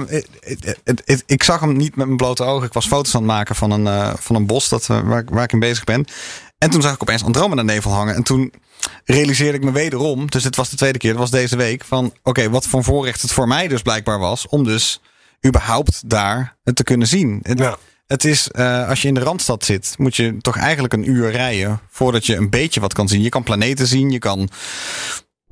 het- 0.84 1.02
het- 1.06 1.24
ik 1.26 1.44
zag 1.44 1.60
hem 1.60 1.78
niet 1.78 1.96
met 1.96 2.06
mijn 2.06 2.18
blote 2.18 2.44
ogen. 2.44 2.68
Ik 2.68 2.74
was 2.74 2.88
foto's 2.88 3.16
aan 3.16 3.22
het 3.22 3.32
maken 3.32 3.56
van 3.56 3.72
een, 3.72 3.88
eh, 3.88 4.14
van 4.20 4.36
een 4.36 4.46
bos 4.46 4.70
dat, 4.70 4.90
eh, 4.90 5.00
waar, 5.00 5.20
ik- 5.20 5.30
ik 5.44 5.52
in 5.54 5.60
bezig 5.60 5.84
ben. 5.84 6.06
En 6.58 6.70
toen 6.70 6.82
zag 6.82 6.94
ik 6.94 7.02
opeens 7.02 7.24
Andromeda 7.24 7.62
nevel 7.62 7.92
hangen. 7.92 8.16
En 8.16 8.24
toen 8.24 8.54
realiseerde 9.06 9.58
ik 9.58 9.64
me 9.64 9.72
wederom, 9.72 10.30
dus 10.30 10.44
dit 10.44 10.56
was 10.56 10.70
de 10.70 10.76
tweede 10.76 10.98
keer, 10.98 11.12
dat 11.12 11.20
was 11.20 11.32
deze 11.32 11.56
week, 11.56 11.84
van 11.86 12.14
oké, 12.24 12.50
wat 12.50 12.66
voor 12.68 12.84
voorrecht 12.84 13.22
het 13.22 13.32
voor 13.32 13.48
mij 13.48 13.68
dus 13.68 13.82
blijkbaar 13.82 14.20
was 14.20 14.48
om 14.48 14.64
dus 14.64 15.02
überhaupt 15.48 16.10
daar 16.10 16.58
het 16.64 16.76
te 16.76 16.84
kunnen 16.84 17.08
zien. 17.08 17.40
Ja. 17.44 17.78
Het 18.12 18.26
is, 18.26 18.48
eh, 18.48 18.88
als 18.88 19.02
je 19.02 19.08
in 19.08 19.14
de 19.14 19.20
Randstad 19.20 19.66
zit, 19.66 19.96
moet 19.98 20.16
je 20.16 20.38
toch 20.38 20.58
eigenlijk 20.58 20.94
een 20.94 21.10
uur 21.10 21.32
rijden 21.32 21.80
voordat 21.90 22.26
je 22.26 22.36
een 22.36 22.50
beetje 22.50 22.80
wat 22.80 22.94
kan 22.94 23.08
zien. 23.08 23.22
Je 23.22 23.30
kan 23.30 23.44
planeten 23.44 23.88
zien, 23.88 24.10
je 24.10 24.20
kan, 24.20 24.50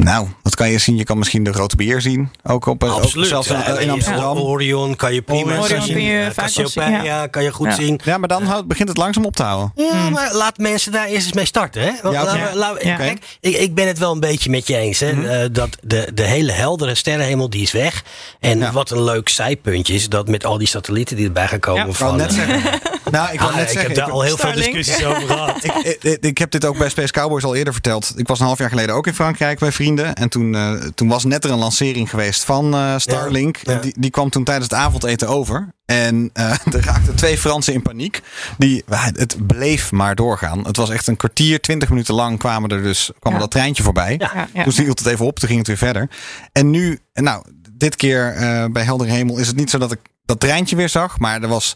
nou, 0.03 0.27
wat 0.43 0.55
kan 0.55 0.69
je 0.69 0.77
zien? 0.77 0.97
Je 0.97 1.03
kan 1.03 1.17
misschien 1.17 1.43
de 1.43 1.53
grote 1.53 1.75
beer 1.75 2.01
zien, 2.01 2.29
ook 2.43 2.65
op, 2.65 2.83
eh, 2.83 2.95
ook 2.95 3.01
Absoluut. 3.01 3.27
zelfs 3.27 3.47
in, 3.47 3.57
Ja, 3.57 3.79
ja, 3.79 3.91
Amsterdam. 3.91 4.37
Orion 4.37 4.95
kan 4.95 5.13
je 5.13 5.21
prima 5.21 5.59
Orion 5.59 5.81
zien. 5.81 5.93
kun 5.93 6.03
je 6.03 6.19
Eh, 6.23 6.33
Cassiopeia 6.35 7.21
zien, 7.21 7.29
kan 7.29 7.43
je 7.43 7.51
goed 7.51 7.67
Ja. 7.67 7.73
zien. 7.73 7.99
Ja, 8.03 8.17
maar 8.17 8.27
dan 8.27 8.43
houdt- 8.43 8.67
begint 8.67 8.89
het 8.89 8.97
langzaam 8.97 9.25
op 9.25 9.35
te 9.35 9.43
houden. 9.43 9.71
Ja, 9.75 10.09
maar 10.09 10.33
laat 10.33 10.57
mensen 10.57 10.91
daar 10.91 11.05
eerst 11.07 11.25
eens 11.25 11.33
mee 11.35 11.45
starten. 11.45 11.81
Hè? 11.81 11.91
Want 12.01 12.15
Ja, 12.15 12.51
Ja. 12.81 12.95
kijk, 12.95 13.37
ik, 13.39 13.55
ik 13.55 13.73
ben 13.75 13.87
het 13.87 13.97
wel 13.97 14.11
een 14.11 14.19
beetje 14.19 14.49
met 14.49 14.67
je 14.67 14.75
eens. 14.77 14.99
Hè? 14.99 15.41
eh, 15.41 15.49
dat 15.51 15.77
de, 15.83 16.07
de 16.13 16.23
hele 16.23 16.51
heldere 16.51 16.95
sterrenhemel 16.95 17.49
die 17.49 17.61
is 17.61 17.71
weg. 17.71 18.03
En 18.39 18.59
Ja. 18.59 18.71
wat 18.71 18.91
een 18.91 19.03
leuk 19.03 19.29
zijpuntje 19.29 19.93
is 19.93 20.09
dat 20.09 20.27
met 20.27 20.45
al 20.45 20.57
die 20.57 20.67
satellieten 20.67 21.15
die 21.15 21.25
erbij 21.25 21.47
gaan 21.47 21.59
komen. 21.59 21.87
Ja. 21.87 21.93
Van, 21.93 22.15
net 22.15 22.29
eh, 22.29 22.35
zeggen. 22.35 22.79
Nou, 23.11 23.33
ik 23.33 23.39
ah, 23.41 23.55
net 23.55 23.61
ik 23.63 23.69
zeggen. 23.69 23.81
heb 23.81 23.95
daar 23.95 24.07
ik- 24.07 24.13
al 24.13 24.21
heel 24.21 24.37
veel 24.37 24.53
discussies 24.53 25.05
over 25.05 25.21
gehad. 25.27 25.63
ik, 25.63 25.73
ik, 26.01 26.17
ik 26.25 26.37
heb 26.37 26.51
dit 26.51 26.65
ook 26.65 26.77
bij 26.77 26.89
Space 26.89 27.11
Cowboys 27.11 27.43
al 27.43 27.55
eerder 27.55 27.73
verteld. 27.73 28.13
Ik 28.15 28.27
was 28.27 28.39
een 28.39 28.45
half 28.45 28.57
jaar 28.59 28.69
geleden 28.69 28.95
ook 28.95 29.07
in 29.07 29.13
Frankrijk 29.13 29.59
bij 29.59 29.71
vrienden. 29.71 30.15
En 30.15 30.29
toen, 30.29 30.55
eh, 30.55 30.71
toen 30.73 31.07
was 31.07 31.23
net 31.23 31.43
er 31.43 31.51
een 31.51 31.57
lancering 31.57 32.09
geweest 32.09 32.43
van 32.43 32.73
eh, 32.73 32.93
Starlink. 32.97 33.57
Ja, 33.63 33.73
ja. 33.73 33.79
Die, 33.79 33.93
die 33.99 34.09
kwam 34.11 34.29
toen 34.29 34.43
tijdens 34.43 34.67
het 34.69 34.79
avondeten 34.79 35.27
over. 35.27 35.73
En 35.85 36.29
eh, 36.33 36.51
er 36.73 36.85
raakten 36.85 37.15
twee 37.15 37.37
Fransen 37.37 37.73
in 37.73 37.81
paniek. 37.81 38.21
Die, 38.57 38.83
het 39.15 39.47
bleef 39.47 39.91
maar 39.91 40.15
doorgaan. 40.15 40.65
Het 40.65 40.77
was 40.77 40.89
echt 40.89 41.07
een 41.07 41.17
kwartier, 41.17 41.61
twintig 41.61 41.89
minuten 41.89 42.13
lang 42.13 42.39
kwamen 42.39 42.69
er 42.69 42.83
dus, 42.83 43.11
kwam 43.19 43.33
Ja. 43.33 43.39
dat 43.39 43.51
treintje 43.51 43.83
voorbij. 43.83 44.15
Ja. 44.17 44.47
Ja. 44.53 44.63
Toen 44.63 44.73
hield 44.73 44.99
het 44.99 45.07
even 45.07 45.25
op, 45.25 45.39
toen 45.39 45.47
ging 45.47 45.59
het 45.59 45.67
weer 45.67 45.77
verder. 45.77 46.09
En 46.51 46.69
nu, 46.69 46.99
nou, 47.13 47.43
dit 47.71 47.95
keer 47.95 48.33
eh, 48.33 48.65
bij 48.71 48.83
Heldere 48.83 49.11
Hemel 49.11 49.37
is 49.37 49.47
het 49.47 49.55
niet 49.55 49.69
zo 49.69 49.77
dat 49.77 49.91
ik 49.91 49.99
dat 50.25 50.39
treintje 50.39 50.75
weer 50.75 50.89
zag. 50.89 51.19
Maar 51.19 51.41
er 51.41 51.47
was 51.47 51.75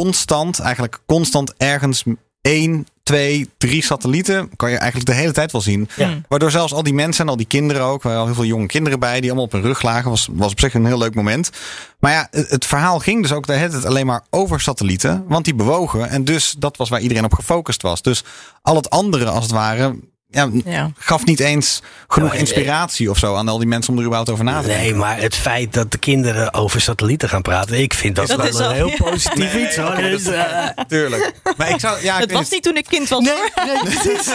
constant, 0.00 0.60
eigenlijk 0.60 1.00
constant 1.06 1.54
ergens 1.56 2.04
één, 2.40 2.86
twee, 3.02 3.50
drie 3.58 3.82
satellieten. 3.82 4.50
Kan 4.56 4.70
je 4.70 4.76
eigenlijk 4.76 5.10
de 5.10 5.14
hele 5.14 5.32
tijd 5.32 5.52
wel 5.52 5.60
zien. 5.60 5.88
Ja. 5.96 6.20
Waardoor 6.28 6.50
zelfs 6.50 6.72
al 6.72 6.82
die 6.82 6.94
mensen 6.94 7.24
en 7.24 7.30
al 7.30 7.36
die 7.36 7.46
kinderen 7.46 7.82
ook, 7.82 8.02
er 8.02 8.08
waren 8.08 8.20
al 8.20 8.26
heel 8.26 8.34
veel 8.34 8.44
jonge 8.44 8.66
kinderen 8.66 8.98
bij, 8.98 9.20
die 9.20 9.30
allemaal 9.30 9.44
op 9.44 9.52
hun 9.52 9.62
rug 9.62 9.82
lagen. 9.82 10.10
Was, 10.10 10.28
was 10.32 10.52
op 10.52 10.60
zich 10.60 10.74
een 10.74 10.86
heel 10.86 10.98
leuk 10.98 11.14
moment. 11.14 11.50
Maar 11.98 12.12
ja, 12.12 12.28
het, 12.30 12.50
het 12.50 12.64
verhaal 12.64 12.98
ging 12.98 13.22
dus 13.22 13.32
ook 13.32 13.46
de 13.46 13.52
hele 13.52 13.70
tijd 13.70 13.84
alleen 13.84 14.06
maar 14.06 14.22
over 14.30 14.60
satellieten. 14.60 15.24
Want 15.28 15.44
die 15.44 15.54
bewogen. 15.54 16.08
En 16.08 16.24
dus 16.24 16.54
dat 16.58 16.76
was 16.76 16.88
waar 16.88 17.00
iedereen 17.00 17.24
op 17.24 17.34
gefocust 17.34 17.82
was. 17.82 18.02
Dus 18.02 18.24
al 18.62 18.76
het 18.76 18.90
andere, 18.90 19.24
als 19.24 19.42
het 19.42 19.52
ware, 19.52 19.96
ja, 20.34 20.48
Ja. 20.64 20.90
gaf 20.98 21.24
niet 21.24 21.40
eens 21.40 21.82
genoeg 22.08 22.34
inspiratie 22.34 23.10
of 23.10 23.18
zo 23.18 23.34
aan 23.34 23.48
al 23.48 23.58
die 23.58 23.66
mensen 23.66 23.92
om 23.92 23.98
er 23.98 24.04
überhaupt 24.04 24.30
over 24.30 24.44
na 24.44 24.60
te 24.60 24.66
denken. 24.66 24.84
Nee, 24.84 24.94
maar 24.94 25.20
het 25.20 25.34
feit 25.34 25.72
dat 25.72 25.92
de 25.92 25.98
kinderen 25.98 26.54
over 26.54 26.80
satellieten 26.80 27.28
gaan 27.28 27.42
praten, 27.42 27.78
ik 27.82 27.94
vind 27.94 28.16
dat, 28.16 28.26
Dat 28.26 28.36
wel 28.36 28.46
is 28.46 28.58
een 28.58 28.64
al- 28.64 28.70
heel 28.72 28.88
ja. 28.88 28.96
positief 28.96 29.52
Nee, 29.54 29.66
iets. 29.66 29.76
hoor. 29.76 29.94
Dus, 29.96 30.22
Tuurlijk. 30.88 31.32
Maar 31.56 31.70
ik 31.70 31.80
zou, 31.80 32.02
ja, 32.02 32.14
ik 32.14 32.20
Het 32.20 32.32
was 32.32 32.50
niet 32.50 32.62
toen 32.62 32.76
ik 32.76 32.84
kind 32.88 33.08
was. 33.08 33.28
hoor. 33.28 33.50
nee, 33.66 33.78
precies. 33.94 34.26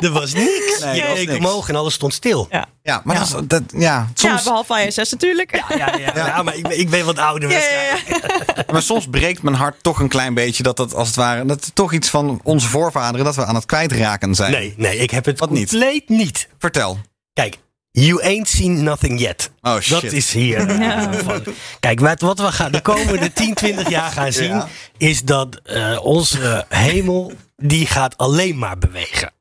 Er 0.00 0.10
was 0.10 0.32
niks. 0.32 0.80
Nee, 0.84 0.94
je 0.94 1.02
er 1.02 1.08
was 1.08 1.18
keek 1.18 1.28
niks. 1.28 1.38
omhoog 1.38 1.68
en 1.68 1.76
alles 1.76 1.94
stond 1.94 2.14
stil. 2.14 2.46
Ja. 2.50 2.66
Ja, 2.86 3.00
maar 3.04 3.14
Ja. 3.16 3.20
Dat, 3.24 3.40
is- 3.42 3.46
dat, 3.48 3.62
ja, 3.76 4.08
soms, 4.14 4.38
Ja, 4.38 4.42
behalve 4.44 4.86
ISS 4.86 5.10
natuurlijk. 5.10 5.56
Ja, 5.56 5.76
ja, 5.76 5.96
ja, 5.98 6.26
ja, 6.26 6.42
maar 6.42 6.56
ik 6.56 6.62
ben, 6.68 6.78
ik 6.78 6.90
ben 6.90 7.04
wat 7.04 7.18
ouder. 7.18 7.50
Ja, 7.50 7.54
waarschijnlijk. 7.56 8.22
ja, 8.46 8.52
ja. 8.56 8.64
maar 8.72 8.82
soms 8.82 9.06
breekt 9.10 9.42
mijn 9.42 9.56
hart 9.56 9.82
toch 9.82 9.98
een 10.00 10.08
klein 10.08 10.34
beetje 10.34 10.62
dat 10.62 10.76
dat 10.76 10.94
als 10.94 11.06
het 11.06 11.16
ware, 11.16 11.44
dat 11.44 11.64
het 11.64 11.74
toch 11.74 11.92
iets 11.92 12.08
van 12.08 12.40
onze 12.42 12.68
voorvaderen 12.68 13.24
dat 13.24 13.36
we 13.36 13.44
aan 13.44 13.54
het 13.54 13.66
kwijtraken 13.66 14.34
zijn. 14.34 14.52
Nee, 14.52 14.74
nee, 14.76 14.96
ik 14.98 15.10
heb 15.10 15.24
het 15.24 15.38
Wat 15.38 15.50
niet? 15.50 15.68
compleet 15.70 16.08
niet. 16.08 16.48
Vertel. 16.58 16.98
Kijk, 17.32 17.58
you 17.90 18.22
ain't 18.22 18.48
seen 18.48 18.82
nothing 18.82 19.20
yet. 19.20 19.50
Oh 19.62 19.78
shit. 19.80 20.00
Dat 20.02 20.12
is 20.12 20.32
hier. 20.32 20.68
eh, 20.80 21.12
van. 21.12 21.42
Kijk, 21.80 22.00
wat, 22.00 22.20
wat 22.20 22.38
we 22.38 22.52
gaan 22.52 22.72
de 22.72 22.80
komende 22.80 23.32
10, 23.32 23.54
20 23.54 23.88
jaar 23.88 24.10
gaan 24.12 24.32
zien, 24.32 24.48
Ja. 24.54 24.68
is 24.98 25.22
dat 25.22 25.60
eh, 25.64 25.98
onze 26.04 26.64
hemel, 26.68 27.32
die 27.56 27.86
gaat 27.86 28.16
alleen 28.16 28.58
maar 28.58 28.78
bewegen. 28.78 29.32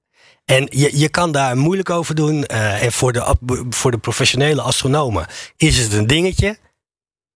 En 0.45 0.67
je, 0.69 0.99
je 0.99 1.09
kan 1.09 1.31
daar 1.31 1.57
moeilijk 1.57 1.89
over 1.89 2.15
doen. 2.15 2.45
eh, 2.45 2.83
en 2.83 2.91
voor 2.91 3.13
de, 3.13 3.35
voor 3.69 3.91
de 3.91 3.97
professionele 3.97 4.61
astronomen 4.61 5.25
is 5.57 5.77
het 5.77 5.93
een 5.93 6.07
dingetje. 6.07 6.57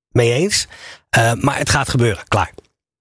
Mee 0.10 0.34
eens. 0.34 0.68
Eh, 1.10 1.34
maar 1.34 1.58
het 1.58 1.70
gaat 1.70 1.90
gebeuren. 1.90 2.24
Klaar. 2.28 2.52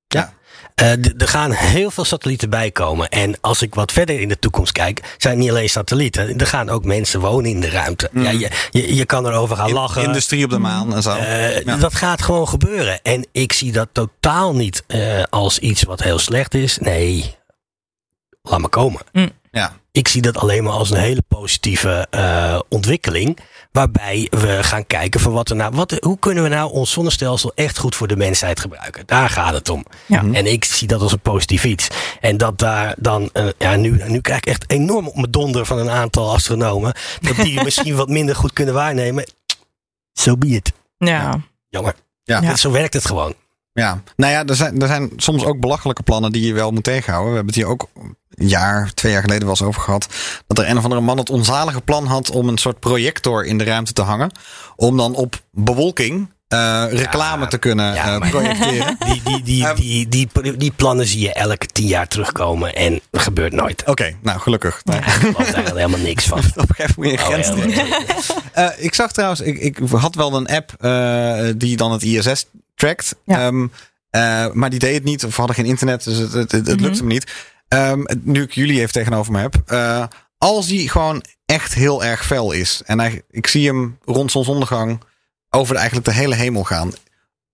Ja. 0.09 0.35
Eh, 0.75 0.91
er 1.21 1.29
gaan 1.29 1.51
heel 1.53 1.91
veel 1.91 2.05
satellieten 2.05 2.51
bij 2.51 2.71
komen. 2.71 3.09
En 3.09 3.41
als 3.41 3.63
ik 3.63 3.75
wat 3.75 3.93
verder 3.93 4.21
in 4.21 4.29
de 4.29 4.39
toekomst 4.39 4.73
kijk, 4.73 5.15
zijn 5.19 5.33
het 5.35 5.43
niet 5.43 5.51
alleen 5.53 5.69
satellieten. 5.69 6.39
Er 6.39 6.47
gaan 6.47 6.69
ook 6.69 6.85
mensen 6.85 7.21
wonen 7.21 7.51
in 7.51 7.61
de 7.61 7.71
ruimte. 7.71 8.11
Ja, 8.13 8.31
je, 8.31 8.51
je, 8.71 8.95
je 8.95 9.05
kan 9.05 9.27
erover 9.27 9.57
gaan 9.57 9.73
lachen. 9.73 10.03
Industrie 10.03 10.45
op 10.45 10.51
de 10.51 10.59
maan 10.59 10.95
en 10.95 11.03
zo. 11.03 11.15
Eh, 11.15 11.61
Ja. 11.65 11.77
Dat 11.77 11.95
gaat 11.95 12.23
gewoon 12.23 12.49
gebeuren. 12.49 13.03
En 13.03 13.27
ik 13.33 13.53
zie 13.53 13.73
dat 13.73 13.89
totaal 13.93 14.55
niet 14.55 14.85
eh, 14.87 15.23
als 15.31 15.59
iets 15.59 15.83
wat 15.83 16.03
heel 16.03 16.19
slecht 16.19 16.55
is. 16.55 16.79
Nee. 16.79 17.35
laat 18.43 18.61
maar 18.61 18.69
komen. 18.71 19.01
Ja. 19.51 19.77
Ik 19.97 20.09
zie 20.09 20.23
dat 20.23 20.39
alleen 20.39 20.65
maar 20.65 20.73
als 20.73 20.91
een 20.91 20.97
hele 20.97 21.23
positieve 21.29 22.07
eh, 22.11 22.61
ontwikkeling. 22.69 23.39
Waarbij 23.73 24.27
we 24.31 24.59
gaan 24.63 24.87
kijken 24.87 25.21
van 25.21 25.33
wat 25.33 25.51
er 25.51 25.57
nou, 25.57 25.75
wat, 25.75 25.91
hoe 26.01 26.19
kunnen 26.19 26.43
we 26.43 26.49
nou 26.49 26.73
ons 26.73 26.91
zonnestelsel 26.91 27.53
echt 27.55 27.79
goed 27.79 27.97
voor 27.97 28.07
de 28.07 28.17
mensheid 28.17 28.61
gebruiken. 28.61 29.07
Daar 29.07 29.31
gaat 29.31 29.53
het 29.53 29.69
om. 29.69 29.85
Ja. 30.07 30.25
En 30.33 30.47
ik 30.47 30.65
zie 30.65 30.89
dat 30.89 31.01
als 31.01 31.13
een 31.13 31.21
positief 31.21 31.65
iets. 31.65 31.89
En 32.21 32.37
dat 32.37 32.59
daar 32.59 32.95
dan, 32.99 33.31
eh, 33.33 33.47
ja, 33.59 33.77
nu, 33.77 34.03
nu 34.07 34.21
krijg 34.21 34.39
ik 34.39 34.47
echt 34.47 34.71
enorm 34.71 35.09
op 35.09 35.15
mijn 35.15 35.31
donder 35.31 35.67
van 35.67 35.79
een 35.79 35.91
aantal 35.91 36.33
astronomen. 36.33 36.95
Dat 37.21 37.37
die 37.37 37.63
misschien 37.65 37.97
wat 37.97 38.09
minder 38.09 38.37
goed 38.37 38.53
kunnen 38.53 38.75
waarnemen. 38.75 39.25
So 40.13 40.37
be 40.37 40.47
it. 40.47 40.73
Ja. 40.97 41.41
Jammer. 41.69 41.95
Ja. 42.23 42.41
Ja. 42.41 42.57
Zo 42.57 42.71
werkt 42.71 42.95
het 42.95 43.07
gewoon. 43.07 43.35
Ja, 43.77 44.03
nou 44.17 44.33
ja, 44.33 44.45
er 44.45 44.57
zijn, 44.57 44.81
er 44.81 44.87
zijn 44.87 45.11
soms 45.17 45.45
ook 45.45 45.61
belachelijke 45.61 46.03
plannen 46.03 46.33
die 46.33 46.47
je 46.47 46.53
wel 46.53 46.71
moet 46.71 46.85
tegenhouden. 46.85 47.31
We 47.31 47.37
hebben 47.37 47.55
het 47.55 47.63
hier 47.65 47.73
ook 47.73 47.89
een 48.35 48.49
jaar, 48.49 48.93
twee 48.95 49.13
jaar 49.13 49.21
geleden 49.23 49.43
wel 49.43 49.51
eens 49.51 49.63
over 49.63 49.81
gehad. 49.81 50.09
Dat 50.47 50.59
er 50.59 50.69
een 50.69 50.77
of 50.79 50.83
andere 50.83 51.01
man 51.01 51.19
het 51.19 51.31
onzalige 51.31 51.81
plan 51.81 52.07
had 52.07 52.31
om 52.31 52.49
een 52.49 52.59
soort 52.59 52.81
projector 52.81 53.45
in 53.45 53.59
de 53.59 53.65
ruimte 53.65 53.93
te 53.93 54.03
hangen. 54.03 54.31
Om 54.77 54.97
dan 54.97 55.15
op 55.15 55.41
bewolking 55.51 56.29
eh, 56.49 56.85
reclame 56.91 57.43
Ja, 57.43 57.49
te 57.49 57.59
kunnen 57.59 57.95
ja, 57.95 58.21
eh, 58.21 58.31
projecteren. 58.31 58.97
Die, 59.07 59.23
die, 59.25 59.43
die, 59.43 59.67
Ehm. 59.67 59.77
die, 59.77 60.09
die, 60.09 60.57
die, 60.57 60.73
plannen 60.77 61.07
zie 61.07 61.21
je 61.21 61.33
elke 61.33 61.67
tien 61.67 61.87
jaar 61.87 62.09
terugkomen. 62.09 62.75
En 62.75 63.01
dat 63.11 63.23
gebeurt 63.23 63.53
nooit. 63.53 63.83
Oké, 63.87 64.17
nou 64.23 64.39
gelukkig. 64.39 64.83
Ik 64.85 65.05
geloof 65.05 65.51
daar 65.51 65.65
helemaal 65.65 66.01
niks 66.01 66.27
van. 66.27 66.39
Op 66.57 66.69
een 66.69 66.75
gegeven 66.75 67.03
moment 67.03 67.21
Oh, 67.23 67.37
een 67.37 67.43
grens. 67.73 68.33
Eh, 68.53 68.69
ik 68.77 68.95
zag 68.95 69.13
trouwens, 69.13 69.41
ik, 69.41 69.59
ik 69.59 69.79
had 69.91 70.15
wel 70.15 70.35
een 70.37 70.47
app 70.47 70.73
die 71.59 71.77
dan 71.77 71.93
het 71.93 72.03
ISS 72.03 72.47
trackt. 72.77 73.15
Ja. 73.25 73.47
Ehm, 73.47 73.67
eh, 74.11 74.53
maar 74.53 74.71
die 74.71 74.79
deed 74.79 74.95
het 74.95 75.05
niet, 75.05 75.25
of 75.25 75.37
hadden 75.37 75.57
geen 75.57 75.65
internet, 75.67 76.05
dus 76.05 76.17
het, 76.19 76.33
het, 76.33 76.53
het, 76.53 76.67
het 76.67 76.81
lukte 76.81 77.05
me 77.05 77.13
niet. 77.13 77.33
Ehm, 77.69 78.03
nu 78.23 78.43
ik 78.43 78.53
jullie 78.53 78.81
even 78.81 78.93
tegenover 78.93 79.33
me 79.33 79.39
heb. 79.41 79.55
eh, 79.67 80.05
als 80.39 80.67
die 80.67 80.89
gewoon 80.89 81.25
echt 81.47 81.75
heel 81.75 82.05
erg 82.05 82.27
fel 82.27 82.53
is. 82.53 82.83
En 82.85 83.01
hij, 83.01 83.23
ik 83.31 83.47
zie 83.47 83.67
hem 83.67 83.99
rond 84.05 84.31
zonsondergang 84.31 85.01
over 85.51 85.73
de, 85.75 85.79
eigenlijk 85.81 86.09
de 86.09 86.15
hele 86.15 86.35
hemel 86.35 86.65
gaan. 86.65 86.93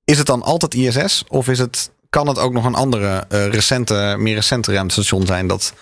Is 0.05 0.19
het 0.19 0.27
dan 0.27 0.43
altijd 0.43 0.75
ISS? 0.75 1.25
Of 1.29 1.49
is 1.49 1.59
het, 1.59 1.91
kan 2.11 2.27
het 2.29 2.39
ook 2.39 2.53
nog 2.53 2.65
een 2.65 2.75
andere, 2.75 3.25
eh, 3.29 3.47
recente, 3.49 4.15
meer 4.19 4.35
recente 4.35 4.73
ruimtestation 4.73 5.27
zijn 5.27 5.47
dat 5.47 5.73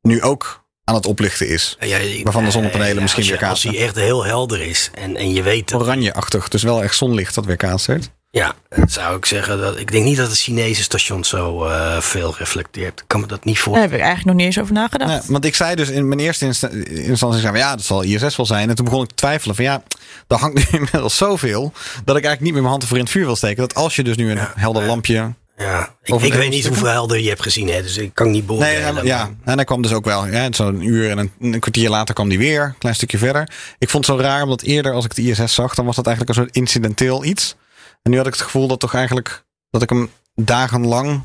nu 0.00 0.22
ook 0.22 0.64
aan 0.84 0.94
het 0.94 1.06
oplichten 1.06 1.48
is? 1.48 1.76
Ja, 1.80 1.96
ik- 1.96 2.24
Waarvan 2.24 2.44
de 2.44 2.50
zonnepanelen 2.50 3.02
misschien 3.02 3.22
als 3.22 3.30
weer 3.32 3.40
Als 3.40 3.48
kaatsen. 3.48 3.70
hij 3.70 3.80
echt 3.86 3.94
heel 3.96 4.24
helder 4.24 4.60
is 4.62 4.90
en, 4.94 5.16
en 5.16 5.32
je 5.32 5.42
weet 5.42 5.70
het. 5.70 5.80
Oranjeachtig, 5.80 6.48
dus 6.48 6.62
wel 6.62 6.82
echt 6.82 6.96
zonlicht 6.96 7.34
dat 7.34 7.44
weer 7.44 7.56
kaatst. 7.56 7.88
Ja, 8.34 8.54
dan 8.68 8.88
zou 8.88 9.16
ik 9.16 9.26
zeggen 9.26 9.60
dat. 9.60 9.78
Ik 9.78 9.90
denk 9.90 10.04
niet 10.04 10.16
dat 10.16 10.28
het 10.28 10.38
Chinese 10.38 10.82
station 10.82 11.24
zo 11.24 11.64
eh, 11.64 12.00
veel 12.00 12.34
reflecteert. 12.38 13.00
Ik 13.00 13.04
kan 13.06 13.20
me 13.20 13.26
dat 13.26 13.44
niet 13.44 13.54
Daar 13.54 13.62
voorstellen. 13.64 13.90
heb 13.90 13.98
ik 14.00 14.04
eigenlijk 14.06 14.36
nog 14.36 14.46
niet 14.46 14.56
eens 14.56 14.64
over 14.64 14.74
nagedacht. 14.74 15.10
Nee, 15.10 15.20
want 15.32 15.44
ik 15.44 15.54
zei 15.54 15.74
dus 15.74 15.88
in 15.88 16.08
mijn 16.08 16.20
eerste 16.20 16.44
insta- 16.44 16.68
instantie, 16.88 17.40
zei, 17.40 17.56
ja, 17.56 17.76
dat 17.76 17.84
zal 17.84 18.02
ISS 18.02 18.36
wel 18.36 18.46
zijn. 18.46 18.68
En 18.68 18.74
toen 18.74 18.84
begon 18.84 19.02
ik 19.02 19.08
te 19.08 19.14
twijfelen 19.14 19.54
van 19.56 19.64
ja, 19.64 19.82
daar 20.26 20.38
hangt 20.38 20.54
nu 20.56 20.64
inmiddels 20.78 21.16
zoveel 21.16 21.72
dat 22.04 22.16
ik 22.16 22.24
eigenlijk 22.24 22.40
niet 22.40 22.52
meer 22.52 22.60
mijn 22.60 22.66
hand 22.70 22.82
ervoor 22.82 22.96
in 22.98 23.02
het 23.02 23.12
vuur 23.12 23.24
wil 23.24 23.36
steken. 23.36 23.56
Dat 23.56 23.74
als 23.74 23.96
je 23.96 24.02
dus 24.02 24.16
nu 24.16 24.30
een 24.30 24.38
helder 24.56 24.82
lampje... 24.84 25.34
Ja, 25.56 25.94
ik, 26.02 26.32
weet 26.34 26.50
niet 26.50 26.66
hoeveel 26.66 26.86
helder 26.88 27.20
je 27.20 27.28
hebt 27.28 27.42
gezien, 27.42 27.68
hè, 27.68 27.82
dus 27.82 27.96
ik 27.96 28.10
kan 28.14 28.26
niet 28.30 28.34
Nee, 28.34 28.58
beoordelen. 28.58 28.94
hij- 28.94 29.04
ja, 29.04 29.30
en 29.44 29.54
hij 29.54 29.64
kwam 29.64 29.82
dus 29.82 29.92
ook 29.92 30.04
wel. 30.04 30.26
Ja, 30.26 30.48
Zo'n 30.52 30.80
uur 30.86 31.10
en 31.10 31.18
een, 31.18 31.30
een 31.40 31.60
kwartier 31.60 31.88
later 31.90 32.14
kwam 32.14 32.28
die 32.28 32.38
weer, 32.38 32.62
een 32.64 32.78
klein 32.78 32.94
stukje 32.94 33.18
verder. 33.18 33.48
Ik 33.78 33.90
vond 33.90 34.06
het 34.06 34.16
zo 34.16 34.22
raar, 34.22 34.42
omdat 34.42 34.62
eerder 34.62 34.92
als 34.92 35.04
ik 35.04 35.14
de 35.14 35.22
ISS 35.22 35.54
zag, 35.54 35.74
dan 35.74 35.84
was 35.84 35.96
dat 35.96 36.06
eigenlijk 36.06 36.36
een 36.38 36.44
soort 36.44 36.56
incidenteel 36.56 37.24
iets. 37.24 37.54
En 38.02 38.10
nu 38.10 38.16
had 38.16 38.26
ik 38.26 38.32
het 38.32 38.42
gevoel 38.42 38.66
dat 38.68 38.80
toch 38.80 38.94
eigenlijk, 38.94 39.44
dat 39.70 39.82
ik 39.82 39.88
hem 39.90 40.10
dagenlang 40.34 41.22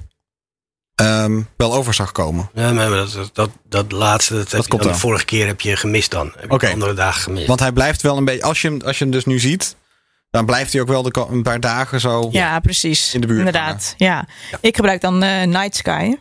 ehm, 0.96 1.42
wel 1.58 1.74
over 1.74 1.94
zag 1.94 2.12
komen. 2.12 2.50
Ja, 2.54 2.72
maar 2.72 2.90
dat, 2.90 3.30
dat, 3.34 3.50
dat, 3.64 3.92
laatste, 3.92 4.34
dat, 4.34 4.50
dan 4.68 4.80
wel. 4.80 4.80
de 4.92 4.94
vorige 4.96 5.26
keer 5.26 5.48
heb 5.48 5.62
je 5.62 5.76
gemist 5.76 6.12
dan. 6.12 6.32
Heb 6.36 6.44
je 6.44 6.50
Oké. 6.52 6.66
de 6.66 6.74
andere 6.74 6.94
dagen 6.94 7.22
gemist. 7.22 7.48
Want 7.48 7.60
hij 7.60 7.72
blijft 7.72 8.02
wel 8.02 8.18
een 8.18 8.26
beetje, 8.26 8.44
als 8.44 8.62
je 8.62 8.68
hem, 8.68 8.82
als 8.82 8.98
je 8.98 9.04
hem 9.04 9.14
dus 9.14 9.26
nu 9.26 9.40
ziet, 9.40 9.76
dan 10.30 10.46
blijft 10.46 10.72
hij 10.72 10.82
ook 10.82 10.88
wel 10.88 11.02
de, 11.04 11.26
een 11.30 11.44
paar 11.44 11.60
dagen 11.60 12.00
zo. 12.00 12.28
Ja, 12.32 12.60
precies. 12.60 13.14
In 13.14 13.22
de 13.22 13.28
buurt 13.28 13.40
Inderdaad. 13.40 13.94
Ja. 13.98 14.26
Ik 14.62 14.76
gebruik 14.76 15.02
dan 15.02 15.24
eh 15.24 15.44
Night 15.48 15.76
Sky. 15.76 16.16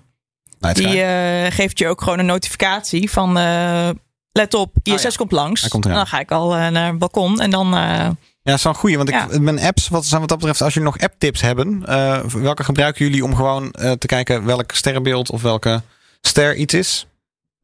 Night 0.59 0.77
Die 0.77 0.87
Sky. 0.89 0.97
eh, 0.99 1.53
geeft 1.53 1.79
je 1.79 1.89
ook 1.89 2.03
gewoon 2.03 2.19
een 2.19 2.27
notificatie 2.27 3.11
van... 3.11 3.39
eh, 3.39 3.89
let 4.33 4.55
op, 4.55 4.75
ISS 4.83 5.05
Oh 5.05 5.11
ja. 5.11 5.17
komt 5.17 5.33
langs. 5.33 5.61
Hij 5.61 5.71
komt. 5.71 5.87
En 5.87 5.93
dan 5.93 6.07
ga 6.07 6.19
ik 6.19 6.31
al 6.31 6.49
naar 6.49 6.87
het 6.87 6.99
balkon. 6.99 7.41
En 7.41 7.51
dan... 7.51 7.75
Ja, 8.47 8.53
dat 8.53 8.61
is 8.61 8.65
wel 8.65 8.73
een 8.73 8.79
goeie. 8.79 8.97
Want 8.97 9.09
ik, 9.09 9.41
mijn 9.41 9.61
apps, 9.61 9.89
wat, 9.89 10.09
wat 10.09 10.29
dat 10.29 10.39
betreft, 10.39 10.63
als 10.63 10.75
jullie 10.75 10.89
nog 10.89 10.99
app-tips 10.99 11.41
hebben, 11.41 11.87
eh, 11.87 12.25
welke 12.25 12.65
gebruiken 12.65 13.05
jullie 13.05 13.25
om 13.25 13.35
gewoon 13.35 13.71
eh, 13.71 13.93
te 13.93 14.07
kijken 14.07 14.45
welk 14.45 14.73
sterrenbeeld 14.73 15.31
of 15.31 15.43
welke 15.43 15.83
ster 16.21 16.55
iets 16.55 16.75
is? 16.75 17.07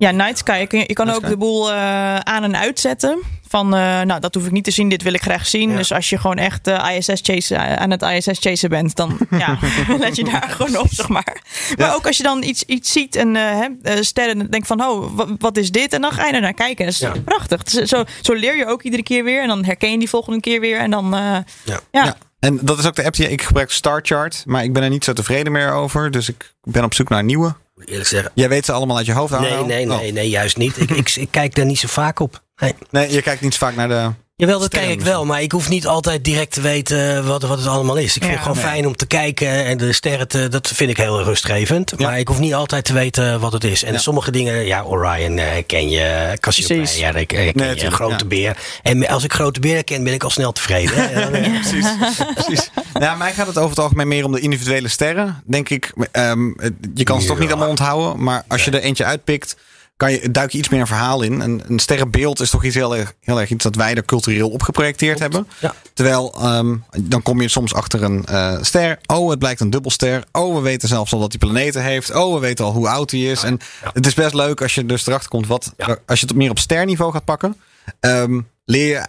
Ja, 0.03 0.11
Night 0.11 0.39
Sky. 0.39 0.57
Je 0.59 0.67
kan, 0.67 0.79
je 0.79 0.93
kan 0.93 1.07
Night 1.07 1.19
ook 1.21 1.25
Sky. 1.27 1.35
de 1.35 1.39
boel 1.41 1.71
eh, 1.73 2.17
aan- 2.19 2.43
en 2.45 2.57
uitzetten. 2.57 3.19
Van, 3.49 3.75
eh, 3.75 4.01
nou, 4.01 4.21
dat 4.21 4.35
hoef 4.35 4.47
ik 4.47 4.51
niet 4.53 4.65
te 4.65 4.71
zien. 4.71 4.89
Dit 4.89 5.03
wil 5.03 5.13
ik 5.13 5.23
graag 5.23 5.47
zien. 5.47 5.71
Ja. 5.71 5.77
Dus 5.77 5.93
als 5.93 6.09
je 6.11 6.19
gewoon 6.19 6.37
echt 6.37 6.67
eh, 6.67 6.97
ISS 6.97 7.21
chase, 7.23 7.57
aan 7.59 7.91
het 7.91 8.03
ISS 8.03 8.39
chasen 8.41 8.69
bent, 8.71 8.97
dan 8.97 9.19
ja, 9.31 9.59
let 9.99 10.17
je 10.17 10.25
daar 10.25 10.49
gewoon 10.49 10.77
op, 10.79 10.87
zeg 10.91 11.09
maar. 11.09 11.43
Maar 11.79 11.87
Ja. 11.89 11.95
ook 11.95 12.07
als 12.07 12.17
je 12.17 12.23
dan 12.23 12.43
iets, 12.43 12.63
iets 12.65 12.93
ziet 12.93 13.17
en 13.17 13.37
eh, 13.37 13.43
hè, 13.43 13.69
eh, 13.83 14.03
sterren, 14.03 14.39
dan 14.39 14.47
denk 14.47 14.67
van, 14.67 14.83
oh, 14.85 15.17
wa- 15.17 15.27
wat 15.39 15.57
is 15.57 15.71
dit? 15.71 15.93
En 15.93 16.01
dan 16.01 16.13
ga 16.13 16.27
je 16.27 16.33
er 16.33 16.41
naar 16.41 16.55
kijken. 16.55 16.85
Dat 16.85 16.95
is 16.95 17.01
Ja. 17.01 17.13
prachtig. 17.25 17.63
Dus 17.63 17.89
Zo, 17.89 18.05
zo 18.21 18.33
leer 18.33 18.57
je 18.57 18.67
ook 18.67 18.83
iedere 18.83 19.03
keer 19.03 19.25
weer. 19.25 19.43
En 19.43 19.49
dan 19.49 19.65
herken 19.65 19.91
je 19.91 19.99
die 19.99 20.09
volgende 20.09 20.41
keer 20.41 20.61
weer. 20.61 20.79
En 20.79 20.91
dan, 20.91 21.15
eh, 21.15 21.21
Ja. 21.21 21.45
ja. 21.65 22.05
Ja. 22.05 22.17
En 22.41 22.59
dat 22.63 22.79
is 22.79 22.87
ook 22.87 22.95
de 22.95 23.05
app 23.05 23.15
die 23.15 23.31
ik 23.31 23.43
gebruik, 23.43 23.71
Starchart. 23.71 24.43
Maar 24.47 24.65
ik 24.65 24.73
ben 24.73 24.83
er 24.83 24.91
niet 24.91 25.05
zo 25.05 25.13
tevreden 25.13 25.53
meer 25.53 25.73
over. 25.73 26.11
Dus 26.11 26.29
ik 26.29 26.53
ben 26.63 26.85
op 26.85 26.95
zoek 26.95 27.09
naar 27.09 27.19
een 27.19 27.27
nieuwe. 27.27 27.55
Eerlijk 27.85 28.09
zeggen. 28.09 28.31
Jij 28.35 28.49
weet 28.49 28.65
ze 28.65 28.73
allemaal 28.73 28.97
uit 28.97 29.07
je 29.07 29.13
hoofd, 29.13 29.39
Nee, 29.41 29.51
Arno? 29.53 29.67
nee, 29.67 29.91
Oh. 29.91 29.97
nee, 29.99 30.13
nee, 30.13 30.29
juist 30.29 30.57
niet. 30.57 30.81
Ik, 30.81 30.91
ik, 30.91 31.11
ik 31.17 31.29
kijk 31.31 31.55
daar 31.55 31.67
niet 31.67 31.79
zo 31.79 31.89
vaak 31.89 32.21
op. 32.21 32.43
Nee. 32.57 32.75
Nee, 32.91 33.13
je 33.13 33.23
kijkt 33.23 33.41
niet 33.41 33.55
zo 33.55 33.67
vaak 33.67 33.77
naar 33.77 33.89
de... 33.89 34.11
Jawel, 34.43 34.59
dat 34.61 34.69
kijk 34.69 34.89
ik 34.91 35.01
wel, 35.01 35.25
maar 35.27 35.43
ik 35.43 35.53
hoef 35.53 35.69
niet 35.69 35.87
altijd 35.87 36.25
direct 36.25 36.53
te 36.53 36.61
weten 36.61 37.27
wat, 37.27 37.43
wat 37.43 37.59
het 37.59 37.67
allemaal 37.67 37.97
is. 37.97 38.05
Ik 38.17 38.23
vind 38.23 38.25
Ja. 38.25 38.31
het 38.31 38.41
gewoon 38.41 38.57
Nee. 38.57 38.67
fijn 38.67 38.87
om 38.87 38.97
te 38.97 39.07
kijken 39.07 39.65
en 39.65 39.79
de 39.79 39.93
sterren, 39.93 40.29
te, 40.29 40.49
dat 40.49 40.69
vind 40.75 40.91
ik 40.91 40.97
heel 40.97 41.23
rustgevend. 41.23 41.93
Ja. 41.97 42.07
Maar 42.09 42.19
ik 42.19 42.29
hoef 42.29 42.39
niet 42.39 42.55
altijd 42.55 42.85
te 42.85 42.93
weten 42.93 43.41
wat 43.41 43.53
het 43.53 43.65
is. 43.65 43.83
En 43.85 43.93
Ja. 43.93 43.99
sommige 43.99 44.31
dingen, 44.31 44.65
ja, 44.67 44.83
Orion 44.83 45.39
eh, 45.39 45.47
ken 45.67 45.89
je, 45.89 46.37
Cassiopeia, 46.41 46.87
ja, 46.97 47.15
ik, 47.15 47.29
ken 47.29 47.45
je, 47.77 47.91
Grote 47.91 48.15
ja. 48.19 48.25
Beer. 48.29 48.57
En 48.83 49.09
als 49.09 49.25
ik 49.25 49.33
Grote 49.33 49.61
Beer 49.61 49.85
ken, 49.85 50.05
ben 50.05 50.13
ik 50.13 50.25
al 50.25 50.31
snel 50.31 50.53
tevreden. 50.53 51.13
eh, 51.35 51.61
Precies. 51.61 51.87
Precies. 52.35 52.71
Nou, 52.93 53.19
mij 53.19 53.33
gaat 53.33 53.47
het 53.47 53.59
over 53.59 53.71
het 53.71 53.79
algemeen 53.79 54.09
meer 54.09 54.25
om 54.25 54.33
de 54.33 54.41
individuele 54.41 54.89
sterren. 54.89 55.43
Denk 55.47 55.69
ik, 55.69 55.93
Ehm, 56.13 56.47
je 56.95 57.05
kan 57.05 57.21
ze 57.21 57.27
toch 57.27 57.37
Ja. 57.37 57.43
niet 57.43 57.51
allemaal 57.53 57.69
onthouden. 57.69 58.23
Maar 58.23 58.45
als 58.49 58.65
je 58.65 58.71
er 58.71 58.81
eentje 58.81 59.05
uitpikt, 59.05 59.57
kan 60.03 60.13
je, 60.13 60.31
duik 60.31 60.53
je 60.53 60.59
iets 60.59 60.69
meer 60.69 60.81
een 60.81 60.87
verhaal 60.87 61.23
in. 61.23 61.41
Een, 61.41 61.63
een 61.67 61.79
sterrenbeeld 61.79 62.41
is 62.41 62.51
toch 62.51 62.65
iets 62.65 62.75
heel 62.75 62.97
erg, 62.97 63.15
heel 63.21 63.41
erg 63.41 63.51
iets 63.51 63.65
dat 63.65 63.75
wij 63.75 63.95
er 63.95 64.05
cultureel 64.05 64.49
op 64.51 64.63
geprojecteerd 64.63 65.19
hebben. 65.19 65.47
Ja. 65.59 65.75
Terwijl 65.95 66.35
ehm, 66.41 66.77
dan 67.01 67.23
kom 67.23 67.41
je 67.41 67.49
soms 67.49 67.75
achter 67.75 68.03
een 68.03 68.25
eh, 68.25 68.59
ster. 68.61 68.99
Oh, 69.07 69.31
het 69.31 69.39
blijkt 69.39 69.61
een 69.61 69.71
dubbelster. 69.71 70.25
Oh, 70.33 70.55
we 70.55 70.61
weten 70.61 70.89
zelfs 70.89 71.13
al 71.13 71.21
dat 71.21 71.31
hij 71.33 71.39
planeten 71.39 71.83
heeft. 71.83 72.15
Oh, 72.15 72.35
we 72.35 72.41
weten 72.41 72.65
al 72.65 72.73
hoe 72.73 72.89
oud 72.89 73.11
hij 73.11 73.21
is. 73.21 73.43
En 73.43 73.59
Ja. 73.83 73.91
het 73.93 74.07
is 74.07 74.15
best 74.15 74.35
leuk 74.35 74.63
als 74.63 74.75
je 74.75 74.87
dus 74.87 75.07
erachter 75.07 75.29
komt 75.29 75.47
wat. 75.47 75.73
Als 76.07 76.21
je 76.21 76.27
het 76.27 76.37
meer 76.37 76.51
op 76.51 76.59
sterniveau 76.59 77.13
gaat 77.13 77.25
pakken, 77.25 77.57
ehm, 78.01 78.41
leer 78.65 78.89
je. 78.89 79.09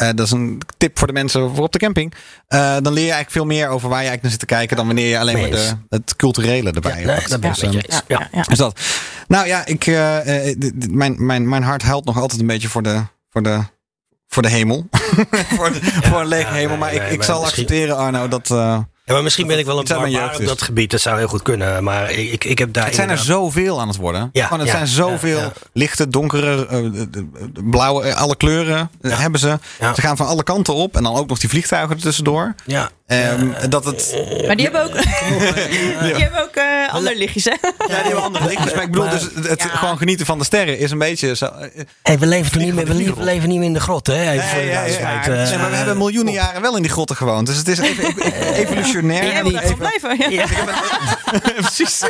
Eh, 0.00 0.08
dat 0.14 0.26
is 0.26 0.30
een 0.32 0.60
tip 0.78 0.98
voor 0.98 1.06
de 1.06 1.12
mensen 1.12 1.54
voor 1.54 1.64
op 1.64 1.72
de 1.72 1.78
camping. 1.78 2.14
Eh, 2.46 2.58
dan 2.60 2.92
leer 2.92 3.04
je 3.04 3.12
eigenlijk 3.12 3.30
veel 3.30 3.44
meer 3.44 3.68
over 3.68 3.88
waar 3.88 4.02
je 4.02 4.08
eigenlijk 4.08 4.22
naar 4.22 4.30
zit 4.30 4.40
te 4.40 4.46
kijken. 4.46 4.76
dan 4.76 4.86
wanneer 4.86 5.08
je 5.08 5.18
alleen 5.18 5.40
maar 5.40 5.50
de, 5.50 5.72
het 5.88 6.16
culturele 6.16 6.70
erbij 6.70 7.00
Ja, 7.00 7.20
dat 7.28 7.40
ben 7.40 7.50
ik 7.50 7.56
Dus, 7.56 7.62
ehm, 7.62 7.74
eens. 7.74 8.02
Ja. 8.08 8.28
ja. 8.32 8.44
is 8.48 8.58
dat. 8.58 8.80
Nou 9.28 9.46
ja, 9.46 9.66
ik, 9.66 9.86
eh, 9.86 10.48
eh, 10.50 10.56
mijn, 10.88 11.26
mijn, 11.26 11.48
mijn 11.48 11.62
hart 11.62 11.82
huilt 11.82 12.04
nog 12.04 12.18
altijd 12.18 12.40
een 12.40 12.46
beetje 12.46 12.68
voor 12.68 12.82
de, 12.82 13.02
voor 13.30 13.42
de, 13.42 13.60
voor 14.28 14.42
de 14.42 14.48
hemel. 14.50 14.86
voor, 15.56 15.72
de, 15.72 15.80
voor 15.82 16.20
een 16.20 16.26
lege 16.26 16.48
ja, 16.48 16.52
hemel. 16.54 16.68
nee, 16.68 16.78
Maar 16.78 16.92
ik, 16.92 17.00
nee, 17.00 17.12
ik 17.12 17.22
zal 17.22 17.40
misschien- 17.40 17.62
accepteren, 17.62 17.96
Arno, 17.96 18.28
dat. 18.28 18.50
Ja, 19.10 19.16
maar 19.16 19.24
misschien 19.24 19.46
ben 19.46 19.58
ik 19.58 19.66
wel 19.66 19.78
een 19.78 19.84
barbaar 19.84 20.36
op 20.36 20.46
dat 20.46 20.62
gebied. 20.62 20.90
Dat 20.90 21.00
zou 21.00 21.18
heel 21.18 21.28
goed 21.28 21.42
kunnen. 21.42 21.84
Maar 21.84 22.10
ik, 22.10 22.32
ik, 22.32 22.44
ik 22.44 22.58
heb 22.58 22.72
daar 22.72 22.84
het 22.84 22.94
zijn 22.94 23.10
er 23.10 23.18
zoveel 23.18 23.80
aan 23.80 23.88
het 23.88 23.96
worden. 23.96 24.30
Ja, 24.32 24.44
Gewoon, 24.44 24.58
het 24.58 24.68
ja, 24.68 24.74
zijn 24.74 24.86
zoveel 24.86 25.38
ja, 25.38 25.44
ja. 25.44 25.52
lichte, 25.72 26.08
donkere, 26.08 26.66
eh, 26.66 26.78
blauwe, 27.70 28.04
eh, 28.04 28.16
alle 28.16 28.36
kleuren 28.36 28.90
eh, 29.00 29.18
hebben 29.18 29.40
ze. 29.40 29.58
Ja. 29.80 29.94
Ze 29.94 30.00
gaan 30.00 30.16
van 30.16 30.26
alle 30.26 30.42
kanten 30.42 30.74
op. 30.74 30.96
En 30.96 31.02
dan 31.02 31.14
ook 31.14 31.28
nog 31.28 31.38
die 31.38 31.48
vliegtuigen 31.48 31.96
er 31.96 32.02
tussendoor. 32.02 32.54
Ja. 32.66 32.90
Ehm, 33.06 33.68
dat 33.68 33.84
het. 33.84 34.14
Maar 34.46 34.56
die 34.56 34.64
hebben 34.64 34.84
ook, 34.84 34.92
die 36.02 36.14
hebben 36.14 36.42
ook 36.42 36.54
eh, 36.54 36.94
andere 36.94 37.16
lichtjes, 37.16 37.44
hè? 37.44 37.50
Ja, 37.60 37.68
die 37.86 37.94
hebben 37.96 38.22
andere 38.22 38.44
lichtjes. 38.44 38.74
Maar 38.74 38.82
ik 38.82 38.90
bedoel, 38.90 39.08
dus 39.08 39.28
het, 39.48 39.62
gewoon 39.62 39.98
genieten 39.98 40.26
van 40.26 40.38
de 40.38 40.44
sterren 40.44 40.78
is 40.78 40.90
een 40.90 40.98
beetje. 40.98 41.34
Zo, 41.34 41.48
Hey, 42.02 42.18
we 42.18 42.26
leven, 42.26 42.52
toch 42.52 42.62
niet 42.62 42.74
meer, 42.74 42.86
we 42.86 42.94
leven, 42.94 43.24
leven 43.24 43.48
niet 43.48 43.58
meer 43.58 43.66
in 43.66 43.72
de 43.72 43.80
grot, 43.80 44.06
hè? 44.06 44.30
Even 44.30 44.64
Nee, 44.64 45.58
maar 45.58 45.70
we 45.70 45.76
hebben 45.76 45.98
miljoenen 45.98 46.32
jaren 46.32 46.62
wel 46.62 46.76
in 46.76 46.82
die 46.82 46.90
grotten 46.90 47.16
gewoond. 47.16 47.46
Dus 47.46 47.56
het 47.56 47.68
is 47.68 47.78
even, 47.78 48.04
even- 48.04 48.52
evolutionair. 48.54 48.99
Die 49.08 49.12
hebben 49.12 49.54
ook 49.56 49.60
Even- 49.62 49.84
echt 49.84 50.00
wel 50.02 50.16
blijven. 50.16 50.30
Ja. 50.32 50.46
Precies. 51.60 52.02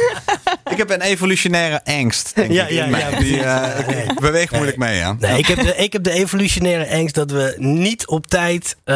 Ik 0.71 0.77
heb 0.77 0.91
een 0.91 1.01
evolutionaire 1.01 1.81
angst. 1.85 2.33
Denk 2.35 2.53
Ja, 2.53 2.65
ik, 2.65 2.71
in 2.71 2.77
ja, 2.77 2.99
ja, 2.99 3.19
Die, 3.19 3.43
eh, 3.43 4.05
ik 4.09 4.21
beweeg 4.21 4.51
moeilijk 4.51 4.77
mee, 4.77 4.97
ja. 4.97 5.17
Nee, 5.19 5.39
ik 5.39 5.47
heb, 5.47 5.59
de, 5.61 5.77
ik 5.77 5.93
heb 5.93 6.03
de 6.05 6.11
evolutionaire 6.13 6.89
angst 6.97 7.15
dat 7.15 7.31
we 7.31 7.55
niet 7.59 8.07
op 8.07 8.27
tijd 8.27 8.77
eh, 8.85 8.95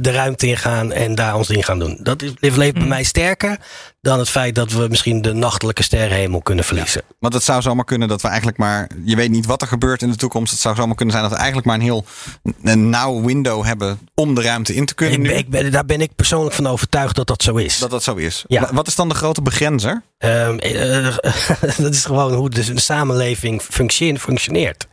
de 0.00 0.10
ruimte 0.10 0.46
ingaan 0.46 0.92
en 0.92 1.14
daar 1.14 1.34
ons 1.36 1.48
ding 1.48 1.64
gaan 1.64 1.78
doen. 1.78 1.98
Dat 2.02 2.22
is, 2.22 2.32
leeft 2.40 2.56
leeft 2.56 2.74
bij 2.74 2.86
mij 2.86 3.02
sterker 3.02 3.56
dan 4.02 4.18
het 4.18 4.28
feit 4.28 4.54
dat 4.54 4.72
we 4.72 4.86
misschien 4.88 5.22
de 5.22 5.32
nachtelijke 5.32 5.82
sterrenhemel 5.82 6.40
kunnen 6.42 6.64
verliezen. 6.64 7.02
Want 7.18 7.34
het 7.34 7.42
zou 7.44 7.62
zomaar 7.62 7.84
kunnen 7.84 8.08
dat 8.08 8.22
we 8.22 8.28
eigenlijk 8.28 8.58
maar. 8.58 8.88
Je 9.04 9.16
weet 9.16 9.30
niet 9.30 9.46
wat 9.46 9.62
er 9.62 9.68
gebeurt 9.68 10.02
in 10.02 10.10
de 10.10 10.16
toekomst. 10.16 10.52
Het 10.52 10.60
zou 10.60 10.74
zomaar 10.74 10.94
kunnen 10.94 11.14
zijn 11.14 11.22
dat 11.26 11.32
we 11.32 11.38
eigenlijk 11.38 11.66
maar 11.66 11.76
een 11.76 11.82
heel 11.82 12.04
een 12.62 12.90
nauw 12.90 13.22
window 13.22 13.64
hebben 13.64 13.98
om 14.14 14.34
de 14.34 14.42
ruimte 14.42 14.74
in 14.74 14.86
te 14.86 14.94
kunnen. 14.94 15.14
Ik 15.14 15.22
nu. 15.22 15.28
ben, 15.28 15.38
ik 15.38 15.48
ben, 15.48 15.72
daar 15.72 15.84
ben 15.84 16.00
ik 16.00 16.14
persoonlijk 16.16 16.54
van 16.54 16.66
overtuigd 16.66 17.16
dat 17.16 17.26
dat 17.26 17.42
zo 17.42 17.56
is. 17.56 17.78
Dat 17.78 17.90
dat 17.90 18.02
zo 18.02 18.14
is. 18.14 18.44
Ja. 18.48 18.60
Wa- 18.60 18.72
Wat 18.72 18.86
is 18.86 18.94
dan 18.94 19.08
de 19.08 19.14
grote 19.14 19.42
begrenzer? 19.42 20.02
Ehm, 20.18 20.58
eh, 20.58 21.16
dat 21.84 21.94
is 21.94 22.04
gewoon 22.04 22.32
hoe 22.32 22.50
de, 22.50 22.72
samenleving 22.80 23.62
functioneert. 23.62 24.86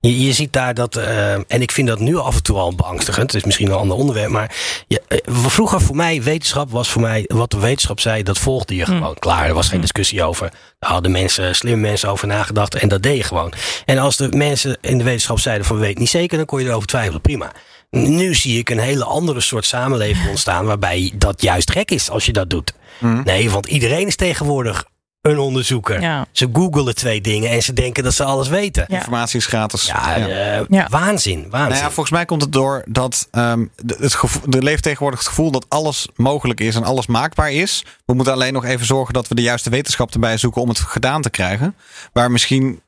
Je, 0.00 0.24
je 0.24 0.32
ziet 0.32 0.52
daar 0.52 0.74
dat, 0.74 0.96
eh, 0.96 1.32
en 1.32 1.60
ik 1.62 1.70
vind 1.70 1.88
dat 1.88 1.98
nu 1.98 2.16
af 2.16 2.34
en 2.34 2.42
toe 2.42 2.58
al 2.58 2.74
beangstigend. 2.74 3.26
Het 3.32 3.34
is 3.34 3.44
misschien 3.44 3.66
een 3.66 3.76
ander 3.76 3.96
onderwerp, 3.96 4.30
maar 4.30 4.54
je, 4.86 5.02
eh, 5.08 5.18
vroeger 5.26 5.80
voor 5.80 5.96
mij, 5.96 6.22
wetenschap 6.22 6.70
was 6.70 6.88
voor 6.88 7.02
mij, 7.02 7.24
wat 7.26 7.50
de 7.50 7.58
wetenschap 7.58 8.00
zei, 8.00 8.22
dat 8.22 8.38
volgde 8.38 8.76
je 8.76 8.84
gewoon. 8.84 9.18
Klaar, 9.18 9.46
er 9.46 9.54
was 9.54 9.68
geen 9.68 9.80
discussie 9.80 10.22
over. 10.22 10.52
Daar 10.78 10.90
hadden 10.90 11.10
mensen, 11.10 11.54
slimme 11.54 11.80
mensen 11.80 12.08
over 12.08 12.26
nagedacht 12.26 12.74
en 12.74 12.88
dat 12.88 13.02
deed 13.02 13.16
je 13.16 13.22
gewoon. 13.22 13.52
En 13.84 13.98
als 13.98 14.16
de 14.16 14.28
mensen 14.28 14.78
in 14.80 14.98
de 14.98 15.04
wetenschap 15.04 15.38
zeiden 15.38 15.66
van 15.66 15.78
weet 15.78 15.90
ik 15.90 15.98
niet 15.98 16.08
zeker, 16.08 16.36
dan 16.36 16.46
kon 16.46 16.60
je 16.60 16.68
erover 16.68 16.88
twijfelen, 16.88 17.20
prima. 17.20 17.52
Nu 17.90 18.34
zie 18.34 18.58
ik 18.58 18.70
een 18.70 18.78
hele 18.78 19.04
andere 19.04 19.40
soort 19.40 19.64
samenleving 19.64 20.28
ontstaan 20.28 20.66
waarbij 20.66 21.12
dat 21.14 21.42
juist 21.42 21.70
gek 21.70 21.90
is 21.90 22.10
als 22.10 22.26
je 22.26 22.32
dat 22.32 22.50
doet. 22.50 22.72
Nee, 23.24 23.50
want 23.50 23.66
iedereen 23.66 24.06
is 24.06 24.16
tegenwoordig 24.16 24.84
een 25.22 25.38
onderzoeker. 25.38 26.00
Ja. 26.00 26.26
Ze 26.32 26.48
googelen 26.52 26.94
twee 26.94 27.20
dingen 27.20 27.50
en 27.50 27.62
ze 27.62 27.72
denken 27.72 28.04
dat 28.04 28.14
ze 28.14 28.24
alles 28.24 28.48
weten. 28.48 28.84
Ja. 28.88 28.96
Informatie 28.96 29.38
is 29.38 29.46
gratis. 29.46 29.86
Ja, 29.86 30.16
eh, 30.16 30.62
Ja. 30.68 30.86
waanzin, 30.90 31.46
waanzin. 31.50 31.50
Nou 31.50 31.74
ja, 31.74 31.90
volgens 31.90 32.10
mij 32.10 32.24
komt 32.24 32.42
het 32.42 32.52
door 32.52 32.82
dat 32.88 33.28
ehm, 33.30 33.66
de, 33.76 33.96
het 34.00 34.14
gevoel, 34.14 34.42
er 34.50 34.62
leeft 34.62 34.82
tegenwoordig 34.82 35.18
het 35.18 35.28
gevoel 35.28 35.50
dat 35.50 35.66
alles 35.68 36.08
mogelijk 36.16 36.60
is 36.60 36.74
en 36.74 36.84
alles 36.84 37.06
maakbaar 37.06 37.52
is. 37.52 37.84
We 38.04 38.14
moeten 38.14 38.32
alleen 38.32 38.52
nog 38.52 38.64
even 38.64 38.86
zorgen 38.86 39.14
dat 39.14 39.28
we 39.28 39.34
de 39.34 39.42
juiste 39.42 39.70
wetenschap 39.70 40.12
erbij 40.12 40.36
zoeken 40.36 40.62
om 40.62 40.68
het 40.68 40.78
gedaan 40.78 41.22
te 41.22 41.30
krijgen. 41.30 41.76
Waar 42.12 42.30
misschien 42.30 42.80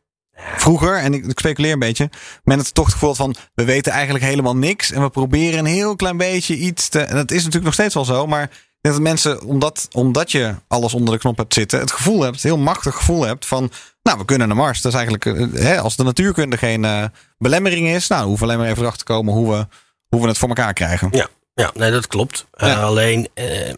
vroeger, 0.57 0.97
en 0.99 1.15
ik, 1.15 1.25
ik 1.27 1.39
speculeer 1.39 1.73
een 1.73 1.79
beetje, 1.79 2.11
men 2.45 2.59
het 2.59 2.75
toch 2.75 2.85
het 2.85 2.93
gevoel 2.95 3.09
had 3.09 3.19
van 3.19 3.35
we 3.55 3.65
weten 3.65 3.93
eigenlijk 3.93 4.25
helemaal 4.25 4.57
niks 4.57 4.91
en 4.91 5.03
we 5.03 5.11
proberen 5.11 5.59
een 5.59 5.65
heel 5.65 5.97
klein 5.97 6.17
beetje 6.17 6.57
iets 6.57 6.89
te. 6.89 7.01
En 7.01 7.17
dat 7.17 7.31
is 7.31 7.37
natuurlijk 7.39 7.65
nog 7.65 7.75
steeds 7.75 7.95
wel 7.95 8.05
zo, 8.05 8.27
maar 8.27 8.51
dat 8.93 9.01
mensen, 9.01 9.43
omdat, 9.43 9.89
omdat 9.93 10.33
je 10.33 10.55
alles 10.69 10.95
onder 10.95 11.15
de 11.15 11.21
knop 11.21 11.37
hebt 11.37 11.55
zitten, 11.55 11.81
het 11.81 11.93
gevoel 11.93 12.23
hebt, 12.23 12.43
heel 12.43 12.59
machtig 12.59 12.95
gevoel 12.95 13.27
hebt 13.27 13.47
van. 13.47 13.71
Nou, 14.03 14.19
we 14.19 14.25
kunnen 14.25 14.49
naar 14.49 14.57
Mars. 14.57 14.81
Dat 14.81 14.93
is 14.93 14.99
eigenlijk, 14.99 15.55
eh, 15.55 15.63
hè, 15.63 15.81
als 15.81 15.97
de 15.97 16.03
natuurkunde 16.03 16.57
geen 16.57 16.85
eh, 16.85 17.05
belemmering 17.39 17.89
is, 17.89 18.09
nou, 18.09 18.23
we 18.23 18.29
hoeven 18.29 18.47
alleen 18.47 18.59
maar 18.59 18.69
even 18.69 18.83
erachter 18.83 19.07
te 19.07 19.13
komen 19.13 19.35
hoe 19.35 19.51
we, 19.51 19.67
hoe 20.09 20.21
we 20.21 20.29
het 20.29 20.39
voor 20.39 20.49
elkaar 20.49 20.73
krijgen. 20.73 21.09
Ja, 21.13 21.29
ja 21.55 21.71
nee, 21.75 21.91
dat 21.91 22.07
klopt. 22.07 22.47
Eh, 22.53 22.83
alleen, 22.83 23.29
eh, 23.35 23.73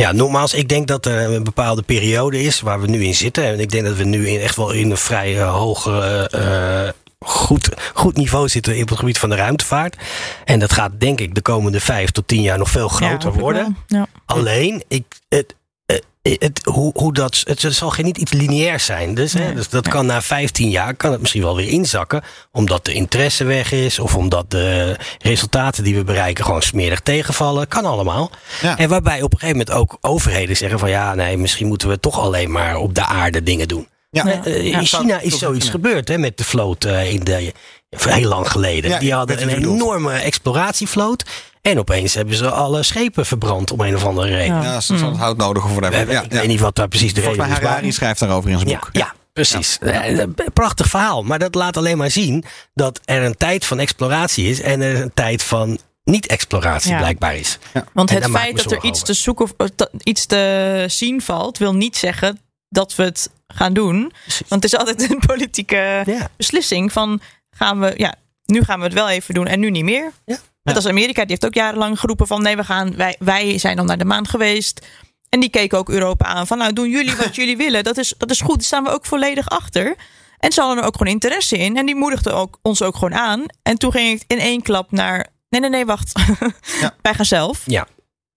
ja, 0.00 0.12
nogmaals, 0.12 0.54
ik 0.54 0.68
denk 0.68 0.88
dat 0.88 1.06
er 1.06 1.32
een 1.32 1.44
bepaalde 1.44 1.82
periode 1.82 2.42
is 2.42 2.60
waar 2.60 2.80
we 2.80 2.86
nu 2.86 3.04
in 3.04 3.14
zitten. 3.14 3.44
En 3.44 3.60
ik 3.60 3.70
denk 3.70 3.84
dat 3.84 3.96
we 3.96 4.04
nu 4.04 4.28
in, 4.28 4.40
echt 4.40 4.56
wel 4.56 4.70
in 4.70 4.90
een 4.90 4.96
vrij 4.96 5.40
eh, 5.40 5.74
eh, 5.86 6.86
eh, 6.86 6.92
goed, 7.26 7.68
goed 7.94 8.16
niveau 8.16 8.48
zitten 8.48 8.82
op 8.82 8.88
het 8.88 8.98
gebied 8.98 9.18
van 9.18 9.28
de 9.30 9.36
ruimtevaart. 9.36 9.96
En 10.44 10.58
dat 10.58 10.72
gaat, 10.72 10.90
denk 10.98 11.20
ik, 11.20 11.34
de 11.34 11.40
komende 11.42 11.80
vijf 11.80 12.10
tot 12.10 12.28
tien 12.28 12.42
jaar 12.42 12.58
nog 12.58 12.70
veel 12.70 12.88
groter 12.88 13.32
worden. 13.32 13.76
Ja. 13.86 14.06
Alleen, 14.26 14.84
ik, 14.88 15.04
het, 15.28 15.54
eh, 15.86 15.98
het, 16.38 16.60
hoe, 16.64 16.90
hoe 16.94 17.12
dat, 17.12 17.42
het 17.44 17.60
zal 17.74 17.90
geen 17.90 18.04
niet 18.04 18.18
iets 18.18 18.32
lineairs 18.32 18.84
zijn. 18.84 19.14
Dus, 19.14 19.32
hè, 19.32 19.54
dus 19.54 19.68
dat 19.68 19.84
Ja. 19.84 19.90
kan 19.90 20.06
na 20.06 20.22
15 20.22 20.70
jaar 20.70 20.94
kan 20.94 21.10
het 21.12 21.20
misschien 21.20 21.42
wel 21.42 21.56
weer 21.56 21.68
inzakken. 21.68 22.22
Omdat 22.52 22.84
de 22.84 22.92
interesse 22.92 23.44
weg 23.44 23.72
is. 23.72 23.98
Of 23.98 24.16
omdat 24.16 24.50
de 24.50 24.96
resultaten 25.18 25.84
die 25.84 25.94
we 25.94 26.04
bereiken 26.04 26.44
gewoon 26.44 26.62
smerig 26.62 27.00
tegenvallen. 27.00 27.68
Kan 27.68 27.84
allemaal. 27.84 28.30
Ja. 28.62 28.78
En 28.78 28.88
waarbij 28.88 29.22
op 29.22 29.32
een 29.32 29.38
gegeven 29.38 29.58
moment 29.66 29.76
ook 29.76 29.98
overheden 30.00 30.56
zeggen 30.56 30.78
van 30.78 30.90
ja, 30.90 31.14
nee, 31.14 31.36
misschien 31.36 31.66
moeten 31.66 31.88
we 31.88 32.00
toch 32.00 32.18
alleen 32.20 32.50
maar 32.50 32.76
op 32.76 32.94
de 32.94 33.04
aarde 33.04 33.42
dingen 33.42 33.68
doen. 33.68 33.88
Ja. 34.10 34.42
Eh, 34.44 34.56
in 34.56 34.64
Ja. 34.70 34.82
China 34.82 35.20
is 35.20 35.38
zoiets 35.38 35.64
ja. 35.64 35.70
gebeurd 35.70 36.08
hè, 36.08 36.18
met 36.18 36.38
de 36.38 36.44
vloot 36.44 36.84
eh, 36.84 37.12
in 37.12 37.24
de, 37.24 37.52
heel 37.98 38.28
lang 38.28 38.50
geleden. 38.50 38.90
Ja, 38.90 38.98
Die 38.98 39.12
hadden 39.14 39.42
een 39.42 39.48
enorme 39.48 40.12
exploratievloot. 40.12 41.24
En 41.62 41.78
opeens 41.78 42.14
hebben 42.14 42.34
ze 42.34 42.50
alle 42.50 42.82
schepen 42.82 43.26
verbrand 43.26 43.70
om 43.70 43.80
een 43.80 43.94
of 43.96 44.04
andere 44.04 44.28
reden. 44.28 44.56
Ja. 44.56 44.62
Ja, 44.62 44.80
ze 44.80 44.94
hadden 44.94 45.18
hout 45.18 45.36
nodig 45.36 45.64
of 45.64 45.70
whatever. 45.70 45.96
hebben- 45.96 46.14
Ja, 46.14 46.22
ik 46.22 46.32
ja. 46.32 46.38
weet 46.38 46.48
niet 46.48 46.60
wat 46.60 46.74
daar 46.76 46.88
precies 46.88 47.14
de 47.14 47.20
Volgens 47.20 47.38
mij 47.38 47.48
reden 47.48 47.62
is. 47.62 47.68
Harari 47.70 47.92
schrijft 47.92 48.20
daarover 48.20 48.50
in 48.50 48.56
zijn 48.58 48.68
Ja, 48.70 48.78
boek. 48.78 48.88
ja, 48.92 49.14
precies. 49.32 49.78
Eh, 49.80 50.18
een 50.18 50.34
Prachtig 50.52 50.86
verhaal. 50.86 51.22
Maar 51.22 51.38
dat 51.38 51.54
laat 51.54 51.76
alleen 51.76 51.96
maar 51.98 52.10
zien 52.10 52.44
dat 52.74 53.00
er 53.04 53.22
een 53.22 53.36
tijd 53.36 53.64
van 53.66 53.78
exploratie 53.78 54.48
is 54.48 54.60
en 54.60 54.80
er 54.80 55.00
een 55.00 55.10
tijd 55.14 55.42
van 55.42 55.78
niet-exploratie 56.04 56.90
Ja. 56.90 56.98
blijkbaar 56.98 57.36
is. 57.36 57.58
Want 57.92 58.10
En 58.10 58.22
het 58.22 58.30
feit 58.30 58.56
dat 58.56 58.72
er 58.72 58.84
iets 58.84 59.02
te 59.02 59.12
zoeken 59.12 59.44
of 59.44 59.68
iets 60.02 60.26
te 60.26 60.84
zien 60.88 61.22
valt, 61.22 61.58
wil 61.58 61.74
niet 61.74 61.96
zeggen 61.96 62.40
dat 62.70 62.94
we 62.94 63.02
het 63.02 63.30
gaan 63.48 63.72
doen. 63.72 64.12
Want 64.48 64.62
het 64.62 64.72
is 64.72 64.76
altijd 64.78 65.10
een 65.10 65.18
politieke 65.26 66.02
Ja. 66.06 66.28
beslissing 66.36 66.92
van 66.92 67.20
gaan 67.50 67.80
we, 67.80 67.92
ja, 67.96 68.14
nu 68.44 68.62
gaan 68.64 68.78
we 68.78 68.84
het 68.84 68.94
wel 68.94 69.08
even 69.08 69.34
doen 69.34 69.46
en 69.46 69.60
nu 69.60 69.70
niet 69.70 69.84
meer. 69.84 70.12
Ja. 70.24 70.38
Net 70.62 70.76
als 70.76 70.86
Amerika, 70.86 71.20
die 71.20 71.30
heeft 71.30 71.46
ook 71.46 71.54
jarenlang 71.54 72.00
geroepen 72.00 72.26
van 72.26 72.42
nee, 72.42 72.56
we 72.56 72.64
gaan, 72.64 72.96
wij, 72.96 73.16
wij 73.18 73.58
zijn 73.58 73.78
al 73.78 73.84
naar 73.84 73.98
de 73.98 74.04
maan 74.04 74.26
geweest. 74.28 74.86
En 75.28 75.40
die 75.40 75.50
keken 75.50 75.78
ook 75.78 75.88
Europa 75.90 76.24
aan 76.26 76.46
van 76.46 76.58
nou 76.58 76.72
doen 76.72 76.90
jullie 76.90 77.16
wat 77.16 77.34
jullie 77.40 77.56
willen. 77.56 77.84
Dat 77.84 77.96
is, 77.96 78.14
dat 78.18 78.30
is 78.30 78.40
goed, 78.40 78.54
daar 78.54 78.64
staan 78.64 78.84
we 78.84 78.90
ook 78.90 79.06
volledig 79.06 79.48
achter. 79.48 79.96
En 80.38 80.52
ze 80.52 80.60
hadden 80.60 80.78
er 80.78 80.84
ook 80.84 80.96
gewoon 80.96 81.12
interesse 81.12 81.58
in. 81.58 81.76
En 81.76 81.86
die 81.86 81.94
moedigden 81.94 82.34
ook, 82.34 82.58
ons 82.62 82.82
ook 82.82 82.94
gewoon 82.94 83.14
aan. 83.14 83.44
En 83.62 83.78
toen 83.78 83.92
ging 83.92 84.20
ik 84.20 84.24
in 84.26 84.38
één 84.38 84.62
klap 84.62 84.90
naar 84.92 85.26
nee, 85.48 85.60
nee, 85.60 85.70
nee, 85.70 85.86
wacht. 85.86 86.12
Ja. 86.80 86.94
wij 87.02 87.14
gaan 87.14 87.24
zelf. 87.24 87.62
Ja. 87.66 87.86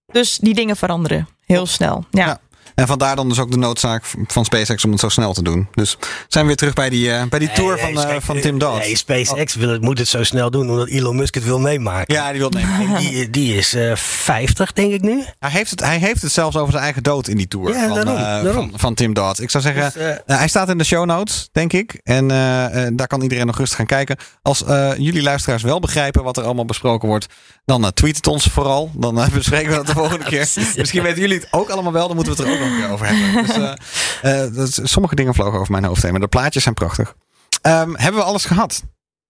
Dus 0.06 0.38
die 0.38 0.54
dingen 0.54 0.76
veranderen 0.76 1.28
heel 1.46 1.66
snel. 1.66 2.04
Ja. 2.10 2.26
Ja. 2.26 2.40
En 2.74 2.86
vandaar 2.86 3.16
dan 3.16 3.28
dus 3.28 3.38
ook 3.38 3.50
de 3.50 3.56
noodzaak 3.56 4.04
van 4.26 4.44
SpaceX 4.44 4.84
om 4.84 4.90
het 4.90 5.00
zo 5.00 5.08
snel 5.08 5.32
te 5.32 5.42
doen. 5.42 5.68
Dus 5.74 5.96
zijn 6.28 6.42
we 6.44 6.48
weer 6.48 6.56
terug 6.56 6.72
bij 6.74 6.88
die, 6.90 7.10
eh, 7.12 7.22
bij 7.28 7.38
die 7.38 7.52
tour 7.52 7.78
van, 7.78 7.98
eh, 7.98 8.06
kijk, 8.06 8.22
van 8.22 8.40
Tim 8.40 8.58
Dodd. 8.58 8.78
Nee, 8.78 8.96
SpaceX 8.96 9.54
wil 9.54 9.68
het, 9.68 9.80
moet 9.80 9.98
het 9.98 10.08
zo 10.08 10.22
snel 10.24 10.50
doen 10.50 10.70
omdat 10.70 10.88
Elon 10.88 11.16
Musk 11.16 11.34
het 11.34 11.44
wil 11.44 11.58
meemaken. 11.60 12.14
Ja, 12.14 12.30
die 12.30 12.38
wil 12.40 12.48
het 12.48 12.58
nemen. 12.58 12.96
En 12.96 13.00
die, 13.00 13.30
die 13.30 13.56
is 13.56 13.74
eh 13.74 13.96
50, 13.96 14.72
denk 14.72 14.92
ik 14.92 15.02
nu. 15.02 15.24
Hij 15.38 15.50
heeft, 15.50 15.70
het, 15.70 15.80
hij 15.80 15.98
heeft 15.98 16.22
het 16.22 16.32
zelfs 16.32 16.56
over 16.56 16.70
zijn 16.72 16.84
eigen 16.84 17.02
dood 17.02 17.28
in 17.28 17.36
die 17.36 17.48
tour 17.48 17.72
Ja, 17.74 17.86
van, 17.86 17.94
daarom, 17.94 18.16
eh, 18.16 18.22
daarom. 18.22 18.70
van, 18.70 18.78
van 18.78 18.94
Tim 18.94 19.14
Dodd. 19.14 19.40
Ik 19.40 19.50
zou 19.50 19.62
zeggen, 19.62 19.82
Dus, 19.84 19.94
eh, 20.02 20.10
eh, 20.10 20.18
hij 20.26 20.48
staat 20.48 20.68
in 20.68 20.78
de 20.78 20.84
show 20.84 21.04
notes, 21.04 21.48
denk 21.52 21.72
ik. 21.72 22.00
En 22.02 22.30
eh, 22.30 22.86
eh, 22.86 22.92
daar 22.96 23.06
kan 23.06 23.22
iedereen 23.22 23.46
nog 23.46 23.58
rustig 23.58 23.76
gaan 23.76 23.86
kijken. 23.86 24.16
Als 24.42 24.64
eh, 24.64 24.90
jullie 24.96 25.22
luisteraars 25.22 25.62
wel 25.62 25.80
begrijpen 25.80 26.22
wat 26.22 26.36
er 26.36 26.44
allemaal 26.44 26.64
besproken 26.64 27.08
wordt, 27.08 27.26
dan 27.64 27.84
eh, 27.84 27.90
tweet 27.90 28.16
het 28.16 28.26
ons 28.26 28.44
vooral. 28.44 28.90
Dan 28.94 29.20
eh, 29.20 29.28
bespreken 29.34 29.70
we 29.70 29.76
dat 29.76 29.86
de 29.86 29.92
volgende 29.92 30.24
keer. 30.30 30.48
Misschien 30.76 31.02
weten 31.02 31.20
jullie 31.20 31.38
het 31.38 31.48
ook 31.50 31.68
allemaal 31.70 31.92
wel, 31.92 32.06
dan 32.06 32.16
moeten 32.16 32.36
we 32.36 32.42
het 32.42 32.50
er 32.50 32.56
ook 32.58 32.63
nog 32.64 32.72
een 32.74 32.80
keer 32.80 32.90
over 32.90 33.06
hebben. 33.06 33.46
Dus, 33.46 33.56
eh, 33.56 34.42
eh, 34.44 34.54
dat 34.54 34.68
is- 34.68 34.80
sommige 34.82 35.14
dingen 35.14 35.34
vlogen 35.34 35.58
over 35.58 35.72
mijn 35.72 35.84
hoofd 35.84 36.02
heen, 36.02 36.10
maar 36.12 36.20
de 36.20 36.28
plaatjes 36.28 36.62
zijn 36.62 36.74
prachtig. 36.74 37.14
Ehm, 37.62 37.94
hebben 37.94 38.20
we 38.20 38.26
alles 38.26 38.44
gehad? 38.44 38.82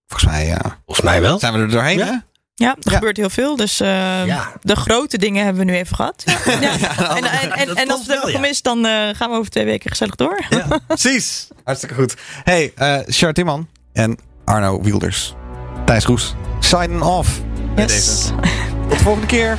Volgens 0.07 0.31
mij 0.31 0.53
eh, 0.53 0.71
Volgens 0.85 1.07
mij 1.07 1.21
wel. 1.21 1.39
zijn 1.39 1.53
we 1.53 1.59
er 1.59 1.71
doorheen. 1.71 1.99
Ja. 1.99 2.05
hè? 2.05 2.17
Ja, 2.57 2.71
er 2.71 2.77
Ja. 2.91 2.93
gebeurt 2.95 3.17
heel 3.17 3.31
veel. 3.31 3.57
Dus 3.57 3.81
eh, 3.81 4.27
Ja. 4.27 4.53
de 4.63 4.77
grote 4.77 5.19
dingen 5.19 5.45
hebben 5.45 5.67
we 5.67 5.71
nu 5.73 5.77
even 5.79 5.97
gehad. 5.97 6.23
Ja. 6.27 6.61
Ja. 6.61 7.17
En, 7.17 7.25
en, 7.53 7.53
en, 7.53 7.69
als 7.69 7.77
we 7.77 7.83
het 7.83 8.07
wel, 8.07 8.17
hebben 8.17 8.31
ja. 8.31 8.37
gemist, 8.37 8.65
dan 8.65 8.87
eh, 8.87 8.93
gaan 9.15 9.31
we 9.31 9.37
over 9.37 9.51
twee 9.51 9.65
weken 9.65 9.91
gezellig 9.91 10.15
door. 10.15 10.45
Ja. 10.51 10.67
Precies. 10.87 11.49
Hartstikke 11.65 11.95
goed. 11.95 12.15
Hey, 12.45 12.73
eh 12.75 13.29
Timman 13.33 13.69
en 13.93 14.19
Arno 14.45 14.83
Wielders. 14.83 15.35
Thijs 15.87 16.05
Roes. 16.05 16.35
Sign 16.61 17.01
off. 17.01 17.41
Bij 17.75 17.87
deze. 17.87 17.95
Yes. 17.97 18.31
Tot 18.89 18.99
de 18.99 19.05
volgende 19.05 19.27
keer. 19.27 19.59